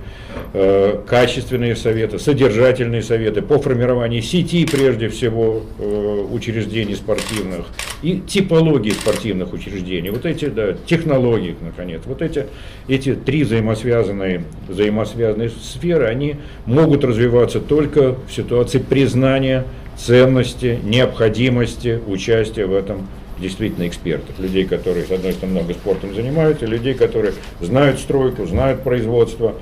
э, 0.53 0.99
качественные 1.07 1.75
советы, 1.75 2.17
содержательные 2.17 3.03
советы 3.03 3.41
по 3.41 3.59
формированию 3.59 4.21
сети, 4.21 4.65
прежде 4.65 5.09
всего, 5.09 5.63
э, 5.77 6.25
учреждений 6.31 6.95
спортивных 6.95 7.67
и 8.01 8.19
типологии 8.19 8.91
спортивных 8.91 9.53
учреждений. 9.53 10.09
Вот 10.09 10.25
эти, 10.25 10.45
да, 10.45 10.73
технологии, 10.85 11.55
наконец, 11.61 12.01
вот 12.05 12.21
эти, 12.21 12.45
эти 12.87 13.13
три 13.13 13.43
взаимосвязанные, 13.43 14.43
взаимосвязанные 14.67 15.49
сферы, 15.49 16.05
они 16.05 16.37
могут 16.65 17.03
развиваться 17.03 17.59
только 17.59 18.15
в 18.27 18.33
ситуации 18.33 18.79
признания 18.79 19.65
ценности, 19.99 20.79
необходимости 20.83 21.99
участия 22.07 22.65
в 22.65 22.73
этом 22.73 23.07
действительно 23.39 23.87
экспертов, 23.87 24.39
людей, 24.39 24.65
которые, 24.65 25.05
с 25.05 25.11
одной 25.11 25.33
стороны, 25.33 25.59
много 25.59 25.73
спортом 25.73 26.13
занимаются, 26.13 26.65
людей, 26.65 26.93
которые 26.93 27.33
знают 27.61 27.99
стройку, 27.99 28.45
знают 28.45 28.83
производство. 28.83 29.55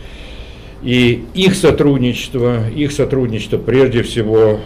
И 0.84 1.26
их 1.34 1.56
сотрудничество, 1.56 2.70
их 2.70 2.92
сотрудничество 2.92 3.58
прежде 3.58 4.04
всего 4.04 4.60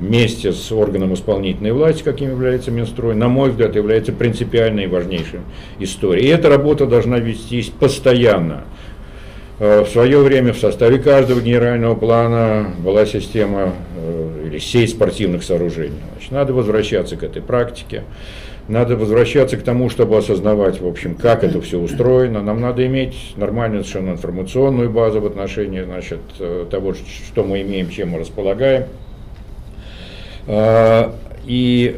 вместе 0.00 0.52
с 0.52 0.72
органом 0.72 1.14
исполнительной 1.14 1.72
власти, 1.72 2.02
каким 2.02 2.30
является 2.30 2.70
Минстрой, 2.70 3.14
на 3.14 3.28
мой 3.28 3.50
взгляд, 3.50 3.76
является 3.76 4.12
принципиальной 4.12 4.84
и 4.84 4.86
важнейшей 4.86 5.40
историей. 5.78 6.26
И 6.26 6.30
эта 6.30 6.48
работа 6.48 6.86
должна 6.86 7.18
вестись 7.18 7.68
постоянно. 7.68 8.64
Э, 9.60 9.82
в 9.82 9.88
свое 9.90 10.18
время 10.20 10.54
в 10.54 10.58
составе 10.58 10.98
каждого 10.98 11.38
генерального 11.38 11.94
плана 11.94 12.72
была 12.78 13.04
система 13.04 13.74
э, 13.94 14.44
или 14.46 14.58
сеть 14.58 14.90
спортивных 14.90 15.44
сооружений. 15.44 16.00
Значит, 16.12 16.32
надо 16.32 16.54
возвращаться 16.54 17.16
к 17.16 17.22
этой 17.22 17.42
практике, 17.42 18.04
надо 18.68 18.96
возвращаться 18.96 19.58
к 19.58 19.62
тому, 19.62 19.90
чтобы 19.90 20.16
осознавать, 20.16 20.80
в 20.80 20.86
общем, 20.86 21.14
как 21.14 21.44
это 21.44 21.60
все 21.60 21.78
устроено. 21.78 22.42
Нам 22.42 22.62
надо 22.62 22.86
иметь 22.86 23.34
нормальную 23.36 23.84
совершенно 23.84 24.12
информационную 24.12 24.88
базу 24.88 25.20
в 25.20 25.26
отношении 25.26 25.82
значит, 25.82 26.20
э, 26.38 26.64
того, 26.70 26.94
что 26.94 27.44
мы 27.44 27.60
имеем, 27.60 27.90
чем 27.90 28.10
мы 28.10 28.18
располагаем. 28.20 28.84
И 31.46 31.96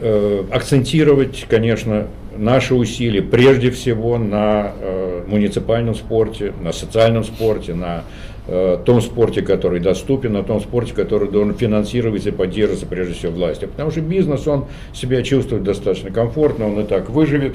акцентировать, 0.51 1.47
конечно, 1.49 2.07
наши 2.37 2.75
усилия 2.75 3.23
прежде 3.23 3.71
всего 3.71 4.19
на 4.19 4.73
э, 4.81 5.25
муниципальном 5.27 5.95
спорте, 5.95 6.53
на 6.61 6.73
социальном 6.73 7.25
спорте, 7.25 7.75
на 7.75 8.05
э, 8.47 8.79
том 8.85 9.01
спорте, 9.01 9.43
который 9.43 9.81
доступен, 9.81 10.33
на 10.33 10.43
том 10.43 10.61
спорте, 10.61 10.95
который 10.95 11.31
должен 11.31 11.55
финансироваться 11.55 12.31
и 12.31 12.33
поддерживаться 12.33 12.87
прежде 12.87 13.15
всего 13.15 13.33
властью. 13.33 13.69
Потому 13.69 13.91
что 13.91 14.01
бизнес, 14.01 14.47
он 14.47 14.67
себя 14.93 15.23
чувствует 15.23 15.63
достаточно 15.63 16.11
комфортно, 16.11 16.67
он 16.67 16.81
и 16.81 16.85
так 16.85 17.11
выживет 17.11 17.55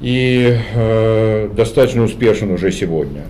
и 0.00 0.58
э, 0.74 1.48
достаточно 1.54 2.02
успешен 2.02 2.50
уже 2.50 2.72
сегодня. 2.72 3.22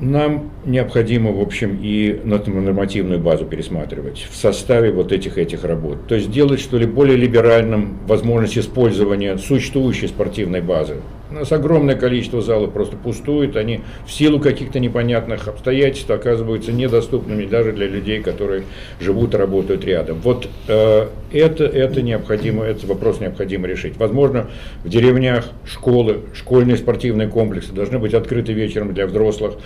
Нам 0.00 0.52
необходимо, 0.64 1.32
в 1.32 1.40
общем, 1.40 1.80
и 1.82 2.20
нормативную 2.60 3.18
базу 3.18 3.44
пересматривать 3.44 4.28
в 4.30 4.36
составе 4.36 4.92
вот 4.92 5.10
этих 5.10 5.38
этих 5.38 5.64
работ. 5.64 6.06
То 6.06 6.14
есть 6.14 6.30
делать, 6.30 6.60
что 6.60 6.78
ли, 6.78 6.86
более 6.86 7.16
либеральным 7.16 7.98
возможность 8.06 8.56
использования 8.58 9.38
существующей 9.38 10.06
спортивной 10.06 10.60
базы. 10.60 10.96
У 11.30 11.34
нас 11.34 11.52
огромное 11.52 11.94
количество 11.94 12.40
залов 12.40 12.72
просто 12.72 12.96
пустует, 12.96 13.56
они 13.56 13.80
в 14.06 14.10
силу 14.10 14.40
каких-то 14.40 14.80
непонятных 14.80 15.46
обстоятельств 15.46 16.10
оказываются 16.10 16.72
недоступными 16.72 17.44
даже 17.44 17.72
для 17.72 17.86
людей, 17.86 18.22
которые 18.22 18.64
живут 18.98 19.34
работают 19.34 19.84
рядом. 19.84 20.20
Вот 20.22 20.48
э, 20.68 21.08
это, 21.30 21.64
это 21.64 22.00
необходимо, 22.00 22.64
этот 22.64 22.84
вопрос 22.84 23.20
необходимо 23.20 23.66
решить. 23.66 23.98
Возможно, 23.98 24.46
в 24.84 24.88
деревнях 24.88 25.50
школы, 25.66 26.20
школьные 26.32 26.78
спортивные 26.78 27.28
комплексы 27.28 27.72
должны 27.72 27.98
быть 27.98 28.14
открыты 28.14 28.54
вечером 28.54 28.94
для 28.94 29.06
взрослых. 29.06 29.56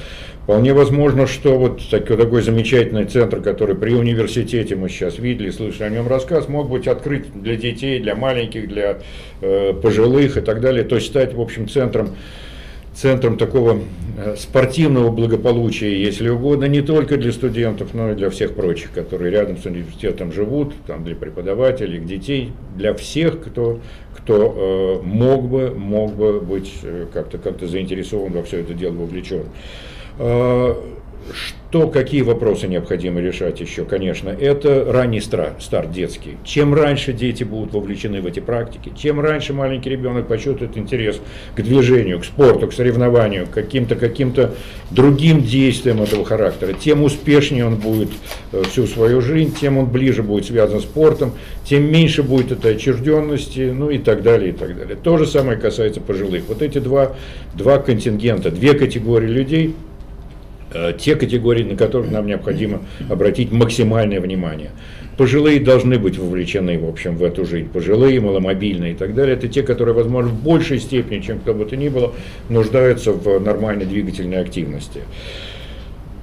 Вполне 0.45 0.75
возможно, 0.75 1.27
что 1.29 1.57
вот 1.57 1.89
такой, 1.89 2.17
такой 2.17 2.43
замечательный 2.43 3.05
центр, 3.05 3.41
который 3.41 3.77
при 3.77 3.95
университете 3.95 4.75
мы 4.75 4.89
сейчас 4.89 5.19
видели, 5.19 5.51
слышали 5.51 5.85
о 5.85 5.91
нем 5.91 6.09
рассказ, 6.09 6.49
мог 6.49 6.69
быть 6.69 6.89
открыт 6.89 7.27
для 7.33 7.57
детей, 7.57 8.01
для 8.01 8.17
маленьких, 8.17 8.67
для 8.67 8.99
э, 9.41 9.73
пожилых 9.73 10.37
и 10.37 10.41
так 10.41 10.61
далее, 10.61 10.83
то 10.83 10.97
есть 10.97 11.07
стать, 11.07 11.35
в 11.35 11.41
общем, 11.41 11.69
центром 11.69 12.11
центром 12.95 13.39
такого 13.39 13.79
э, 14.19 14.37
спортивного 14.37 15.11
благополучия, 15.11 16.01
если 16.01 16.29
угодно, 16.29 16.67
не 16.67 16.83
только 16.83 17.17
для 17.17 17.33
студентов, 17.33 17.95
но 17.95 18.13
и 18.13 18.15
для 18.15 18.29
всех 18.31 18.55
прочих, 18.55 18.91
которые 18.93 19.31
рядом 19.31 19.57
с 19.57 19.65
университетом 19.65 20.33
живут, 20.33 20.75
там 20.87 21.05
для 21.05 21.17
преподавателей, 21.17 22.01
детей, 22.01 22.53
для 22.77 22.95
всех, 22.95 23.41
кто, 23.41 23.81
кто 24.17 25.01
э, 25.03 25.07
мог, 25.07 25.49
бы, 25.49 25.71
мог 25.71 26.15
бы 26.15 26.41
быть 26.41 26.73
э, 26.83 27.07
как-то 27.13 27.39
как 27.39 27.61
заинтересован 27.61 28.33
во 28.33 28.43
все 28.43 28.59
это 28.59 28.75
дело 28.75 28.93
вовлечен. 28.93 29.45
Э, 30.19 30.75
что, 31.33 31.89
какие 31.89 32.21
вопросы 32.23 32.67
необходимо 32.67 33.21
решать 33.21 33.61
еще, 33.61 33.85
конечно, 33.85 34.29
это 34.29 34.85
ранний 34.93 35.21
старт, 35.21 35.91
детский. 35.91 36.37
Чем 36.45 36.75
раньше 36.75 37.13
дети 37.13 37.45
будут 37.45 37.73
вовлечены 37.73 38.21
в 38.21 38.27
эти 38.27 38.41
практики, 38.41 38.93
чем 38.97 39.21
раньше 39.21 39.55
маленький 39.55 39.89
ребенок 39.89 40.29
почувствует 40.29 40.77
интерес 40.77 41.21
к 41.55 41.63
движению, 41.63 42.21
к 42.21 42.25
спорту, 42.25 42.67
к 42.67 42.75
соревнованию, 42.75 43.47
к 43.47 43.51
каким-то 43.51 43.97
каким 43.97 44.35
другим 44.91 45.43
действиям 45.43 46.03
этого 46.03 46.25
характера, 46.25 46.75
тем 46.75 47.03
успешнее 47.03 47.67
он 47.67 47.77
будет 47.77 48.11
э, 48.53 48.63
всю 48.65 48.87
свою 48.87 49.23
жизнь, 49.23 49.55
тем 49.59 49.79
он 49.79 49.87
ближе 49.87 50.23
будет 50.23 50.45
связан 50.47 50.81
с 50.81 50.83
спортом, 50.83 51.33
тем 51.65 51.91
меньше 51.91 52.23
будет 52.23 52.53
этой 52.53 52.75
отчужденности, 52.75 53.73
ну 53.75 53.89
и 53.89 53.99
так 53.99 54.23
далее, 54.23 54.51
и 54.51 54.53
так 54.53 54.77
далее. 54.77 54.97
То 55.03 55.17
же 55.17 55.27
самое 55.27 55.59
касается 55.59 56.01
пожилых. 56.01 56.45
Вот 56.49 56.61
эти 56.61 56.79
два, 56.79 57.13
два 57.55 57.79
контингента, 57.79 58.51
две 58.51 58.75
категории 58.75 59.29
людей– 59.29 59.75
те 60.99 61.17
категории, 61.17 61.65
на 61.65 61.77
которых 61.77 62.11
нам 62.11 62.27
необходимо 62.27 62.81
обратить 63.09 63.53
максимальное 63.53 64.21
внимание. 64.21 64.71
Пожилые 65.17 65.61
должны 65.61 65.99
быть 65.99 66.19
вовлечены, 66.19 66.79
в 66.79 66.89
общем, 66.89 67.17
в 67.17 67.23
эту 67.23 67.45
жизнь. 67.45 67.69
Пожилые, 67.69 68.19
маломобильные 68.21 68.93
и 68.93 68.95
так 68.95 69.15
далее. 69.15 69.37
Это 69.37 69.47
те, 69.47 69.63
которые, 69.63 69.95
возможно, 69.95 70.31
в 70.31 70.43
большей 70.43 70.79
степени, 70.79 71.21
чем 71.21 71.39
кто 71.39 71.53
бы 71.53 71.67
то 71.67 71.77
ни 71.77 71.89
было, 71.89 72.15
нуждаются 72.49 73.13
в 73.13 73.39
нормальной 73.39 73.85
двигательной 73.85 74.41
активности. 74.41 75.01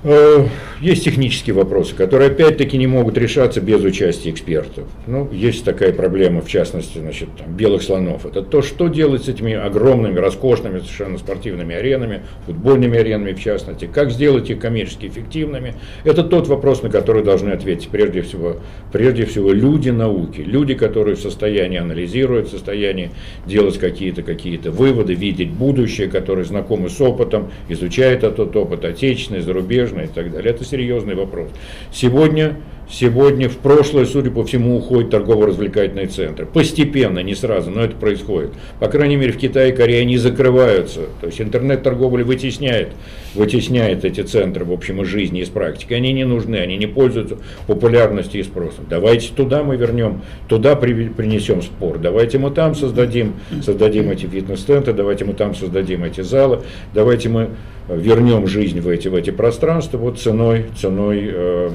Э, 0.02 0.46
есть 0.80 1.04
технические 1.04 1.54
вопросы, 1.54 1.94
которые 1.94 2.32
опять-таки 2.32 2.78
не 2.78 2.88
могут 2.88 3.18
решаться 3.18 3.60
без 3.60 3.84
участия 3.84 4.30
экспертов. 4.30 4.86
Ну, 5.08 5.28
есть 5.34 5.66
такая 5.66 5.92
проблема, 5.92 6.42
в 6.42 6.48
частности, 6.48 7.00
значит, 7.00 7.28
там, 7.38 7.54
белых 7.54 7.84
слонов. 7.84 8.26
Это 8.26 8.42
то, 8.42 8.62
что 8.62 8.88
делать 8.88 9.26
с 9.26 9.28
этими 9.28 9.54
огромными, 9.54 10.18
роскошными 10.18 10.80
совершенно 10.80 11.18
спортивными 11.18 11.76
аренами, 11.76 12.22
футбольными 12.46 12.98
аренами 12.98 13.34
в 13.34 13.42
частности, 13.42 13.90
как 13.94 14.12
сделать 14.12 14.50
их 14.50 14.60
коммерчески 14.60 15.08
эффективными. 15.08 15.74
Это 16.06 16.24
тот 16.24 16.48
вопрос, 16.48 16.82
на 16.82 16.90
который 16.90 17.22
должны 17.22 17.50
ответить 17.50 17.90
прежде 17.90 18.22
всего, 18.22 18.56
прежде 18.94 19.26
всего 19.26 19.52
люди 19.52 19.90
науки, 19.90 20.40
люди, 20.40 20.76
которые 20.76 21.18
в 21.18 21.20
состоянии 21.20 21.78
анализировать, 21.78 22.48
в 22.48 22.52
состоянии 22.52 23.12
делать 23.46 23.78
какие-то 23.78 24.24
какие 24.24 24.58
выводы, 24.60 25.14
видеть 25.14 25.52
будущее, 25.52 26.08
которые 26.08 26.46
знакомы 26.46 26.90
с 26.90 27.02
опытом, 27.02 27.52
изучают 27.68 28.24
этот 28.24 28.56
опыт 28.56 28.86
отечественный, 28.86 29.42
зарубежный, 29.42 29.89
зарубежные 29.90 30.06
и 30.06 30.10
так 30.10 30.32
далее. 30.32 30.52
Это 30.52 30.64
серьезный 30.64 31.16
вопрос. 31.16 31.50
Сегодня, 31.92 32.56
сегодня 32.90 33.50
в 33.50 33.58
прошлое, 33.58 34.06
судя 34.06 34.32
по 34.32 34.44
всему, 34.44 34.78
уходят 34.78 35.12
торгово-развлекательные 35.12 36.08
центры. 36.08 36.46
Постепенно, 36.46 37.20
не 37.20 37.36
сразу, 37.36 37.70
но 37.70 37.84
это 37.84 37.96
происходит. 37.96 38.52
По 38.80 38.88
крайней 38.88 39.16
мере, 39.16 39.32
в 39.32 39.38
Китае 39.38 39.72
и 39.72 39.76
Корее 39.76 40.02
они 40.02 40.18
закрываются. 40.18 41.02
То 41.22 41.28
есть 41.28 41.40
интернет-торговля 41.40 42.24
вытесняет, 42.26 42.90
вытесняет 43.36 44.06
эти 44.06 44.22
центры, 44.22 44.66
в 44.66 44.72
общем, 44.72 45.02
из 45.02 45.08
жизни, 45.08 45.42
из 45.42 45.50
практики. 45.50 45.94
Они 45.94 46.12
не 46.12 46.26
нужны, 46.26 46.56
они 46.56 46.78
не 46.78 46.88
пользуются 46.88 47.38
популярностью 47.68 48.42
и 48.42 48.44
спросом. 48.44 48.86
Давайте 48.90 49.32
туда 49.36 49.64
мы 49.64 49.76
вернем, 49.78 50.22
туда 50.48 50.76
принесем 50.76 51.62
спор. 51.62 52.00
Давайте 52.00 52.40
мы 52.40 52.52
там 52.52 52.76
создадим, 52.76 53.36
создадим 53.64 54.10
эти 54.10 54.26
фитнес-центры, 54.26 54.94
давайте 54.94 55.26
мы 55.26 55.34
там 55.34 55.54
создадим 55.54 56.04
эти 56.04 56.22
залы, 56.22 56.62
давайте 56.94 57.30
мы 57.30 57.50
вернем 57.88 58.48
жизнь 58.48 58.82
в 58.82 58.88
эти, 58.88 59.08
в 59.08 59.16
эти 59.16 59.32
пространства 59.32 59.98
вот 59.98 60.20
ценой, 60.20 60.66
ценой 60.80 61.30
э, 61.32 61.70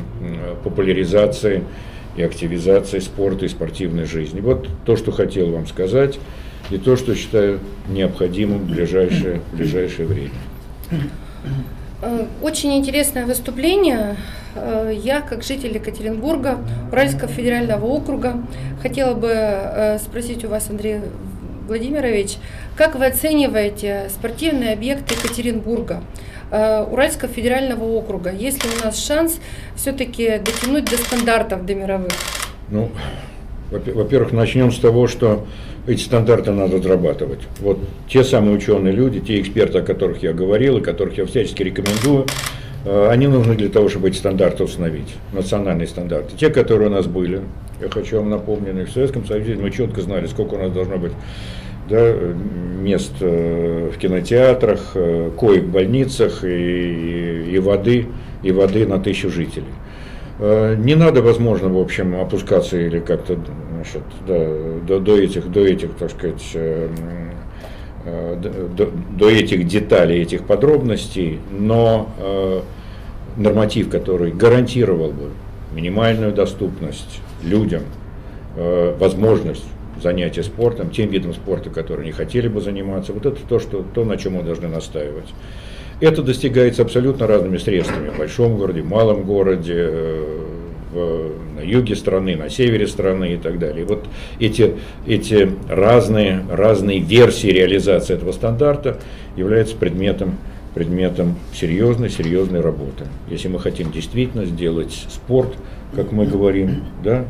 популяризации 0.62 1.03
и 2.16 2.22
активизации 2.22 3.00
спорта 3.00 3.44
и 3.46 3.48
спортивной 3.48 4.04
жизни. 4.04 4.40
Вот 4.40 4.68
то, 4.84 4.96
что 4.96 5.12
хотел 5.12 5.50
вам 5.50 5.66
сказать, 5.66 6.18
и 6.70 6.78
то, 6.78 6.96
что 6.96 7.14
считаю 7.14 7.60
необходимым 7.88 8.60
в 8.60 8.70
ближайшее, 8.70 9.40
в 9.52 9.56
ближайшее 9.56 10.06
время. 10.06 10.30
Э, 12.02 12.26
очень 12.42 12.76
интересное 12.76 13.26
выступление. 13.26 14.16
Э, 14.54 14.92
я, 14.94 15.20
как 15.20 15.42
житель 15.42 15.74
Екатеринбурга, 15.74 16.58
Уральского 16.90 17.28
федерального 17.28 17.84
округа, 17.84 18.42
хотела 18.80 19.14
бы 19.14 19.30
э, 19.30 19.98
спросить 19.98 20.44
у 20.44 20.48
вас, 20.48 20.70
Андрей 20.70 21.00
Владимирович, 21.66 22.36
как 22.76 22.94
вы 22.94 23.06
оцениваете 23.06 24.10
спортивные 24.10 24.72
объекты 24.72 25.14
Екатеринбурга, 25.14 26.02
Уральского 26.50 27.32
федерального 27.32 27.84
округа? 27.84 28.32
Есть 28.32 28.64
ли 28.64 28.70
у 28.80 28.84
нас 28.84 29.04
шанс 29.04 29.40
все-таки 29.76 30.38
дотянуть 30.38 30.84
до 30.84 30.96
стандартов, 30.96 31.66
до 31.66 31.74
мировых? 31.74 32.12
Ну, 32.70 32.90
во-первых, 33.70 34.32
начнем 34.32 34.70
с 34.70 34.78
того, 34.78 35.06
что 35.08 35.46
эти 35.86 36.00
стандарты 36.00 36.52
надо 36.52 36.78
разрабатывать. 36.78 37.40
Вот 37.60 37.78
те 38.08 38.24
самые 38.24 38.56
ученые 38.56 38.92
люди, 38.92 39.20
те 39.20 39.40
эксперты, 39.40 39.78
о 39.78 39.82
которых 39.82 40.22
я 40.22 40.32
говорил 40.32 40.78
и 40.78 40.80
которых 40.80 41.18
я 41.18 41.26
всячески 41.26 41.62
рекомендую, 41.62 42.26
э, 42.84 43.08
они 43.10 43.26
нужны 43.26 43.54
для 43.54 43.68
того, 43.68 43.88
чтобы 43.88 44.08
эти 44.08 44.16
стандарты 44.16 44.64
установить, 44.64 45.14
национальные 45.32 45.86
стандарты. 45.86 46.36
Те, 46.36 46.50
которые 46.50 46.88
у 46.88 46.92
нас 46.92 47.06
были, 47.06 47.42
я 47.82 47.88
хочу 47.90 48.18
вам 48.18 48.30
напомнить, 48.30 48.88
в 48.88 48.92
Советском 48.92 49.26
Союзе 49.26 49.56
мы 49.56 49.70
четко 49.70 50.00
знали, 50.00 50.26
сколько 50.26 50.54
у 50.54 50.58
нас 50.58 50.72
должно 50.72 50.96
быть 50.96 51.12
да, 51.88 52.14
мест 52.84 53.12
э, 53.20 53.90
в 53.94 53.98
кинотеатрах, 53.98 54.92
э, 54.94 55.30
коек 55.36 55.64
в 55.64 55.70
больницах 55.70 56.44
и, 56.44 57.50
и, 57.50 57.58
воды, 57.58 58.06
и 58.42 58.52
воды 58.52 58.86
на 58.86 58.98
тысячу 58.98 59.30
жителей. 59.30 59.72
Э, 60.38 60.76
не 60.76 60.94
надо, 60.94 61.22
возможно, 61.22 61.68
в 61.68 61.78
общем, 61.78 62.18
опускаться 62.20 62.78
или 62.78 63.00
как-то 63.00 63.38
значит, 63.74 64.02
да, 64.26 64.46
до, 64.86 65.00
до, 65.00 65.18
этих, 65.18 65.50
до 65.50 65.60
этих, 65.60 65.94
так 65.94 66.10
сказать, 66.10 66.56
до, 68.04 68.90
до 69.18 69.30
этих 69.30 69.66
деталей, 69.66 70.20
этих 70.20 70.44
подробностей, 70.44 71.40
но 71.50 72.10
норматив, 73.36 73.88
который 73.88 74.30
гарантировал 74.30 75.10
бы 75.10 75.30
минимальную 75.74 76.32
доступность 76.32 77.20
людям, 77.42 77.82
возможность 78.54 79.64
занятия 80.04 80.42
спортом, 80.44 80.90
тем 80.90 81.10
видом 81.10 81.34
спорта, 81.34 81.70
который 81.70 82.04
не 82.04 82.12
хотели 82.12 82.46
бы 82.46 82.60
заниматься. 82.60 83.12
Вот 83.12 83.26
это 83.26 83.40
то, 83.48 83.58
что, 83.58 83.84
то, 83.94 84.04
на 84.04 84.16
чем 84.16 84.34
мы 84.34 84.42
должны 84.42 84.68
настаивать. 84.68 85.28
Это 86.00 86.22
достигается 86.22 86.82
абсолютно 86.82 87.26
разными 87.26 87.56
средствами. 87.56 88.10
В 88.10 88.18
большом 88.18 88.56
городе, 88.56 88.82
в 88.82 88.88
малом 88.88 89.24
городе, 89.24 89.74
э, 89.76 90.44
в, 90.92 91.32
на 91.56 91.60
юге 91.60 91.96
страны, 91.96 92.36
на 92.36 92.50
севере 92.50 92.86
страны 92.86 93.34
и 93.34 93.36
так 93.36 93.58
далее. 93.58 93.84
вот 93.84 94.04
эти, 94.38 94.74
эти 95.06 95.50
разные, 95.68 96.44
разные 96.50 96.98
версии 97.00 97.48
реализации 97.48 98.14
этого 98.14 98.32
стандарта 98.32 98.98
являются 99.36 99.74
предметом, 99.76 100.36
предметом 100.74 101.36
серьезной, 101.54 102.10
серьезной 102.10 102.60
работы. 102.60 103.04
Если 103.30 103.48
мы 103.48 103.58
хотим 103.58 103.90
действительно 103.90 104.44
сделать 104.44 104.92
спорт, 105.08 105.54
как 105.96 106.12
мы 106.12 106.26
говорим, 106.26 106.84
да, 107.02 107.24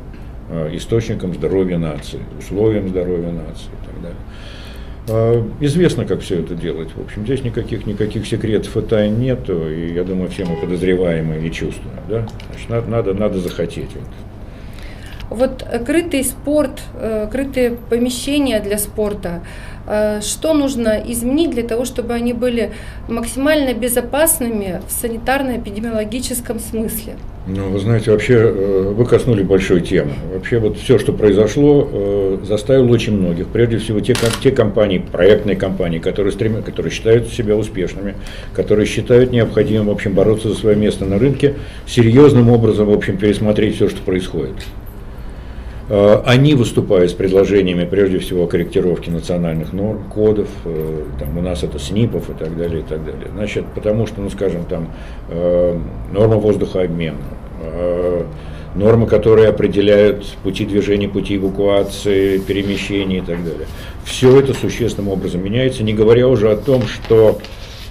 источником 0.73 1.35
здоровья 1.35 1.79
нации, 1.79 2.21
условием 2.39 2.89
здоровья 2.89 3.33
нации 3.33 3.69
и 3.69 3.87
так 3.87 4.03
далее. 4.03 4.19
А, 5.09 5.47
известно, 5.61 6.05
как 6.05 6.21
все 6.21 6.41
это 6.41 6.55
делать. 6.55 6.91
В 6.95 7.03
общем, 7.03 7.25
здесь 7.25 7.43
никаких, 7.43 7.87
никаких 7.87 8.27
секретов 8.27 8.77
и 8.77 8.81
тайн 8.83 9.19
нету, 9.19 9.69
и 9.69 9.93
я 9.93 10.05
думаю, 10.05 10.31
все 10.31 10.45
мы 10.45 10.57
подозреваемые 10.57 11.47
и 11.47 11.53
чувствуем. 11.53 11.97
Да? 12.09 12.27
Значит, 12.49 12.69
надо, 12.69 12.91
надо, 12.91 13.15
надо 13.15 13.39
захотеть. 13.41 13.91
Вот. 15.29 15.63
вот 15.65 15.85
крытый 15.85 16.25
спорт, 16.25 16.83
э, 16.95 17.29
крытые 17.31 17.77
помещения 17.91 18.61
для 18.61 18.79
спорта, 18.79 19.43
э, 19.43 19.74
что 19.87 20.55
нужно 20.55 21.03
изменить 21.07 21.51
для 21.51 21.63
того, 21.63 21.85
чтобы 21.85 22.15
они 22.15 22.33
были 22.33 22.73
максимально 23.09 23.75
безопасными 23.75 24.81
в 24.89 25.05
санитарно-эпидемиологическом 25.05 26.59
смысле? 26.59 27.15
Ну, 27.47 27.69
вы 27.69 27.79
знаете, 27.79 28.11
вообще 28.11 28.37
э, 28.37 28.93
вы 28.97 29.05
коснули 29.05 29.43
большой 29.43 29.83
темы. 29.83 30.13
Вообще 30.33 30.59
вот 30.59 30.79
все, 30.79 30.99
что 30.99 31.13
произошло, 31.13 31.87
э, 31.93 32.39
заставило 32.43 32.91
очень 32.91 33.19
многих, 33.19 33.49
прежде 33.49 33.77
всего 33.77 34.01
те, 34.01 34.15
те 34.43 34.51
компании, 34.51 34.99
проектные 34.99 35.55
компании, 35.55 35.99
которые, 35.99 36.33
стремят, 36.33 36.65
которые 36.65 36.91
считают 36.91 37.29
себя 37.29 37.55
успешными, 37.55 38.15
которые 38.55 38.87
считают 38.87 39.31
необходимым, 39.31 39.89
в 39.89 39.91
общем, 39.91 40.15
бороться 40.15 40.49
за 40.49 40.55
свое 40.55 40.75
место 40.75 41.05
на 41.05 41.19
рынке, 41.19 41.57
серьезным 41.87 42.49
образом, 42.49 42.87
в 42.87 42.93
общем, 42.95 43.19
пересмотреть 43.19 43.77
все, 43.77 43.91
что 43.91 44.01
происходит. 44.01 44.55
Э, 45.89 46.23
они 46.25 46.55
выступают 46.55 47.11
с 47.11 47.15
предложениями, 47.15 47.85
прежде 47.85 48.19
всего, 48.19 48.45
о 48.45 48.47
корректировке 48.47 49.11
национальных 49.11 49.73
норм, 49.73 50.05
кодов, 50.13 50.49
там, 51.19 51.39
у 51.39 51.43
нас 51.43 51.63
это 51.63 51.79
СНИПов 51.79 52.31
и 52.31 52.33
так 52.35 52.57
далее, 52.57 52.81
и 52.81 52.83
так 52.83 53.05
далее. 53.05 53.29
Значит, 53.33 53.65
потому 53.75 54.07
что, 54.07 54.21
ну, 54.21 54.31
скажем, 54.31 54.65
там, 54.65 54.89
норма 56.13 56.37
воздухообмена, 56.37 57.17
Э, 57.65 58.25
нормы, 58.75 59.07
которые 59.07 59.49
определяют 59.49 60.27
пути 60.43 60.65
движения, 60.65 61.09
пути 61.09 61.37
эвакуации, 61.37 62.39
перемещения 62.39 63.19
и 63.19 63.21
так 63.21 63.43
далее. 63.45 63.67
Все 64.05 64.41
это 64.41 64.53
существенным 64.53 65.11
образом 65.11 65.45
меняется, 65.45 65.85
не 65.85 65.95
говоря 65.95 66.27
уже 66.27 66.51
о 66.51 66.57
том, 66.57 66.83
что 66.83 67.39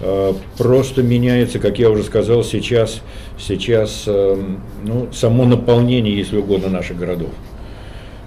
э, 0.01 0.33
просто 0.57 1.01
меняется, 1.01 1.59
как 1.59 1.79
я 1.79 1.89
уже 1.89 2.03
сказал, 2.03 2.43
сейчас, 2.43 3.01
сейчас 3.39 4.03
э, 4.07 4.37
ну, 4.83 5.07
само 5.13 5.45
наполнение, 5.45 6.17
если 6.17 6.37
угодно, 6.37 6.69
наших 6.69 6.97
городов. 6.97 7.29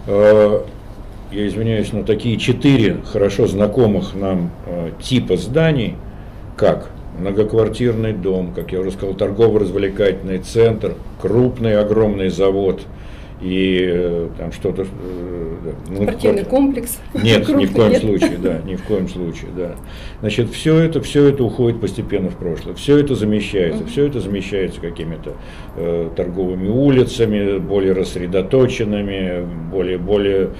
Э, 0.06 0.60
я 1.32 1.46
извиняюсь, 1.46 1.92
но 1.92 2.02
такие 2.02 2.38
четыре 2.38 2.98
хорошо 3.04 3.46
знакомых 3.46 4.14
нам 4.14 4.50
э, 4.66 4.90
типа 5.02 5.36
зданий, 5.36 5.96
как 6.56 6.90
многоквартирный 7.18 8.12
дом, 8.12 8.52
как 8.54 8.72
я 8.72 8.80
уже 8.80 8.90
сказал, 8.90 9.14
торгово-развлекательный 9.14 10.38
центр, 10.38 10.94
крупный 11.20 11.78
огромный 11.78 12.28
завод– 12.28 12.82
и 13.40 13.86
э, 13.86 14.28
там 14.38 14.52
что-то... 14.52 14.86
Ну, 15.88 16.02
Спортивный 16.02 16.42
вот, 16.42 16.50
комплекс. 16.50 16.98
Нет, 17.14 17.48
ни 17.48 17.66
в 17.66 17.72
коем 17.72 17.92
нет. 17.92 18.00
случае, 18.02 18.38
да, 18.38 18.60
ни 18.64 18.76
в 18.76 18.82
коем 18.82 19.08
случае, 19.08 19.50
да. 19.56 19.76
Значит, 20.20 20.50
все 20.50 20.78
это, 20.78 21.00
все 21.00 21.24
это 21.26 21.44
уходит 21.44 21.80
постепенно 21.80 22.30
в 22.30 22.36
прошлое, 22.36 22.74
все 22.74 22.98
это 22.98 23.14
замещается, 23.14 23.84
uh-huh. 23.84 23.90
все 23.90 24.06
это 24.06 24.20
замещается 24.20 24.80
какими-то 24.80 25.34
э, 25.76 26.10
торговыми 26.16 26.68
улицами, 26.68 27.58
более 27.58 27.92
рассредоточенными, 27.92 29.46
более, 29.70 29.98
более 29.98 30.50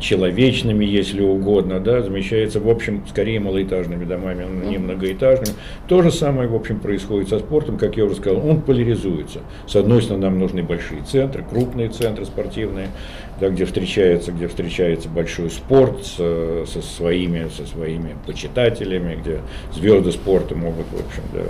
человечными, 0.00 0.84
если 0.84 1.22
угодно, 1.22 1.78
да, 1.78 2.02
замещается, 2.02 2.60
в 2.60 2.68
общем, 2.68 3.04
скорее 3.08 3.38
малоэтажными 3.40 4.04
домами, 4.04 4.44
не 4.68 4.78
многоэтажными. 4.78 5.56
То 5.88 6.02
же 6.02 6.10
самое, 6.10 6.48
в 6.48 6.54
общем, 6.54 6.80
происходит 6.80 7.28
со 7.28 7.38
спортом, 7.38 7.78
как 7.78 7.96
я 7.96 8.04
уже 8.04 8.16
сказал, 8.16 8.44
он 8.46 8.60
поляризуется. 8.60 9.40
С 9.66 9.76
одной 9.76 10.02
стороны, 10.02 10.24
нам 10.24 10.38
нужны 10.38 10.62
большие 10.62 11.02
центры, 11.02 11.44
крупные 11.48 11.88
центры 11.90 12.24
спортивные, 12.24 12.88
да, 13.42 13.48
где 13.48 13.64
встречается, 13.64 14.30
где 14.30 14.46
встречается 14.46 15.08
большой 15.08 15.50
спорт 15.50 16.06
со, 16.06 16.64
со 16.64 16.80
своими, 16.80 17.48
со 17.48 17.66
своими 17.66 18.16
почитателями, 18.24 19.16
где 19.16 19.40
звезды 19.74 20.12
спорта 20.12 20.54
могут, 20.54 20.86
в 20.92 20.94
общем, 20.94 21.22
да, 21.32 21.40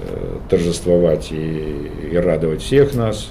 э, 0.00 0.38
торжествовать 0.50 1.30
и, 1.30 1.90
и 2.10 2.16
радовать 2.16 2.60
всех 2.60 2.92
нас. 2.96 3.30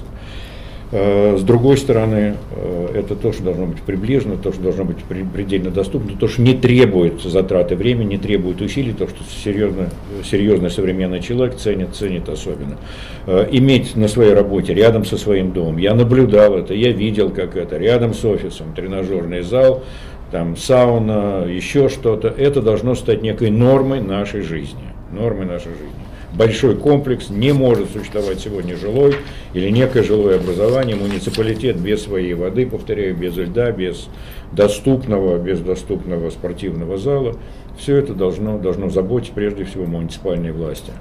Э, 0.90 1.36
с 1.38 1.44
другой 1.44 1.78
стороны, 1.78 2.36
э, 2.52 2.88
это 2.96 3.16
то, 3.16 3.34
что 3.34 3.44
должно 3.44 3.66
быть 3.66 3.82
приближено, 3.82 4.38
то, 4.38 4.54
что 4.54 4.62
должно 4.62 4.86
быть 4.86 4.98
предельно 5.04 5.70
доступно, 5.70 6.18
то, 6.18 6.30
что 6.30 6.42
не 6.42 6.54
требует 6.54 7.22
затраты 7.22 7.76
времени, 7.76 8.12
не 8.12 8.18
требует 8.18 8.62
усилий, 8.62 8.94
то, 8.94 9.08
что 9.08 9.18
серьезно, 9.26 9.90
серьезный 10.24 10.70
современный 10.70 11.22
человек 11.22 11.58
ценит, 11.58 11.94
ценит 11.94 12.30
особенно. 12.30 12.78
Э, 13.26 13.48
иметь 13.52 13.98
на 13.98 14.08
своей 14.08 14.34
работе, 14.34 14.74
рядом 14.74 15.04
со 15.04 15.18
своим 15.18 15.52
домом, 15.52 15.78
я 15.78 15.94
наблюдал 15.94 16.58
это, 16.58 16.74
я 16.74 16.92
видел, 16.92 17.32
как 17.32 17.58
это, 17.58 17.78
рядом 17.78 18.14
с 18.14 18.24
офисом, 18.24 18.74
тренажерный 18.74 19.42
зал, 19.42 19.84
там 20.32 20.56
сауна, 20.56 21.46
еще 21.48 21.90
что-то, 21.90 22.30
это 22.30 22.62
должно 22.62 22.96
стать 22.96 23.22
некой 23.24 23.50
нормой 23.50 24.00
нашей 24.00 24.42
жизни, 24.42 24.84
нормой 25.12 25.46
нашей 25.46 25.72
жизни 25.72 26.07
большой 26.38 26.76
комплекс, 26.76 27.30
не 27.30 27.52
может 27.52 27.90
существовать 27.90 28.40
сегодня 28.40 28.78
жилой 28.78 29.16
или 29.54 29.70
некое 29.70 30.04
жилое 30.04 30.38
образование, 30.38 30.96
муниципалитет 30.96 31.78
без 31.78 32.04
своей 32.04 32.34
воды, 32.36 32.68
повторяю, 32.68 33.16
без 33.16 33.36
льда, 33.36 33.72
без 33.72 34.08
доступного, 34.52 35.38
без 35.38 35.60
доступного 35.60 36.30
спортивного 36.30 36.98
зала. 36.98 37.36
Все 37.78 37.98
это 37.98 38.14
должно, 38.14 38.58
должно 38.58 38.90
заботить 38.90 39.32
прежде 39.32 39.64
всего 39.66 39.86
муниципальные 39.86 40.54
власти. 40.54 40.92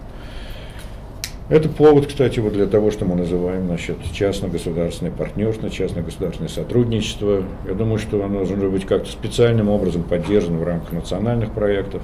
Это 1.49 1.68
повод, 1.68 2.07
кстати, 2.07 2.41
вот 2.41 2.55
для 2.55 2.66
того, 2.66 2.91
что 2.91 3.05
мы 3.05 3.14
называем 3.14 3.66
значит, 3.66 3.99
частно-государственное 4.12 5.12
партнерство, 5.12 5.70
частно-государственное 5.70 6.49
сотрудничество. 6.49 7.45
Я 7.68 7.74
думаю, 7.74 7.99
что 7.99 8.24
оно 8.24 8.39
должно 8.39 8.68
быть 8.68 8.84
как-то 8.84 9.09
специальным 9.09 9.68
образом 9.68 10.03
поддержано 10.03 10.59
в 10.59 10.64
рамках 10.64 10.91
национальных 10.91 11.53
проектов. 11.53 12.03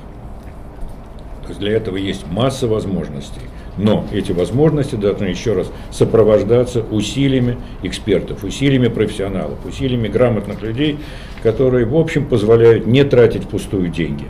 То 1.42 1.48
есть 1.48 1.60
для 1.60 1.72
этого 1.72 1.96
есть 1.96 2.26
масса 2.26 2.66
возможностей. 2.66 3.40
Но 3.78 4.06
эти 4.12 4.32
возможности 4.32 4.96
должны 4.96 5.24
еще 5.24 5.54
раз 5.54 5.70
сопровождаться 5.90 6.82
усилиями 6.82 7.56
экспертов, 7.82 8.44
усилиями 8.44 8.88
профессионалов, 8.88 9.58
усилиями 9.64 10.08
грамотных 10.08 10.62
людей, 10.62 10.98
которые, 11.42 11.86
в 11.86 11.96
общем, 11.96 12.26
позволяют 12.26 12.86
не 12.86 13.02
тратить 13.04 13.48
пустую 13.48 13.88
деньги. 13.88 14.26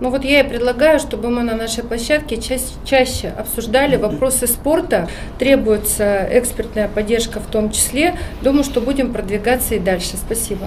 Ну 0.00 0.10
вот 0.10 0.24
я 0.24 0.40
и 0.40 0.48
предлагаю, 0.48 0.98
чтобы 0.98 1.30
мы 1.30 1.44
на 1.44 1.56
нашей 1.56 1.84
площадке 1.84 2.36
ча- 2.36 2.58
чаще 2.84 3.28
обсуждали 3.28 3.96
вопросы 3.96 4.48
спорта. 4.48 5.08
Требуется 5.38 6.28
экспертная 6.32 6.88
поддержка 6.88 7.38
в 7.38 7.46
том 7.46 7.70
числе. 7.70 8.16
Думаю, 8.42 8.64
что 8.64 8.80
будем 8.80 9.12
продвигаться 9.12 9.76
и 9.76 9.78
дальше. 9.78 10.16
Спасибо. 10.16 10.66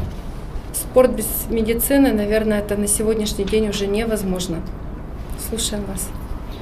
Спорт 0.73 1.11
без 1.11 1.27
медицины, 1.49 2.13
наверное, 2.13 2.59
это 2.59 2.77
на 2.77 2.87
сегодняшний 2.87 3.43
день 3.43 3.67
уже 3.67 3.85
невозможно. 3.85 4.61
Слушаем 5.49 5.85
вас. 5.85 6.09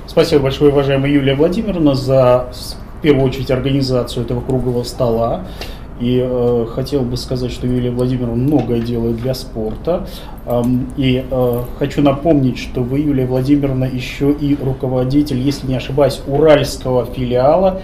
Спасибо 0.05 0.43
большое, 0.43 0.71
уважаемая 0.71 1.09
Юлия 1.09 1.33
Владимировна, 1.33 1.95
за, 1.95 2.51
в 2.99 3.01
первую 3.01 3.25
очередь, 3.25 3.49
организацию 3.49 4.23
этого 4.23 4.41
круглого 4.41 4.83
стола. 4.83 5.45
И 5.99 6.21
э, 6.23 6.67
хотел 6.75 7.01
бы 7.01 7.17
сказать, 7.17 7.51
что 7.51 7.65
Юлия 7.65 7.89
Владимировна 7.89 8.35
многое 8.35 8.81
делает 8.81 9.15
для 9.15 9.33
спорта. 9.33 10.07
Эм, 10.45 10.91
и 10.97 11.25
э, 11.27 11.61
хочу 11.79 12.03
напомнить, 12.03 12.59
что 12.59 12.81
вы, 12.81 12.99
Юлия 12.99 13.25
Владимировна, 13.25 13.85
еще 13.85 14.31
и 14.31 14.55
руководитель, 14.55 15.39
если 15.39 15.65
не 15.65 15.75
ошибаюсь, 15.75 16.21
уральского 16.27 17.05
филиала 17.05 17.81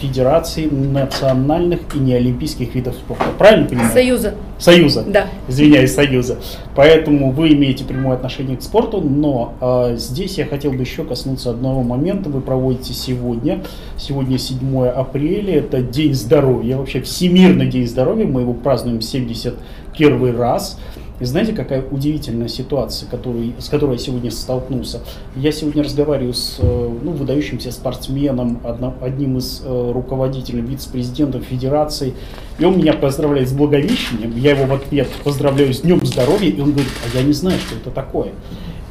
Федерации 0.00 0.66
национальных 0.66 1.80
и 1.94 1.98
неолимпийских 1.98 2.74
видов 2.74 2.94
спорта. 2.94 3.24
Правильно 3.36 3.66
понимаю? 3.66 3.92
Союза. 3.92 4.34
Союза. 4.58 5.04
Да. 5.06 5.26
Извиняюсь, 5.48 5.92
Союза. 5.92 6.38
Поэтому 6.74 7.30
вы 7.30 7.52
имеете 7.52 7.84
прямое 7.84 8.16
отношение 8.16 8.56
к 8.56 8.62
спорту, 8.62 9.00
но 9.00 9.54
а, 9.60 9.96
здесь 9.96 10.38
я 10.38 10.46
хотел 10.46 10.72
бы 10.72 10.78
еще 10.78 11.04
коснуться 11.04 11.50
одного 11.50 11.82
момента. 11.82 12.30
Вы 12.30 12.40
проводите 12.40 12.94
сегодня, 12.94 13.62
сегодня 13.98 14.38
7 14.38 14.86
апреля, 14.86 15.56
это 15.56 15.82
День 15.82 16.14
здоровья, 16.14 16.78
вообще 16.78 17.02
Всемирный 17.02 17.66
день 17.66 17.86
здоровья, 17.86 18.26
мы 18.26 18.42
его 18.42 18.54
празднуем 18.54 19.00
71 19.00 20.36
раз. 20.38 20.78
И 21.24 21.26
знаете, 21.26 21.54
какая 21.54 21.82
удивительная 21.82 22.48
ситуация, 22.48 23.08
который, 23.08 23.54
с 23.58 23.70
которой 23.70 23.92
я 23.92 23.98
сегодня 23.98 24.30
столкнулся? 24.30 25.00
Я 25.34 25.52
сегодня 25.52 25.82
разговариваю 25.82 26.34
с 26.34 26.58
э, 26.58 26.98
ну, 27.02 27.12
выдающимся 27.12 27.72
спортсменом, 27.72 28.60
одно, 28.62 28.94
одним 29.00 29.38
из 29.38 29.62
э, 29.64 29.92
руководителей, 29.94 30.60
вице-президентом 30.60 31.40
федерации, 31.40 32.12
и 32.58 32.64
он 32.66 32.76
меня 32.76 32.92
поздравляет 32.92 33.48
с 33.48 33.52
Благовещением, 33.54 34.36
я 34.36 34.50
его 34.50 34.66
в 34.66 34.74
ответ 34.74 35.08
поздравляю 35.24 35.72
с 35.72 35.80
Днем 35.80 36.04
Здоровья, 36.04 36.50
и 36.50 36.60
он 36.60 36.72
говорит, 36.72 36.92
а 37.02 37.16
я 37.16 37.24
не 37.24 37.32
знаю, 37.32 37.58
что 37.58 37.76
это 37.76 37.90
такое. 37.90 38.32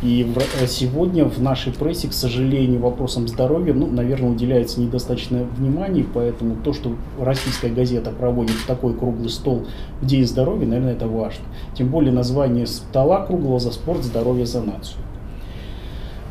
И 0.04 0.26
в, 0.26 0.68
сегодня 0.68 1.24
в 1.24 1.42
нашей 1.42 1.72
прессе, 1.72 2.10
к 2.10 2.14
сожалению, 2.14 2.82
вопросам 2.82 3.26
здоровья, 3.30 3.74
ну, 3.74 3.88
наверное, 3.88 4.32
уделяется 4.32 4.82
недостаточно 4.82 5.46
внимания, 5.58 6.06
поэтому 6.14 6.58
то, 6.58 6.74
что 6.74 6.98
российская 7.18 7.70
газета 7.70 8.12
проводит 8.12 8.58
такой 8.68 8.96
круглый 8.96 9.30
стол 9.30 9.66
в 10.02 10.06
День 10.06 10.28
здоровья, 10.28 10.68
наверное, 10.68 10.94
это 10.94 11.08
важно. 11.08 11.46
Тем 11.74 11.88
более 11.88 12.12
название 12.12 12.68
стола 12.68 13.26
круглого 13.26 13.60
за 13.60 13.72
спорт, 13.72 14.04
здоровье 14.04 14.46
за 14.46 14.62
нацию. 14.62 15.00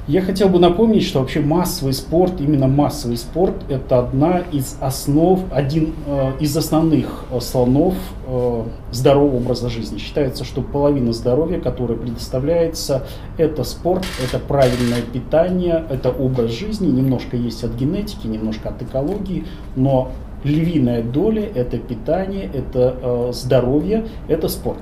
Я 0.08 0.20
хотел 0.20 0.48
бы 0.48 0.58
напомнить, 0.58 1.04
что 1.04 1.20
вообще 1.20 1.38
массовый 1.38 1.92
спорт, 1.92 2.40
именно 2.40 2.66
массовый 2.66 3.16
спорт, 3.16 3.54
это 3.68 4.00
одна 4.00 4.38
из 4.38 4.76
основ, 4.80 5.44
один 5.52 5.94
э, 6.06 6.32
из 6.40 6.56
основных 6.56 7.24
э, 7.30 7.38
слонов 7.38 7.94
э, 8.26 8.64
здорового 8.90 9.36
образа 9.36 9.68
жизни. 9.68 9.98
Считается, 9.98 10.42
что 10.42 10.60
половина 10.60 11.12
здоровья, 11.12 11.60
которое 11.60 11.94
предоставляется, 11.94 13.06
это 13.38 13.62
спорт, 13.62 14.04
это 14.20 14.40
правильное 14.40 15.02
питание, 15.02 15.84
это 15.88 16.10
образ 16.10 16.50
жизни, 16.50 16.88
немножко 16.88 17.36
есть 17.36 17.62
от 17.62 17.74
генетики, 17.76 18.26
немножко 18.26 18.70
от 18.70 18.82
экологии, 18.82 19.44
но 19.76 20.10
львиная 20.42 21.04
доля 21.04 21.48
это 21.54 21.78
питание, 21.78 22.50
это 22.52 22.96
э, 23.00 23.30
здоровье, 23.32 24.08
это 24.26 24.48
спорт. 24.48 24.80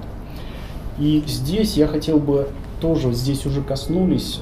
И 0.99 1.23
здесь 1.27 1.77
я 1.77 1.89
хотел 1.89 2.19
бы 2.19 2.49
тоже, 2.81 3.13
здесь 3.13 3.45
уже 3.45 3.61
коснулись 3.61 4.41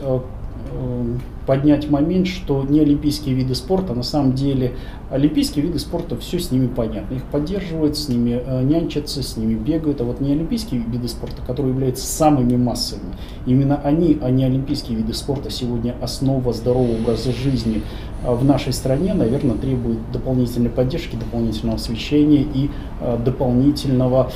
э, 0.71 0.77
Эм, 0.77 1.38
поднять 1.49 1.89
момент, 1.89 2.27
что 2.27 2.63
не 2.63 2.81
олимпийские 2.81 3.35
виды 3.35 3.55
спорта, 3.55 3.95
на 3.95 4.03
самом 4.03 4.35
деле 4.35 4.75
олимпийские 5.11 5.65
виды 5.65 5.79
спорта, 5.79 6.15
все 6.19 6.39
с 6.39 6.51
ними 6.51 6.67
понятно. 6.67 7.15
Их 7.15 7.25
поддерживают, 7.25 7.97
с 7.97 8.07
ними 8.11 8.39
э, 8.45 8.63
нянчатся, 8.63 9.23
с 9.23 9.39
ними 9.39 9.55
бегают. 9.55 10.03
А 10.03 10.05
вот 10.05 10.21
не 10.21 10.33
олимпийские 10.33 10.83
виды 10.83 11.09
спорта, 11.09 11.41
которые 11.47 11.73
являются 11.73 12.05
самыми 12.05 12.57
массовыми, 12.57 13.15
именно 13.47 13.81
они, 13.83 14.19
а 14.21 14.29
не 14.29 14.45
олимпийские 14.45 14.99
виды 14.99 15.15
спорта, 15.15 15.49
сегодня 15.49 15.95
основа 16.03 16.53
здорового 16.53 16.97
образа 16.97 17.33
жизни 17.33 17.81
э, 18.23 18.35
в 18.35 18.45
нашей 18.45 18.75
стране, 18.75 19.15
наверное, 19.15 19.57
требует 19.57 19.99
дополнительной 20.13 20.69
поддержки, 20.69 21.17
дополнительного 21.17 21.77
освещения 21.77 22.43
и 22.43 22.69
э, 23.01 23.19
дополнительного 23.25 24.31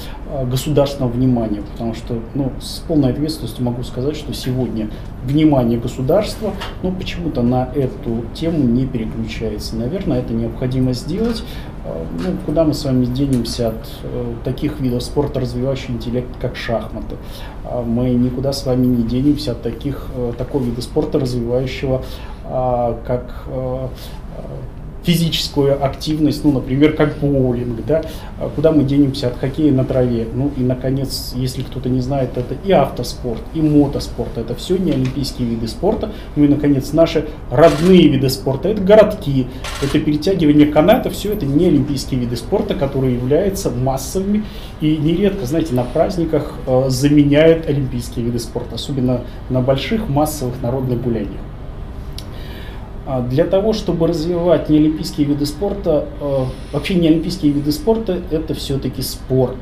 государственного 0.50 1.12
внимания. 1.12 1.60
Потому 1.72 1.92
что 1.92 2.20
ну, 2.34 2.52
с 2.58 2.78
полной 2.88 3.10
ответственностью 3.10 3.66
могу 3.66 3.82
сказать, 3.82 4.16
что 4.16 4.32
сегодня 4.32 4.88
внимание 5.24 5.78
государства, 5.78 6.52
ну, 6.82 6.92
почему-то 7.02 7.42
на 7.42 7.68
эту 7.74 8.24
тему 8.32 8.58
не 8.58 8.86
переключается. 8.86 9.74
Наверное, 9.74 10.20
это 10.20 10.32
необходимо 10.32 10.92
сделать. 10.92 11.42
Э, 11.84 12.04
ну, 12.12 12.36
куда 12.46 12.64
мы 12.64 12.74
с 12.74 12.84
вами 12.84 13.06
денемся 13.06 13.70
от 13.70 13.90
э, 14.04 14.34
таких 14.44 14.78
видов 14.78 15.02
спорта, 15.02 15.40
развивающих 15.40 15.90
интеллект, 15.90 16.28
как 16.40 16.54
шахматы? 16.54 17.16
А 17.64 17.82
мы 17.82 18.10
никуда 18.10 18.52
с 18.52 18.64
вами 18.64 18.86
не 18.86 19.02
денемся 19.02 19.52
от 19.52 19.62
таких, 19.62 20.06
э, 20.14 20.32
такого 20.38 20.62
вида 20.62 20.80
спорта, 20.80 21.18
развивающего, 21.18 22.02
а, 22.44 22.96
как 23.04 23.44
э, 23.48 23.88
физическую 25.04 25.84
активность, 25.84 26.44
ну, 26.44 26.52
например, 26.52 26.94
как 26.94 27.18
боулинг, 27.18 27.84
да, 27.86 28.02
а 28.38 28.48
куда 28.48 28.72
мы 28.72 28.84
денемся 28.84 29.28
от 29.28 29.38
хоккея 29.38 29.72
на 29.72 29.84
траве. 29.84 30.26
Ну 30.32 30.50
и, 30.56 30.60
наконец, 30.60 31.32
если 31.34 31.62
кто-то 31.62 31.88
не 31.88 32.00
знает, 32.00 32.36
это 32.36 32.54
и 32.64 32.72
автоспорт, 32.72 33.42
и 33.54 33.60
мотоспорт, 33.60 34.38
это 34.38 34.54
все 34.54 34.76
не 34.76 34.92
олимпийские 34.92 35.48
виды 35.48 35.68
спорта. 35.68 36.12
Ну 36.36 36.44
и, 36.44 36.48
наконец, 36.48 36.92
наши 36.92 37.26
родные 37.50 38.08
виды 38.08 38.28
спорта, 38.28 38.68
это 38.68 38.82
городки, 38.82 39.46
это 39.82 39.98
перетягивание 39.98 40.66
каната, 40.66 41.10
все 41.10 41.32
это 41.32 41.46
не 41.46 41.66
олимпийские 41.66 42.20
виды 42.20 42.36
спорта, 42.36 42.74
которые 42.74 43.14
являются 43.14 43.70
массовыми 43.70 44.44
и 44.80 44.96
нередко, 44.96 45.46
знаете, 45.46 45.74
на 45.74 45.84
праздниках 45.84 46.54
э, 46.66 46.84
заменяют 46.88 47.68
олимпийские 47.68 48.24
виды 48.24 48.38
спорта, 48.38 48.76
особенно 48.76 49.22
на 49.50 49.60
больших 49.60 50.08
массовых 50.08 50.60
народных 50.62 51.02
гуляниях. 51.02 51.40
А 53.12 53.20
для 53.20 53.44
того, 53.44 53.74
чтобы 53.74 54.06
развивать 54.06 54.70
неолимпийские 54.70 55.26
виды 55.26 55.44
спорта, 55.44 56.06
э, 56.18 56.44
вообще 56.72 56.94
неолимпийские 56.94 57.52
виды 57.52 57.70
спорта 57.70 58.18
это 58.30 58.54
все-таки 58.54 59.02
спорт. 59.02 59.58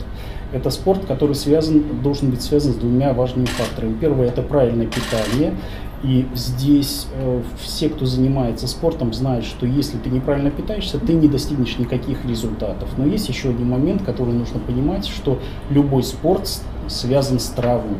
Это 0.52 0.70
спорт, 0.70 1.04
который 1.04 1.34
связан, 1.34 1.82
должен 2.00 2.30
быть 2.30 2.42
связан 2.42 2.74
с 2.74 2.76
двумя 2.76 3.12
важными 3.12 3.46
факторами. 3.46 3.96
Первое 4.00 4.28
это 4.28 4.42
правильное 4.42 4.86
питание. 4.86 5.56
И 6.04 6.28
здесь 6.32 7.08
э, 7.12 7.42
все, 7.60 7.88
кто 7.88 8.06
занимается 8.06 8.68
спортом, 8.68 9.12
знают, 9.12 9.44
что 9.44 9.66
если 9.66 9.98
ты 9.98 10.10
неправильно 10.10 10.52
питаешься, 10.52 11.00
ты 11.00 11.12
не 11.12 11.26
достигнешь 11.26 11.76
никаких 11.76 12.24
результатов. 12.24 12.88
Но 12.98 13.04
есть 13.04 13.28
еще 13.28 13.48
один 13.48 13.68
момент, 13.68 14.02
который 14.04 14.32
нужно 14.32 14.60
понимать, 14.60 15.08
что 15.08 15.40
любой 15.70 16.04
спорт 16.04 16.48
связан 16.86 17.40
с 17.40 17.48
травмой. 17.48 17.98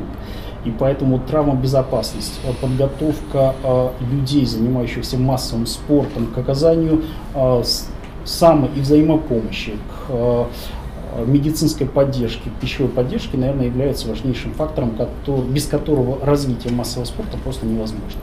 И 0.65 0.71
поэтому 0.71 1.19
травмобезопасность, 1.19 2.41
э, 2.45 2.53
подготовка 2.61 3.55
э, 3.63 3.89
людей, 4.11 4.45
занимающихся 4.45 5.17
массовым 5.19 5.67
спортом, 5.67 6.27
к 6.27 6.39
оказанию 6.39 7.03
э, 7.35 7.63
само- 8.25 8.69
и 8.77 8.81
взаимопомощи, 8.81 9.73
к 10.09 10.47
медицинской 11.27 11.87
поддержки, 11.87 12.51
пищевой 12.61 12.91
поддержки, 12.91 13.37
наверное, 13.37 13.67
является 13.67 14.09
важнейшим 14.09 14.53
фактором, 14.55 14.93
который, 14.97 15.45
без 15.45 15.67
которого 15.67 16.25
развитие 16.25 16.73
массового 16.73 17.07
спорта 17.07 17.37
просто 17.43 17.67
невозможно. 17.67 18.21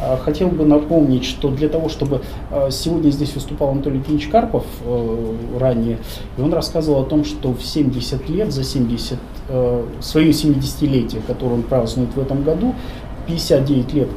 А, 0.00 0.16
хотел 0.16 0.48
бы 0.48 0.64
напомнить, 0.64 1.24
что 1.24 1.50
для 1.50 1.68
того, 1.68 1.88
чтобы 1.88 2.22
а, 2.50 2.70
сегодня 2.70 3.10
здесь 3.10 3.34
выступал 3.34 3.70
Анатолий 3.70 3.98
Евгеньевич 3.98 4.28
Карпов 4.28 4.64
э, 4.84 5.36
ранее, 5.58 5.98
и 6.36 6.40
он 6.40 6.52
рассказывал 6.52 7.02
о 7.02 7.04
том, 7.04 7.24
что 7.24 7.52
в 7.52 7.62
70 7.62 8.28
лет, 8.28 8.52
за 8.52 8.64
70, 8.64 9.18
э, 9.48 9.84
свое 10.00 10.30
70-летие, 10.30 11.22
которое 11.26 11.54
он 11.54 11.62
празднует 11.62 12.14
в 12.14 12.20
этом 12.20 12.42
году, 12.42 12.74
59 13.26 13.94
лет, 13.94 14.08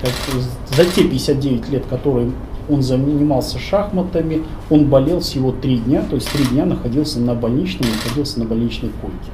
за 0.75 0.85
те 0.85 1.03
59 1.03 1.69
лет, 1.69 1.85
которые 1.85 2.31
он 2.69 2.81
занимался 2.81 3.59
шахматами, 3.59 4.43
он 4.69 4.85
болел 4.85 5.19
всего 5.19 5.51
3 5.51 5.77
дня, 5.79 6.03
то 6.09 6.15
есть 6.15 6.29
3 6.31 6.45
дня 6.45 6.65
находился 6.65 7.19
на 7.19 7.35
больничном, 7.35 7.89
находился 7.89 8.39
на 8.39 8.45
больничной 8.45 8.91
койке. 9.01 9.31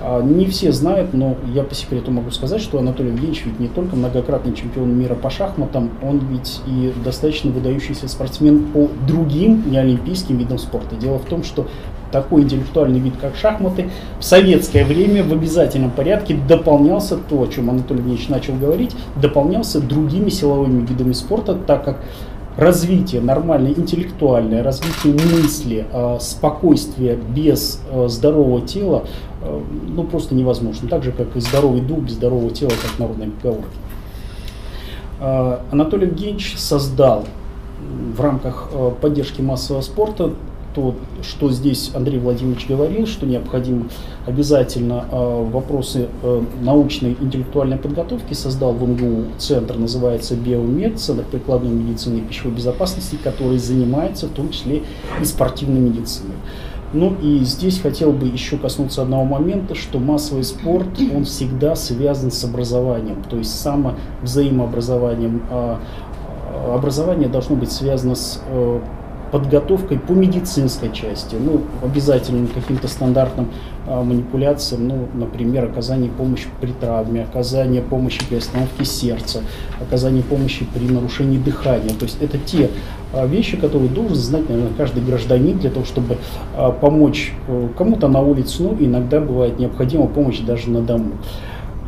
А, 0.00 0.22
не 0.22 0.46
все 0.46 0.72
знают, 0.72 1.12
но 1.12 1.36
я 1.52 1.64
по 1.64 1.74
секрету 1.74 2.10
могу 2.10 2.30
сказать, 2.30 2.60
что 2.60 2.78
Анатолий 2.78 3.10
Евгеньевич 3.10 3.44
ведь 3.46 3.58
не 3.58 3.68
только 3.68 3.96
многократный 3.96 4.54
чемпион 4.54 4.96
мира 4.96 5.14
по 5.14 5.30
шахматам, 5.30 5.90
он 6.02 6.20
ведь 6.30 6.60
и 6.66 6.92
достаточно 7.04 7.50
выдающийся 7.50 8.08
спортсмен 8.08 8.66
по 8.66 8.88
другим 9.06 9.70
неолимпийским 9.70 10.36
видам 10.36 10.58
спорта. 10.58 10.94
Дело 10.96 11.18
в 11.18 11.24
том, 11.24 11.42
что 11.42 11.66
такой 12.12 12.42
интеллектуальный 12.42 13.00
вид, 13.00 13.14
как 13.20 13.36
шахматы, 13.36 13.90
в 14.18 14.24
советское 14.24 14.84
время 14.84 15.22
в 15.24 15.32
обязательном 15.32 15.90
порядке 15.90 16.38
дополнялся, 16.48 17.16
то, 17.16 17.42
о 17.42 17.46
чем 17.46 17.68
Анатолий 17.68 18.00
Евгеньевич 18.00 18.28
начал 18.28 18.54
говорить, 18.54 18.94
дополнялся 19.16 19.80
другими 19.80 20.30
силовыми 20.30 20.86
видами 20.86 21.12
спорта, 21.12 21.54
так 21.54 21.84
как 21.84 22.04
развитие, 22.58 23.20
нормальное 23.20 23.70
интеллектуальное 23.70 24.64
развитие 24.64 25.14
мысли, 25.14 25.86
а, 25.92 26.18
спокойствие 26.20 27.16
без 27.16 27.80
а, 27.90 28.08
здорового 28.08 28.66
тела, 28.66 29.04
а, 29.40 29.64
ну 29.86 30.02
просто 30.02 30.34
невозможно. 30.34 30.88
Так 30.88 31.04
же, 31.04 31.12
как 31.12 31.36
и 31.36 31.40
здоровый 31.40 31.80
дух 31.80 32.00
без 32.00 32.14
здорового 32.14 32.50
тела, 32.50 32.70
как 32.70 32.98
народная 32.98 33.30
поговорка. 33.30 33.70
Анатолий 35.72 36.06
Евгеньевич 36.06 36.56
создал 36.58 37.24
в 38.16 38.20
рамках 38.20 38.70
поддержки 39.00 39.40
массового 39.40 39.82
спорта 39.82 40.30
то, 40.74 40.94
что 41.22 41.50
здесь 41.50 41.90
Андрей 41.94 42.18
Владимирович 42.18 42.66
говорил, 42.68 43.06
что 43.06 43.26
необходимо 43.26 43.86
обязательно 44.26 45.04
э, 45.10 45.48
вопросы 45.50 46.08
э, 46.22 46.42
научной 46.60 47.16
интеллектуальной 47.20 47.76
подготовки, 47.76 48.34
создал 48.34 48.72
в 48.72 48.88
МГУ 48.88 49.26
центр, 49.38 49.76
называется 49.76 50.34
Биомед, 50.36 50.98
Центр 50.98 51.24
прикладной 51.24 51.70
медицины 51.70 52.18
и 52.18 52.20
пищевой 52.20 52.54
безопасности, 52.54 53.16
который 53.22 53.58
занимается 53.58 54.26
в 54.26 54.30
том 54.30 54.50
числе 54.50 54.82
и 55.20 55.24
спортивной 55.24 55.80
медициной. 55.80 56.34
Ну 56.92 57.14
и 57.20 57.40
здесь 57.40 57.80
хотел 57.80 58.12
бы 58.12 58.26
еще 58.26 58.56
коснуться 58.56 59.02
одного 59.02 59.24
момента, 59.24 59.74
что 59.74 59.98
массовый 59.98 60.42
спорт, 60.42 60.86
он 61.14 61.24
всегда 61.24 61.74
связан 61.74 62.30
с 62.30 62.42
образованием, 62.44 63.22
то 63.28 63.36
есть 63.36 63.60
само 63.60 63.94
взаимообразованием. 64.22 65.42
А, 65.50 65.80
а 66.50 66.74
образование 66.74 67.28
должно 67.28 67.56
быть 67.56 67.70
связано 67.70 68.14
с 68.14 68.40
э, 68.46 68.80
подготовкой 69.30 69.98
по 69.98 70.12
медицинской 70.12 70.92
части, 70.92 71.36
ну, 71.36 71.62
обязательным 71.82 72.46
каким-то 72.48 72.88
стандартным 72.88 73.48
а, 73.86 74.02
манипуляциям, 74.02 74.88
ну, 74.88 75.08
например, 75.14 75.64
оказание 75.64 76.10
помощи 76.10 76.46
при 76.60 76.72
травме, 76.72 77.22
оказание 77.22 77.82
помощи 77.82 78.20
при 78.28 78.36
остановке 78.36 78.84
сердца, 78.84 79.40
оказание 79.80 80.22
помощи 80.22 80.66
при 80.74 80.88
нарушении 80.88 81.38
дыхания. 81.38 81.94
То 81.94 82.04
есть 82.04 82.18
это 82.20 82.38
те 82.38 82.70
а, 83.12 83.26
вещи, 83.26 83.56
которые 83.56 83.88
должен 83.88 84.16
знать, 84.16 84.48
наверное, 84.48 84.72
каждый 84.76 85.02
гражданин 85.02 85.58
для 85.58 85.70
того, 85.70 85.84
чтобы 85.84 86.18
а, 86.56 86.70
помочь 86.70 87.32
э, 87.46 87.68
кому-то 87.76 88.08
на 88.08 88.20
улице, 88.20 88.62
ну, 88.62 88.76
иногда 88.78 89.20
бывает 89.20 89.58
необходима 89.58 90.06
помощь 90.06 90.40
даже 90.40 90.70
на 90.70 90.82
дому. 90.82 91.12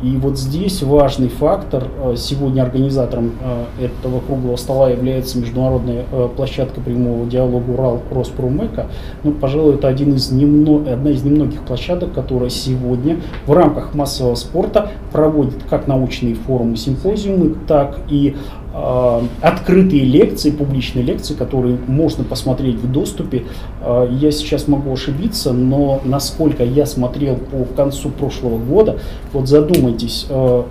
И 0.03 0.17
вот 0.17 0.39
здесь 0.39 0.81
важный 0.81 1.29
фактор, 1.29 1.83
э, 2.03 2.15
сегодня 2.17 2.63
организатором 2.63 3.33
э, 3.39 3.85
этого 3.85 4.19
круглого 4.19 4.55
стола 4.55 4.89
является 4.89 5.37
международная 5.37 6.05
э, 6.11 6.29
площадка 6.35 6.81
прямого 6.81 7.27
диалога 7.27 7.69
Урал 7.69 8.01
Роспромека. 8.09 8.87
Ну, 9.23 9.31
пожалуй, 9.33 9.75
это 9.75 9.87
один 9.87 10.15
из 10.15 10.31
немно, 10.31 10.91
одна 10.91 11.11
из 11.11 11.23
немногих 11.23 11.61
площадок, 11.61 12.13
которая 12.13 12.49
сегодня 12.49 13.17
в 13.45 13.53
рамках 13.53 13.93
массового 13.93 14.33
спорта 14.33 14.89
проводит 15.11 15.63
как 15.69 15.85
научные 15.85 16.33
форумы, 16.33 16.77
симпозиумы, 16.77 17.55
так 17.67 17.99
и 18.09 18.35
открытые 18.73 20.03
лекции, 20.03 20.49
публичные 20.49 21.03
лекции, 21.03 21.33
которые 21.33 21.77
можно 21.87 22.23
посмотреть 22.23 22.75
в 22.77 22.89
доступе. 22.89 23.45
Э, 23.81 24.07
я 24.09 24.31
сейчас 24.31 24.67
могу 24.67 24.93
ошибиться, 24.93 25.51
но 25.51 26.01
насколько 26.05 26.63
я 26.63 26.85
смотрел 26.85 27.35
по 27.35 27.65
концу 27.65 28.09
прошлого 28.09 28.57
года, 28.57 28.99
вот 29.33 29.49
задумайтесь, 29.49 30.25
э, 30.29 30.63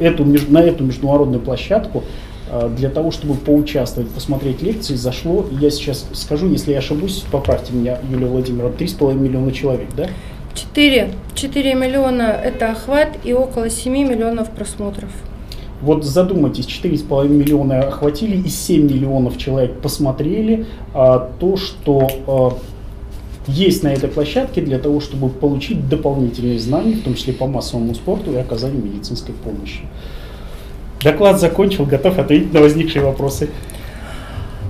эту, 0.00 0.24
на 0.24 0.60
эту 0.60 0.84
международную 0.84 1.40
площадку 1.40 2.04
для 2.78 2.88
того, 2.88 3.10
чтобы 3.10 3.34
поучаствовать, 3.34 4.08
посмотреть 4.08 4.62
лекции, 4.62 4.94
зашло, 4.94 5.44
я 5.60 5.68
сейчас 5.68 6.06
скажу, 6.14 6.48
если 6.48 6.72
я 6.72 6.78
ошибусь, 6.78 7.26
поправьте 7.30 7.74
меня, 7.74 7.98
Юлия 8.10 8.26
Владимировна, 8.26 8.74
3,5 8.74 9.14
миллиона 9.14 9.52
человек, 9.52 9.88
да? 9.94 10.06
4. 10.54 11.10
4 11.34 11.74
миллиона– 11.74 12.22
это 12.44 12.70
охват 12.70 13.18
и 13.22 13.34
около 13.34 13.68
7 13.68 13.92
миллионов 13.92 14.50
просмотров. 14.50 15.10
Вот 15.80 16.04
задумайтесь, 16.04 16.66
4,5 16.66 17.28
миллиона 17.28 17.80
охватили 17.80 18.36
и 18.36 18.48
7 18.48 18.84
миллионов 18.84 19.38
человек 19.38 19.80
посмотрели 19.80 20.66
а, 20.92 21.30
то, 21.38 21.56
что 21.56 22.08
а, 22.26 22.58
есть 23.46 23.82
на 23.82 23.88
этой 23.88 24.08
площадке 24.08 24.60
для 24.60 24.78
того, 24.78 25.00
чтобы 25.00 25.28
получить 25.28 25.88
дополнительные 25.88 26.58
знания, 26.58 26.94
в 26.94 27.02
том 27.02 27.14
числе 27.14 27.32
по 27.32 27.46
массовому 27.46 27.94
спорту 27.94 28.32
и 28.32 28.36
оказанию 28.36 28.84
медицинской 28.84 29.34
помощи. 29.34 29.80
Доклад 31.02 31.40
закончил, 31.40 31.86
готов 31.86 32.18
ответить 32.18 32.52
на 32.52 32.60
возникшие 32.60 33.04
вопросы. 33.04 33.48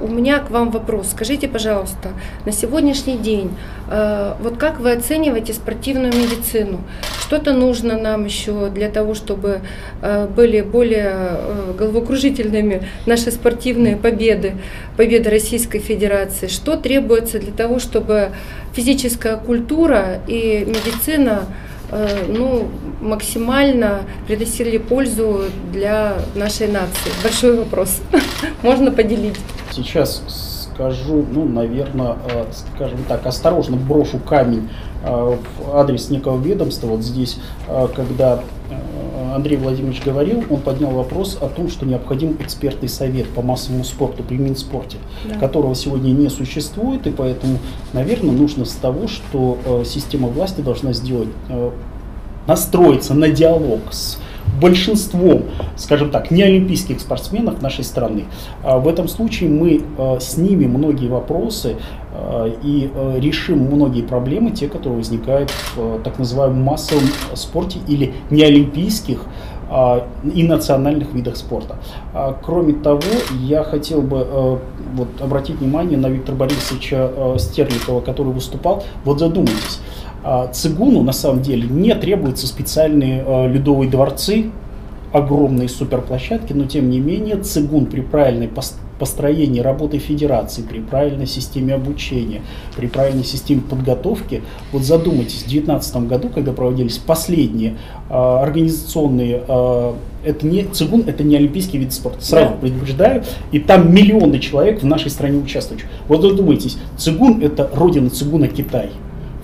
У 0.01 0.07
меня 0.07 0.39
к 0.39 0.51
вам 0.51 0.71
вопрос. 0.71 1.11
Скажите, 1.11 1.49
пожалуйста, 1.49 2.11
на 2.47 2.53
сегодняшний 2.53 3.17
день, 3.17 3.51
э, 3.91 4.35
вот 4.41 4.57
как 4.57 4.79
вы 4.79 4.93
оцениваете 4.93 5.53
спортивную 5.53 6.13
медицину? 6.13 6.79
Что-то 7.21 7.53
нужно 7.53 7.99
нам 7.99 8.25
еще 8.25 8.69
для 8.71 8.91
того, 8.91 9.15
чтобы 9.15 9.61
э, 10.01 10.29
были 10.29 10.61
более 10.61 11.13
э, 11.13 11.75
головокружительными 11.77 12.87
наши 13.07 13.33
спортивные 13.33 13.97
победы, 13.97 14.55
победы 14.97 15.31
Российской 15.31 15.81
Федерации? 15.81 16.47
Что 16.47 16.77
требуется 16.77 17.41
для 17.41 17.53
того, 17.53 17.81
чтобы 17.81 18.31
физическая 18.75 19.37
культура 19.37 20.21
и 20.29 20.65
медицина 20.65 21.47
ну, 22.29 22.69
максимально 23.01 24.03
приносили 24.27 24.79
пользу 24.79 25.45
для 25.73 26.19
нашей 26.35 26.69
нации? 26.69 27.11
Большой 27.23 27.59
вопрос. 27.59 28.01
Можно 28.63 28.91
поделить. 28.91 29.37
Сейчас 29.71 30.23
скажу, 30.79 31.27
ну, 31.33 31.45
наверное, 31.45 32.17
э, 32.31 32.45
скажем 32.53 33.01
так, 33.09 33.27
осторожно 33.27 33.77
брошу 33.77 34.19
камень 34.19 34.69
э, 35.03 35.11
в 35.11 35.77
адрес 35.77 36.09
некого 36.09 36.41
ведомства. 36.41 36.87
Вот 36.87 37.03
здесь, 37.03 37.39
э, 37.69 37.89
когда 37.95 38.41
Андрей 39.35 39.57
Владимирович 39.57 40.03
говорил, 40.05 40.45
он 40.51 40.61
поднял 40.61 40.91
вопрос 40.91 41.39
о 41.41 41.49
том, 41.49 41.69
что 41.69 41.87
необходим 41.87 42.37
экспертный 42.41 42.89
совет 42.89 43.29
по 43.29 43.43
массовому 43.43 43.85
спорту 43.85 44.23
при 44.23 44.37
Минспорте, 44.37 44.99
да. 45.29 45.37
которого 45.37 45.75
сегодня 45.75 46.11
не 46.11 46.29
существует, 46.29 47.07
и 47.07 47.11
поэтому, 47.11 47.59
наверное, 47.93 48.33
нужно 48.33 48.65
с 48.65 48.73
того, 48.73 49.09
что 49.09 49.83
система 49.85 50.29
власти 50.29 50.61
должна 50.61 50.93
сделать, 50.93 51.29
настроиться 52.47 53.15
на 53.15 53.29
диалог 53.29 53.81
с 53.91 54.19
большинством, 54.61 55.45
скажем 55.77 56.11
так, 56.11 56.31
неолимпийских 56.31 57.01
спортсменов 57.01 57.63
нашей 57.63 57.85
страны. 57.85 58.25
А 58.63 58.79
в 58.79 58.89
этом 58.89 59.09
случае 59.09 59.51
мы 59.51 59.83
э, 59.97 60.19
снимем 60.21 60.71
многие 60.71 61.09
вопросы 61.09 61.77
э, 62.13 62.53
и 62.63 62.91
решим 63.19 63.59
многие 63.61 64.03
проблемы, 64.03 64.51
те, 64.51 64.69
которые 64.69 64.99
возникают 64.99 65.53
в 65.77 66.01
так 66.03 66.19
называемом 66.19 66.63
массовом 66.63 67.05
спорте 67.35 67.79
или 67.87 68.15
неолимпийских 68.31 69.25
и 70.35 70.45
национальных 70.45 71.13
видах 71.13 71.37
спорта. 71.37 71.77
А, 72.15 72.35
кроме 72.43 72.73
того, 72.73 73.03
я 73.43 73.63
хотел 73.63 74.01
бы 74.01 74.61
вот, 74.95 75.09
обратить 75.21 75.57
внимание 75.57 75.99
на 75.99 76.07
Виктора 76.07 76.39
Борисовича 76.39 77.11
Стерликова, 77.39 78.01
который 78.01 78.33
выступал. 78.33 78.83
Вот 79.05 79.19
задумайтесь, 79.19 79.81
а, 79.81 79.88
цигуну 80.53 81.03
на 81.03 81.13
самом 81.13 81.43
деле 81.43 81.69
не 81.69 81.95
требуются 81.95 82.47
специальные 82.47 83.25
а, 83.27 83.47
ледовые 83.47 83.91
дворцы, 83.91 84.51
огромные 85.13 85.69
суперплощадки, 85.69 86.53
но 86.53 86.67
тем 86.67 86.91
не 86.91 87.01
менее 87.01 87.37
цигун 87.37 87.87
при 87.87 88.01
правильной 88.01 88.51
построении 88.99 89.61
работы 89.61 89.99
федерации, 89.99 90.63
при 90.63 90.81
правильной 90.81 91.27
системе 91.27 91.75
обучения, 91.75 92.43
при 92.77 92.89
правильной 92.89 93.25
системе 93.25 93.63
подготовки, 93.63 94.43
вот 94.73 94.83
задумайтесь, 94.83 95.45
в 95.45 95.49
2019 95.49 95.97
году, 96.09 96.29
когда 96.29 96.53
проводились 96.53 96.99
последние 96.99 97.77
э, 98.11 98.15
организационные, 98.15 99.43
э, 99.47 99.93
это 100.25 100.47
не 100.47 100.65
цигун, 100.65 101.05
это 101.07 101.23
не 101.23 101.37
олимпийский 101.37 101.79
вид 101.79 101.93
спорта, 101.93 102.23
сразу 102.25 102.51
да. 102.51 102.57
предупреждаю, 102.57 103.25
и 103.53 103.61
там 103.61 103.95
миллионы 103.95 104.41
человек 104.41 104.83
в 104.83 104.87
нашей 104.87 105.11
стране 105.11 105.39
участвуют. 105.39 105.85
Вот 106.09 106.23
задумайтесь, 106.23 106.77
цигун 106.97 107.41
это 107.41 107.71
родина 107.73 108.11
цигуна 108.11 108.49
Китай 108.49 108.91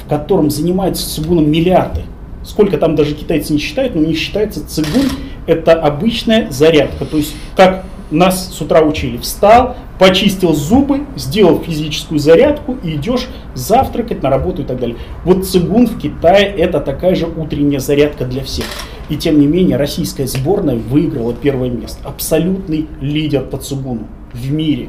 в 0.04 0.08
котором 0.08 0.50
занимаются 0.50 1.08
цигуном 1.08 1.50
миллиарды. 1.50 2.02
Сколько 2.44 2.76
там 2.76 2.94
даже 2.94 3.14
китайцы 3.14 3.52
не 3.54 3.58
считают, 3.58 3.94
но 3.94 4.02
у 4.02 4.04
них 4.04 4.18
считается 4.18 4.66
цигун 4.66 5.06
это 5.46 5.72
обычная 5.72 6.50
зарядка. 6.50 7.04
То 7.06 7.16
есть 7.16 7.34
как 7.56 7.84
нас 8.10 8.54
с 8.54 8.60
утра 8.60 8.82
учили, 8.82 9.16
встал, 9.16 9.76
почистил 9.98 10.52
зубы, 10.52 11.06
сделал 11.16 11.60
физическую 11.60 12.18
зарядку 12.18 12.76
и 12.82 12.96
идешь 12.96 13.28
завтракать 13.54 14.22
на 14.22 14.30
работу 14.30 14.62
и 14.62 14.64
так 14.64 14.78
далее. 14.78 14.96
Вот 15.24 15.46
цигун 15.46 15.86
в 15.86 15.98
Китае 15.98 16.46
это 16.46 16.80
такая 16.80 17.14
же 17.14 17.26
утренняя 17.26 17.80
зарядка 17.80 18.24
для 18.24 18.42
всех. 18.44 18.66
И 19.08 19.16
тем 19.16 19.38
не 19.38 19.46
менее 19.46 19.76
российская 19.76 20.26
сборная 20.26 20.76
выиграла 20.76 21.34
первое 21.34 21.70
место. 21.70 21.98
Абсолютный 22.04 22.86
лидер 23.00 23.42
по 23.42 23.58
цигуну 23.58 24.06
в 24.32 24.50
мире. 24.50 24.88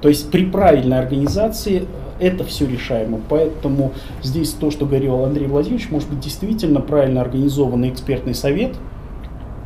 То 0.00 0.08
есть 0.08 0.30
при 0.30 0.44
правильной 0.44 0.98
организации 0.98 1.86
это 2.20 2.44
все 2.44 2.66
решаемо. 2.66 3.20
Поэтому 3.28 3.92
здесь 4.22 4.50
то, 4.52 4.70
что 4.70 4.86
говорил 4.86 5.24
Андрей 5.24 5.46
Владимирович, 5.46 5.90
может 5.90 6.08
быть 6.08 6.20
действительно 6.20 6.80
правильно 6.80 7.20
организованный 7.20 7.90
экспертный 7.90 8.34
совет, 8.34 8.74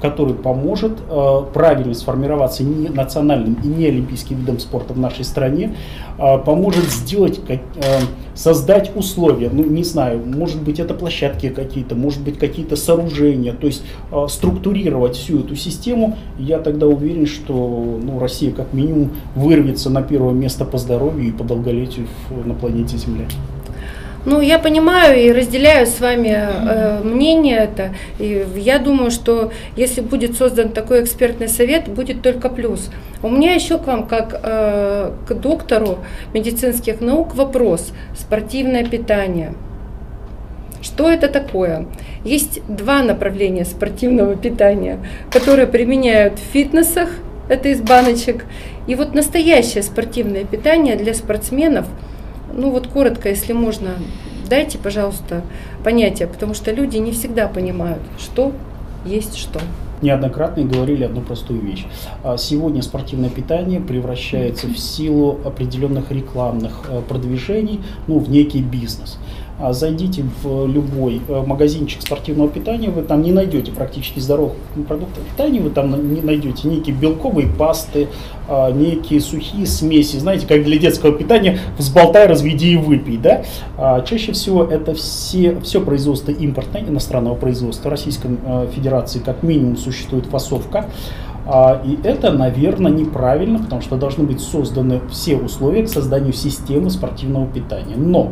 который 0.02 0.34
поможет 0.34 0.98
э, 1.08 1.42
правильно 1.54 1.94
сформироваться 1.94 2.64
не 2.64 2.88
национальным 2.88 3.56
и 3.62 3.68
не 3.68 3.86
олимпийским 3.86 4.36
видом 4.36 4.58
спорта 4.58 4.94
в 4.94 4.98
нашей 4.98 5.24
стране, 5.24 5.76
э, 6.18 6.38
поможет 6.38 6.84
сделать, 6.90 7.40
как, 7.46 7.60
э, 7.76 8.00
создать 8.34 8.90
условия, 8.96 9.48
ну 9.52 9.62
не 9.62 9.84
знаю, 9.84 10.20
может 10.26 10.60
быть 10.60 10.80
это 10.80 10.92
площадки 10.92 11.50
какие-то, 11.50 11.94
может 11.94 12.20
быть 12.22 12.36
какие-то 12.36 12.74
сооружения, 12.74 13.52
то 13.52 13.68
есть 13.68 13.84
э, 14.10 14.26
структурировать 14.28 15.14
всю 15.14 15.38
эту 15.38 15.54
систему, 15.54 16.16
я 16.36 16.58
тогда 16.58 16.88
уверен, 16.88 17.26
что 17.26 17.54
ну, 18.02 18.18
Россия 18.18 18.50
как 18.50 18.72
минимум 18.72 19.12
вырвется 19.36 19.88
на 19.88 20.02
первое 20.02 20.34
место 20.34 20.64
по 20.64 20.78
здоровью 20.78 21.28
и 21.28 21.30
по 21.30 21.44
долголетию 21.44 22.08
на 22.44 22.54
планете 22.54 22.96
Земля. 22.96 23.26
Ну, 24.24 24.40
я 24.40 24.60
понимаю 24.60 25.18
и 25.20 25.32
разделяю 25.32 25.84
с 25.86 25.98
вами 25.98 26.28
э, 26.32 27.00
мнение 27.02 27.58
это. 27.58 27.90
И 28.20 28.46
я 28.54 28.78
думаю, 28.78 29.10
что 29.10 29.50
если 29.76 30.00
будет 30.00 30.36
создан 30.36 30.68
такой 30.68 31.02
экспертный 31.02 31.48
совет, 31.48 31.88
будет 31.88 32.22
только 32.22 32.48
плюс. 32.48 32.90
У 33.22 33.28
меня 33.28 33.54
еще 33.54 33.78
к 33.78 33.86
вам, 33.88 34.06
как 34.06 34.40
э, 34.40 35.10
к 35.26 35.34
доктору 35.34 35.98
медицинских 36.32 37.00
наук, 37.00 37.34
вопрос. 37.34 37.92
Спортивное 38.16 38.84
питание. 38.84 39.54
Что 40.82 41.10
это 41.10 41.26
такое? 41.26 41.86
Есть 42.24 42.60
два 42.68 43.02
направления 43.02 43.64
спортивного 43.64 44.36
питания, 44.36 45.00
которые 45.32 45.66
применяют 45.66 46.38
в 46.38 46.52
фитнесах, 46.52 47.08
это 47.48 47.70
из 47.70 47.80
баночек. 47.80 48.44
И 48.86 48.94
вот 48.94 49.14
настоящее 49.14 49.82
спортивное 49.82 50.44
питание 50.44 50.94
для 50.94 51.12
спортсменов– 51.12 51.86
ну 52.52 52.70
вот 52.70 52.86
коротко, 52.86 53.28
если 53.28 53.52
можно, 53.52 53.90
дайте, 54.48 54.78
пожалуйста, 54.78 55.42
понятие, 55.84 56.28
потому 56.28 56.54
что 56.54 56.72
люди 56.72 56.96
не 56.96 57.12
всегда 57.12 57.48
понимают, 57.48 58.02
что 58.18 58.52
есть 59.04 59.36
что 59.36 59.60
неоднократно 60.02 60.64
говорили 60.64 61.04
одну 61.04 61.22
простую 61.22 61.60
вещь. 61.62 61.86
А 62.22 62.36
сегодня 62.36 62.82
спортивное 62.82 63.30
питание 63.30 63.80
превращается 63.80 64.66
в 64.66 64.76
силу 64.76 65.38
определенных 65.44 66.10
рекламных 66.10 66.86
э, 66.88 67.00
продвижений 67.08 67.80
ну, 68.08 68.18
в 68.18 68.28
некий 68.28 68.60
бизнес. 68.60 69.18
А 69.62 69.72
зайдите 69.72 70.24
в 70.42 70.66
любой 70.66 71.22
э, 71.28 71.42
магазинчик 71.46 72.02
спортивного 72.02 72.50
питания, 72.50 72.90
вы 72.90 73.02
там 73.02 73.22
не 73.22 73.30
найдете 73.30 73.70
практически 73.70 74.18
здоровых 74.18 74.54
продуктов 74.88 75.22
питания, 75.22 75.60
вы 75.60 75.70
там 75.70 76.12
не 76.12 76.20
найдете 76.20 76.66
некие 76.66 76.96
белковые 76.96 77.46
пасты, 77.46 78.08
а, 78.48 78.72
некие 78.72 79.20
сухие 79.20 79.64
смеси, 79.66 80.16
знаете, 80.16 80.48
как 80.48 80.64
для 80.64 80.78
детского 80.78 81.12
питания, 81.12 81.60
взболтай, 81.78 82.26
разведи 82.26 82.72
и 82.72 82.76
выпей, 82.76 83.18
да? 83.18 83.44
А 83.78 84.00
чаще 84.00 84.32
всего 84.32 84.64
это 84.64 84.94
все, 84.94 85.60
все 85.60 85.80
производство 85.80 86.32
импортное, 86.32 86.82
иностранного 86.82 87.36
производства. 87.36 87.88
В 87.88 87.92
Российской 87.92 88.36
э, 88.44 88.66
Федерации 88.74 89.20
как 89.20 89.44
минимум 89.44 89.76
существует 89.76 90.26
фасовка, 90.26 90.86
и 91.84 91.98
это, 92.04 92.30
наверное, 92.30 92.92
неправильно, 92.92 93.58
потому 93.58 93.82
что 93.82 93.96
должны 93.96 94.22
быть 94.22 94.40
созданы 94.40 95.00
все 95.10 95.36
условия 95.36 95.82
к 95.82 95.88
созданию 95.88 96.32
системы 96.32 96.88
спортивного 96.88 97.46
питания. 97.46 97.96
Но 97.96 98.30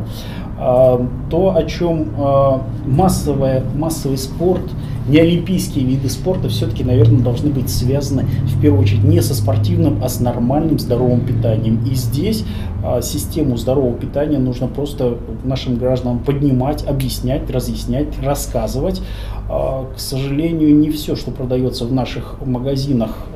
то, 1.30 1.56
о 1.56 1.64
чем 1.64 2.08
а, 2.18 2.62
массовое, 2.86 3.64
массовый 3.74 4.18
спорт, 4.18 4.62
неолимпийские 5.08 5.86
виды 5.86 6.11
спорта 6.11 6.50
все-таки, 6.50 6.84
наверное, 6.84 7.20
должны 7.20 7.50
быть 7.50 7.70
связаны 7.70 8.24
в 8.44 8.61
первую 8.61 8.82
очередь 8.82 9.02
не 9.02 9.22
со 9.22 9.34
спортивным, 9.34 10.04
а 10.04 10.08
с 10.11 10.20
нормальным 10.20 10.78
здоровым 10.78 11.22
питанием. 11.24 11.82
И 11.84 11.94
здесь 11.94 12.44
а, 12.84 13.00
систему 13.00 13.56
здорового 13.56 13.94
питания 13.94 14.38
нужно 14.38 14.66
просто 14.66 15.16
нашим 15.44 15.76
гражданам 15.76 16.18
поднимать, 16.18 16.84
объяснять, 16.86 17.50
разъяснять, 17.50 18.08
рассказывать. 18.22 19.00
К 19.48 19.98
сожалению, 19.98 20.76
не 20.76 20.90
все, 20.90 21.16
что 21.16 21.32
продается 21.32 21.84
в 21.84 21.92
наших 21.92 22.36
магазинах 22.44 23.26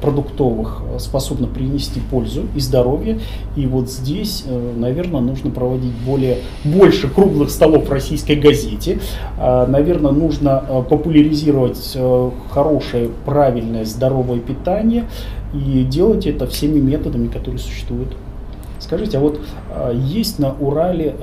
продуктовых 0.00 0.82
э, 0.94 0.98
способна 0.98 1.46
принести 1.46 2.00
пользу 2.00 2.42
и 2.54 2.60
здоровье. 2.60 3.18
И 3.56 3.66
вот 3.66 3.90
здесь, 3.90 4.44
э, 4.46 4.72
наверное, 4.76 5.20
нужно 5.20 5.50
проводить 5.50 5.92
более, 6.06 6.38
больше 6.64 7.08
круглых 7.08 7.50
столов 7.50 7.88
в 7.88 7.92
российской 7.92 8.36
газете. 8.36 8.98
Наверное, 9.38 10.12
нужно 10.12 10.84
популяризировать 10.88 11.96
хорошее, 12.50 13.10
правильное, 13.24 13.84
здоровое 13.84 14.38
питание 14.38 15.04
и 15.54 15.84
делать 15.84 16.26
это 16.26 16.46
всеми 16.46 16.78
методами, 16.78 17.28
которые 17.28 17.58
существуют. 17.58 18.16
Скажите, 18.78 19.18
а 19.18 19.20
вот 19.20 19.40
есть 19.94 20.38
на 20.38 20.52
Урале 20.52 21.14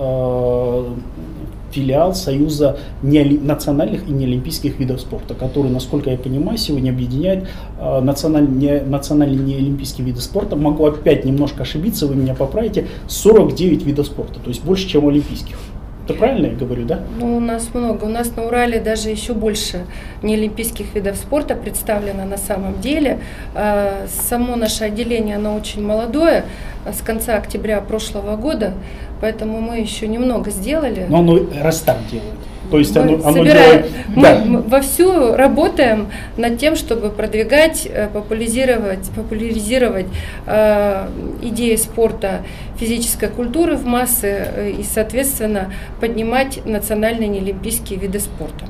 филиал 1.74 2.14
Союза 2.16 2.78
национальных 3.02 4.08
и 4.08 4.12
неолимпийских 4.12 4.80
видов 4.80 5.02
спорта, 5.02 5.34
который, 5.34 5.72
насколько 5.72 6.10
я 6.10 6.18
понимаю, 6.18 6.58
сегодня 6.58 6.92
объединяет 6.92 7.48
э, 7.80 8.00
национальные, 8.02 8.84
национальные 8.84 9.40
неолимпийские 9.40 10.06
виды 10.06 10.22
спорта. 10.22 10.56
Могу 10.56 10.86
опять 10.86 11.26
немножко 11.26 11.64
ошибиться, 11.64 12.08
вы 12.08 12.16
меня 12.16 12.36
поправите, 12.36 12.88
49 13.08 13.84
видов 13.86 14.08
спорта, 14.08 14.40
то 14.40 14.50
есть 14.50 14.64
больше, 14.64 14.88
чем 14.88 15.08
олимпийских. 15.08 15.58
Это 16.06 16.16
правильно 16.16 16.48
я 16.48 16.54
говорю, 16.54 16.86
да? 16.86 17.00
Ну, 17.18 17.38
у 17.38 17.40
нас 17.40 17.70
много. 17.74 18.04
У 18.04 18.10
нас 18.10 18.36
на 18.36 18.46
Урале 18.46 18.80
даже 18.82 19.10
еще 19.10 19.34
больше 19.34 19.86
неолимпийских 20.22 20.94
видов 20.94 21.16
спорта 21.16 21.56
представлено 21.56 22.26
на 22.26 22.38
самом 22.38 22.82
деле. 22.82 23.20
А, 23.56 24.06
само 24.08 24.56
наше 24.58 24.84
отделение, 24.84 25.38
оно 25.38 25.56
очень 25.56 25.86
молодое, 25.86 26.44
с 26.86 27.02
конца 27.02 27.38
октября 27.38 27.80
прошлого 27.80 28.36
года, 28.36 28.74
поэтому 29.22 29.62
мы 29.62 29.80
еще 29.80 30.08
немного 30.08 30.52
сделали. 30.52 31.06
Но 31.08 31.20
оно 31.20 31.40
растам 31.62 31.98
делает. 32.12 32.34
То 32.74 32.80
есть 32.80 32.98
оно, 32.98 33.14
оно 33.24 33.34
собираем, 33.34 33.84
делает... 33.84 33.92
мы, 34.16 34.22
да. 34.24 34.44
мы 34.44 34.62
вовсю 34.64 35.36
работаем 35.36 36.08
над 36.38 36.58
тем, 36.58 36.76
чтобы 36.76 37.12
продвигать, 37.12 37.86
э, 37.86 38.08
популяризировать, 38.12 39.12
популяризировать 39.16 40.08
э, 40.48 41.08
идеи 41.44 41.76
спорта, 41.76 42.42
физической 42.80 43.30
культуры 43.30 43.76
в 43.76 43.86
массы 43.86 44.48
э, 44.56 44.72
и, 44.72 44.84
соответственно, 44.84 45.72
поднимать 46.02 46.66
национальные 46.66 47.28
неолимпийские 47.28 48.00
виды 48.00 48.20
спорта. 48.20 48.66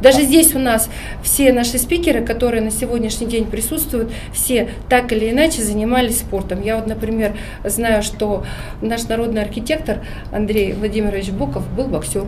Даже 0.00 0.22
здесь 0.22 0.56
у 0.56 0.58
нас 0.58 0.90
все 1.22 1.52
наши 1.52 1.78
спикеры, 1.78 2.24
которые 2.24 2.60
на 2.60 2.72
сегодняшний 2.72 3.28
день 3.28 3.44
присутствуют, 3.44 4.10
все 4.32 4.68
так 4.88 5.12
или 5.12 5.30
иначе 5.30 5.62
занимались 5.62 6.18
спортом. 6.18 6.60
Я 6.60 6.74
вот, 6.74 6.88
например, 6.88 7.36
знаю, 7.62 8.02
что 8.02 8.44
наш 8.82 9.04
народный 9.04 9.42
архитектор 9.42 9.98
Андрей 10.32 10.72
Владимирович 10.72 11.30
Буков 11.30 11.68
был 11.72 11.86
боксер. 11.86 12.24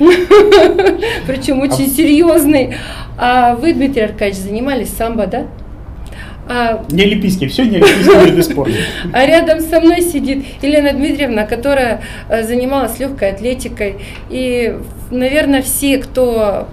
Причем 1.26 1.60
очень 1.60 1.88
серьезный. 1.88 2.74
А 3.18 3.54
вы, 3.54 3.74
Дмитрий 3.74 4.02
Аркадьевич, 4.02 4.38
занимались 4.38 4.88
самбо, 4.90 5.26
да? 5.26 5.46
А, 6.48 6.84
не 6.90 7.02
олимпийские, 7.02 7.48
все 7.48 7.64
не 7.64 7.76
олимпийские 7.76 8.24
виды 8.24 8.42
спорта. 8.42 8.72
А 9.12 9.26
рядом 9.26 9.60
со 9.60 9.80
мной 9.80 10.00
сидит 10.00 10.44
Елена 10.62 10.92
Дмитриевна, 10.92 11.44
которая 11.44 12.02
э, 12.28 12.42
занималась 12.42 12.98
легкой 12.98 13.32
атлетикой. 13.32 13.96
И, 14.30 14.74
наверное, 15.10 15.62
все, 15.62 15.98
кто 15.98 16.66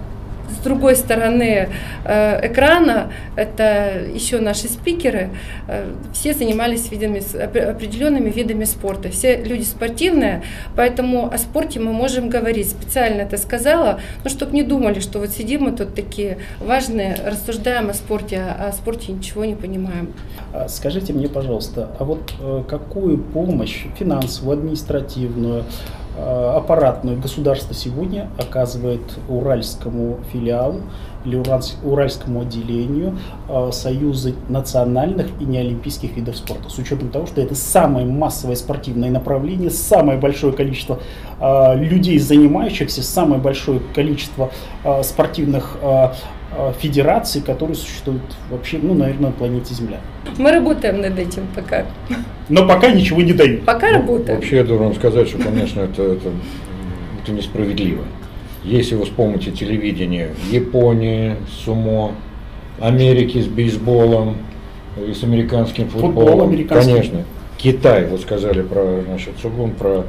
с 0.50 0.64
другой 0.64 0.96
стороны 0.96 1.68
э, 2.04 2.46
экрана, 2.46 3.12
это 3.36 4.02
еще 4.12 4.40
наши 4.40 4.68
спикеры, 4.68 5.30
э, 5.68 5.92
все 6.12 6.32
занимались 6.34 6.90
видами, 6.90 7.22
определенными 7.70 8.30
видами 8.30 8.64
спорта. 8.64 9.10
Все 9.10 9.36
люди 9.36 9.64
спортивные, 9.64 10.42
поэтому 10.76 11.32
о 11.32 11.38
спорте 11.38 11.80
мы 11.80 11.92
можем 11.92 12.28
говорить. 12.28 12.70
Специально 12.70 13.22
это 13.22 13.36
сказала, 13.36 14.00
ну, 14.24 14.30
чтобы 14.30 14.54
не 14.54 14.62
думали, 14.62 15.00
что 15.00 15.18
вот 15.18 15.30
сидим 15.30 15.62
мы 15.62 15.72
тут 15.72 15.94
такие 15.94 16.38
важные, 16.60 17.16
рассуждаем 17.24 17.90
о 17.90 17.94
спорте, 17.94 18.38
а 18.38 18.68
о 18.68 18.72
спорте 18.72 19.12
ничего 19.12 19.44
не 19.44 19.54
понимаем. 19.54 20.12
А 20.52 20.68
скажите 20.68 21.12
мне, 21.12 21.28
пожалуйста, 21.28 21.90
а 21.98 22.04
вот 22.04 22.32
э, 22.40 22.62
какую 22.68 23.18
помощь 23.18 23.84
финансовую, 23.98 24.58
административную, 24.58 25.64
аппаратную 26.18 27.20
государство 27.20 27.74
сегодня 27.74 28.28
оказывает 28.38 29.02
уральскому 29.28 30.18
филиалу 30.32 30.82
или 31.24 31.42
уральскому 31.82 32.42
отделению 32.42 33.18
э, 33.48 33.70
Союза 33.72 34.32
национальных 34.48 35.26
и 35.40 35.44
неолимпийских 35.44 36.16
видов 36.16 36.36
спорта. 36.36 36.68
С 36.68 36.78
учетом 36.78 37.10
того, 37.10 37.26
что 37.26 37.40
это 37.40 37.54
самое 37.54 38.06
массовое 38.06 38.56
спортивное 38.56 39.10
направление, 39.10 39.70
самое 39.70 40.18
большое 40.18 40.52
количество 40.52 41.00
э, 41.40 41.76
людей, 41.76 42.18
занимающихся, 42.18 43.02
самое 43.02 43.40
большое 43.40 43.80
количество 43.94 44.50
спортивных 45.02 45.76
федераций, 46.78 47.42
которые 47.42 47.76
существуют 47.76 48.22
вообще, 48.50 48.78
ну, 48.82 48.94
наверное, 48.94 49.30
на 49.30 49.32
планете 49.32 49.74
Земля. 49.74 50.00
Мы 50.38 50.50
работаем 50.50 51.00
над 51.00 51.18
этим 51.18 51.46
пока. 51.54 51.86
Но 52.48 52.66
пока 52.66 52.90
ничего 52.90 53.22
не 53.22 53.32
дают. 53.32 53.64
Пока 53.64 53.88
ну, 53.88 53.98
работаем. 53.98 54.36
Вообще, 54.38 54.56
я 54.56 54.64
должен 54.64 54.94
сказать, 54.94 55.28
что, 55.28 55.38
конечно, 55.38 55.80
это, 55.80 56.02
это, 56.02 56.30
это 57.22 57.32
несправедливо. 57.32 58.02
Если 58.64 58.94
вы 58.94 59.04
вспомните 59.04 59.50
телевидение 59.50 60.30
Японии, 60.50 61.36
сумо, 61.64 62.12
Америки 62.80 63.40
с 63.40 63.46
бейсболом 63.46 64.36
и 65.06 65.12
с 65.12 65.22
американским 65.22 65.88
футболом, 65.88 66.14
Футбол 66.14 66.42
американский. 66.42 66.92
конечно. 66.92 67.24
Китай, 67.56 68.06
вот 68.06 68.20
сказали 68.20 68.62
про, 68.62 69.02
значит, 69.06 69.34
Сугун, 69.42 69.72
про 69.72 70.04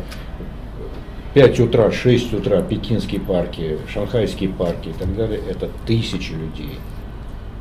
5 1.34 1.60
утра, 1.60 1.92
6 1.92 2.34
утра, 2.34 2.62
пекинские 2.62 3.22
парки, 3.22 3.78
шанхайские 3.88 4.50
парки 4.50 4.90
и 4.90 4.94
так 4.94 5.16
далее, 5.16 5.40
это 5.50 5.70
тысячи 5.86 6.32
людей 6.32 6.80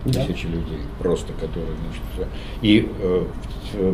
тысячи 0.04 0.46
да. 0.46 0.54
людей 0.54 0.80
просто, 0.98 1.32
которые, 1.34 1.74
значит, 2.16 2.32
и 2.62 2.88
э, 3.00 3.24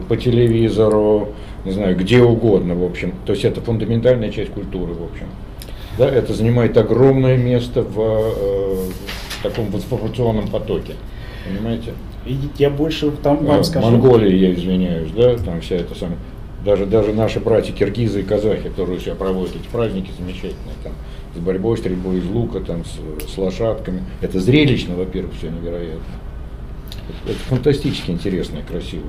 по 0.09 0.16
телевизору, 0.16 1.30
не 1.64 1.72
знаю, 1.72 1.96
где 1.96 2.22
угодно, 2.22 2.74
в 2.74 2.84
общем. 2.84 3.14
То 3.26 3.32
есть 3.32 3.44
это 3.44 3.60
фундаментальная 3.60 4.30
часть 4.30 4.52
культуры, 4.52 4.92
в 4.92 5.02
общем. 5.02 5.26
Да, 5.98 6.09
это 6.09 6.34
занимает 6.34 6.76
огромное 6.76 7.36
место 7.36 7.82
в, 7.82 7.98
э, 7.98 8.90
в 9.28 9.42
таком 9.42 9.66
в 9.66 9.76
информационном 9.76 10.48
потоке. 10.48 10.94
Понимаете? 11.46 11.92
Я 12.59 12.70
больше 12.70 13.10
там 13.10 13.44
вам 13.44 13.60
э, 13.60 13.64
скажу. 13.64 13.86
Монголия, 13.86 14.34
я 14.34 14.55
извиняюсь, 14.55 15.10
да, 15.10 15.36
там 15.36 15.60
вся 15.60 15.76
эта 15.76 15.94
самая 15.94 16.18
даже, 16.65 16.86
даже 16.86 17.12
наши 17.12 17.41
братья 17.41 17.73
киргизы 17.73 18.20
и 18.20 18.23
казахи, 18.23 18.69
которые 18.69 18.99
у 18.99 19.01
себя 19.01 19.15
проводят 19.15 19.57
эти 19.57 19.66
праздники 19.69 20.11
замечательные, 20.19 20.74
там, 20.82 20.93
с 21.35 21.39
борьбой, 21.39 21.77
стрельбой 21.77 22.19
из 22.19 22.27
лука, 22.27 22.61
там, 22.61 22.85
с, 22.85 23.32
с 23.32 23.39
лошадками. 23.39 24.03
Это 24.20 24.41
зрелищно, 24.41 24.97
во-первых, 24.97 25.35
все 25.36 25.51
невероятно. 25.51 26.01
Это, 27.09 27.32
это 27.32 27.41
фантастически 27.41 28.11
интересно 28.11 28.59
и 28.59 28.62
красиво. 28.62 29.05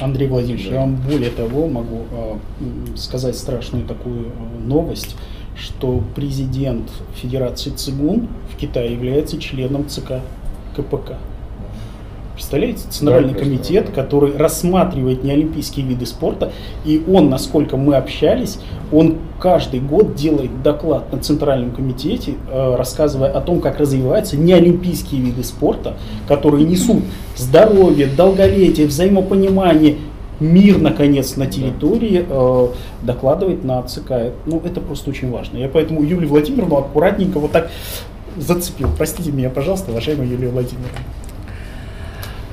Андрей 0.00 0.26
Владимирович, 0.26 0.68
да. 0.68 0.74
я 0.74 0.80
вам 0.80 0.96
более 0.96 1.30
того 1.30 1.68
могу 1.68 2.04
э, 2.10 2.36
сказать 2.96 3.36
страшную 3.36 3.86
такую 3.86 4.26
э, 4.26 4.30
новость, 4.66 5.16
что 5.56 6.02
президент 6.14 6.90
Федерации 7.14 7.70
ЦИГУН 7.70 8.28
в 8.52 8.56
Китае 8.56 8.92
является 8.92 9.38
членом 9.38 9.88
ЦК 9.88 10.20
КПК. 10.76 11.18
Представляете, 12.36 12.82
Центральный 12.90 13.32
да, 13.32 13.38
комитет, 13.38 13.88
который 13.94 14.36
рассматривает 14.36 15.24
неолимпийские 15.24 15.86
виды 15.86 16.04
спорта, 16.04 16.52
и 16.84 17.02
он, 17.08 17.30
насколько 17.30 17.78
мы 17.78 17.96
общались, 17.96 18.58
он 18.92 19.16
каждый 19.40 19.80
год 19.80 20.14
делает 20.14 20.62
доклад 20.62 21.10
на 21.10 21.18
Центральном 21.18 21.70
комитете, 21.70 22.34
э, 22.52 22.74
рассказывая 22.76 23.30
о 23.30 23.40
том, 23.40 23.62
как 23.62 23.80
развиваются 23.80 24.36
неолимпийские 24.36 25.22
виды 25.22 25.42
спорта, 25.44 25.96
которые 26.28 26.66
несут 26.66 27.04
здоровье, 27.38 28.06
долголетие, 28.06 28.86
взаимопонимание, 28.86 29.96
мир, 30.38 30.78
наконец, 30.78 31.36
на 31.36 31.46
территории, 31.46 32.26
э, 32.28 32.68
докладывает 33.00 33.64
на 33.64 33.82
ЦК. 33.84 34.34
Ну, 34.44 34.60
это 34.62 34.82
просто 34.82 35.08
очень 35.08 35.30
важно. 35.30 35.56
Я 35.56 35.70
поэтому 35.70 36.02
Юлию 36.02 36.28
Владимировну 36.28 36.76
аккуратненько 36.76 37.38
вот 37.38 37.52
так 37.52 37.70
зацепил. 38.36 38.90
Простите 38.94 39.32
меня, 39.32 39.48
пожалуйста, 39.48 39.90
уважаемая 39.90 40.28
Юлия 40.28 40.50
Владимировна. 40.50 40.98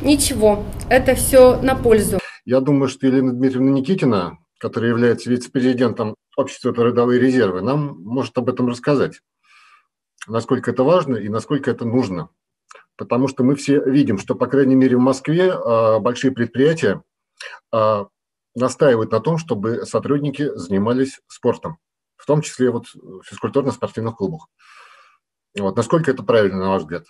Ничего, 0.04 0.66
это 0.90 1.16
все 1.16 1.62
на 1.62 1.76
пользу. 1.76 2.20
Я 2.44 2.60
думаю, 2.60 2.90
что 2.90 3.08
Елена 3.08 3.32
Дмитриевна 3.32 3.72
Никитина, 3.72 4.38
которая 4.60 4.90
является 4.90 5.30
вице-президентом 5.30 6.16
общества 6.36 6.74
«Трудовые 6.74 7.22
резервы», 7.22 7.62
нам 7.62 8.02
может 8.04 8.38
об 8.38 8.50
этом 8.50 8.68
рассказать, 8.68 9.22
насколько 10.28 10.72
это 10.72 10.84
важно 10.84 11.16
и 11.16 11.30
насколько 11.30 11.72
это 11.72 11.86
нужно. 11.86 12.28
Потому 12.98 13.30
что 13.30 13.46
мы 13.46 13.56
все 13.56 13.82
видим, 13.82 14.18
что, 14.18 14.36
по 14.36 14.48
крайней 14.48 14.76
мере, 14.76 14.98
в 14.98 15.00
Москве 15.00 15.54
а, 15.54 16.00
большие 16.00 16.32
предприятия 16.32 17.02
а, 17.72 18.08
настаивают 18.56 19.12
на 19.12 19.22
том, 19.22 19.38
чтобы 19.38 19.86
сотрудники 19.86 20.54
занимались 20.56 21.22
спортом, 21.28 21.78
в 22.18 22.26
том 22.26 22.42
числе 22.42 22.72
вот 22.72 22.88
в 22.94 23.24
физкультурно-спортивных 23.24 24.18
клубах. 24.18 24.48
Вот. 25.58 25.78
Насколько 25.78 26.12
это 26.12 26.24
правильно, 26.24 26.60
на 26.60 26.70
ваш 26.72 26.82
взгляд? 26.82 27.06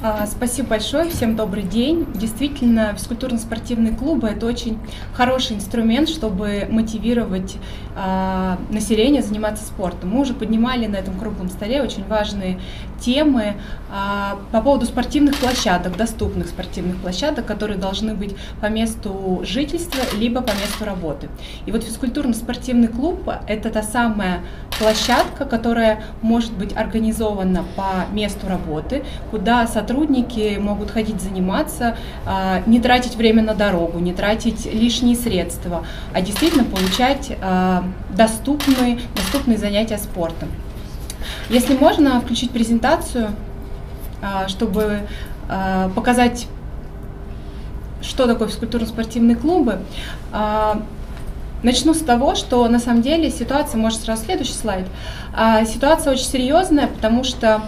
А, 0.00 0.26
спасибо 0.26 0.68
большое, 0.68 1.10
всем 1.10 1.34
добрый 1.34 1.64
день. 1.64 2.06
Действительно, 2.14 2.94
физкультурно-спортивные 2.96 3.96
клубы– 3.96 4.28
это 4.30 4.46
очень 4.46 4.78
хороший 5.12 5.56
инструмент, 5.56 6.08
чтобы 6.08 6.68
мотивировать 6.70 7.56
а, 7.96 8.60
население 8.70 9.22
заниматься 9.22 9.64
спортом. 9.64 10.10
Мы 10.10 10.20
уже 10.20 10.34
поднимали 10.34 10.86
на 10.86 10.94
этом 10.94 11.18
круглом 11.18 11.48
столе 11.48 11.82
очень 11.82 12.04
важные 12.06 12.60
темы 13.00 13.54
а, 13.90 14.38
по 14.52 14.60
поводу 14.60 14.86
спортивных 14.86 15.36
площадок, 15.36 15.96
доступных 15.96 16.46
спортивных 16.46 16.98
площадок, 16.98 17.44
которые 17.46 17.76
должны 17.76 18.14
быть 18.14 18.36
по 18.60 18.66
месту 18.66 19.40
жительства 19.42 20.02
либо 20.16 20.42
по 20.42 20.52
месту 20.52 20.84
работы. 20.84 21.28
И 21.66 21.72
вот 21.72 21.82
физкультурно-спортивный 21.82 22.86
клуб– 22.86 23.28
это 23.48 23.68
та 23.70 23.82
самая 23.82 24.42
площадка, 24.78 25.44
которая 25.44 26.04
может 26.22 26.52
быть 26.52 26.76
организована 26.76 27.64
по 27.74 28.06
месту 28.14 28.46
работы, 28.46 29.02
куда 29.32 29.66
сотрудники 29.66 29.87
сотрудники 29.88 30.58
могут 30.60 30.90
ходить 30.90 31.20
заниматься, 31.20 31.96
а, 32.26 32.62
не 32.66 32.78
тратить 32.78 33.16
время 33.16 33.42
на 33.42 33.54
дорогу, 33.54 33.98
не 33.98 34.12
тратить 34.12 34.66
лишние 34.66 35.16
средства, 35.16 35.86
а 36.12 36.20
действительно 36.20 36.64
получать 36.64 37.32
а, 37.40 37.84
доступные, 38.14 39.00
доступные 39.16 39.56
занятия 39.56 39.96
спортом. 39.96 40.50
Если 41.48 41.74
можно 41.76 42.20
включить 42.20 42.50
презентацию, 42.50 43.30
а, 44.20 44.48
чтобы 44.48 45.00
показать, 45.94 46.46
что 48.02 48.26
такое 48.26 48.48
физкультурно-спортивные 48.48 49.34
клубы, 49.34 49.78
Начну 51.60 51.92
с 51.92 51.98
того, 51.98 52.36
что 52.36 52.68
на 52.68 52.78
самом 52.78 53.02
деле 53.02 53.30
ситуация, 53.30 53.80
может 53.80 54.02
сразу 54.02 54.26
следующий 54.26 54.52
слайд, 54.52 54.86
ситуация 55.66 56.12
очень 56.12 56.26
серьезная, 56.26 56.86
потому 56.86 57.24
что 57.24 57.62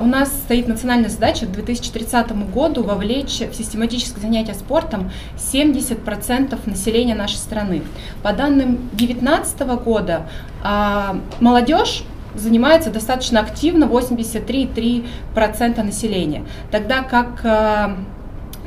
у 0.00 0.04
нас 0.04 0.28
стоит 0.28 0.68
национальная 0.68 1.08
задача 1.08 1.46
к 1.46 1.52
2030 1.52 2.50
году 2.52 2.82
вовлечь 2.82 3.40
в 3.40 3.54
систематическое 3.54 4.20
занятие 4.20 4.54
спортом 4.54 5.10
70% 5.36 6.58
населения 6.66 7.14
нашей 7.14 7.36
страны. 7.36 7.82
По 8.22 8.32
данным 8.32 8.76
2019 8.92 9.60
года, 9.82 10.26
а, 10.62 11.16
молодежь 11.40 12.04
занимается 12.34 12.90
достаточно 12.90 13.40
активно 13.40 13.86
83,3% 13.86 15.82
населения, 15.82 16.44
тогда 16.70 17.02
как 17.02 17.44
э, 17.44 17.96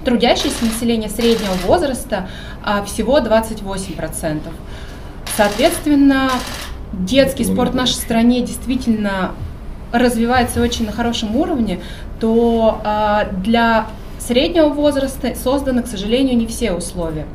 трудящееся 0.03 0.65
население 0.65 1.09
среднего 1.09 1.53
возраста 1.65 2.29
а, 2.63 2.83
всего 2.83 3.17
28%. 3.19 4.41
Соответственно, 5.35 6.29
детский 6.93 7.43
спорт 7.43 7.71
в 7.71 7.75
нашей 7.75 7.95
стране 7.95 8.41
действительно 8.41 9.31
развивается 9.91 10.61
очень 10.61 10.85
на 10.85 10.91
хорошем 10.91 11.35
уровне, 11.35 11.79
то 12.19 12.81
а, 12.83 13.25
для 13.43 13.87
среднего 14.19 14.69
возраста 14.69 15.35
созданы, 15.35 15.83
к 15.83 15.87
сожалению, 15.87 16.37
не 16.37 16.47
все 16.47 16.71
условия. 16.71 17.25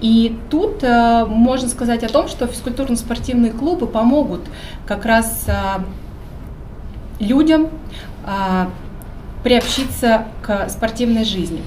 И 0.00 0.36
тут 0.50 0.82
э, 0.82 1.24
можно 1.26 1.68
сказать 1.68 2.02
о 2.02 2.08
том, 2.08 2.26
что 2.26 2.46
физкультурно-спортивные 2.46 3.52
клубы 3.52 3.86
помогут 3.86 4.40
как 4.84 5.04
раз 5.04 5.44
э, 5.46 5.52
людям 7.20 7.68
э, 8.26 8.66
приобщиться 9.44 10.26
к 10.42 10.68
спортивной 10.68 11.24
жизни. 11.24 11.62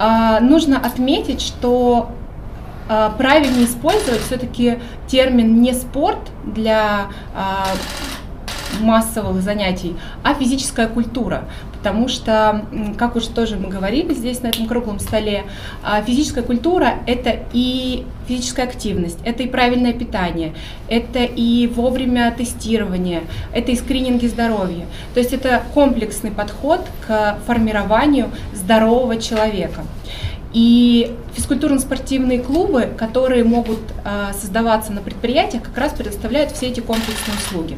Э, 0.00 0.38
нужно 0.40 0.78
отметить, 0.78 1.42
что 1.42 2.10
э, 2.88 3.10
правильнее 3.18 3.66
использовать 3.66 4.22
все-таки 4.22 4.78
термин 5.06 5.60
не 5.60 5.74
спорт 5.74 6.30
для 6.46 7.08
э, 7.34 7.40
массовых 8.80 9.42
занятий, 9.42 9.96
а 10.22 10.34
физическая 10.34 10.88
культура 10.88 11.44
потому 11.78 12.08
что, 12.08 12.66
как 12.98 13.16
уж 13.16 13.26
тоже 13.26 13.56
мы 13.56 13.68
говорили 13.68 14.12
здесь 14.12 14.42
на 14.42 14.48
этом 14.48 14.66
круглом 14.66 14.98
столе, 14.98 15.44
а, 15.82 16.02
физическая 16.02 16.42
культура– 16.42 16.94
это 17.06 17.36
и 17.52 18.04
физическая 18.26 18.66
активность, 18.66 19.18
это 19.24 19.44
и 19.44 19.46
правильное 19.46 19.92
питание, 19.92 20.54
это 20.88 21.20
и 21.20 21.66
вовремя 21.68 22.34
тестирование, 22.36 23.22
это 23.54 23.72
и 23.72 23.76
скрининги 23.76 24.26
здоровья. 24.26 24.86
То 25.14 25.20
есть 25.20 25.32
это 25.32 25.62
комплексный 25.72 26.30
подход 26.30 26.80
к 27.06 27.38
формированию 27.46 28.30
здорового 28.54 29.16
человека. 29.20 29.84
И 30.52 31.14
физкультурно-спортивные 31.34 32.40
клубы, 32.40 32.88
которые 32.96 33.44
могут 33.44 33.80
э, 34.04 34.32
создаваться 34.32 34.92
на 34.92 35.02
предприятиях, 35.02 35.62
как 35.62 35.76
раз 35.76 35.92
предоставляют 35.92 36.52
все 36.52 36.68
эти 36.68 36.80
комплексные 36.80 37.36
услуги. 37.36 37.76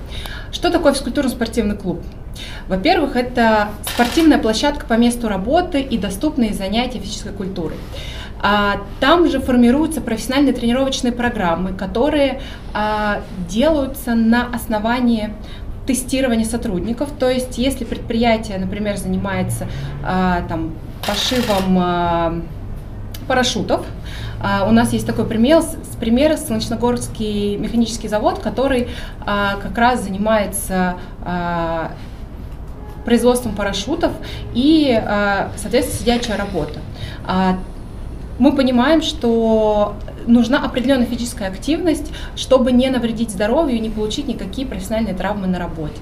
Что 0.53 0.71
такое 0.71 0.93
физкультурно-спортивный 0.93 1.77
клуб? 1.77 2.01
Во-первых, 2.69 3.17
это 3.17 3.71
спортивная 3.93 4.39
площадка 4.39 4.87
по 4.87 4.95
месту 4.95 5.29
работы 5.29 5.81
и 5.81 5.99
доступные 5.99 6.55
занятия 6.55 7.01
физической 7.01 7.33
культурой. 7.33 7.77
А, 8.43 8.81
там 9.01 9.29
же 9.29 9.41
формируются 9.41 10.01
профессиональные 10.01 10.55
тренировочные 10.55 11.13
программы, 11.13 11.73
которые 11.73 12.41
а, 12.73 13.21
делаются 13.49 14.15
на 14.15 14.47
основании 14.47 15.35
тестирования 15.87 16.45
сотрудников. 16.45 17.11
То 17.19 17.29
есть, 17.29 17.59
если 17.59 17.85
предприятие, 17.85 18.59
например, 18.59 18.97
занимается 18.97 19.67
а, 20.05 20.43
там, 20.49 20.73
пошивом 21.07 22.45
парашютов, 23.31 23.87
у 24.67 24.73
нас 24.73 24.93
есть 24.93 25.07
такой 25.07 25.25
пример, 25.25 25.63
пример 26.01 26.37
Солнечногорский 26.37 27.57
механический 27.57 28.09
завод, 28.09 28.41
который 28.41 28.89
как 29.25 29.79
раз 29.79 30.03
занимается 30.03 30.97
производством 33.05 33.55
парашютов 33.55 34.13
и, 34.55 34.93
а, 34.93 35.51
соответственно, 35.57 36.01
сидячая 36.01 36.37
работа. 36.37 36.81
А, 37.27 37.59
мы 38.39 38.55
понимаем, 38.55 39.03
что 39.03 39.97
нужна 40.27 40.65
определенная 40.65 41.07
физическая 41.07 41.49
активность, 41.49 42.13
чтобы 42.37 42.73
не 42.73 42.89
навредить 42.91 43.31
здоровью 43.31 43.77
и 43.77 43.81
не 43.81 43.91
получить 43.91 44.29
никакие 44.29 44.67
профессиональные 44.67 45.15
травмы 45.15 45.47
на 45.47 45.59
работе. 45.59 46.01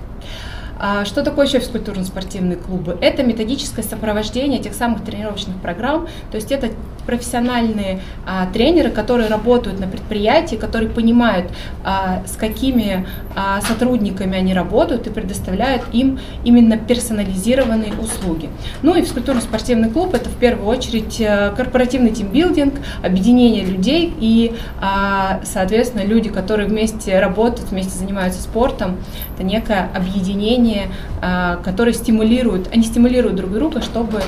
А 0.80 1.04
что 1.04 1.22
такое 1.22 1.46
еще 1.46 1.58
физкультурно-спортивные 1.58 2.56
клубы? 2.56 2.98
Это 3.00 3.24
методическое 3.24 3.84
сопровождение 3.84 4.60
тех 4.60 4.74
самых 4.74 5.02
тренировочных 5.04 5.56
программ, 5.56 6.08
то 6.30 6.36
есть 6.36 6.52
это 6.52 6.70
профессиональные 7.08 8.00
а, 8.26 8.44
тренеры, 8.52 8.90
которые 8.90 9.30
работают 9.30 9.80
на 9.80 9.86
предприятии, 9.86 10.56
которые 10.56 10.90
понимают, 10.90 11.50
а, 11.82 12.22
с 12.26 12.36
какими 12.36 13.06
а, 13.34 13.62
сотрудниками 13.62 14.36
они 14.36 14.52
работают 14.52 15.06
и 15.06 15.10
предоставляют 15.10 15.84
им 15.92 16.20
именно 16.44 16.76
персонализированные 16.76 17.94
услуги. 17.94 18.50
Ну 18.82 18.94
и 18.94 19.00
физкультурно-спортивный 19.00 19.90
клуб 19.90 20.14
это 20.14 20.28
в 20.28 20.34
первую 20.34 20.68
очередь 20.68 21.18
а, 21.22 21.54
корпоративный 21.56 22.10
тимбилдинг, 22.10 22.74
объединение 23.02 23.64
людей 23.64 24.12
и, 24.20 24.54
а, 24.78 25.40
соответственно, 25.44 26.02
люди, 26.02 26.28
которые 26.28 26.68
вместе 26.68 27.18
работают, 27.20 27.70
вместе 27.70 27.96
занимаются 27.96 28.42
спортом, 28.42 28.98
это 29.34 29.44
некое 29.44 29.88
объединение, 29.94 30.88
а, 31.22 31.56
которое 31.64 31.94
стимулирует, 31.94 32.68
они 32.70 32.82
стимулируют 32.82 33.36
друг 33.36 33.50
друга, 33.50 33.80
чтобы 33.80 34.20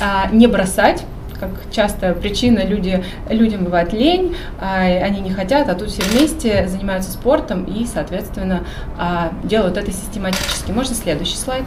а, 0.00 0.28
не 0.32 0.46
бросать 0.46 1.04
как 1.40 1.50
часто 1.72 2.12
причина 2.12 2.64
люди, 2.64 3.02
людям 3.28 3.64
бывает 3.64 3.92
лень, 3.92 4.36
а, 4.60 4.82
они 4.82 5.20
не 5.20 5.30
хотят, 5.30 5.68
а 5.68 5.74
тут 5.74 5.90
все 5.90 6.02
вместе 6.02 6.68
занимаются 6.68 7.10
спортом 7.10 7.64
и, 7.64 7.86
соответственно, 7.86 8.64
а, 8.98 9.32
делают 9.42 9.76
это 9.76 9.90
систематически. 9.90 10.70
Можно 10.70 10.94
следующий 10.94 11.36
слайд? 11.36 11.64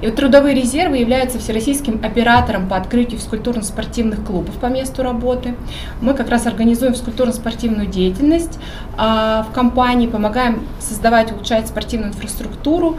И 0.00 0.06
вот 0.06 0.16
трудовые 0.16 0.54
резервы 0.54 0.98
являются 0.98 1.38
всероссийским 1.38 2.00
оператором 2.04 2.68
по 2.68 2.76
открытию 2.76 3.18
физкультурно-спортивных 3.18 4.24
клубов 4.24 4.54
по 4.56 4.66
месту 4.66 5.02
работы. 5.02 5.54
Мы 6.00 6.14
как 6.14 6.28
раз 6.28 6.46
организуем 6.46 6.92
физкультурно-спортивную 6.94 7.86
деятельность 7.86 8.58
а, 8.96 9.46
в 9.48 9.54
компании, 9.54 10.06
помогаем 10.06 10.66
создавать 10.78 11.32
улучшать 11.32 11.68
спортивную 11.68 12.12
инфраструктуру, 12.12 12.98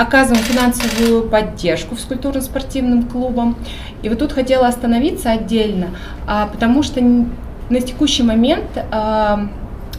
оказываем 0.00 0.42
финансовую 0.42 1.28
поддержку 1.28 1.94
физкультурно-спортивным 1.94 3.04
клубам. 3.08 3.56
И 4.02 4.08
вот 4.08 4.18
тут 4.18 4.32
хотела 4.32 4.66
остановиться 4.66 5.30
отдельно, 5.30 5.90
а, 6.26 6.46
потому 6.46 6.82
что 6.82 7.00
на 7.02 7.80
текущий 7.80 8.22
момент 8.22 8.64
а, 8.90 9.48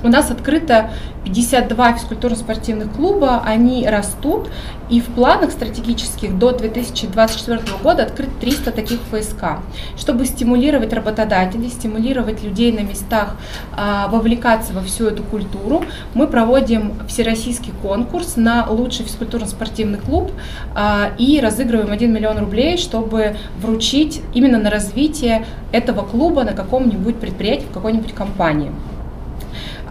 у 0.04 0.08
нас 0.08 0.32
открыто 0.32 0.92
52 1.26 1.94
физкультурно-спортивных 1.94 2.92
клуба, 2.94 3.44
они 3.46 3.88
растут, 3.88 4.50
и 4.90 5.00
в 5.00 5.06
планах 5.06 5.52
стратегических 5.52 6.38
до 6.38 6.52
2024 6.52 7.60
года 7.82 8.04
открыть 8.04 8.38
300 8.40 8.72
таких 8.72 9.00
ФСК, 9.12 9.60
чтобы 9.98 10.26
стимулировать 10.26 10.92
работодателей, 10.92 11.70
стимулировать 11.70 12.44
людей 12.44 12.72
на 12.72 12.82
местах, 12.82 13.36
а, 13.76 14.08
вовлекаться 14.08 14.74
во 14.74 14.82
всю 14.82 15.08
эту 15.08 15.24
культуру. 15.24 15.86
Мы 16.14 16.28
проводим 16.28 16.94
всероссийский 17.08 17.72
конкурс 17.82 18.36
на 18.36 18.68
лучший 18.70 19.06
физкультурно-спортивный 19.06 20.00
клуб 20.00 20.32
а, 20.76 21.12
и 21.18 21.40
разыгрываем 21.40 21.92
1 21.92 22.12
миллион 22.12 22.40
рублей, 22.40 22.78
чтобы 22.78 23.38
вручить 23.62 24.22
именно 24.34 24.58
на 24.58 24.70
развитие 24.70 25.46
этого 25.72 26.02
клуба 26.02 26.44
на 26.44 26.54
каком-нибудь 26.54 27.18
предприятии, 27.18 27.66
в 27.70 27.74
какой-нибудь 27.74 28.14
компании. 28.14 28.72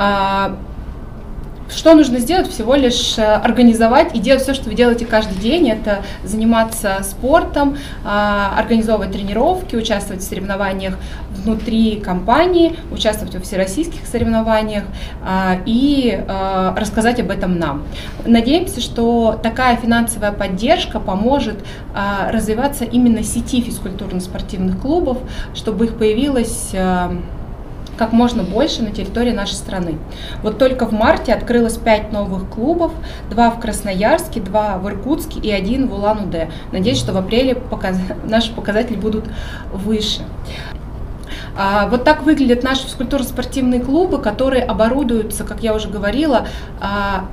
А, 0.03 0.57
что 1.69 1.95
нужно 1.95 2.21
сделать? 2.21 2.49
Всего 2.49 2.75
лишь 2.75 3.19
э, 3.19 3.23
организовать 3.23 4.17
и 4.17 4.19
делать 4.19 4.43
все, 4.43 4.55
что 4.55 4.71
вы 4.71 4.75
делаете 4.75 5.05
каждый 5.05 5.39
день. 5.39 5.69
Это 5.69 6.03
заниматься 6.25 7.03
спортом, 7.03 7.77
а, 8.03 8.55
организовывать 8.59 9.13
тренировки, 9.13 9.77
участвовать 9.77 10.23
в 10.23 10.27
соревнованиях 10.27 10.95
внутри 11.37 12.01
компании, 12.01 12.77
участвовать 12.91 13.35
во 13.35 13.43
всероссийских 13.43 14.07
соревнованиях 14.07 14.85
а, 15.23 15.59
и 15.67 16.25
рассказать 16.77 17.21
об 17.21 17.31
этом 17.31 17.59
нам. 17.59 17.83
Надеемся, 18.25 18.81
что 18.81 19.39
такая 19.43 19.77
финансовая 19.77 20.33
поддержка 20.33 20.99
поможет 20.99 21.57
развиваться 22.31 22.85
именно 22.85 23.23
сети 23.23 23.61
физкультурно-спортивных 23.61 24.81
клубов, 24.81 25.19
чтобы 25.55 25.85
их 25.85 25.99
появилось 25.99 26.75
как 28.01 28.13
можно 28.15 28.43
больше 28.43 28.83
на 28.83 28.93
территории 28.93 29.31
нашей 29.31 29.57
страны. 29.57 29.99
Вот 30.43 30.57
только 30.57 30.87
в 30.87 30.93
марте 30.93 31.35
открылось 31.35 31.77
5 31.77 32.13
новых 32.13 32.49
клубов, 32.49 32.93
два 33.29 33.51
в 33.51 33.61
Красноярске, 33.61 34.41
два 34.41 34.79
в 34.79 34.89
Иркутске 34.89 35.39
и 35.39 35.51
один 35.51 35.87
в 35.87 35.93
Улан-Удэ. 35.93 36.49
Надеюсь, 36.73 36.97
что 36.99 37.13
в 37.13 37.19
апреле 37.19 37.57
показ... 37.57 37.99
наши 38.25 38.55
показатели 38.55 38.97
будут 38.97 39.27
выше. 39.71 40.23
А, 41.55 41.89
вот 41.89 42.05
так 42.05 42.23
выглядят 42.23 42.63
наши 42.63 42.87
физкультурно-спортивные 42.87 43.85
клубы, 43.85 44.17
которые 44.17 44.65
оборудуются, 44.65 45.45
как 45.45 45.63
я 45.63 45.75
уже 45.75 45.91
говорила, 45.91 46.47
а, 46.81 47.27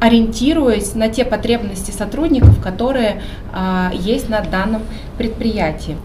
ориентируясь 0.00 0.94
на 0.94 1.08
те 1.08 1.24
потребности 1.24 1.90
сотрудников, 1.90 2.62
которые 2.62 3.20
а, 3.52 3.90
есть 3.92 4.28
на 4.28 4.42
данном 4.42 4.82
предприятии. 5.18 5.96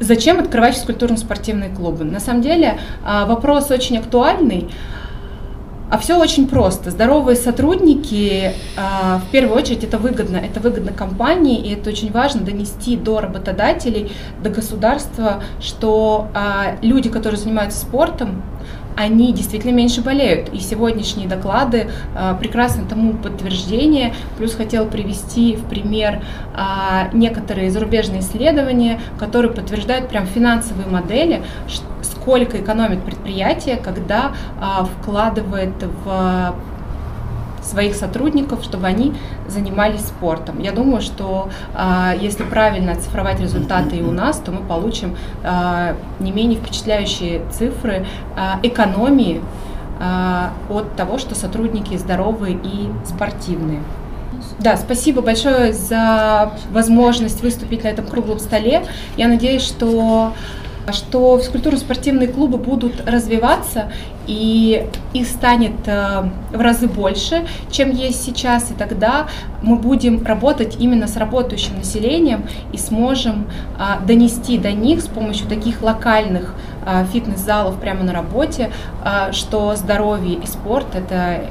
Зачем 0.00 0.40
открывать 0.40 0.74
физкультурно-спортивные 0.76 1.74
клубы? 1.74 2.04
На 2.04 2.20
самом 2.20 2.40
деле 2.40 2.78
а, 3.04 3.26
вопрос 3.26 3.70
очень 3.70 3.98
актуальный. 3.98 4.70
А 5.90 5.98
все 5.98 6.18
очень 6.18 6.48
просто. 6.48 6.90
Здоровые 6.90 7.36
сотрудники, 7.36 8.52
в 8.76 9.30
первую 9.32 9.56
очередь, 9.58 9.82
это 9.82 9.98
выгодно. 9.98 10.36
Это 10.36 10.60
выгодно 10.60 10.92
компании, 10.92 11.60
и 11.60 11.74
это 11.74 11.90
очень 11.90 12.12
важно 12.12 12.42
донести 12.42 12.96
до 12.96 13.20
работодателей, 13.20 14.12
до 14.40 14.50
государства, 14.50 15.42
что 15.60 16.28
люди, 16.80 17.08
которые 17.10 17.40
занимаются 17.40 17.80
спортом, 17.80 18.44
они 18.96 19.32
действительно 19.32 19.72
меньше 19.72 20.02
болеют. 20.02 20.52
И 20.52 20.60
сегодняшние 20.60 21.28
доклады 21.28 21.90
а, 22.14 22.34
прекрасно 22.34 22.84
тому 22.86 23.14
подтверждение. 23.14 24.14
Плюс 24.36 24.54
хотел 24.54 24.86
привести 24.86 25.56
в 25.56 25.64
пример 25.64 26.22
а, 26.54 27.08
некоторые 27.12 27.70
зарубежные 27.70 28.20
исследования, 28.20 29.00
которые 29.18 29.52
подтверждают 29.52 30.08
прям 30.08 30.26
финансовые 30.26 30.86
модели, 30.86 31.42
сколько 32.02 32.58
экономит 32.58 33.02
предприятие, 33.02 33.76
когда 33.76 34.32
а, 34.60 34.84
вкладывает 34.84 35.74
в 36.04 36.54
своих 37.70 37.94
сотрудников, 37.94 38.64
чтобы 38.64 38.86
они 38.86 39.14
занимались 39.48 40.00
спортом. 40.00 40.60
Я 40.60 40.72
думаю, 40.72 41.00
что 41.00 41.48
э, 41.74 42.12
если 42.20 42.42
правильно 42.42 42.92
оцифровать 42.92 43.40
результаты 43.40 43.96
и 43.96 44.02
у 44.02 44.10
нас, 44.10 44.38
то 44.38 44.52
мы 44.52 44.60
получим 44.60 45.16
э, 45.42 45.94
не 46.18 46.32
менее 46.32 46.58
впечатляющие 46.58 47.42
цифры 47.50 48.06
э, 48.36 48.40
экономии 48.62 49.40
от 50.70 50.96
того, 50.96 51.18
что 51.18 51.34
сотрудники 51.34 51.94
здоровые 51.98 52.54
и 52.54 52.90
спортивные. 53.04 53.80
Да, 54.58 54.78
спасибо 54.78 55.20
большое 55.20 55.74
за 55.74 56.52
возможность 56.72 57.42
выступить 57.42 57.84
на 57.84 57.88
этом 57.88 58.06
круглом 58.06 58.38
столе. 58.38 58.82
Я 59.18 59.28
надеюсь, 59.28 59.60
что 59.60 60.32
что 60.92 61.38
физкультурно-спортивные 61.38 62.28
клубы 62.28 62.58
будут 62.58 63.08
развиваться 63.08 63.92
и 64.26 64.86
их 65.12 65.26
станет 65.26 65.72
э, 65.86 66.30
в 66.52 66.60
разы 66.60 66.86
больше, 66.86 67.46
чем 67.70 67.90
есть 67.90 68.22
сейчас, 68.22 68.70
и 68.70 68.74
тогда 68.74 69.26
мы 69.62 69.76
будем 69.76 70.24
работать 70.24 70.76
именно 70.78 71.08
с 71.08 71.16
работающим 71.16 71.76
населением 71.78 72.44
и 72.72 72.78
сможем 72.78 73.46
а, 73.78 73.98
донести 74.06 74.56
до 74.58 74.72
них 74.72 75.02
с 75.02 75.08
помощью 75.08 75.48
таких 75.48 75.82
локальных 75.82 76.54
а, 76.54 76.69
фитнес-залов 77.12 77.78
прямо 77.78 78.04
на 78.04 78.12
работе, 78.12 78.70
а, 79.02 79.32
что 79.32 79.76
здоровье 79.76 80.34
и 80.34 80.46
спорт– 80.46 80.86
это 80.94 81.46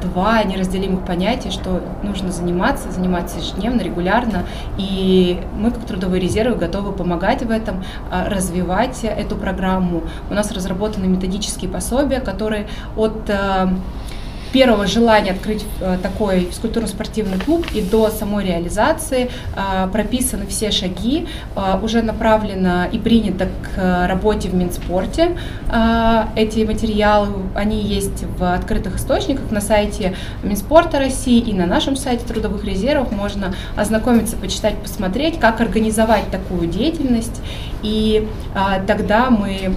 два 0.00 0.42
неразделимых 0.44 1.04
понятия, 1.04 1.50
что 1.50 1.82
нужно 2.02 2.32
заниматься, 2.32 2.90
заниматься 2.90 3.38
ежедневно, 3.38 3.82
регулярно, 3.82 4.44
и 4.78 5.42
мы, 5.58 5.70
как 5.70 5.84
трудовые 5.84 6.22
резервы, 6.22 6.56
готовы 6.56 6.92
помогать 6.92 7.42
в 7.42 7.50
этом, 7.50 7.84
развивать 8.10 9.04
эту 9.04 9.36
программу. 9.36 10.04
У 10.30 10.34
нас 10.34 10.50
разработаны 10.52 11.06
методические 11.06 11.70
пособия, 11.70 12.20
которые 12.20 12.66
от 12.96 13.30
первого 14.52 14.86
желания 14.86 15.32
открыть 15.32 15.64
э, 15.80 15.98
такой 16.02 16.48
физкультурно-спортивный 16.50 17.38
клуб 17.38 17.66
и 17.74 17.82
до 17.82 18.10
самой 18.10 18.44
реализации 18.44 19.30
э, 19.56 19.88
прописаны 19.92 20.46
все 20.46 20.70
шаги, 20.70 21.26
э, 21.54 21.78
уже 21.82 22.02
направлено 22.02 22.86
и 22.90 22.98
принято 22.98 23.48
к 23.62 24.06
работе 24.08 24.48
в 24.48 24.54
Минспорте. 24.54 25.36
Эти 26.36 26.64
материалы, 26.64 27.28
они 27.54 27.80
есть 27.82 28.24
в 28.38 28.54
открытых 28.54 28.96
источниках 28.96 29.50
на 29.50 29.60
сайте 29.60 30.16
Минспорта 30.42 30.98
России 30.98 31.40
и 31.40 31.52
на 31.52 31.66
нашем 31.66 31.96
сайте 31.96 32.24
трудовых 32.24 32.64
резервов. 32.64 33.12
Можно 33.12 33.54
ознакомиться, 33.76 34.36
почитать, 34.36 34.76
посмотреть, 34.78 35.38
как 35.38 35.60
организовать 35.60 36.30
такую 36.30 36.68
деятельность. 36.68 37.40
И 37.82 38.26
тогда 38.86 39.30
мы 39.30 39.74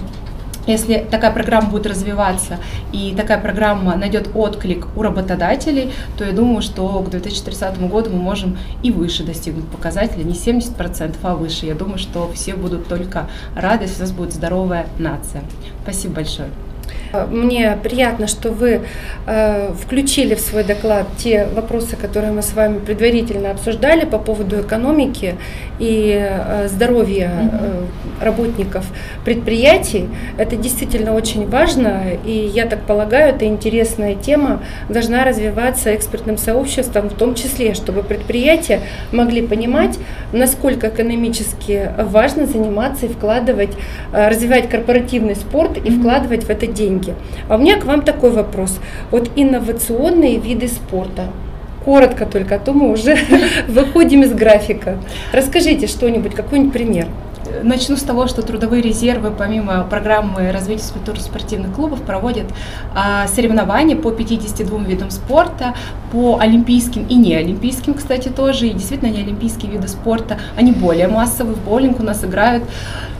если 0.66 1.04
такая 1.10 1.32
программа 1.32 1.70
будет 1.70 1.86
развиваться 1.86 2.58
и 2.92 3.14
такая 3.16 3.38
программа 3.38 3.96
найдет 3.96 4.30
отклик 4.34 4.86
у 4.96 5.02
работодателей, 5.02 5.92
то 6.16 6.24
я 6.24 6.32
думаю, 6.32 6.62
что 6.62 7.00
к 7.00 7.10
2030 7.10 7.88
году 7.88 8.10
мы 8.10 8.18
можем 8.18 8.58
и 8.82 8.90
выше 8.90 9.24
достигнуть 9.24 9.68
показателя, 9.68 10.22
не 10.22 10.34
70%, 10.34 11.16
а 11.22 11.34
выше. 11.34 11.66
Я 11.66 11.74
думаю, 11.74 11.98
что 11.98 12.30
все 12.32 12.54
будут 12.54 12.88
только 12.88 13.28
рады, 13.56 13.84
если 13.84 13.98
у 13.98 14.00
нас 14.02 14.12
будет 14.12 14.32
здоровая 14.32 14.86
нация. 14.98 15.42
Спасибо 15.82 16.16
большое. 16.16 16.48
Мне 17.30 17.78
приятно, 17.82 18.26
что 18.26 18.50
вы 18.50 18.82
э, 19.26 19.72
включили 19.74 20.34
в 20.34 20.40
свой 20.40 20.64
доклад 20.64 21.06
те 21.18 21.46
вопросы, 21.46 21.96
которые 21.96 22.32
мы 22.32 22.40
с 22.40 22.54
вами 22.54 22.78
предварительно 22.78 23.50
обсуждали 23.50 24.06
по 24.06 24.18
поводу 24.18 24.60
экономики 24.60 25.36
и 25.82 26.16
э, 26.16 26.68
здоровья 26.68 27.50
э, 27.52 27.84
работников 28.24 28.86
предприятий. 29.24 30.08
Это 30.38 30.54
действительно 30.54 31.12
очень 31.14 31.48
важно, 31.48 32.02
и 32.24 32.50
я 32.54 32.66
так 32.66 32.82
полагаю, 32.82 33.34
это 33.34 33.46
интересная 33.46 34.14
тема, 34.14 34.62
должна 34.88 35.24
развиваться 35.24 35.94
экспертным 35.94 36.38
сообществом 36.38 37.08
в 37.08 37.14
том 37.14 37.34
числе, 37.34 37.74
чтобы 37.74 38.02
предприятия 38.04 38.80
могли 39.10 39.44
понимать, 39.44 39.98
насколько 40.32 40.88
экономически 40.88 41.90
важно 41.98 42.46
заниматься 42.46 43.06
и 43.06 43.08
вкладывать, 43.08 43.72
э, 44.12 44.28
развивать 44.28 44.68
корпоративный 44.68 45.34
спорт 45.34 45.78
и 45.78 45.90
вкладывать 45.90 46.44
в 46.44 46.50
это 46.50 46.66
деньги 46.68 47.02
деньги. 47.02 47.14
А 47.48 47.56
у 47.56 47.58
меня 47.58 47.78
к 47.78 47.84
вам 47.84 48.02
такой 48.02 48.30
вопрос. 48.30 48.80
Вот 49.10 49.30
инновационные 49.36 50.38
виды 50.38 50.68
спорта. 50.68 51.28
Коротко 51.84 52.26
только, 52.26 52.56
а 52.56 52.58
то 52.58 52.72
мы 52.72 52.90
уже 52.90 53.16
выходим 53.68 54.22
из 54.22 54.32
графика. 54.32 54.98
Расскажите 55.32 55.86
что-нибудь, 55.86 56.34
какой-нибудь 56.34 56.72
пример. 56.72 57.08
Начну 57.62 57.96
с 57.96 58.02
того, 58.02 58.26
что 58.26 58.42
трудовые 58.42 58.82
резервы, 58.82 59.30
помимо 59.30 59.84
программы 59.84 60.50
развития 60.52 60.82
спортивных 60.82 61.74
клубов, 61.74 62.02
проводят 62.02 62.46
а, 62.94 63.26
соревнования 63.28 63.96
по 63.96 64.10
52 64.10 64.80
видам 64.80 65.10
спорта, 65.10 65.74
по 66.10 66.38
олимпийским 66.40 67.06
и 67.06 67.14
неолимпийским, 67.14 67.94
кстати, 67.94 68.28
тоже. 68.28 68.68
И 68.68 68.72
действительно, 68.72 69.10
неолимпийские 69.10 69.70
виды 69.70 69.88
спорта, 69.88 70.38
они 70.56 70.72
более 70.72 71.08
массовые. 71.08 71.54
В 71.54 71.64
боулинг 71.64 72.00
у 72.00 72.02
нас 72.02 72.24
играют 72.24 72.64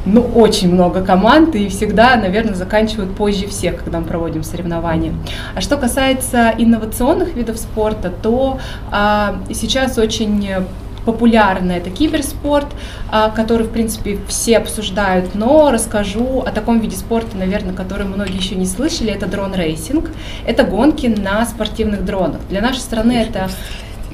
ну, 0.04 0.22
очень 0.22 0.72
много 0.72 1.04
команд 1.04 1.54
и 1.54 1.68
всегда, 1.68 2.16
наверное, 2.16 2.54
заканчивают 2.54 3.14
позже 3.14 3.46
всех, 3.46 3.82
когда 3.84 4.00
мы 4.00 4.06
проводим 4.06 4.42
соревнования. 4.42 5.14
А 5.54 5.60
что 5.60 5.76
касается 5.76 6.52
инновационных 6.58 7.34
видов 7.34 7.58
спорта, 7.58 8.10
то 8.10 8.58
а, 8.90 9.36
сейчас 9.52 9.98
очень 9.98 10.66
популярный 11.04 11.76
это 11.76 11.90
киберспорт, 11.90 12.68
а, 13.10 13.30
который, 13.30 13.66
в 13.66 13.70
принципе, 13.70 14.18
все 14.28 14.58
обсуждают, 14.58 15.34
но 15.34 15.70
расскажу 15.70 16.40
о 16.40 16.50
таком 16.52 16.80
виде 16.80 16.96
спорта, 16.96 17.36
наверное, 17.36 17.74
который 17.74 18.06
многие 18.06 18.36
еще 18.36 18.54
не 18.54 18.66
слышали, 18.66 19.12
это 19.12 19.26
дрон-рейсинг. 19.26 20.10
Это 20.46 20.64
гонки 20.64 21.06
на 21.06 21.44
спортивных 21.46 22.04
дронах. 22.04 22.40
Для 22.48 22.60
нашей 22.60 22.80
страны 22.80 23.12
это 23.12 23.50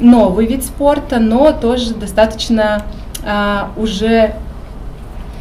новый 0.00 0.46
вид 0.46 0.64
спорта, 0.64 1.18
но 1.18 1.52
тоже 1.52 1.94
достаточно 1.94 2.84
а, 3.24 3.72
уже 3.76 4.34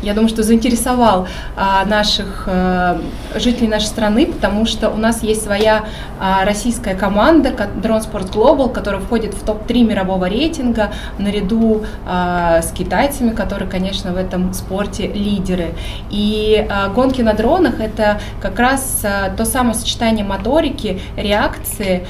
я 0.02 0.14
думаю, 0.14 0.30
что 0.30 0.44
заинтересовал 0.44 1.28
а, 1.56 1.84
наших 1.86 2.44
а, 2.48 3.02
жителей 3.36 3.68
нашей 3.68 3.86
страны, 3.86 4.28
потому 4.28 4.66
что 4.66 4.90
у 4.90 4.98
нас 4.98 5.24
есть 5.24 5.44
своя 5.44 5.86
а, 6.20 6.46
российская 6.46 6.96
команда 6.96 7.50
Drone 7.50 8.04
Sport 8.10 8.32
Global, 8.32 8.72
которая 8.72 9.02
входит 9.02 9.34
в 9.34 9.44
топ-3 9.44 9.84
мирового 9.84 10.26
рейтинга 10.26 10.92
наряду 11.18 11.84
а, 12.06 12.62
с 12.62 12.72
китайцами, 12.72 13.32
которые, 13.32 13.70
конечно, 13.70 14.14
в 14.14 14.18
этом 14.18 14.54
спорте 14.54 15.08
лидеры. 15.08 15.74
И 16.12 16.68
гонки 16.94 17.22
на 17.22 17.34
дронах 17.34 17.80
это 17.80 18.20
как 18.42 18.60
раз 18.60 19.04
то 19.36 19.46
самое 19.46 19.76
сочетание 19.76 20.26
моторики, 20.26 21.02
реакции 21.16 22.08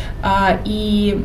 и 0.66 1.24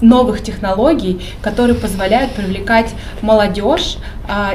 новых 0.00 0.42
технологий, 0.42 1.20
которые 1.42 1.76
позволяют 1.76 2.32
привлекать 2.32 2.94
молодежь 3.22 3.96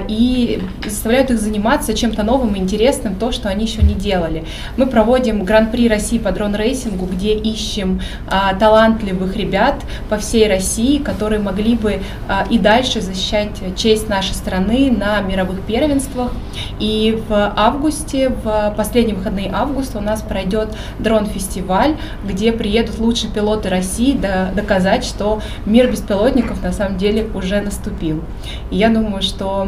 и 0.08 0.62
заставляют 0.84 1.32
их 1.32 1.40
заниматься 1.40 1.94
чем-то 1.94 2.24
новым 2.24 2.56
и 2.56 2.60
интересным, 2.60 3.16
то, 3.16 3.32
что 3.32 3.50
они 3.50 3.66
еще 3.66 3.82
не 3.82 3.96
делали. 3.96 4.46
Мы 4.78 4.88
проводим 4.88 5.44
Гран-при 5.44 5.88
России 5.88 6.18
по 6.18 6.32
дрон-рейсингу, 6.32 7.06
где 7.06 7.34
ищем 7.34 8.02
а, 8.30 8.54
талантливых 8.56 9.36
ребят 9.36 9.76
по 10.10 10.18
всей 10.18 10.48
России, 10.48 10.98
которые 10.98 11.40
могли 11.40 11.76
бы 11.76 12.00
а, 12.28 12.46
и 12.50 12.60
дальше 12.60 13.02
защищать 13.02 13.50
честь 13.76 14.10
нашей 14.10 14.34
страны 14.34 14.92
на 14.92 15.22
мировых 15.22 15.62
первенствах. 15.62 16.32
И 16.80 17.22
в 17.28 17.54
августе, 17.56 18.30
в 18.30 18.74
последние 18.78 19.16
выходные 19.16 19.52
августа 19.52 19.98
у 19.98 20.02
нас 20.02 20.22
пройдет 20.22 20.70
дрон-фестиваль, 21.00 21.98
где 22.28 22.52
приедут 22.52 23.00
лучшие 23.00 23.32
пилоты 23.32 23.70
России 23.70 24.20
доказать, 24.56 25.04
что 25.04 25.42
мир 25.66 25.90
беспилотников 25.90 26.62
на 26.64 26.72
самом 26.72 26.98
деле 26.98 27.28
уже 27.34 27.62
наступил. 27.62 28.24
И 28.70 28.78
я 28.78 28.90
думаю, 28.90 29.22
что 29.22 29.63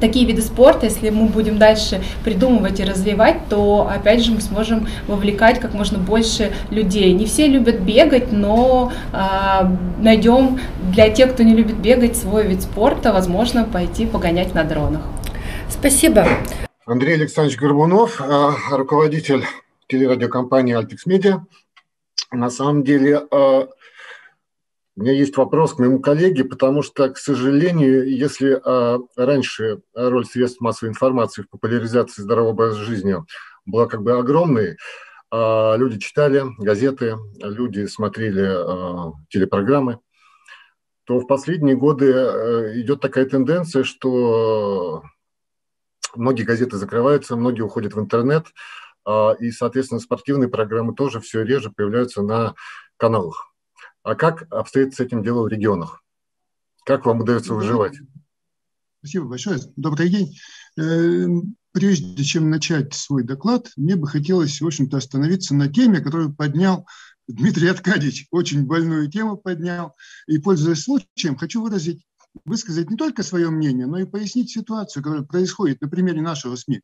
такие 0.00 0.26
виды 0.26 0.42
спорта, 0.42 0.86
если 0.86 1.10
мы 1.10 1.26
будем 1.26 1.58
дальше 1.58 2.02
придумывать 2.24 2.80
и 2.80 2.84
развивать, 2.84 3.48
то 3.48 3.88
опять 3.88 4.24
же 4.24 4.32
мы 4.32 4.40
сможем 4.40 4.88
вовлекать 5.06 5.60
как 5.60 5.74
можно 5.74 5.98
больше 5.98 6.52
людей. 6.70 7.12
Не 7.12 7.26
все 7.26 7.46
любят 7.46 7.80
бегать, 7.80 8.32
но 8.32 8.92
э, 9.12 9.16
найдем 10.00 10.58
для 10.92 11.10
тех, 11.10 11.32
кто 11.34 11.42
не 11.42 11.54
любит 11.54 11.76
бегать, 11.76 12.16
свой 12.16 12.46
вид 12.46 12.62
спорта, 12.62 13.12
возможно, 13.12 13.64
пойти 13.64 14.06
погонять 14.06 14.54
на 14.54 14.64
дронах. 14.64 15.02
Спасибо. 15.68 16.26
Андрей 16.84 17.14
Александрович 17.14 17.58
Горбунов, 17.58 18.20
а, 18.20 18.52
руководитель 18.70 19.44
телерадиокомпании 19.88 20.78
Altex 20.78 20.98
Media. 21.08 21.40
На 22.32 22.50
самом 22.50 22.82
деле, 22.82 23.22
э, 23.30 23.66
у 24.96 25.00
меня 25.00 25.12
есть 25.12 25.36
вопрос 25.36 25.74
к 25.74 25.78
моему 25.78 26.00
коллеге, 26.00 26.44
потому 26.44 26.82
что, 26.82 27.08
к 27.10 27.18
сожалению, 27.18 28.08
если 28.08 28.58
э, 28.62 28.98
раньше 29.16 29.80
роль 29.94 30.24
средств 30.24 30.60
массовой 30.60 30.90
информации 30.90 31.42
в 31.42 31.50
популяризации 31.50 32.22
здорового 32.22 32.52
образа 32.52 32.82
жизни 32.82 33.16
была 33.64 33.86
как 33.86 34.02
бы 34.02 34.18
огромной, 34.18 34.76
люди 35.32 35.98
читали 35.98 36.44
газеты, 36.56 37.16
люди 37.42 37.86
смотрели 37.86 38.46
телепрограммы, 39.28 39.98
то 41.06 41.20
в 41.20 41.26
последние 41.26 41.76
годы 41.76 42.12
э, 42.12 42.80
идет 42.80 43.00
такая 43.00 43.26
тенденция, 43.26 43.84
что 43.84 45.04
многие 46.16 46.42
газеты 46.42 46.76
закрываются, 46.76 47.36
многие 47.36 47.62
уходят 47.62 47.94
в 47.94 48.00
интернет, 48.00 48.46
а, 49.04 49.36
и, 49.38 49.52
соответственно, 49.52 50.00
спортивные 50.00 50.48
программы 50.48 50.94
тоже 50.94 51.20
все 51.20 51.42
реже 51.42 51.70
появляются 51.70 52.22
на 52.22 52.54
каналах. 52.96 53.52
А 54.06 54.14
как 54.14 54.46
обстоит 54.52 54.94
с 54.94 55.00
этим 55.00 55.24
дело 55.24 55.42
в 55.42 55.48
регионах? 55.48 56.04
Как 56.84 57.06
вам 57.06 57.22
удается 57.22 57.54
выживать? 57.54 57.96
Спасибо 59.00 59.26
большое. 59.26 59.58
Добрый 59.74 60.08
день. 60.08 60.38
Э, 60.78 61.26
прежде 61.72 62.22
чем 62.22 62.48
начать 62.48 62.94
свой 62.94 63.24
доклад, 63.24 63.72
мне 63.76 63.96
бы 63.96 64.06
хотелось, 64.06 64.60
в 64.60 64.66
общем-то, 64.66 64.98
остановиться 64.98 65.56
на 65.56 65.66
теме, 65.66 65.98
которую 65.98 66.32
поднял 66.32 66.86
Дмитрий 67.26 67.66
Аркадьевич 67.66 68.28
очень 68.30 68.64
больную 68.64 69.10
тему 69.10 69.38
поднял. 69.38 69.92
И, 70.28 70.38
пользуясь 70.38 70.84
случаем, 70.84 71.36
хочу 71.36 71.60
выразить, 71.60 72.06
высказать 72.44 72.88
не 72.88 72.96
только 72.96 73.24
свое 73.24 73.50
мнение, 73.50 73.86
но 73.86 73.98
и 73.98 74.04
пояснить 74.04 74.50
ситуацию, 74.50 75.02
которая 75.02 75.24
происходит 75.24 75.80
на 75.80 75.88
примере 75.88 76.22
нашего 76.22 76.54
СМИ. 76.54 76.80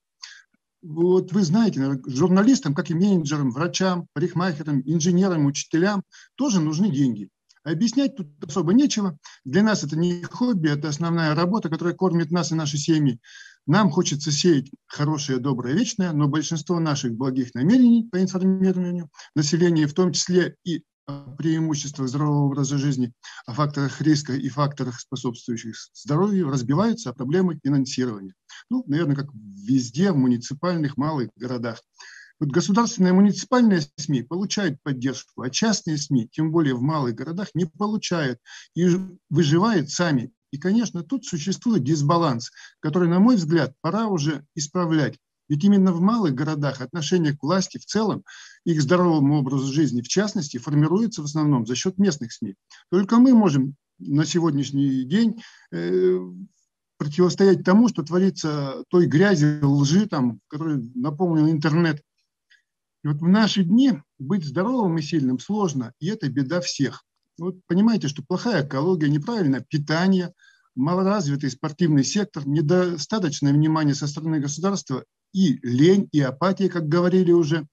Вот 0.82 1.32
вы 1.32 1.42
знаете, 1.44 2.00
журналистам, 2.06 2.74
как 2.74 2.90
и 2.90 2.94
менеджерам, 2.94 3.52
врачам, 3.52 4.08
парикмахерам, 4.14 4.82
инженерам, 4.84 5.46
учителям 5.46 6.02
тоже 6.34 6.60
нужны 6.60 6.90
деньги. 6.90 7.28
Объяснять 7.62 8.16
тут 8.16 8.28
особо 8.44 8.72
нечего. 8.72 9.16
Для 9.44 9.62
нас 9.62 9.84
это 9.84 9.96
не 9.96 10.24
хобби, 10.24 10.70
это 10.70 10.88
основная 10.88 11.36
работа, 11.36 11.68
которая 11.68 11.94
кормит 11.94 12.32
нас 12.32 12.50
и 12.50 12.56
наши 12.56 12.78
семьи. 12.78 13.20
Нам 13.66 13.90
хочется 13.90 14.32
сеять 14.32 14.72
хорошее, 14.88 15.38
доброе, 15.38 15.74
вечное, 15.74 16.12
но 16.12 16.26
большинство 16.26 16.80
наших 16.80 17.12
благих 17.12 17.54
намерений 17.54 18.08
по 18.10 18.20
информированию 18.20 19.08
населения, 19.36 19.86
в 19.86 19.94
том 19.94 20.10
числе 20.12 20.56
и 20.64 20.82
преимуществах 21.36 22.08
здорового 22.08 22.46
образа 22.46 22.78
жизни, 22.78 23.12
о 23.46 23.54
факторах 23.54 24.00
риска 24.00 24.34
и 24.34 24.48
факторах, 24.48 25.00
способствующих 25.00 25.74
здоровью, 25.94 26.50
разбиваются 26.50 27.10
о 27.10 27.14
проблемы 27.14 27.58
финансирования. 27.62 28.34
Ну, 28.70 28.84
наверное, 28.86 29.16
как 29.16 29.26
везде, 29.34 30.12
в 30.12 30.16
муниципальных 30.16 30.96
малых 30.96 31.30
городах. 31.36 31.80
Вот 32.40 32.50
государственные 32.50 33.12
муниципальные 33.12 33.82
СМИ 33.96 34.22
получают 34.22 34.82
поддержку, 34.82 35.42
а 35.42 35.50
частные 35.50 35.96
СМИ, 35.96 36.28
тем 36.32 36.50
более 36.50 36.74
в 36.74 36.82
малых 36.82 37.14
городах, 37.14 37.48
не 37.54 37.66
получают 37.66 38.38
и 38.74 38.88
выживают 39.30 39.90
сами 39.90 40.32
и, 40.52 40.58
конечно, 40.58 41.02
тут 41.02 41.24
существует 41.24 41.82
дисбаланс, 41.82 42.50
который, 42.80 43.08
на 43.08 43.18
мой 43.18 43.36
взгляд, 43.36 43.74
пора 43.80 44.06
уже 44.06 44.44
исправлять. 44.54 45.18
Ведь 45.48 45.64
именно 45.64 45.92
в 45.92 46.00
малых 46.00 46.34
городах 46.34 46.80
отношение 46.80 47.36
к 47.36 47.42
власти 47.42 47.78
в 47.78 47.84
целом 47.84 48.24
и 48.64 48.74
к 48.74 48.80
здоровому 48.80 49.38
образу 49.38 49.72
жизни, 49.72 50.00
в 50.00 50.08
частности, 50.08 50.58
формируется 50.58 51.22
в 51.22 51.26
основном 51.26 51.66
за 51.66 51.74
счет 51.74 51.98
местных 51.98 52.32
СМИ. 52.32 52.54
Только 52.90 53.18
мы 53.18 53.34
можем 53.34 53.74
на 53.98 54.24
сегодняшний 54.24 55.04
день 55.04 55.42
э, 55.72 56.18
противостоять 56.98 57.64
тому, 57.64 57.88
что 57.88 58.02
творится 58.02 58.84
той 58.88 59.06
грязи, 59.06 59.60
лжи, 59.62 60.06
там, 60.06 60.40
которой 60.48 60.90
наполнен 60.94 61.50
интернет. 61.50 62.02
И 63.04 63.08
вот 63.08 63.18
в 63.18 63.28
наши 63.28 63.64
дни 63.64 63.94
быть 64.18 64.44
здоровым 64.44 64.98
и 64.98 65.02
сильным 65.02 65.38
сложно, 65.38 65.92
и 65.98 66.06
это 66.06 66.28
беда 66.28 66.60
всех. 66.60 67.04
Вот 67.38 67.56
понимаете, 67.66 68.08
что 68.08 68.22
плохая 68.22 68.64
экология, 68.64 69.08
неправильное 69.08 69.64
питание, 69.68 70.32
малоразвитый 70.74 71.50
спортивный 71.50 72.04
сектор, 72.04 72.46
недостаточное 72.46 73.52
внимание 73.52 73.94
со 73.94 74.06
стороны 74.06 74.38
государства 74.38 75.04
и 75.32 75.58
лень, 75.62 76.08
и 76.12 76.20
апатия, 76.20 76.68
как 76.68 76.88
говорили 76.88 77.32
уже. 77.32 77.66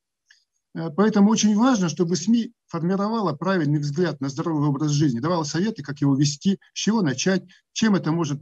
Э, 0.76 0.90
поэтому 0.96 1.30
очень 1.30 1.56
важно, 1.56 1.90
чтобы 1.90 2.16
СМИ 2.16 2.54
формировала 2.68 3.34
правильный 3.34 3.80
взгляд 3.80 4.22
на 4.22 4.30
здоровый 4.30 4.70
образ 4.70 4.92
жизни, 4.92 5.20
давала 5.20 5.44
советы, 5.44 5.84
как 5.84 6.02
его 6.02 6.16
вести, 6.16 6.60
с 6.74 6.80
чего 6.80 7.02
начать, 7.02 7.44
чем 7.74 7.96
это 7.96 8.12
может 8.12 8.42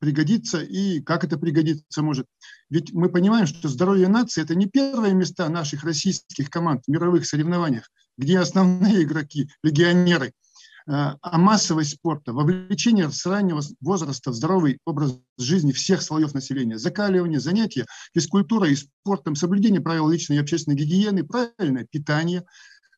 пригодиться 0.00 0.60
и 0.60 1.00
как 1.00 1.24
это 1.24 1.38
пригодиться 1.38 2.02
может. 2.02 2.26
Ведь 2.70 2.92
мы 2.92 3.08
понимаем, 3.08 3.46
что 3.46 3.68
здоровье 3.68 4.08
нации– 4.08 4.42
это 4.44 4.54
не 4.54 4.66
первые 4.66 5.12
места 5.14 5.48
наших 5.48 5.82
российских 5.84 6.50
команд 6.50 6.84
в 6.86 6.90
мировых 6.90 7.26
соревнованиях, 7.26 7.90
где 8.16 8.38
основные 8.38 9.02
игроки, 9.02 9.50
легионеры– 9.62 10.32
Э, 10.88 11.16
о 11.20 11.36
массовость 11.36 11.96
спорта, 11.96 12.32
вовлечение 12.32 13.10
с 13.10 13.26
раннего 13.26 13.60
возраста 13.80 14.30
в 14.30 14.34
здоровый 14.34 14.78
образ 14.86 15.18
жизни 15.36 15.72
всех 15.72 16.00
слоев 16.00 16.32
населения, 16.32 16.78
закаливание, 16.78 17.40
занятия 17.40 17.84
физкультурой 18.14 18.72
и 18.72 18.76
спортом, 18.76 19.36
соблюдение 19.36 19.82
правил 19.82 20.08
личной 20.08 20.36
и 20.36 20.40
общественной 20.40 20.78
гигиены, 20.78 21.24
правильное 21.24 21.86
питание. 21.90 22.46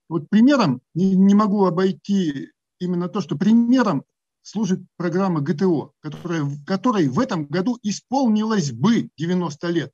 Вот 0.09 0.29
примером 0.29 0.83
не, 0.95 1.17
не 1.17 1.35
могу 1.35 1.65
обойти 1.65 2.53
именно 2.79 3.09
то, 3.09 3.21
что 3.21 3.37
примером 3.37 4.05
служит 4.43 4.79
программа 4.97 5.41
ГТО, 5.41 5.91
которая, 5.99 6.49
которой 6.65 7.09
в 7.09 7.19
этом 7.19 7.47
году 7.47 7.77
исполнилось 7.83 8.71
бы 8.71 9.11
90 9.17 9.69
лет, 9.69 9.91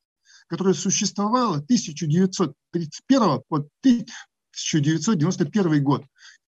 которая 0.49 0.75
существовала 0.75 1.57
1931 1.57 3.41
по 3.49 3.57
1991 3.57 5.83
год 5.83 6.05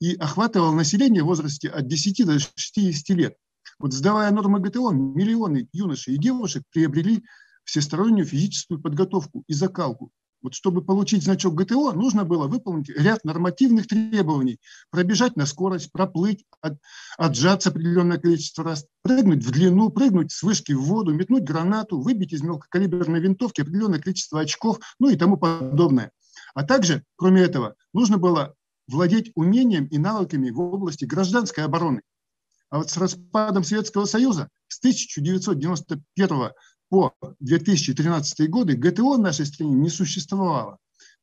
и 0.02 0.16
охватывал 0.16 0.74
население 0.74 1.24
в 1.24 1.28
возрасте 1.28 1.70
от 1.70 1.88
10 1.88 2.26
до 2.26 2.40
60 2.40 3.10
лет. 3.16 3.36
Вот 3.78 3.94
сдавая 3.94 4.32
нормы 4.32 4.60
ГТО, 4.60 4.90
миллионы 4.90 5.70
юношей 5.72 6.16
и 6.16 6.18
девушек 6.18 6.64
приобрели 6.72 7.24
всестороннюю 7.66 8.26
физическую 8.26 8.82
подготовку 8.82 9.44
и 9.48 9.54
закалку. 9.54 10.12
Вот 10.42 10.56
чтобы 10.56 10.84
получить 10.84 11.24
значок 11.24 11.54
ГТО, 11.54 11.94
нужно 11.94 12.24
было 12.24 12.48
выполнить 12.48 12.90
ряд 12.90 13.24
нормативных 13.24 13.86
требований. 13.86 14.60
Пробежать 14.90 15.36
на 15.36 15.46
скорость, 15.46 15.92
проплыть, 15.92 16.46
от, 16.62 16.80
отжаться 17.20 17.70
определенное 17.70 18.18
количество 18.18 18.64
раз, 18.64 18.88
прыгнуть 19.04 19.46
в 19.46 19.52
длину, 19.52 19.92
прыгнуть 19.92 20.32
с 20.32 20.42
вышки 20.42 20.72
в 20.72 20.82
воду, 20.82 21.14
метнуть 21.14 21.44
гранату, 21.44 22.02
выбить 22.02 22.34
из 22.34 22.42
мелкокалиберной 22.42 23.20
винтовки 23.20 23.62
определенное 23.62 24.00
количество 24.00 24.40
очков, 24.40 24.80
ну 25.00 25.10
и 25.10 25.16
тому 25.16 25.38
подобное. 25.38 26.12
А 26.56 26.64
также, 26.64 27.04
кроме 27.18 27.44
этого, 27.44 27.76
нужно 27.94 28.18
было 28.18 28.56
владеть 28.88 29.32
умением 29.36 29.86
и 29.86 29.98
навыками 29.98 30.50
в 30.50 30.60
области 30.60 31.06
гражданской 31.06 31.64
обороны. 31.64 32.02
А 32.70 32.78
вот 32.78 32.90
с 32.90 32.98
распадом 32.98 33.64
Советского 33.64 34.06
Союза 34.06 34.50
с 34.68 34.80
1991 34.80 36.52
по 36.90 37.14
2013 37.40 38.50
годы 38.50 38.76
ГТО 38.76 39.16
в 39.16 39.20
нашей 39.20 39.46
стране 39.46 39.74
не 39.74 39.90
существовало. 39.90 40.78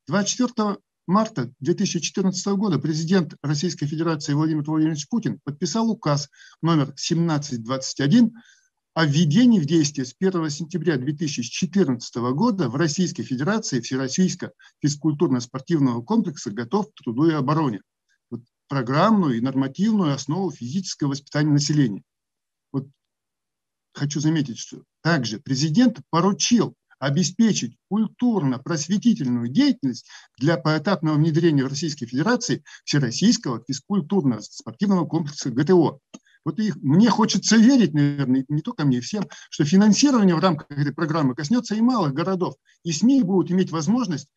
24 0.07 0.79
марта 1.07 1.51
2014 1.61 2.47
года 2.49 2.79
президент 2.79 3.35
Российской 3.43 3.87
Федерации 3.87 4.35
Владимир 4.35 4.63
Владимирович 4.63 5.09
Путин 5.09 5.41
подписал 5.43 5.91
указ 5.91 6.29
номер 6.63 6.85
1721 6.85 8.33
о 8.99 9.05
введении 9.05 9.61
в 9.61 9.65
действие 9.65 10.05
с 10.05 10.13
1 10.19 10.51
сентября 10.51 10.97
2014 10.97 12.17
года 12.35 12.69
в 12.69 12.75
Российской 12.75 13.23
Федерации 13.23 13.81
Всероссийского 13.81 14.51
физкультурно-спортивного 14.83 16.03
комплекса 16.03 16.51
«Готов 16.51 16.91
к 16.91 16.95
труду 17.05 17.29
и 17.29 17.33
обороне» 17.33 17.81
вот 18.29 18.41
программную 18.67 19.37
и 19.37 19.41
нормативную 19.41 20.15
основу 20.15 20.51
физического 20.51 21.11
воспитания 21.11 21.53
населения. 21.53 22.03
Вот 22.73 22.89
хочу 23.95 24.19
заметить, 24.19 24.59
что 24.59 24.83
также 25.01 25.39
президент 25.39 26.01
поручил 26.11 26.75
обеспечить 26.99 27.77
культурно-просветительную 27.91 29.47
деятельность 29.47 30.09
для 30.39 30.57
поэтапного 30.57 31.15
внедрения 31.15 31.63
в 31.63 31.69
Российской 31.69 32.07
Федерации 32.07 32.65
Всероссийского 32.85 33.63
физкультурно-спортивного 33.65 35.07
комплекса 35.07 35.51
ГТО. 35.51 36.01
Вот 36.45 36.59
их, 36.59 36.77
мне 36.77 37.11
хочется 37.11 37.57
верить, 37.57 37.95
наверное, 37.95 38.45
не 38.49 38.63
только 38.63 38.85
мне, 38.85 39.01
всем, 39.01 39.25
что 39.51 39.65
финансирование 39.65 40.35
в 40.35 40.41
рамках 40.41 40.67
этой 40.71 40.93
программы 40.93 41.35
коснется 41.35 41.75
и 41.75 41.81
малых 41.81 42.15
городов, 42.15 42.55
и 42.85 42.93
СМИ 42.93 43.23
будут 43.23 43.51
иметь 43.51 43.71
возможность 43.71 44.29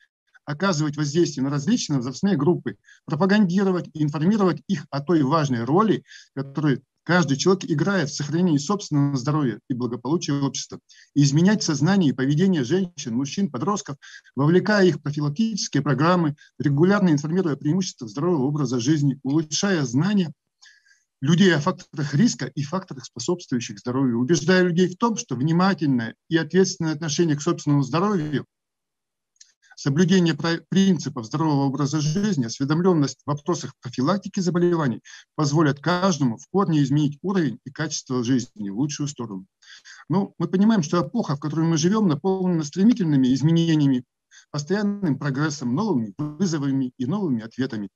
оказывать 0.45 0.97
воздействие 0.97 1.43
на 1.43 1.49
различные 1.49 1.97
возрастные 1.97 2.35
группы, 2.35 2.75
пропагандировать 3.05 3.89
и 3.93 4.03
информировать 4.03 4.61
их 4.67 4.85
о 4.89 5.01
той 5.01 5.23
важной 5.23 5.63
роли, 5.63 6.03
которую 6.35 6.81
каждый 7.03 7.37
человек 7.37 7.65
играет 7.65 8.09
в 8.09 8.15
сохранении 8.15 8.57
собственного 8.57 9.17
здоровья 9.17 9.59
и 9.69 9.73
благополучия 9.73 10.33
общества, 10.33 10.79
и 11.15 11.23
изменять 11.23 11.63
сознание 11.63 12.11
и 12.11 12.15
поведение 12.15 12.63
женщин, 12.63 13.15
мужчин, 13.15 13.49
подростков, 13.49 13.97
вовлекая 14.35 14.85
их 14.85 14.97
в 14.97 15.01
профилактические 15.01 15.83
программы, 15.83 16.35
регулярно 16.59 17.09
информируя 17.09 17.53
о 17.53 17.57
преимуществах 17.57 18.09
здорового 18.09 18.43
образа 18.43 18.79
жизни, 18.79 19.19
улучшая 19.23 19.83
знания 19.85 20.31
людей 21.21 21.55
о 21.55 21.59
факторах 21.59 22.13
риска 22.13 22.47
и 22.47 22.63
факторах, 22.63 23.05
способствующих 23.05 23.79
здоровью, 23.79 24.19
убеждая 24.19 24.63
людей 24.63 24.87
в 24.89 24.97
том, 24.97 25.15
что 25.15 25.35
внимательное 25.35 26.15
и 26.29 26.37
ответственное 26.37 26.93
отношение 26.93 27.37
к 27.37 27.41
собственному 27.41 27.83
здоровью 27.83 28.45
Соблюдение 29.83 30.37
принципов 30.69 31.25
здорового 31.25 31.63
образа 31.63 32.01
жизни, 32.01 32.45
осведомленность 32.45 33.21
в 33.23 33.27
вопросах 33.27 33.73
профилактики 33.81 34.39
заболеваний 34.39 35.01
позволят 35.33 35.79
каждому 35.79 36.37
в 36.37 36.47
корне 36.51 36.83
изменить 36.83 37.17
уровень 37.23 37.57
и 37.65 37.71
качество 37.71 38.23
жизни 38.23 38.69
в 38.69 38.77
лучшую 38.77 39.07
сторону. 39.07 39.47
Но 40.07 40.35
мы 40.37 40.47
понимаем, 40.47 40.83
что 40.83 41.01
эпоха, 41.01 41.35
в 41.35 41.39
которой 41.39 41.65
мы 41.65 41.77
живем, 41.77 42.07
наполнена 42.07 42.63
стремительными 42.63 43.33
изменениями 43.33 44.03
постоянным 44.51 45.17
прогрессом, 45.17 45.73
новыми 45.73 46.13
вызовами 46.15 46.93
и 46.97 47.05
новыми 47.07 47.41
ответами. 47.41 47.89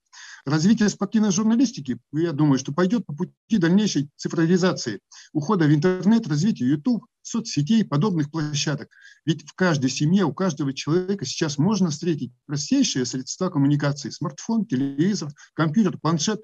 Развитие 0.46 0.90
спортивной 0.90 1.32
журналистики, 1.32 1.98
я 2.12 2.32
думаю, 2.32 2.60
что 2.60 2.72
пойдет 2.72 3.04
по 3.08 3.16
пути 3.16 3.58
дальнейшей 3.58 4.12
цифровизации, 4.16 5.00
ухода 5.34 5.66
в 5.66 5.74
интернет, 5.74 6.28
развития 6.28 6.66
YouTube, 6.66 7.04
соцсетей, 7.24 7.84
подобных 7.84 8.30
площадок. 8.30 8.90
Ведь 9.26 9.42
в 9.42 9.54
каждой 9.56 9.90
семье, 9.90 10.26
у 10.26 10.34
каждого 10.34 10.72
человека 10.72 11.26
сейчас 11.26 11.58
можно 11.58 11.90
встретить 11.90 12.32
простейшие 12.46 13.08
средства 13.08 13.50
коммуникации– 13.50 14.10
смартфон, 14.12 14.68
телевизор, 14.68 15.32
компьютер, 15.56 15.98
планшет. 15.98 16.40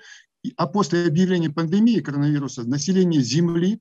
А 0.58 0.66
после 0.66 1.06
объявления 1.06 1.52
пандемии 1.52 2.00
коронавируса 2.00 2.64
население 2.64 3.22
Земли 3.22 3.80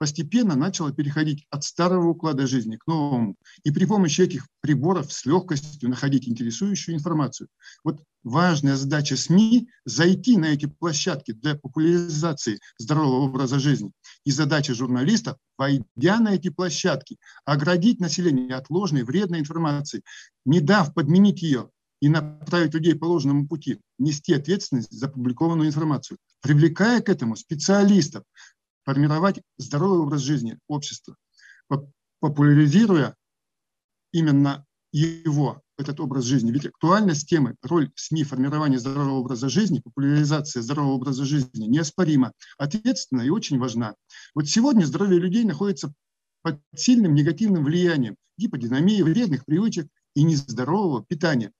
постепенно 0.00 0.56
начала 0.56 0.92
переходить 0.92 1.44
от 1.50 1.62
старого 1.62 2.08
уклада 2.08 2.46
жизни 2.46 2.76
к 2.76 2.86
новому. 2.86 3.36
И 3.64 3.70
при 3.70 3.84
помощи 3.84 4.22
этих 4.22 4.48
приборов 4.62 5.12
с 5.12 5.26
легкостью 5.26 5.90
находить 5.90 6.26
интересующую 6.26 6.94
информацию. 6.94 7.48
Вот 7.84 8.02
важная 8.24 8.76
задача 8.76 9.18
СМИ– 9.18 9.68
зайти 9.84 10.38
на 10.38 10.46
эти 10.46 10.64
площадки 10.64 11.32
для 11.32 11.54
популяризации 11.54 12.60
здорового 12.78 13.26
образа 13.26 13.58
жизни. 13.58 13.92
И 14.24 14.30
задача 14.30 14.72
журналистов– 14.72 15.36
войдя 15.58 16.18
на 16.18 16.34
эти 16.34 16.48
площадки, 16.48 17.18
оградить 17.44 18.00
население 18.00 18.54
от 18.56 18.70
ложной, 18.70 19.02
вредной 19.02 19.40
информации, 19.40 20.02
не 20.46 20.60
дав 20.60 20.94
подменить 20.94 21.42
ее 21.42 21.68
и 22.00 22.08
направить 22.08 22.72
людей 22.72 22.94
по 22.94 23.04
ложному 23.04 23.46
пути, 23.46 23.78
нести 23.98 24.32
ответственность 24.32 24.90
за 24.90 25.08
публикованную 25.08 25.68
информацию, 25.68 26.16
привлекая 26.40 27.02
к 27.02 27.10
этому 27.10 27.36
специалистов, 27.36 28.24
формировать 28.90 29.40
здоровый 29.56 30.00
образ 30.00 30.22
жизни 30.22 30.58
общества, 30.66 31.14
популяризируя 32.18 33.14
именно 34.12 34.66
его, 34.90 35.62
этот 35.78 36.00
образ 36.00 36.24
жизни. 36.24 36.50
Ведь 36.50 36.66
актуальность 36.66 37.28
темы, 37.28 37.54
роль 37.62 37.92
СМИ 37.94 38.24
формирования 38.24 38.80
здорового 38.80 39.20
образа 39.20 39.48
жизни, 39.48 39.78
популяризация 39.78 40.62
здорового 40.62 40.94
образа 40.94 41.24
жизни 41.24 41.66
неоспорима, 41.66 42.32
ответственна 42.58 43.22
и 43.22 43.30
очень 43.30 43.60
важна. 43.60 43.94
Вот 44.34 44.48
сегодня 44.48 44.84
здоровье 44.84 45.20
людей 45.20 45.44
находится 45.44 45.92
под 46.42 46.60
сильным 46.74 47.14
негативным 47.14 47.64
влиянием 47.64 48.16
гиподинамии, 48.38 49.02
вредных 49.02 49.44
привычек 49.44 49.86
и 50.16 50.24
нездорового 50.24 51.04
питания. 51.04 51.52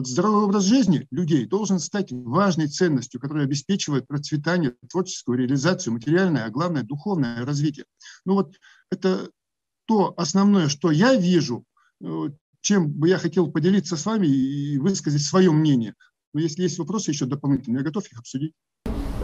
Вот 0.00 0.08
здоровый 0.08 0.44
образ 0.44 0.64
жизни 0.64 1.06
людей 1.10 1.44
должен 1.44 1.78
стать 1.78 2.10
важной 2.10 2.68
ценностью, 2.68 3.20
которая 3.20 3.44
обеспечивает 3.44 4.06
процветание, 4.06 4.74
творческую 4.88 5.36
реализацию, 5.36 5.92
материальное, 5.92 6.46
а 6.46 6.48
главное 6.48 6.82
духовное 6.82 7.44
развитие. 7.44 7.84
Ну 8.24 8.32
вот 8.32 8.56
это 8.90 9.28
то 9.84 10.14
основное, 10.16 10.68
что 10.68 10.90
я 10.90 11.14
вижу, 11.14 11.66
э, 12.02 12.30
чем 12.62 12.90
бы 12.90 13.10
я 13.10 13.18
хотел 13.18 13.52
поделиться 13.52 13.98
с 13.98 14.06
вами 14.06 14.26
и 14.26 14.78
высказать 14.78 15.20
свое 15.20 15.52
мнение. 15.52 15.94
Но 16.32 16.40
если 16.40 16.62
есть 16.62 16.78
вопросы 16.78 17.10
еще 17.10 17.26
дополнительные, 17.26 17.80
я 17.80 17.84
готов 17.84 18.10
их 18.10 18.20
обсудить. 18.20 18.54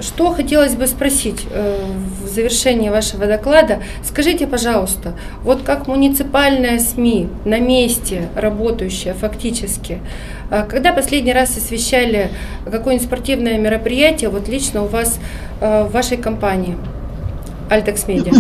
Что 0.00 0.32
хотелось 0.34 0.74
бы 0.74 0.86
спросить 0.86 1.46
э, 1.50 1.86
в 2.22 2.28
завершении 2.28 2.90
вашего 2.90 3.26
доклада? 3.26 3.82
Скажите, 4.04 4.46
пожалуйста, 4.46 5.16
вот 5.42 5.62
как 5.62 5.86
муниципальная 5.86 6.78
СМИ 6.78 7.28
на 7.44 7.60
месте 7.60 8.28
работающая 8.34 9.14
фактически, 9.14 10.00
э, 10.50 10.66
когда 10.68 10.92
последний 10.92 11.32
раз 11.32 11.56
освещали 11.56 12.30
какое-нибудь 12.64 13.06
спортивное 13.06 13.58
мероприятие, 13.58 14.28
вот 14.28 14.48
лично 14.48 14.82
у 14.82 14.86
вас 14.86 15.18
э, 15.60 15.84
в 15.84 15.92
вашей 15.92 16.18
компании, 16.18 16.76
Альтекс 17.70 18.06
Медиа? 18.06 18.32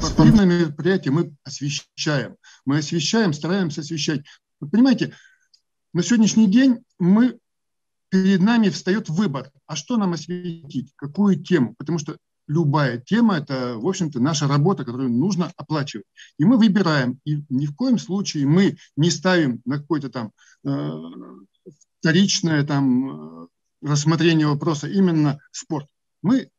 Спортивное 0.00 0.46
мероприятие 0.46 1.12
мы 1.12 1.32
освещаем. 1.44 2.36
Мы 2.64 2.78
освещаем, 2.78 3.34
стараемся 3.34 3.82
освещать. 3.82 4.20
Вы 4.60 4.68
понимаете, 4.70 5.12
на 5.92 6.02
сегодняшний 6.02 6.46
день 6.46 6.78
мы 6.98 7.36
перед 8.10 8.40
нами 8.40 8.68
встает 8.68 9.08
выбор, 9.08 9.50
а 9.66 9.76
что 9.76 9.96
нам 9.96 10.12
осветить, 10.12 10.92
какую 10.96 11.42
тему, 11.42 11.74
потому 11.78 11.98
что 11.98 12.16
любая 12.46 12.98
тема– 12.98 13.36
это, 13.38 13.76
в 13.76 13.86
общем-то, 13.86 14.20
наша 14.20 14.48
работа, 14.48 14.84
которую 14.84 15.10
нужно 15.10 15.52
оплачивать. 15.56 16.06
И 16.36 16.44
мы 16.44 16.58
выбираем, 16.58 17.20
и 17.24 17.44
ни 17.48 17.66
в 17.66 17.74
коем 17.74 17.98
случае 17.98 18.46
мы 18.46 18.76
не 18.96 19.10
ставим 19.10 19.62
на 19.64 19.78
какое-то 19.78 20.10
там 20.10 20.32
э, 20.64 20.90
вторичное 22.00 22.64
там, 22.64 23.44
э, 23.44 23.46
рассмотрение 23.82 24.48
вопроса 24.48 24.88
именно 24.88 25.38
спорт. 25.52 25.86
Мы 26.22 26.50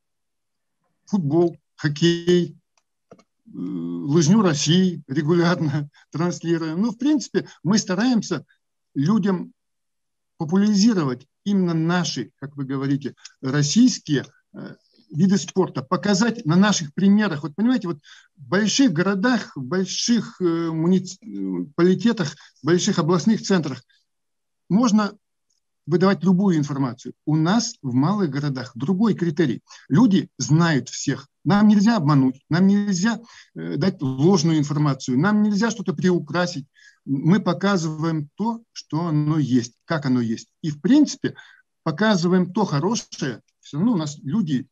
футбол, 1.05 1.57
хоккей, 1.75 2.55
э, 2.55 3.19
лыжню 3.53 4.41
России 4.41 5.03
регулярно 5.07 5.89
транслируем. 6.11 6.81
Ну, 6.81 6.91
в 6.91 6.97
принципе, 6.97 7.49
мы 7.63 7.77
стараемся 7.77 8.45
людям 8.95 9.51
популяризировать 10.37 11.27
именно 11.43 11.73
наши, 11.73 12.31
как 12.39 12.55
вы 12.55 12.65
говорите, 12.65 13.15
российские 13.41 14.25
э, 14.53 14.75
виды 15.11 15.37
спорта, 15.37 15.81
показать 15.81 16.45
на 16.45 16.55
наших 16.55 16.93
примерах. 16.93 17.43
Вот 17.43 17.55
понимаете, 17.55 17.89
вот 17.89 17.99
в 18.37 18.47
больших 18.47 18.93
городах, 18.93 19.55
в 19.55 19.61
больших 19.61 20.39
э, 20.41 20.43
муниципалитетах, 20.43 22.35
в 22.61 22.65
больших 22.65 22.99
областных 22.99 23.41
центрах 23.41 23.83
можно 24.69 25.13
выдавать 25.85 26.23
любую 26.23 26.57
информацию. 26.57 27.13
У 27.25 27.35
нас 27.35 27.75
в 27.81 27.93
малых 27.93 28.29
городах 28.29 28.71
другой 28.75 29.13
критерий. 29.13 29.61
Люди 29.89 30.29
знают 30.37 30.89
всех. 30.89 31.27
Нам 31.43 31.67
нельзя 31.67 31.97
обмануть, 31.97 32.39
нам 32.49 32.67
нельзя 32.67 33.19
э, 33.55 33.77
дать 33.77 34.01
ложную 34.01 34.59
информацию, 34.59 35.19
нам 35.19 35.41
нельзя 35.41 35.71
что-то 35.71 35.93
приукрасить 35.93 36.67
мы 37.05 37.39
показываем 37.39 38.29
то, 38.35 38.61
что 38.71 39.07
оно 39.07 39.37
есть, 39.39 39.73
как 39.85 40.05
оно 40.05 40.21
есть. 40.21 40.49
И, 40.61 40.69
в 40.69 40.81
принципе, 40.81 41.35
показываем 41.83 42.53
то 42.53 42.65
хорошее. 42.65 43.41
Все 43.59 43.77
равно 43.77 43.93
у 43.93 43.97
нас 43.97 44.17
люди 44.19 44.67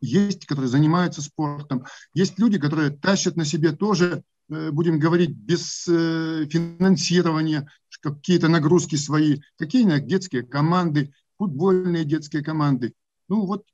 есть, 0.00 0.46
которые 0.46 0.68
занимаются 0.68 1.22
спортом, 1.22 1.84
есть 2.12 2.38
люди, 2.38 2.58
которые 2.58 2.90
тащат 2.90 3.36
на 3.36 3.44
себе 3.44 3.72
тоже, 3.72 4.22
э, 4.50 4.70
будем 4.70 4.98
говорить, 4.98 5.30
без 5.30 5.88
э, 5.88 6.46
финансирования, 6.50 7.70
какие-то 8.00 8.48
нагрузки 8.48 8.96
свои, 8.96 9.40
какие-нибудь 9.56 10.06
детские 10.06 10.42
команды, 10.42 11.14
футбольные 11.38 12.04
детские 12.04 12.44
команды. 12.44 12.92
Ну 13.28 13.46
вот 13.46 13.64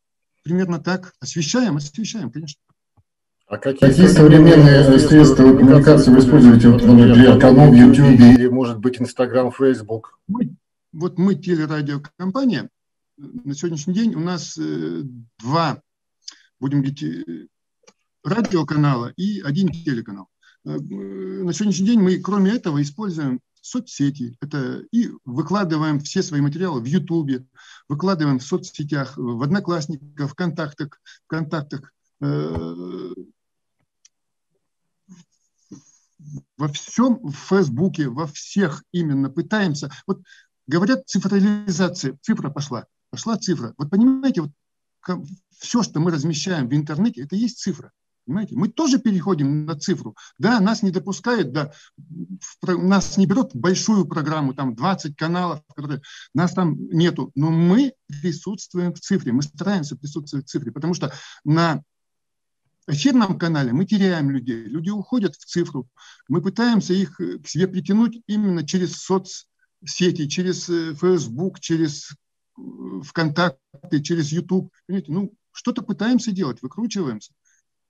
примерно 0.43 0.79
так. 0.79 1.15
Освещаем, 1.21 1.77
освещаем, 1.77 2.31
конечно. 2.31 2.61
А 3.51 3.59
какие, 3.59 3.91
какие 3.91 4.07
современные 4.07 4.97
средства 5.01 5.43
коммуникации 5.43 6.13
вы 6.13 6.21
используете 6.21 6.69
вот, 6.69 6.83
для 6.83 7.37
канал 7.37 7.73
в 7.73 7.75
YouTube 7.75 8.21
или, 8.21 8.47
может 8.47 8.79
быть, 8.79 9.01
Instagram, 9.01 9.51
Facebook? 9.51 10.21
Мы, 10.29 10.55
вот 10.93 11.19
мы 11.19 11.35
телерадиокомпания. 11.35 12.71
На 13.17 13.53
сегодняшний 13.57 13.93
день 13.93 14.15
у 14.15 14.21
нас 14.21 14.57
э, 14.57 15.03
два, 15.41 15.83
будем 16.61 16.79
говорить, 16.79 17.03
э, 17.03 17.49
радиоканала 18.23 19.13
и 19.17 19.41
один 19.41 19.71
телеканал. 19.71 20.29
Э, 20.65 20.71
на 20.71 21.53
сегодняшний 21.53 21.87
день 21.87 22.01
мы, 22.01 22.21
кроме 22.21 22.53
этого, 22.53 22.81
используем 22.81 23.41
соцсети. 23.61 24.37
Это 24.41 24.85
и 24.93 25.11
выкладываем 25.25 25.99
все 25.99 26.23
свои 26.23 26.41
материалы 26.41 26.81
в 26.81 26.85
Ютубе, 26.85 27.45
выкладываем 27.89 28.39
в 28.39 28.45
соцсетях, 28.45 29.15
в 29.17 29.43
Одноклассниках, 29.43 30.31
ВКонтактах, 30.31 31.01
ВКонтактах, 31.27 31.93
во 36.57 36.69
всем 36.69 37.19
в 37.23 37.33
Фейсбуке, 37.33 38.09
во 38.09 38.27
всех 38.27 38.83
именно 38.93 39.31
пытаемся. 39.31 39.91
Вот 40.07 40.23
говорят 40.67 41.07
цифрализация, 41.07 42.19
цифра 42.23 42.51
пошла, 42.51 42.87
пошла 43.11 43.37
цифра. 43.37 43.75
Вот 43.77 43.91
понимаете, 43.91 44.43
вот 44.43 44.51
все, 45.59 45.83
что 45.83 46.01
мы 46.01 46.11
размещаем 46.11 46.69
в 46.69 46.75
интернете, 46.75 47.23
это 47.23 47.37
есть 47.37 47.59
цифра. 47.59 47.93
Понимаете? 48.27 48.55
Мы 48.55 48.69
тоже 48.69 48.99
переходим 48.99 49.65
на 49.65 49.77
цифру. 49.77 50.15
Да, 50.39 50.61
нас 50.61 50.83
не 50.83 50.91
допускают, 50.91 51.53
да, 51.53 51.73
нас 52.63 53.17
не 53.17 53.27
берут 53.27 53.57
большую 53.57 54.05
программу, 54.07 54.55
там 54.55 54.75
20 54.75 55.17
каналов, 55.17 55.63
которые, 55.75 56.03
нас 56.35 56.53
там 56.53 56.77
нету, 56.91 57.33
но 57.35 57.51
мы 57.51 57.93
присутствуем 58.07 58.93
в 58.93 59.01
цифре, 59.01 59.33
мы 59.33 59.43
стараемся 59.43 59.97
присутствовать 59.97 60.47
в 60.47 60.51
цифре, 60.51 60.71
потому 60.71 60.95
что 60.95 61.13
на 61.45 61.83
эфирном 62.91 63.39
канале 63.39 63.73
мы 63.73 63.85
теряем 63.85 64.31
людей, 64.31 64.65
люди 64.65 64.91
уходят 64.91 65.35
в 65.35 65.45
цифру. 65.45 65.89
Мы 66.29 66.43
пытаемся 66.43 66.95
их 66.95 67.21
э, 67.21 67.39
к 67.39 67.49
себе 67.49 67.69
притянуть 67.69 68.23
именно 68.27 68.67
через 68.67 68.97
соцсети, 68.97 70.29
через 70.29 70.69
э, 70.69 70.95
Facebook, 70.95 71.61
через 71.61 72.11
э, 72.11 72.13
ВКонтакте, 73.05 74.03
через 74.03 74.33
YouTube. 74.33 74.73
Понимаете? 74.87 75.13
Ну, 75.13 75.33
что-то 75.53 75.83
пытаемся 75.83 76.33
делать, 76.33 76.63
выкручиваемся. 76.63 77.33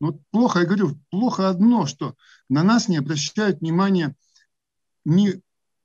Но 0.01 0.19
плохо, 0.31 0.61
я 0.61 0.67
говорю, 0.67 0.99
плохо 1.11 1.49
одно, 1.49 1.87
что 1.87 2.15
на 2.49 2.63
нас 2.63 2.89
не 2.89 2.97
обращают 2.97 3.61
внимания 3.61 4.17
ни 5.05 5.43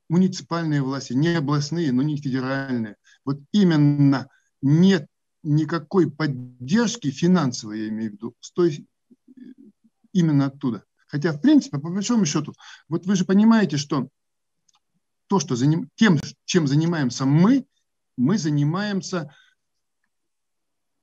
муниципальные 0.10 0.82
власти, 0.82 1.14
не 1.14 1.36
областные, 1.36 1.92
но 1.92 2.02
не 2.02 2.18
федеральные. 2.18 2.96
Вот 3.26 3.40
именно 3.52 4.30
нет 4.62 5.08
никакой 5.44 6.10
поддержки 6.12 7.12
финансовой, 7.12 7.82
я 7.82 7.90
имею 7.90 8.12
в 8.12 8.14
виду, 8.14 8.36
с 8.40 8.52
той, 8.52 8.88
именно 10.16 10.48
оттуда. 10.48 10.84
Хотя, 11.08 11.32
в 11.32 11.42
принципе, 11.42 11.78
по 11.78 11.90
большому 11.90 12.26
счету, 12.26 12.54
вот 12.90 13.06
вы 13.06 13.16
же 13.16 13.26
понимаете, 13.26 13.78
что 13.78 14.10
то, 15.28 15.40
что 15.40 15.56
заним, 15.56 15.90
тем, 15.96 16.20
чем 16.46 16.68
занимаемся 16.68 17.26
мы, 17.26 17.68
мы 18.18 18.38
занимаемся, 18.38 19.34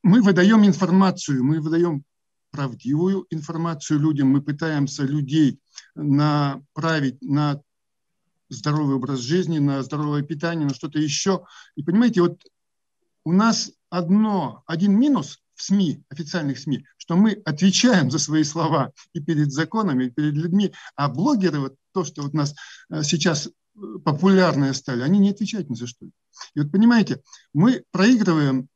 мы 0.02 0.22
выдаем 0.22 0.64
информацию, 0.64 1.44
мы 1.44 1.60
выдаем 1.60 2.04
правдивую 2.50 3.26
информацию 3.30 4.00
людям, 4.00 4.28
мы 4.28 4.42
пытаемся 4.42 5.04
людей 5.04 5.60
направить 5.94 7.22
на 7.22 7.60
здоровый 8.48 8.96
образ 8.96 9.20
жизни, 9.20 9.58
на 9.58 9.82
здоровое 9.82 10.22
питание, 10.22 10.66
на 10.66 10.74
что-то 10.74 10.98
еще. 10.98 11.44
И 11.76 11.82
понимаете, 11.82 12.22
вот 12.22 12.42
у 13.24 13.32
нас 13.32 13.72
одно, 13.90 14.62
один 14.66 14.98
минус 14.98 15.41
СМИ, 15.62 16.02
официальных 16.08 16.58
СМИ, 16.58 16.84
что 16.96 17.16
мы 17.16 17.40
отвечаем 17.44 18.10
за 18.10 18.18
свои 18.18 18.44
слова 18.44 18.92
и 19.12 19.20
перед 19.20 19.52
законами, 19.52 20.04
и 20.04 20.10
перед 20.10 20.34
людьми, 20.34 20.72
а 20.96 21.08
блогеры, 21.08 21.60
вот 21.60 21.76
то, 21.92 22.04
что 22.04 22.22
вот 22.22 22.34
у 22.34 22.36
нас 22.36 22.54
э, 22.90 23.02
сейчас 23.02 23.46
э, 23.46 23.50
популярные 24.04 24.74
стали, 24.74 25.02
они 25.02 25.18
не 25.18 25.30
отвечают 25.30 25.70
ни 25.70 25.74
за 25.74 25.86
что. 25.86 26.06
И 26.54 26.60
вот 26.60 26.70
понимаете, 26.70 27.22
мы 27.52 27.84
проигрываем 27.90 28.68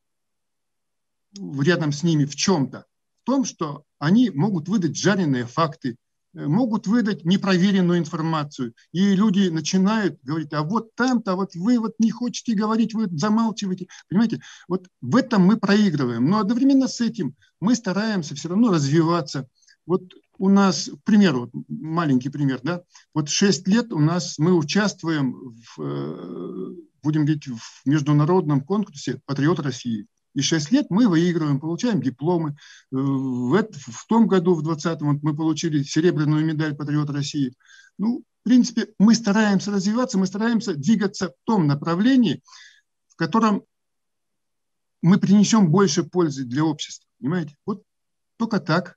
рядом 1.61 1.91
с 1.91 2.03
ними 2.03 2.25
в 2.25 2.35
чем-то, 2.35 2.85
в 3.23 3.25
том, 3.25 3.45
что 3.45 3.83
они 3.99 4.29
могут 4.29 4.69
выдать 4.69 4.97
жареные 4.97 5.45
факты, 5.45 5.97
могут 6.45 6.87
выдать 6.87 7.25
непроверенную 7.25 7.99
информацию. 7.99 8.73
И 8.91 9.15
люди 9.15 9.49
начинают 9.49 10.19
говорить, 10.23 10.53
а 10.53 10.63
вот 10.63 10.93
там-то, 10.95 11.35
вот 11.35 11.55
вы 11.55 11.79
вот 11.79 11.95
не 11.99 12.11
хотите 12.11 12.53
говорить, 12.53 12.93
вы 12.93 13.07
замалчиваете. 13.09 13.87
Понимаете, 14.09 14.41
вот 14.67 14.87
в 15.01 15.15
этом 15.15 15.43
мы 15.45 15.57
проигрываем. 15.57 16.29
Но 16.29 16.39
одновременно 16.39 16.87
с 16.87 17.01
этим 17.01 17.35
мы 17.59 17.75
стараемся 17.75 18.35
все 18.35 18.49
равно 18.49 18.71
развиваться. 18.71 19.47
Вот 19.85 20.13
у 20.37 20.49
нас, 20.49 20.89
к 20.89 21.03
примеру, 21.03 21.49
маленький 21.67 22.29
пример, 22.29 22.59
да, 22.61 22.83
вот 23.13 23.29
6 23.29 23.67
лет 23.67 23.91
у 23.91 23.99
нас 23.99 24.37
мы 24.37 24.53
участвуем 24.53 25.55
в, 25.75 25.81
э, 25.81 26.75
будем 27.01 27.25
говорить, 27.25 27.47
в 27.47 27.81
международном 27.85 28.61
конкурсе 28.61 29.21
«Патриот 29.25 29.59
России». 29.59 30.07
И 30.37 30.41
6 30.41 30.71
лет 30.71 30.85
мы 30.91 31.07
выигрываем, 31.07 31.59
получаем 31.59 31.99
дипломы. 31.99 32.51
Э, 32.51 32.55
в, 32.91 33.55
это, 33.55 33.73
в 33.79 34.05
том 34.05 34.27
году, 34.27 34.53
в 34.53 34.61
2020 34.61 35.23
мы 35.23 35.35
получили 35.35 35.81
серебряную 35.81 36.45
медаль 36.45 36.75
«Патриот 36.75 37.09
России». 37.09 37.55
Ну, 37.97 38.19
в 38.19 38.43
принципе, 38.43 38.89
мы 38.99 39.15
стараемся 39.15 39.71
развиваться, 39.71 40.19
мы 40.19 40.27
стараемся 40.27 40.75
двигаться 40.75 41.29
в 41.29 41.33
том 41.43 41.65
направлении, 41.65 42.43
в 43.07 43.15
котором 43.15 43.63
мы 45.01 45.17
принесем 45.17 45.71
больше 45.71 46.03
пользы 46.03 46.45
для 46.45 46.63
общества. 46.63 47.09
Понимаете? 47.19 47.55
Вот 47.65 47.81
только 48.37 48.59
так. 48.59 48.96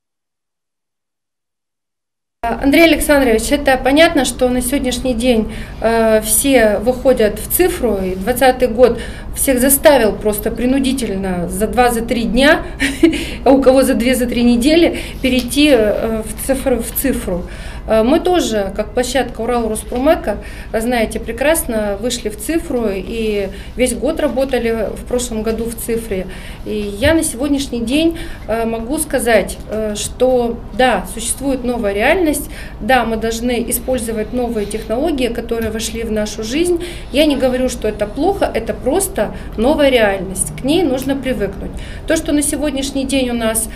Андрей 2.42 2.84
Александрович, 2.84 3.52
это 3.52 3.76
понятно, 3.76 4.24
что 4.24 4.48
на 4.48 4.62
сегодняшний 4.62 5.12
день 5.12 5.52
э, 5.82 6.22
все 6.22 6.78
выходят 6.78 7.38
в 7.38 7.54
цифру, 7.54 7.98
и 7.98 8.14
2020 8.14 8.72
год 8.72 8.98
всех 9.36 9.60
заставил 9.60 10.14
просто 10.14 10.50
принудительно 10.50 11.50
за 11.50 11.66
2-3 11.66 12.22
дня, 12.22 12.62
а 13.44 13.50
у 13.50 13.60
кого 13.60 13.82
за 13.82 13.92
2-3 13.92 14.40
недели 14.40 15.00
перейти 15.20 15.68
э, 15.68 16.22
в 16.22 16.46
цифру. 16.46 16.78
В 16.78 16.90
цифру. 16.98 17.44
Э, 17.90 18.02
мы 18.04 18.20
тоже, 18.20 18.72
как 18.74 18.94
площадка 18.94 19.40
Урал 19.40 19.68
Роспромека, 19.68 20.38
знаете, 20.72 21.18
прекрасно 21.18 21.98
вышли 22.00 22.28
в 22.28 22.38
цифру 22.38 22.86
и 22.88 23.48
весь 23.76 23.94
год 23.94 24.20
работали 24.20 24.88
в 24.94 25.04
прошлом 25.06 25.42
году 25.42 25.64
в 25.64 25.74
цифре. 25.74 26.26
И 26.64 26.94
я 27.00 27.14
на 27.14 27.22
сегодняшний 27.22 27.80
день 27.80 28.16
э, 28.46 28.64
могу 28.64 28.98
сказать, 28.98 29.58
э, 29.70 29.94
что 29.96 30.58
да, 30.78 31.04
существует 31.12 31.64
новая 31.64 31.92
реальность, 31.92 32.48
да, 32.80 33.04
мы 33.04 33.16
должны 33.16 33.68
использовать 33.68 34.32
новые 34.32 34.66
технологии, 34.66 35.26
которые 35.26 35.70
вошли 35.72 36.04
в 36.04 36.12
нашу 36.12 36.44
жизнь. 36.44 36.82
Я 37.12 37.26
не 37.26 37.36
говорю, 37.36 37.68
что 37.68 37.88
это 37.88 38.06
плохо, 38.06 38.48
это 38.54 38.72
просто 38.72 39.34
новая 39.56 39.90
реальность. 39.90 40.52
К 40.60 40.64
ней 40.64 40.84
нужно 40.84 41.16
привыкнуть. 41.16 41.72
То, 42.06 42.16
что 42.16 42.32
на 42.32 42.42
сегодняшний 42.42 43.04
день 43.04 43.30
у 43.30 43.34
нас 43.34 43.68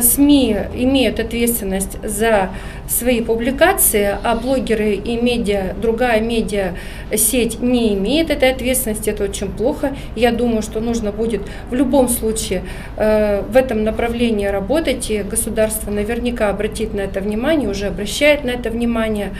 СМИ 0.00 0.56
имеют 0.74 1.18
ответственность 1.18 1.98
за 2.06 2.50
свои 2.88 3.20
публикации, 3.20 4.16
а 4.22 4.34
блогеры 4.36 4.92
и 4.94 5.16
медиа, 5.16 5.74
другая 5.80 6.20
медиа 6.20 6.74
сеть 7.14 7.60
не 7.60 7.94
имеет 7.94 8.30
этой 8.30 8.52
ответственности, 8.52 9.10
это 9.10 9.24
очень 9.24 9.50
плохо. 9.50 9.96
Я 10.14 10.32
думаю, 10.32 10.62
что 10.62 10.80
нужно 10.80 11.12
будет 11.12 11.42
в 11.70 11.74
любом 11.74 12.08
случае 12.08 12.62
э, 12.96 13.42
в 13.42 13.56
этом 13.56 13.84
направлении 13.84 14.46
работать, 14.46 15.10
и 15.10 15.22
государство 15.22 15.90
наверняка 15.90 16.50
обратит 16.50 16.94
на 16.94 17.00
это 17.00 17.20
внимание, 17.20 17.68
уже 17.68 17.86
обращает 17.86 18.44
на 18.44 18.50
это 18.50 18.70
внимание. 18.70 19.30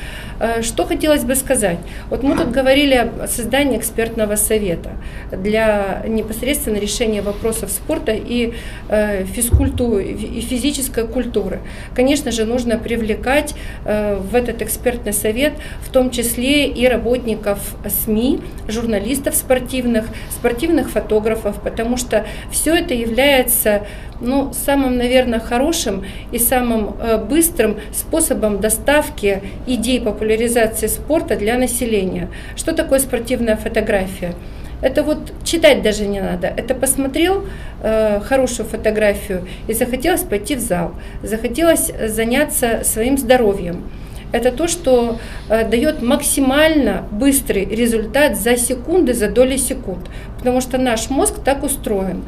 Э, 0.41 0.63
что 0.63 0.85
хотелось 0.85 1.25
бы 1.25 1.35
сказать? 1.35 1.79
Вот 2.11 2.23
мы 2.23 2.37
тут 2.37 2.51
говорили 2.51 2.95
о 2.95 3.27
создании 3.29 3.79
экспертного 3.79 4.37
совета 4.37 4.91
для 5.31 6.03
непосредственно 6.07 6.77
решения 6.77 7.23
вопросов 7.23 7.71
спорта 7.71 8.13
и 8.13 8.55
э, 8.89 9.25
физкультуры, 9.25 10.05
и 10.05 10.41
физической 10.41 11.07
культуры. 11.07 11.61
Конечно 11.95 12.31
же, 12.31 12.45
нужно 12.45 12.79
привлекать 12.79 13.36
э, 13.85 14.17
в 14.17 14.35
этот 14.35 14.63
экспертный 14.63 15.13
совет 15.13 15.53
в 15.81 15.91
том 15.91 16.11
числе 16.11 16.67
и 16.67 16.87
работников 16.87 17.77
СМИ, 18.05 18.41
журналистов 18.69 19.35
спортивных, 19.35 20.07
спортивных 20.31 20.91
фотографов, 20.91 21.61
потому 21.63 21.97
что 21.97 22.25
все 22.51 22.75
это 22.75 22.95
является 22.95 23.87
ну, 24.21 24.53
самым, 24.53 24.97
наверное, 24.97 25.41
хорошим 25.41 26.05
и 26.33 26.39
самым 26.39 26.97
э, 27.01 27.19
быстрым 27.19 27.79
способом 27.93 28.61
доставки 28.61 29.43
идей 29.67 30.01
популяризации 30.01 30.87
спорта 30.87 31.37
для 31.37 31.59
населения. 31.59 32.29
Что 32.57 32.73
такое 32.73 32.99
спортивная 32.99 33.57
фотография? 33.57 34.35
Это 34.83 35.03
вот 35.03 35.33
читать 35.45 35.83
даже 35.83 36.07
не 36.07 36.21
надо. 36.21 36.49
Это 36.49 36.75
посмотрел 36.75 37.45
э, 37.83 38.21
хорошую 38.21 38.69
фотографию 38.69 39.47
и 39.69 39.73
захотелось 39.73 40.23
пойти 40.23 40.55
в 40.55 40.61
зал, 40.61 40.95
захотелось 41.23 41.91
заняться 42.07 42.83
своим 42.85 43.17
здоровьем. 43.17 43.85
Это 44.33 44.53
то, 44.53 44.69
что 44.69 45.19
э, 45.49 45.67
дает 45.69 46.03
максимально 46.03 47.05
быстрый 47.11 47.65
результат 47.65 48.37
за 48.37 48.57
секунды, 48.57 49.15
за 49.15 49.29
доли 49.29 49.57
секунд, 49.57 50.11
потому 50.39 50.61
что 50.61 50.79
наш 50.79 51.09
мозг 51.11 51.37
так 51.45 51.63
устроен. 51.63 52.25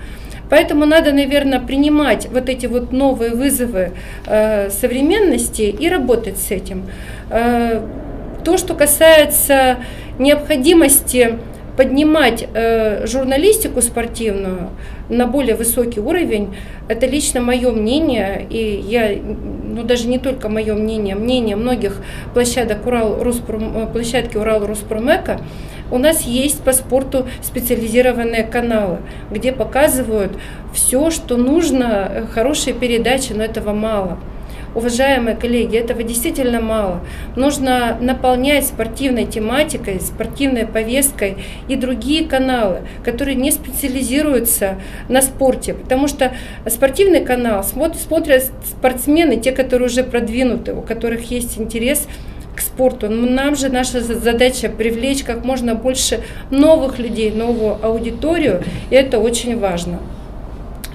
Поэтому 0.49 0.87
надо, 0.87 1.12
наверное, 1.12 1.61
принимать 1.61 2.29
вот 2.31 2.49
эти 2.49 2.66
вот 2.66 2.93
новые 2.93 3.33
вызовы 3.33 3.93
э, 4.27 4.70
современности 4.70 5.62
и 5.62 5.89
работать 5.89 6.39
с 6.39 6.51
этим. 6.51 6.85
Э, 7.31 7.87
то, 8.45 8.57
что 8.57 8.75
касается 8.75 9.77
необходимости 10.19 11.39
поднимать 11.79 12.45
э, 12.55 13.07
журналистику 13.07 13.81
спортивную 13.83 14.71
на 15.09 15.29
более 15.29 15.55
высокий 15.55 16.01
уровень, 16.01 16.57
это 16.89 17.07
лично 17.07 17.41
мое 17.41 17.71
мнение, 17.71 18.45
и 18.51 18.85
я, 18.85 19.17
ну 19.23 19.85
даже 19.85 20.09
не 20.09 20.19
только 20.19 20.49
мое 20.49 20.75
мнение, 20.75 21.15
мнение 21.15 21.55
многих 21.55 22.03
площадок 22.35 22.85
Урал, 22.85 23.23
Руспром, 23.23 23.79
э, 23.79 23.87
площадки 23.93 24.37
Урал 24.37 24.67
Руспромека, 24.67 25.41
у 25.93 25.99
нас 25.99 26.23
есть 26.23 26.65
по 26.65 26.73
спорту 26.73 27.29
специализированные 27.43 28.43
каналы, 28.43 28.99
где 29.31 29.53
показывают 29.53 30.33
все, 30.75 31.13
что 31.13 31.37
нужно, 31.37 32.11
э, 32.11 32.27
хорошие 32.27 32.75
передачи, 32.75 33.35
но 33.35 33.45
этого 33.45 33.73
мало. 33.73 34.19
Уважаемые 34.74 35.36
коллеги, 35.36 35.77
этого 35.77 36.03
действительно 36.03 36.61
мало. 36.61 37.01
Нужно 37.36 37.97
наполнять 38.01 38.66
спортивной 38.66 39.24
тематикой, 39.24 40.01
спортивной 40.01 40.66
повесткой 40.66 41.39
и 41.69 41.77
другие 41.77 42.27
каналы, 42.27 42.82
которые 43.03 43.35
не 43.35 43.51
специализируются 43.51 44.77
на 45.09 45.23
спорте. 45.23 45.74
Потому 45.74 46.07
что 46.07 46.32
спортивный 46.66 47.24
канал 47.24 47.65
смотрят 47.65 48.51
спортсмены, 48.65 49.39
те, 49.39 49.53
которые 49.53 49.86
уже 49.86 50.05
продвинуты, 50.05 50.74
у 50.74 50.82
которых 50.82 51.31
есть 51.31 51.59
интерес 51.59 52.07
к 52.55 52.61
спорту. 52.61 53.09
Нам 53.09 53.57
же 53.57 53.69
наша 53.69 54.01
задача 54.01 54.69
привлечь 54.69 55.23
как 55.23 55.45
можно 55.45 55.74
больше 55.74 56.20
новых 56.51 56.99
людей, 56.99 57.31
новую 57.31 57.78
аудиторию, 57.85 58.62
и 58.90 58.95
это 58.95 59.19
очень 59.19 59.59
важно. 59.59 60.01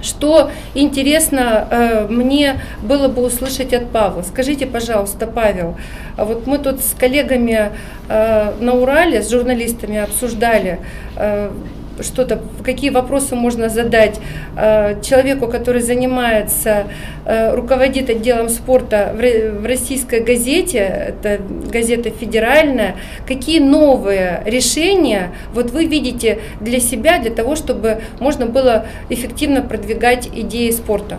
Что 0.04 0.50
интересно 0.74 1.66
э, 1.70 2.06
мне 2.08 2.60
было 2.82 3.08
бы 3.08 3.22
услышать 3.24 3.72
от 3.72 3.90
Павла. 3.90 4.22
Скажите, 4.22 4.66
пожалуйста, 4.66 5.26
Павел, 5.26 5.76
а 6.16 6.24
вот 6.26 6.46
мы 6.46 6.58
тут 6.58 6.80
с 6.80 6.94
коллегами 6.94 7.70
э, 8.08 8.52
на 8.60 8.74
Урале, 8.74 9.22
с 9.22 9.30
журналистами 9.30 9.96
обсуждали, 9.96 10.78
э, 11.16 11.50
что-то, 12.00 12.42
какие 12.64 12.90
вопросы 12.90 13.34
можно 13.34 13.68
задать 13.68 14.20
э, 14.56 15.00
человеку, 15.02 15.48
который 15.48 15.80
занимается, 15.80 16.86
э, 17.24 17.54
руководит 17.54 18.10
отделом 18.10 18.48
спорта 18.48 19.14
в 19.14 19.66
российской 19.66 20.20
газете, 20.20 20.78
это 20.78 21.40
газета 21.70 22.10
федеральная, 22.10 22.96
какие 23.26 23.60
новые 23.60 24.42
решения 24.44 25.34
вот 25.52 25.70
вы 25.70 25.86
видите 25.86 26.40
для 26.60 26.80
себя, 26.80 27.18
для 27.18 27.30
того, 27.30 27.56
чтобы 27.56 28.00
можно 28.20 28.46
было 28.46 28.86
эффективно 29.08 29.62
продвигать 29.62 30.28
идеи 30.28 30.70
спорта? 30.70 31.18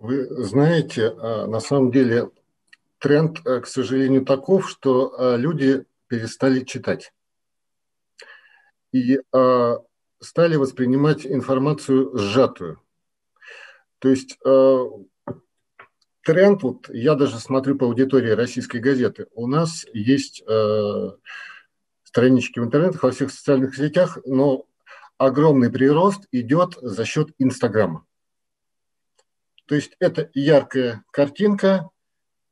Вы 0.00 0.26
знаете, 0.44 1.12
на 1.46 1.60
самом 1.60 1.90
деле 1.90 2.28
тренд, 2.98 3.40
к 3.40 3.66
сожалению, 3.66 4.24
таков, 4.24 4.68
что 4.70 5.36
люди 5.36 5.84
перестали 6.08 6.60
читать 6.64 7.12
и 8.92 9.18
э, 9.18 9.76
стали 10.20 10.56
воспринимать 10.56 11.26
информацию 11.26 12.16
сжатую. 12.16 12.80
То 13.98 14.08
есть 14.08 14.38
э, 14.44 14.84
тренд, 16.22 16.62
вот 16.62 16.88
я 16.90 17.14
даже 17.14 17.38
смотрю 17.38 17.76
по 17.76 17.86
аудитории 17.86 18.30
российской 18.30 18.78
газеты, 18.78 19.26
у 19.34 19.46
нас 19.46 19.86
есть 19.92 20.42
э, 20.46 21.10
странички 22.04 22.58
в 22.58 22.64
интернете, 22.64 22.98
во 23.00 23.10
всех 23.10 23.30
социальных 23.30 23.76
сетях, 23.76 24.18
но 24.24 24.66
огромный 25.18 25.70
прирост 25.70 26.26
идет 26.32 26.74
за 26.80 27.04
счет 27.04 27.30
Инстаграма. 27.38 28.04
То 29.66 29.74
есть 29.74 29.96
это 30.00 30.30
яркая 30.32 31.04
картинка, 31.10 31.90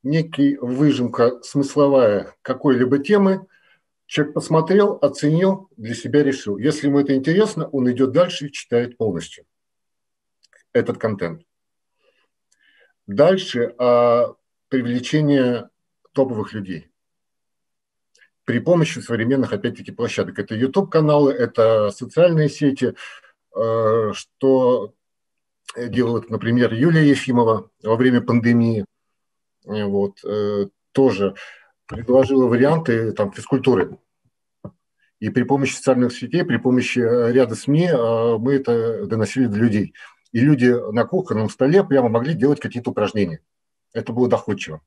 некий 0.02 0.56
выжимка 0.56 1.42
смысловая 1.42 2.34
какой-либо 2.42 2.98
темы, 2.98 3.46
Человек 4.06 4.34
посмотрел, 4.34 4.98
оценил, 5.02 5.68
для 5.76 5.94
себя 5.94 6.22
решил. 6.22 6.58
Если 6.58 6.86
ему 6.86 7.00
это 7.00 7.14
интересно, 7.14 7.68
он 7.68 7.90
идет 7.90 8.12
дальше 8.12 8.46
и 8.46 8.52
читает 8.52 8.96
полностью 8.96 9.44
этот 10.72 10.98
контент. 10.98 11.42
Дальше 13.06 13.74
а, 13.78 14.34
привлечение 14.68 15.68
топовых 16.12 16.52
людей 16.52 16.90
при 18.46 18.60
помощи 18.60 19.00
современных, 19.00 19.52
опять-таки, 19.52 19.90
площадок. 19.90 20.38
Это 20.38 20.54
YouTube-каналы, 20.54 21.32
это 21.32 21.90
социальные 21.90 22.48
сети, 22.48 22.94
э, 23.54 24.12
что 24.12 24.94
делает, 25.76 26.30
например, 26.30 26.72
Юлия 26.72 27.08
Ефимова 27.08 27.68
во 27.82 27.96
время 27.96 28.20
пандемии. 28.20 28.86
Вот, 29.64 30.24
э, 30.24 30.68
тоже 30.92 31.34
предложила 31.86 32.46
варианты 32.46 33.12
там, 33.12 33.32
физкультуры. 33.32 33.98
И 35.18 35.30
при 35.30 35.44
помощи 35.44 35.74
социальных 35.74 36.12
сетей, 36.12 36.44
при 36.44 36.58
помощи 36.58 36.98
э, 36.98 37.32
ряда 37.32 37.54
СМИ 37.54 37.86
э, 37.86 38.36
мы 38.38 38.54
это 38.54 39.06
доносили 39.06 39.46
до 39.46 39.56
людей. 39.56 39.94
И 40.32 40.40
люди 40.40 40.74
на 40.92 41.04
кухонном 41.04 41.48
столе 41.48 41.82
прямо 41.84 42.08
могли 42.08 42.34
делать 42.34 42.60
какие-то 42.60 42.90
упражнения. 42.90 43.40
Это 43.94 44.12
было 44.12 44.28
доходчиво. 44.28 44.82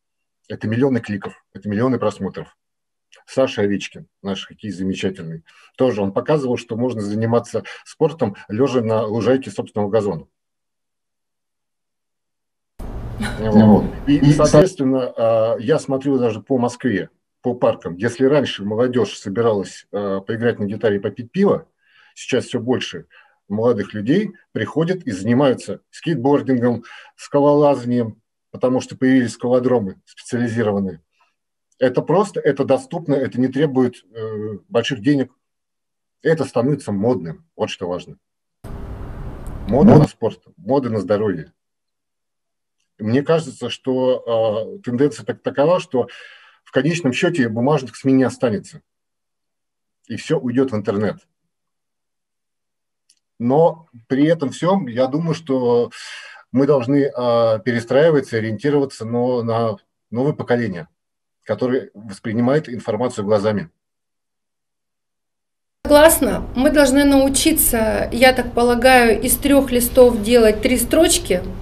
Это 0.47 0.67
миллионы 0.67 0.99
кликов, 0.99 1.33
это 1.53 1.67
миллионы 1.67 1.97
просмотров. 1.97 2.55
Саша 3.25 3.61
Овечкин, 3.61 4.07
наш 4.21 4.45
хоккей 4.45 4.71
замечательный, 4.71 5.43
тоже 5.77 6.01
он 6.01 6.11
показывал, 6.11 6.57
что 6.57 6.75
можно 6.75 7.01
заниматься 7.01 7.63
спортом, 7.85 8.35
лежа 8.47 8.81
на 8.81 9.03
лужайке 9.05 9.49
собственного 9.49 9.89
газона. 9.89 10.27
Вот. 13.39 13.85
И, 14.07 14.17
и, 14.17 14.33
соответственно, 14.33 15.13
а, 15.15 15.57
я 15.59 15.79
смотрю 15.79 16.17
даже 16.17 16.41
по 16.41 16.57
Москве, 16.57 17.09
по 17.41 17.53
паркам. 17.53 17.95
Если 17.95 18.25
раньше 18.25 18.63
молодежь 18.63 19.17
собиралась 19.17 19.87
а, 19.91 20.21
поиграть 20.21 20.59
на 20.59 20.65
гитаре 20.65 20.97
и 20.97 20.99
попить 20.99 21.31
пиво, 21.31 21.67
сейчас 22.15 22.45
все 22.45 22.59
больше 22.59 23.07
молодых 23.47 23.93
людей 23.93 24.33
приходят 24.51 25.03
и 25.03 25.11
занимаются 25.11 25.81
скейтбордингом, 25.89 26.83
скалолазанием, 27.15 28.21
потому 28.51 28.79
что 28.79 28.97
появились 28.97 29.33
скалодромы 29.33 30.01
специализированные. 30.05 31.01
Это 31.79 32.01
просто, 32.01 32.39
это 32.39 32.65
доступно, 32.65 33.13
это 33.13 33.39
не 33.39 33.47
требует 33.47 34.03
э, 34.13 34.57
больших 34.67 35.01
денег. 35.01 35.31
Это 36.21 36.43
становится 36.43 36.91
модным. 36.91 37.45
Вот 37.55 37.69
что 37.69 37.87
важно. 37.87 38.17
Мода 39.67 39.97
на 39.97 40.07
спорт, 40.07 40.41
мода 40.57 40.89
на 40.89 40.99
здоровье. 40.99 41.53
Мне 42.99 43.23
кажется, 43.23 43.69
что 43.69 44.75
э, 44.77 44.81
тенденция 44.83 45.25
так, 45.25 45.41
такова, 45.41 45.79
что 45.79 46.07
в 46.65 46.71
конечном 46.71 47.13
счете 47.13 47.47
бумажных 47.47 47.95
СМИ 47.95 48.13
не 48.13 48.23
останется. 48.23 48.81
И 50.07 50.17
все 50.17 50.37
уйдет 50.37 50.71
в 50.71 50.75
интернет. 50.75 51.17
Но 53.39 53.87
при 54.07 54.25
этом 54.25 54.49
всем, 54.49 54.87
я 54.87 55.07
думаю, 55.07 55.33
что 55.33 55.91
мы 56.51 56.67
должны 56.67 57.05
э, 57.05 57.59
перестраиваться, 57.63 58.37
ориентироваться 58.37 59.05
но, 59.05 59.43
на 59.43 59.77
новое 60.11 60.33
поколение, 60.33 60.89
которое 61.43 61.91
воспринимает 61.93 62.67
информацию 62.67 63.23
глазами. 63.23 63.69
Согласна. 65.85 66.45
Мы 66.55 66.69
должны 66.69 67.05
научиться, 67.05 68.09
я 68.11 68.33
так 68.33 68.53
полагаю, 68.53 69.21
из 69.21 69.37
трех 69.37 69.71
листов 69.71 70.21
делать 70.21 70.61
три 70.61 70.77
строчки– 70.77 71.41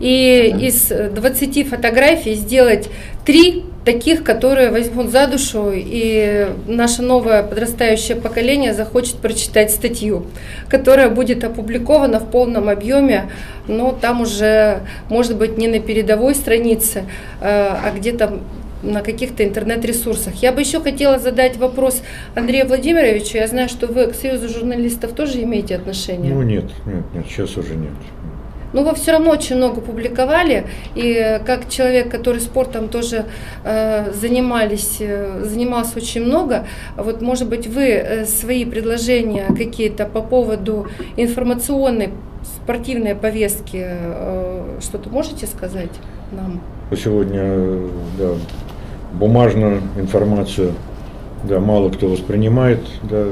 и 0.00 0.54
из 0.60 0.88
20 0.88 1.68
фотографий 1.68 2.34
сделать 2.34 2.88
три 3.24 3.64
таких, 3.84 4.24
которые 4.24 4.70
возьмут 4.70 5.10
за 5.10 5.26
душу, 5.26 5.70
и 5.74 6.48
наше 6.66 7.02
новое 7.02 7.42
подрастающее 7.42 8.16
поколение 8.16 8.72
захочет 8.74 9.16
прочитать 9.16 9.70
статью, 9.70 10.26
которая 10.68 11.10
будет 11.10 11.44
опубликована 11.44 12.18
в 12.18 12.30
полном 12.30 12.68
объеме, 12.68 13.30
но 13.68 13.92
там 13.92 14.22
уже, 14.22 14.80
может 15.08 15.36
быть, 15.36 15.58
не 15.58 15.68
на 15.68 15.80
передовой 15.80 16.34
странице, 16.34 17.04
а, 17.40 17.78
а 17.84 17.96
где-то 17.96 18.40
на 18.82 19.00
каких-то 19.00 19.44
интернет-ресурсах. 19.44 20.34
Я 20.42 20.52
бы 20.52 20.60
еще 20.60 20.80
хотела 20.80 21.18
задать 21.18 21.56
вопрос 21.56 22.02
Андрею 22.34 22.66
Владимировичу. 22.66 23.38
Я 23.38 23.48
знаю, 23.48 23.68
что 23.68 23.86
вы 23.86 24.06
к 24.06 24.14
Союзу 24.14 24.48
журналистов 24.48 25.12
тоже 25.12 25.42
имеете 25.42 25.76
отношение. 25.76 26.34
Ну 26.34 26.42
нет, 26.42 26.64
нет, 26.84 27.04
нет, 27.14 27.24
сейчас 27.28 27.56
уже 27.56 27.74
нет. 27.74 27.92
Но 28.74 28.82
вы 28.82 28.94
все 28.94 29.12
равно 29.12 29.30
очень 29.30 29.56
много 29.56 29.80
публиковали, 29.80 30.66
и 30.94 31.40
как 31.46 31.68
человек, 31.68 32.10
который 32.10 32.40
спортом 32.40 32.88
тоже 32.88 33.24
э, 33.64 34.12
занимались, 34.12 34.96
э, 34.98 35.42
занимался 35.44 35.98
очень 35.98 36.24
много, 36.24 36.66
вот 36.96 37.22
может 37.22 37.48
быть 37.48 37.66
вы 37.68 37.84
э, 37.84 38.26
свои 38.26 38.64
предложения 38.64 39.46
какие-то 39.56 40.06
по 40.06 40.20
поводу 40.20 40.88
информационной 41.16 42.10
спортивной 42.42 43.14
повестки 43.14 43.80
э, 43.80 44.78
что-то 44.80 45.08
можете 45.08 45.46
сказать 45.46 45.90
нам? 46.32 46.60
Сегодня 46.94 47.88
да, 48.18 48.34
бумажную 49.12 49.82
информацию 49.96 50.72
да, 51.44 51.60
мало 51.60 51.90
кто 51.90 52.08
воспринимает, 52.08 52.80
да, 53.02 53.28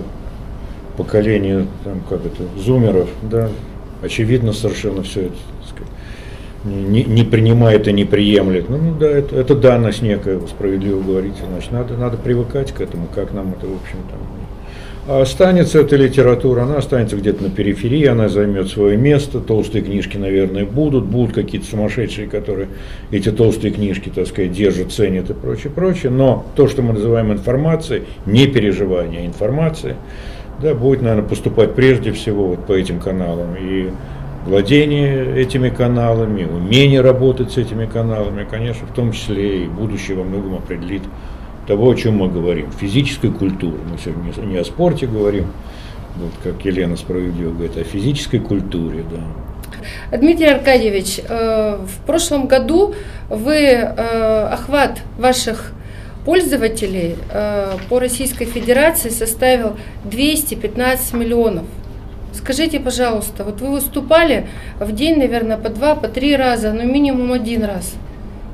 поколение 0.96 1.66
там, 1.84 2.00
как 2.08 2.24
это, 2.24 2.44
зумеров, 2.58 3.08
да, 3.22 3.48
очевидно 4.02 4.52
совершенно 4.52 5.02
все 5.02 5.22
это 5.22 5.34
сказать, 5.66 5.92
не, 6.64 7.04
не 7.04 7.24
принимает 7.24 7.88
и 7.88 7.92
не 7.92 8.04
приемлет. 8.04 8.68
Ну, 8.68 8.78
ну 8.78 8.94
да, 8.98 9.08
это, 9.08 9.36
это 9.36 9.54
данность 9.54 10.02
некая, 10.02 10.40
справедливо 10.40 11.00
говорите, 11.00 11.38
значит, 11.48 11.72
надо, 11.72 11.94
надо 11.94 12.16
привыкать 12.16 12.72
к 12.72 12.80
этому, 12.80 13.08
как 13.14 13.32
нам 13.32 13.54
это, 13.58 13.66
в 13.66 13.74
общем-то. 13.74 14.14
А 15.08 15.22
останется 15.22 15.80
эта 15.80 15.96
литература, 15.96 16.62
она 16.62 16.76
останется 16.76 17.16
где-то 17.16 17.42
на 17.42 17.50
периферии, 17.50 18.06
она 18.06 18.28
займет 18.28 18.68
свое 18.68 18.96
место, 18.96 19.40
толстые 19.40 19.82
книжки, 19.82 20.16
наверное, 20.16 20.64
будут, 20.64 21.06
будут 21.06 21.34
какие-то 21.34 21.66
сумасшедшие, 21.66 22.28
которые 22.28 22.68
эти 23.10 23.32
толстые 23.32 23.72
книжки, 23.72 24.12
так 24.14 24.28
сказать, 24.28 24.52
держат, 24.52 24.92
ценят 24.92 25.28
и 25.28 25.34
прочее, 25.34 25.72
прочее, 25.74 26.12
но 26.12 26.46
то, 26.54 26.68
что 26.68 26.82
мы 26.82 26.92
называем 26.92 27.32
информацией, 27.32 28.04
не 28.26 28.46
переживание, 28.46 29.22
а 29.22 29.26
информация, 29.26 29.96
да, 30.62 30.74
будет, 30.74 31.02
наверное, 31.02 31.28
поступать 31.28 31.74
прежде 31.74 32.12
всего 32.12 32.48
вот 32.48 32.66
по 32.66 32.72
этим 32.72 33.00
каналам. 33.00 33.56
И 33.58 33.90
владение 34.46 35.36
этими 35.36 35.70
каналами, 35.70 36.44
умение 36.44 37.00
работать 37.00 37.50
с 37.52 37.58
этими 37.58 37.86
каналами, 37.86 38.46
конечно, 38.48 38.86
в 38.86 38.92
том 38.92 39.12
числе 39.12 39.64
и 39.64 39.66
будущее 39.66 40.16
во 40.16 40.24
многом 40.24 40.54
определит 40.54 41.02
того, 41.66 41.90
о 41.90 41.94
чем 41.94 42.18
мы 42.18 42.28
говорим. 42.28 42.70
Физической 42.72 43.30
культуры. 43.30 43.78
Мы 43.90 43.98
сегодня 43.98 44.46
не 44.46 44.56
о 44.58 44.64
спорте 44.64 45.06
говорим, 45.06 45.46
вот 46.16 46.32
как 46.42 46.64
Елена 46.64 46.96
справедливо 46.96 47.50
говорит, 47.52 47.76
о 47.76 47.84
физической 47.84 48.38
культуре, 48.38 49.04
да. 49.10 50.16
Дмитрий 50.16 50.46
Аркадьевич, 50.46 51.20
э, 51.28 51.78
в 51.84 52.06
прошлом 52.06 52.46
году 52.46 52.94
вы 53.28 53.56
э, 53.56 54.48
охват 54.52 55.00
ваших 55.18 55.72
пользователей 56.24 57.16
э, 57.30 57.76
по 57.88 57.98
Российской 57.98 58.44
Федерации 58.44 59.08
составил 59.08 59.76
215 60.04 61.14
миллионов. 61.14 61.64
Скажите, 62.32 62.80
пожалуйста, 62.80 63.44
вот 63.44 63.60
вы 63.60 63.72
выступали 63.72 64.46
в 64.80 64.92
день, 64.92 65.18
наверное, 65.18 65.58
по 65.58 65.68
два, 65.68 65.94
по 65.94 66.08
три 66.08 66.34
раза, 66.34 66.72
но 66.72 66.82
минимум 66.84 67.32
один 67.32 67.64
раз. 67.64 67.94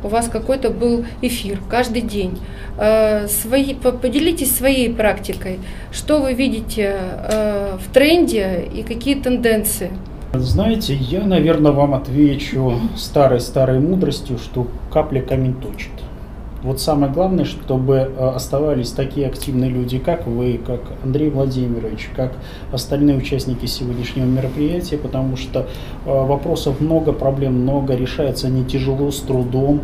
у 0.03 0.09
вас 0.09 0.29
какой-то 0.29 0.71
был 0.71 1.05
эфир 1.23 1.59
каждый 1.69 2.03
день. 2.03 2.39
Э, 2.79 3.27
свои, 3.29 3.75
поделитесь 3.75 4.55
своей 4.57 4.93
практикой, 4.93 5.59
что 5.93 6.21
вы 6.21 6.35
видите 6.35 6.97
э, 6.97 7.77
в 7.77 7.93
тренде 7.93 8.69
и 8.73 8.83
какие 8.83 9.15
тенденции. 9.15 9.91
Знаете, 10.35 10.95
я, 10.95 11.25
наверное, 11.25 11.73
вам 11.73 11.95
отвечу 11.95 12.75
старой-старой 12.97 13.81
мудростью, 13.81 14.39
что 14.39 14.67
капля 14.93 15.21
камень 15.23 15.55
точит. 15.55 15.91
Вот 16.69 16.83
самое 16.83 17.11
главное, 17.11 17.47
чтобы 17.47 17.95
э, 17.95 18.29
оставались 18.29 18.91
такие 18.91 19.27
активные 19.27 19.71
люди, 19.71 19.99
как 19.99 20.27
вы, 20.27 20.61
как 20.67 20.83
Андрей 21.03 21.31
Владимирович, 21.31 22.11
как 22.15 22.35
остальные 22.71 23.17
участники 23.17 23.65
сегодняшнего 23.65 24.27
мероприятия, 24.27 24.99
потому 24.99 25.39
что 25.39 25.61
э, 25.61 25.65
вопросов 26.05 26.83
много, 26.83 27.15
проблем 27.15 27.55
много, 27.63 27.95
решается 27.95 28.49
они 28.49 28.67
тяжело, 28.67 29.11
с 29.11 29.21
трудом. 29.21 29.81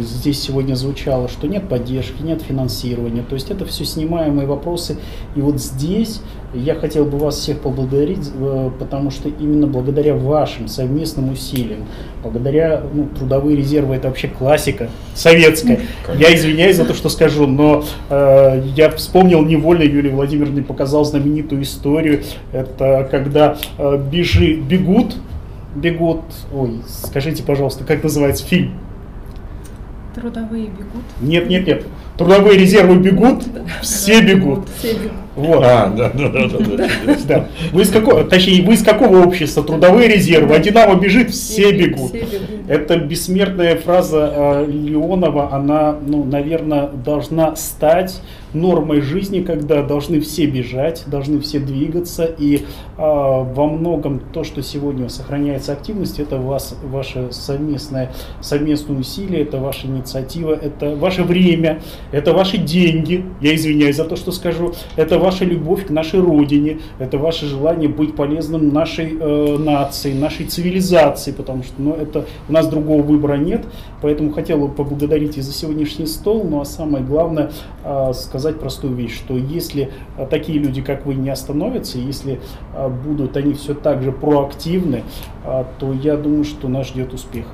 Здесь 0.00 0.40
сегодня 0.40 0.74
звучало, 0.74 1.28
что 1.28 1.46
нет 1.46 1.68
поддержки, 1.68 2.22
нет 2.22 2.42
финансирования. 2.42 3.22
То 3.22 3.34
есть 3.34 3.50
это 3.50 3.64
все 3.64 3.84
снимаемые 3.84 4.46
вопросы. 4.46 4.96
И 5.34 5.40
вот 5.40 5.60
здесь 5.60 6.20
я 6.54 6.74
хотел 6.74 7.04
бы 7.04 7.18
вас 7.18 7.36
всех 7.36 7.60
поблагодарить, 7.60 8.30
э, 8.34 8.70
потому 8.78 9.10
что 9.10 9.28
именно 9.28 9.66
благодаря 9.66 10.14
вашим 10.14 10.68
совместным 10.68 11.30
усилиям, 11.30 11.84
благодаря 12.22 12.82
ну, 12.92 13.08
трудовые 13.16 13.56
резервы, 13.56 13.96
это 13.96 14.08
вообще 14.08 14.28
классика 14.28 14.88
советская. 15.14 15.80
Я 16.18 16.34
извиняюсь 16.34 16.76
за 16.76 16.84
то, 16.84 16.94
что 16.94 17.08
скажу, 17.08 17.46
но 17.46 17.84
э, 18.08 18.62
я 18.76 18.90
вспомнил 18.90 19.44
невольно, 19.44 19.82
Юлия 19.82 20.10
Владимировна 20.10 20.62
показал 20.62 21.04
знаменитую 21.04 21.62
историю. 21.62 22.22
Это 22.52 23.06
когда 23.10 23.56
э, 23.78 24.02
бежи, 24.10 24.54
бегут, 24.54 25.16
бегут, 25.74 26.22
ой, 26.52 26.80
скажите, 26.86 27.42
пожалуйста, 27.42 27.84
как 27.84 28.02
называется 28.02 28.44
фильм? 28.44 28.72
Трудовые 30.16 30.68
бегут. 30.68 31.04
Нет, 31.20 31.46
нет, 31.50 31.66
нет. 31.66 31.86
Трудовые 32.18 32.58
резервы 32.58 32.96
бегут, 32.96 33.44
все 33.82 34.20
бегут. 34.22 34.68
Все 34.78 34.94
бегут. 34.94 35.12
Вот. 35.36 35.62
А, 35.62 35.88
да, 35.88 36.10
да, 36.14 36.28
да, 36.30 36.48
да, 36.48 36.58
да. 36.58 37.16
да. 37.28 37.48
Вы 37.72 37.82
из 37.82 37.90
какого, 37.90 38.24
точнее, 38.24 38.62
вы 38.62 38.72
из 38.72 38.82
какого 38.82 39.22
общества? 39.22 39.62
Трудовые 39.62 40.08
резервы. 40.08 40.54
А 40.54 40.58
Динамо 40.58 40.98
бежит, 40.98 41.30
все 41.30 41.72
бегут. 41.72 42.08
Все 42.08 42.20
бегут. 42.20 42.50
Это 42.68 42.96
бессмертная 42.96 43.76
фраза 43.76 44.32
э, 44.34 44.66
Леонова, 44.66 45.52
она, 45.52 45.96
ну, 46.04 46.24
наверное, 46.24 46.88
должна 46.88 47.54
стать 47.54 48.22
нормой 48.54 49.02
жизни, 49.02 49.40
когда 49.40 49.82
должны 49.82 50.20
все 50.20 50.46
бежать, 50.46 51.04
должны 51.06 51.40
все 51.40 51.60
двигаться, 51.60 52.24
и 52.24 52.56
э, 52.56 52.60
во 52.96 53.66
многом 53.66 54.20
то, 54.32 54.42
что 54.42 54.62
сегодня 54.62 55.08
сохраняется 55.08 55.72
активность, 55.72 56.18
это 56.18 56.38
вас, 56.38 56.76
ваше 56.82 57.28
совместное, 57.30 58.12
совместное 58.40 58.98
усилие, 58.98 59.42
это 59.42 59.58
ваша 59.58 59.86
инициатива, 59.86 60.52
это 60.54 60.96
ваше 60.96 61.22
время, 61.22 61.80
это 62.12 62.32
ваши 62.32 62.58
деньги, 62.58 63.24
я 63.40 63.54
извиняюсь 63.54 63.96
за 63.96 64.04
то, 64.04 64.16
что 64.16 64.32
скажу, 64.32 64.72
это 64.96 65.18
ваша 65.18 65.44
любовь 65.44 65.86
к 65.86 65.90
нашей 65.90 66.20
родине, 66.20 66.78
это 66.98 67.18
ваше 67.18 67.46
желание 67.46 67.88
быть 67.88 68.14
полезным 68.14 68.72
нашей 68.72 69.16
э, 69.18 69.58
нации, 69.58 70.12
нашей 70.12 70.46
цивилизации, 70.46 71.32
потому 71.32 71.62
что 71.62 71.74
ну, 71.78 71.92
это, 71.94 72.26
у 72.48 72.52
нас 72.52 72.68
другого 72.68 73.02
выбора 73.02 73.36
нет, 73.36 73.64
поэтому 74.02 74.32
хотел 74.32 74.58
бы 74.58 74.68
поблагодарить 74.68 75.36
и 75.36 75.40
за 75.40 75.52
сегодняшний 75.52 76.06
стол, 76.06 76.44
ну 76.48 76.60
а 76.60 76.64
самое 76.64 77.04
главное 77.04 77.50
э, 77.84 78.12
сказать 78.14 78.60
простую 78.60 78.94
вещь, 78.94 79.16
что 79.16 79.36
если 79.36 79.90
э, 80.16 80.26
такие 80.28 80.58
люди, 80.58 80.82
как 80.82 81.06
вы, 81.06 81.14
не 81.14 81.30
остановятся, 81.30 81.98
если 81.98 82.40
э, 82.74 82.88
будут 82.88 83.36
они 83.36 83.54
все 83.54 83.74
так 83.74 84.02
же 84.02 84.12
проактивны, 84.12 85.02
э, 85.44 85.64
то 85.78 85.92
я 85.92 86.16
думаю, 86.16 86.44
что 86.44 86.68
нас 86.68 86.88
ждет 86.88 87.12
успех. 87.12 87.46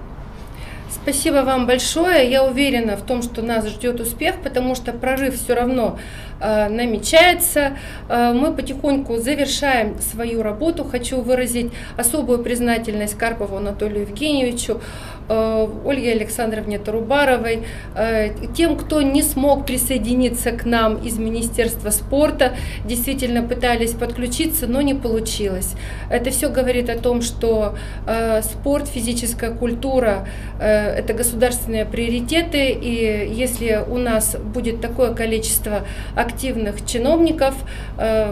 Спасибо 1.03 1.43
вам 1.43 1.67
большое. 1.67 2.31
Я 2.31 2.45
уверена 2.45 2.97
в 2.97 3.03
том, 3.03 3.23
что 3.23 3.43
нас 3.43 3.67
ждет 3.67 3.99
успех, 3.99 4.37
потому 4.41 4.77
что 4.77 4.93
прорыв 4.93 5.35
все 5.35 5.55
равно 5.55 5.99
э, 6.39 6.69
намечается. 6.69 7.77
Э, 8.09 8.33
мы 8.33 8.55
потихоньку 8.55 9.17
завершаем 9.17 10.01
свою 10.01 10.45
работу. 10.45 10.85
Хочу 10.85 11.21
выразить 11.21 11.73
особую 11.97 12.45
признательность 12.45 13.19
Карпову 13.19 13.57
Анатолию 13.57 14.03
Евгеньевичу, 14.03 14.81
Ольге 15.29 16.13
Александровне 16.13 16.79
Тарубаровой, 16.79 17.63
э, 17.95 18.31
тем, 18.55 18.77
кто 18.77 19.03
не 19.03 19.23
смог 19.23 19.67
присоединиться 19.67 20.53
к 20.53 20.65
нам 20.65 20.97
из 20.97 21.19
Министерства 21.19 21.91
спорта, 21.91 22.53
действительно 22.85 23.43
пытались 23.43 23.93
подключиться, 23.93 24.67
но 24.67 24.81
не 24.81 24.95
получилось. 24.95 25.75
Это 26.11 26.31
все 26.31 26.49
говорит 26.49 26.91
о 26.91 26.99
том, 26.99 27.23
что 27.23 27.77
э, 28.07 28.43
спорт, 28.43 28.89
физическая 28.89 29.51
культура– 29.51 30.27
это 30.61 31.13
государственные 31.15 31.85
приоритеты, 31.85 32.71
и 32.71 33.33
если 33.35 33.81
у 33.89 33.99
нас 33.99 34.37
будет 34.37 34.81
такое 34.81 35.13
количество 35.13 35.85
активных 36.15 36.87
чиновников, 36.87 37.55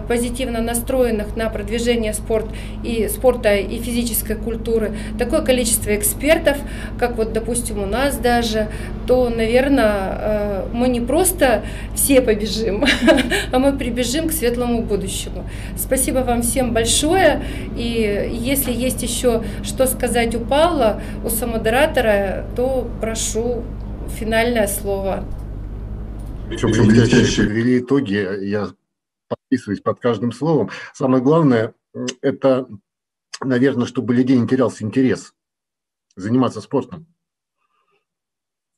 позитивно 0.09 0.61
настроенных 0.61 1.37
на 1.37 1.51
продвижение 1.51 2.15
спорт 2.15 2.47
и, 2.85 3.09
спорта 3.09 3.57
и 3.57 3.79
физической 3.79 4.37
культуры, 4.37 4.93
такое 5.19 5.43
количество 5.43 5.95
экспертов– 5.95 6.59
как 6.99 7.17
вот, 7.17 7.33
допустим, 7.33 7.83
у 7.83 7.87
нас 7.87 8.17
даже, 8.17 8.69
то, 9.07 9.29
наверное, 9.29 10.19
э, 10.21 10.67
мы 10.73 10.89
не 10.89 11.01
просто 11.01 11.65
все 11.95 12.21
побежим, 12.21 12.85
а 13.53 13.59
мы 13.59 13.77
прибежим 13.77 14.29
к 14.29 14.33
светлому 14.33 14.83
будущему. 14.83 15.49
Спасибо 15.77 16.19
вам 16.19 16.43
всем 16.43 16.73
большое. 16.73 17.43
И 17.77 18.31
если 18.33 18.73
есть 18.73 19.03
еще 19.03 19.43
что 19.63 19.87
сказать 19.87 20.35
у 20.35 20.41
Павла, 20.41 21.01
у 21.25 21.31
самодератора, 21.31 22.47
то 22.57 22.89
прошу 23.01 23.65
финальное 24.19 24.67
слово. 24.67 25.25
Причем 26.49 26.73
блестяще 26.87 27.45
ввели 27.45 27.79
итоги, 27.79 28.45
я 28.45 28.69
подписываюсь 29.29 29.81
под 29.81 30.01
каждым 30.01 30.33
словом. 30.33 30.71
Самое 30.95 31.23
главное, 31.23 31.75
это, 32.21 32.67
наверное, 33.43 33.87
чтобы 33.87 34.15
людей 34.15 34.37
не 34.37 34.49
терялся 34.49 34.85
интерес 34.85 35.33
заниматься 36.21 36.61
спортом. 36.61 37.07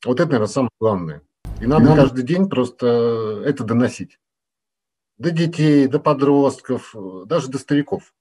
Вот 0.05 0.19
это, 0.21 0.31
наверное, 0.31 0.49
самое 0.49 0.71
главное. 0.81 1.23
И 1.61 1.67
надо 1.67 1.87
да. 1.87 1.97
каждый 1.97 2.25
день 2.25 2.49
просто 2.49 3.43
это 3.45 3.65
доносить. 3.65 4.19
До 5.19 5.31
детей, 5.31 5.87
до 5.87 6.01
подростков, 6.01 6.95
даже 7.27 7.49
до 7.49 7.59
стариков. 7.59 8.15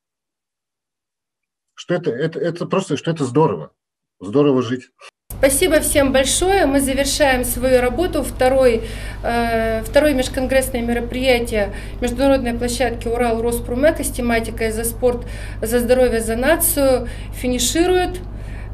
Что 1.73 1.95
это, 1.95 2.11
это, 2.11 2.39
это 2.39 2.65
просто, 2.67 2.97
что 2.97 3.09
это 3.09 3.25
здорово. 3.25 3.71
Здорово 4.19 4.61
жить. 4.61 4.91
Спасибо 5.31 5.79
всем 5.79 6.11
большое. 6.11 6.67
Мы 6.67 6.79
завершаем 6.79 7.43
свою 7.43 7.81
работу. 7.81 8.21
Второй, 8.21 8.83
э, 9.23 9.81
второе 9.83 10.13
межконгрессное 10.13 10.83
мероприятие 10.83 11.73
международной 11.99 12.53
площадки 12.53 13.07
Урал 13.07 13.41
Роспромека 13.41 14.03
с 14.03 14.11
тематикой 14.11 14.71
«За 14.71 14.83
спорт, 14.83 15.25
за 15.63 15.79
здоровье, 15.79 16.21
за 16.21 16.35
нацию» 16.35 17.07
финиширует. 17.33 18.19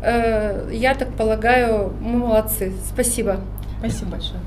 Э, 0.01 0.69
я 0.71 0.93
так 0.95 1.09
полагаю, 1.15 1.93
мы 2.01 2.17
молодцы. 2.17 2.73
Спасибо. 2.91 3.37
Спасибо 3.79 4.11
большое. 4.11 4.39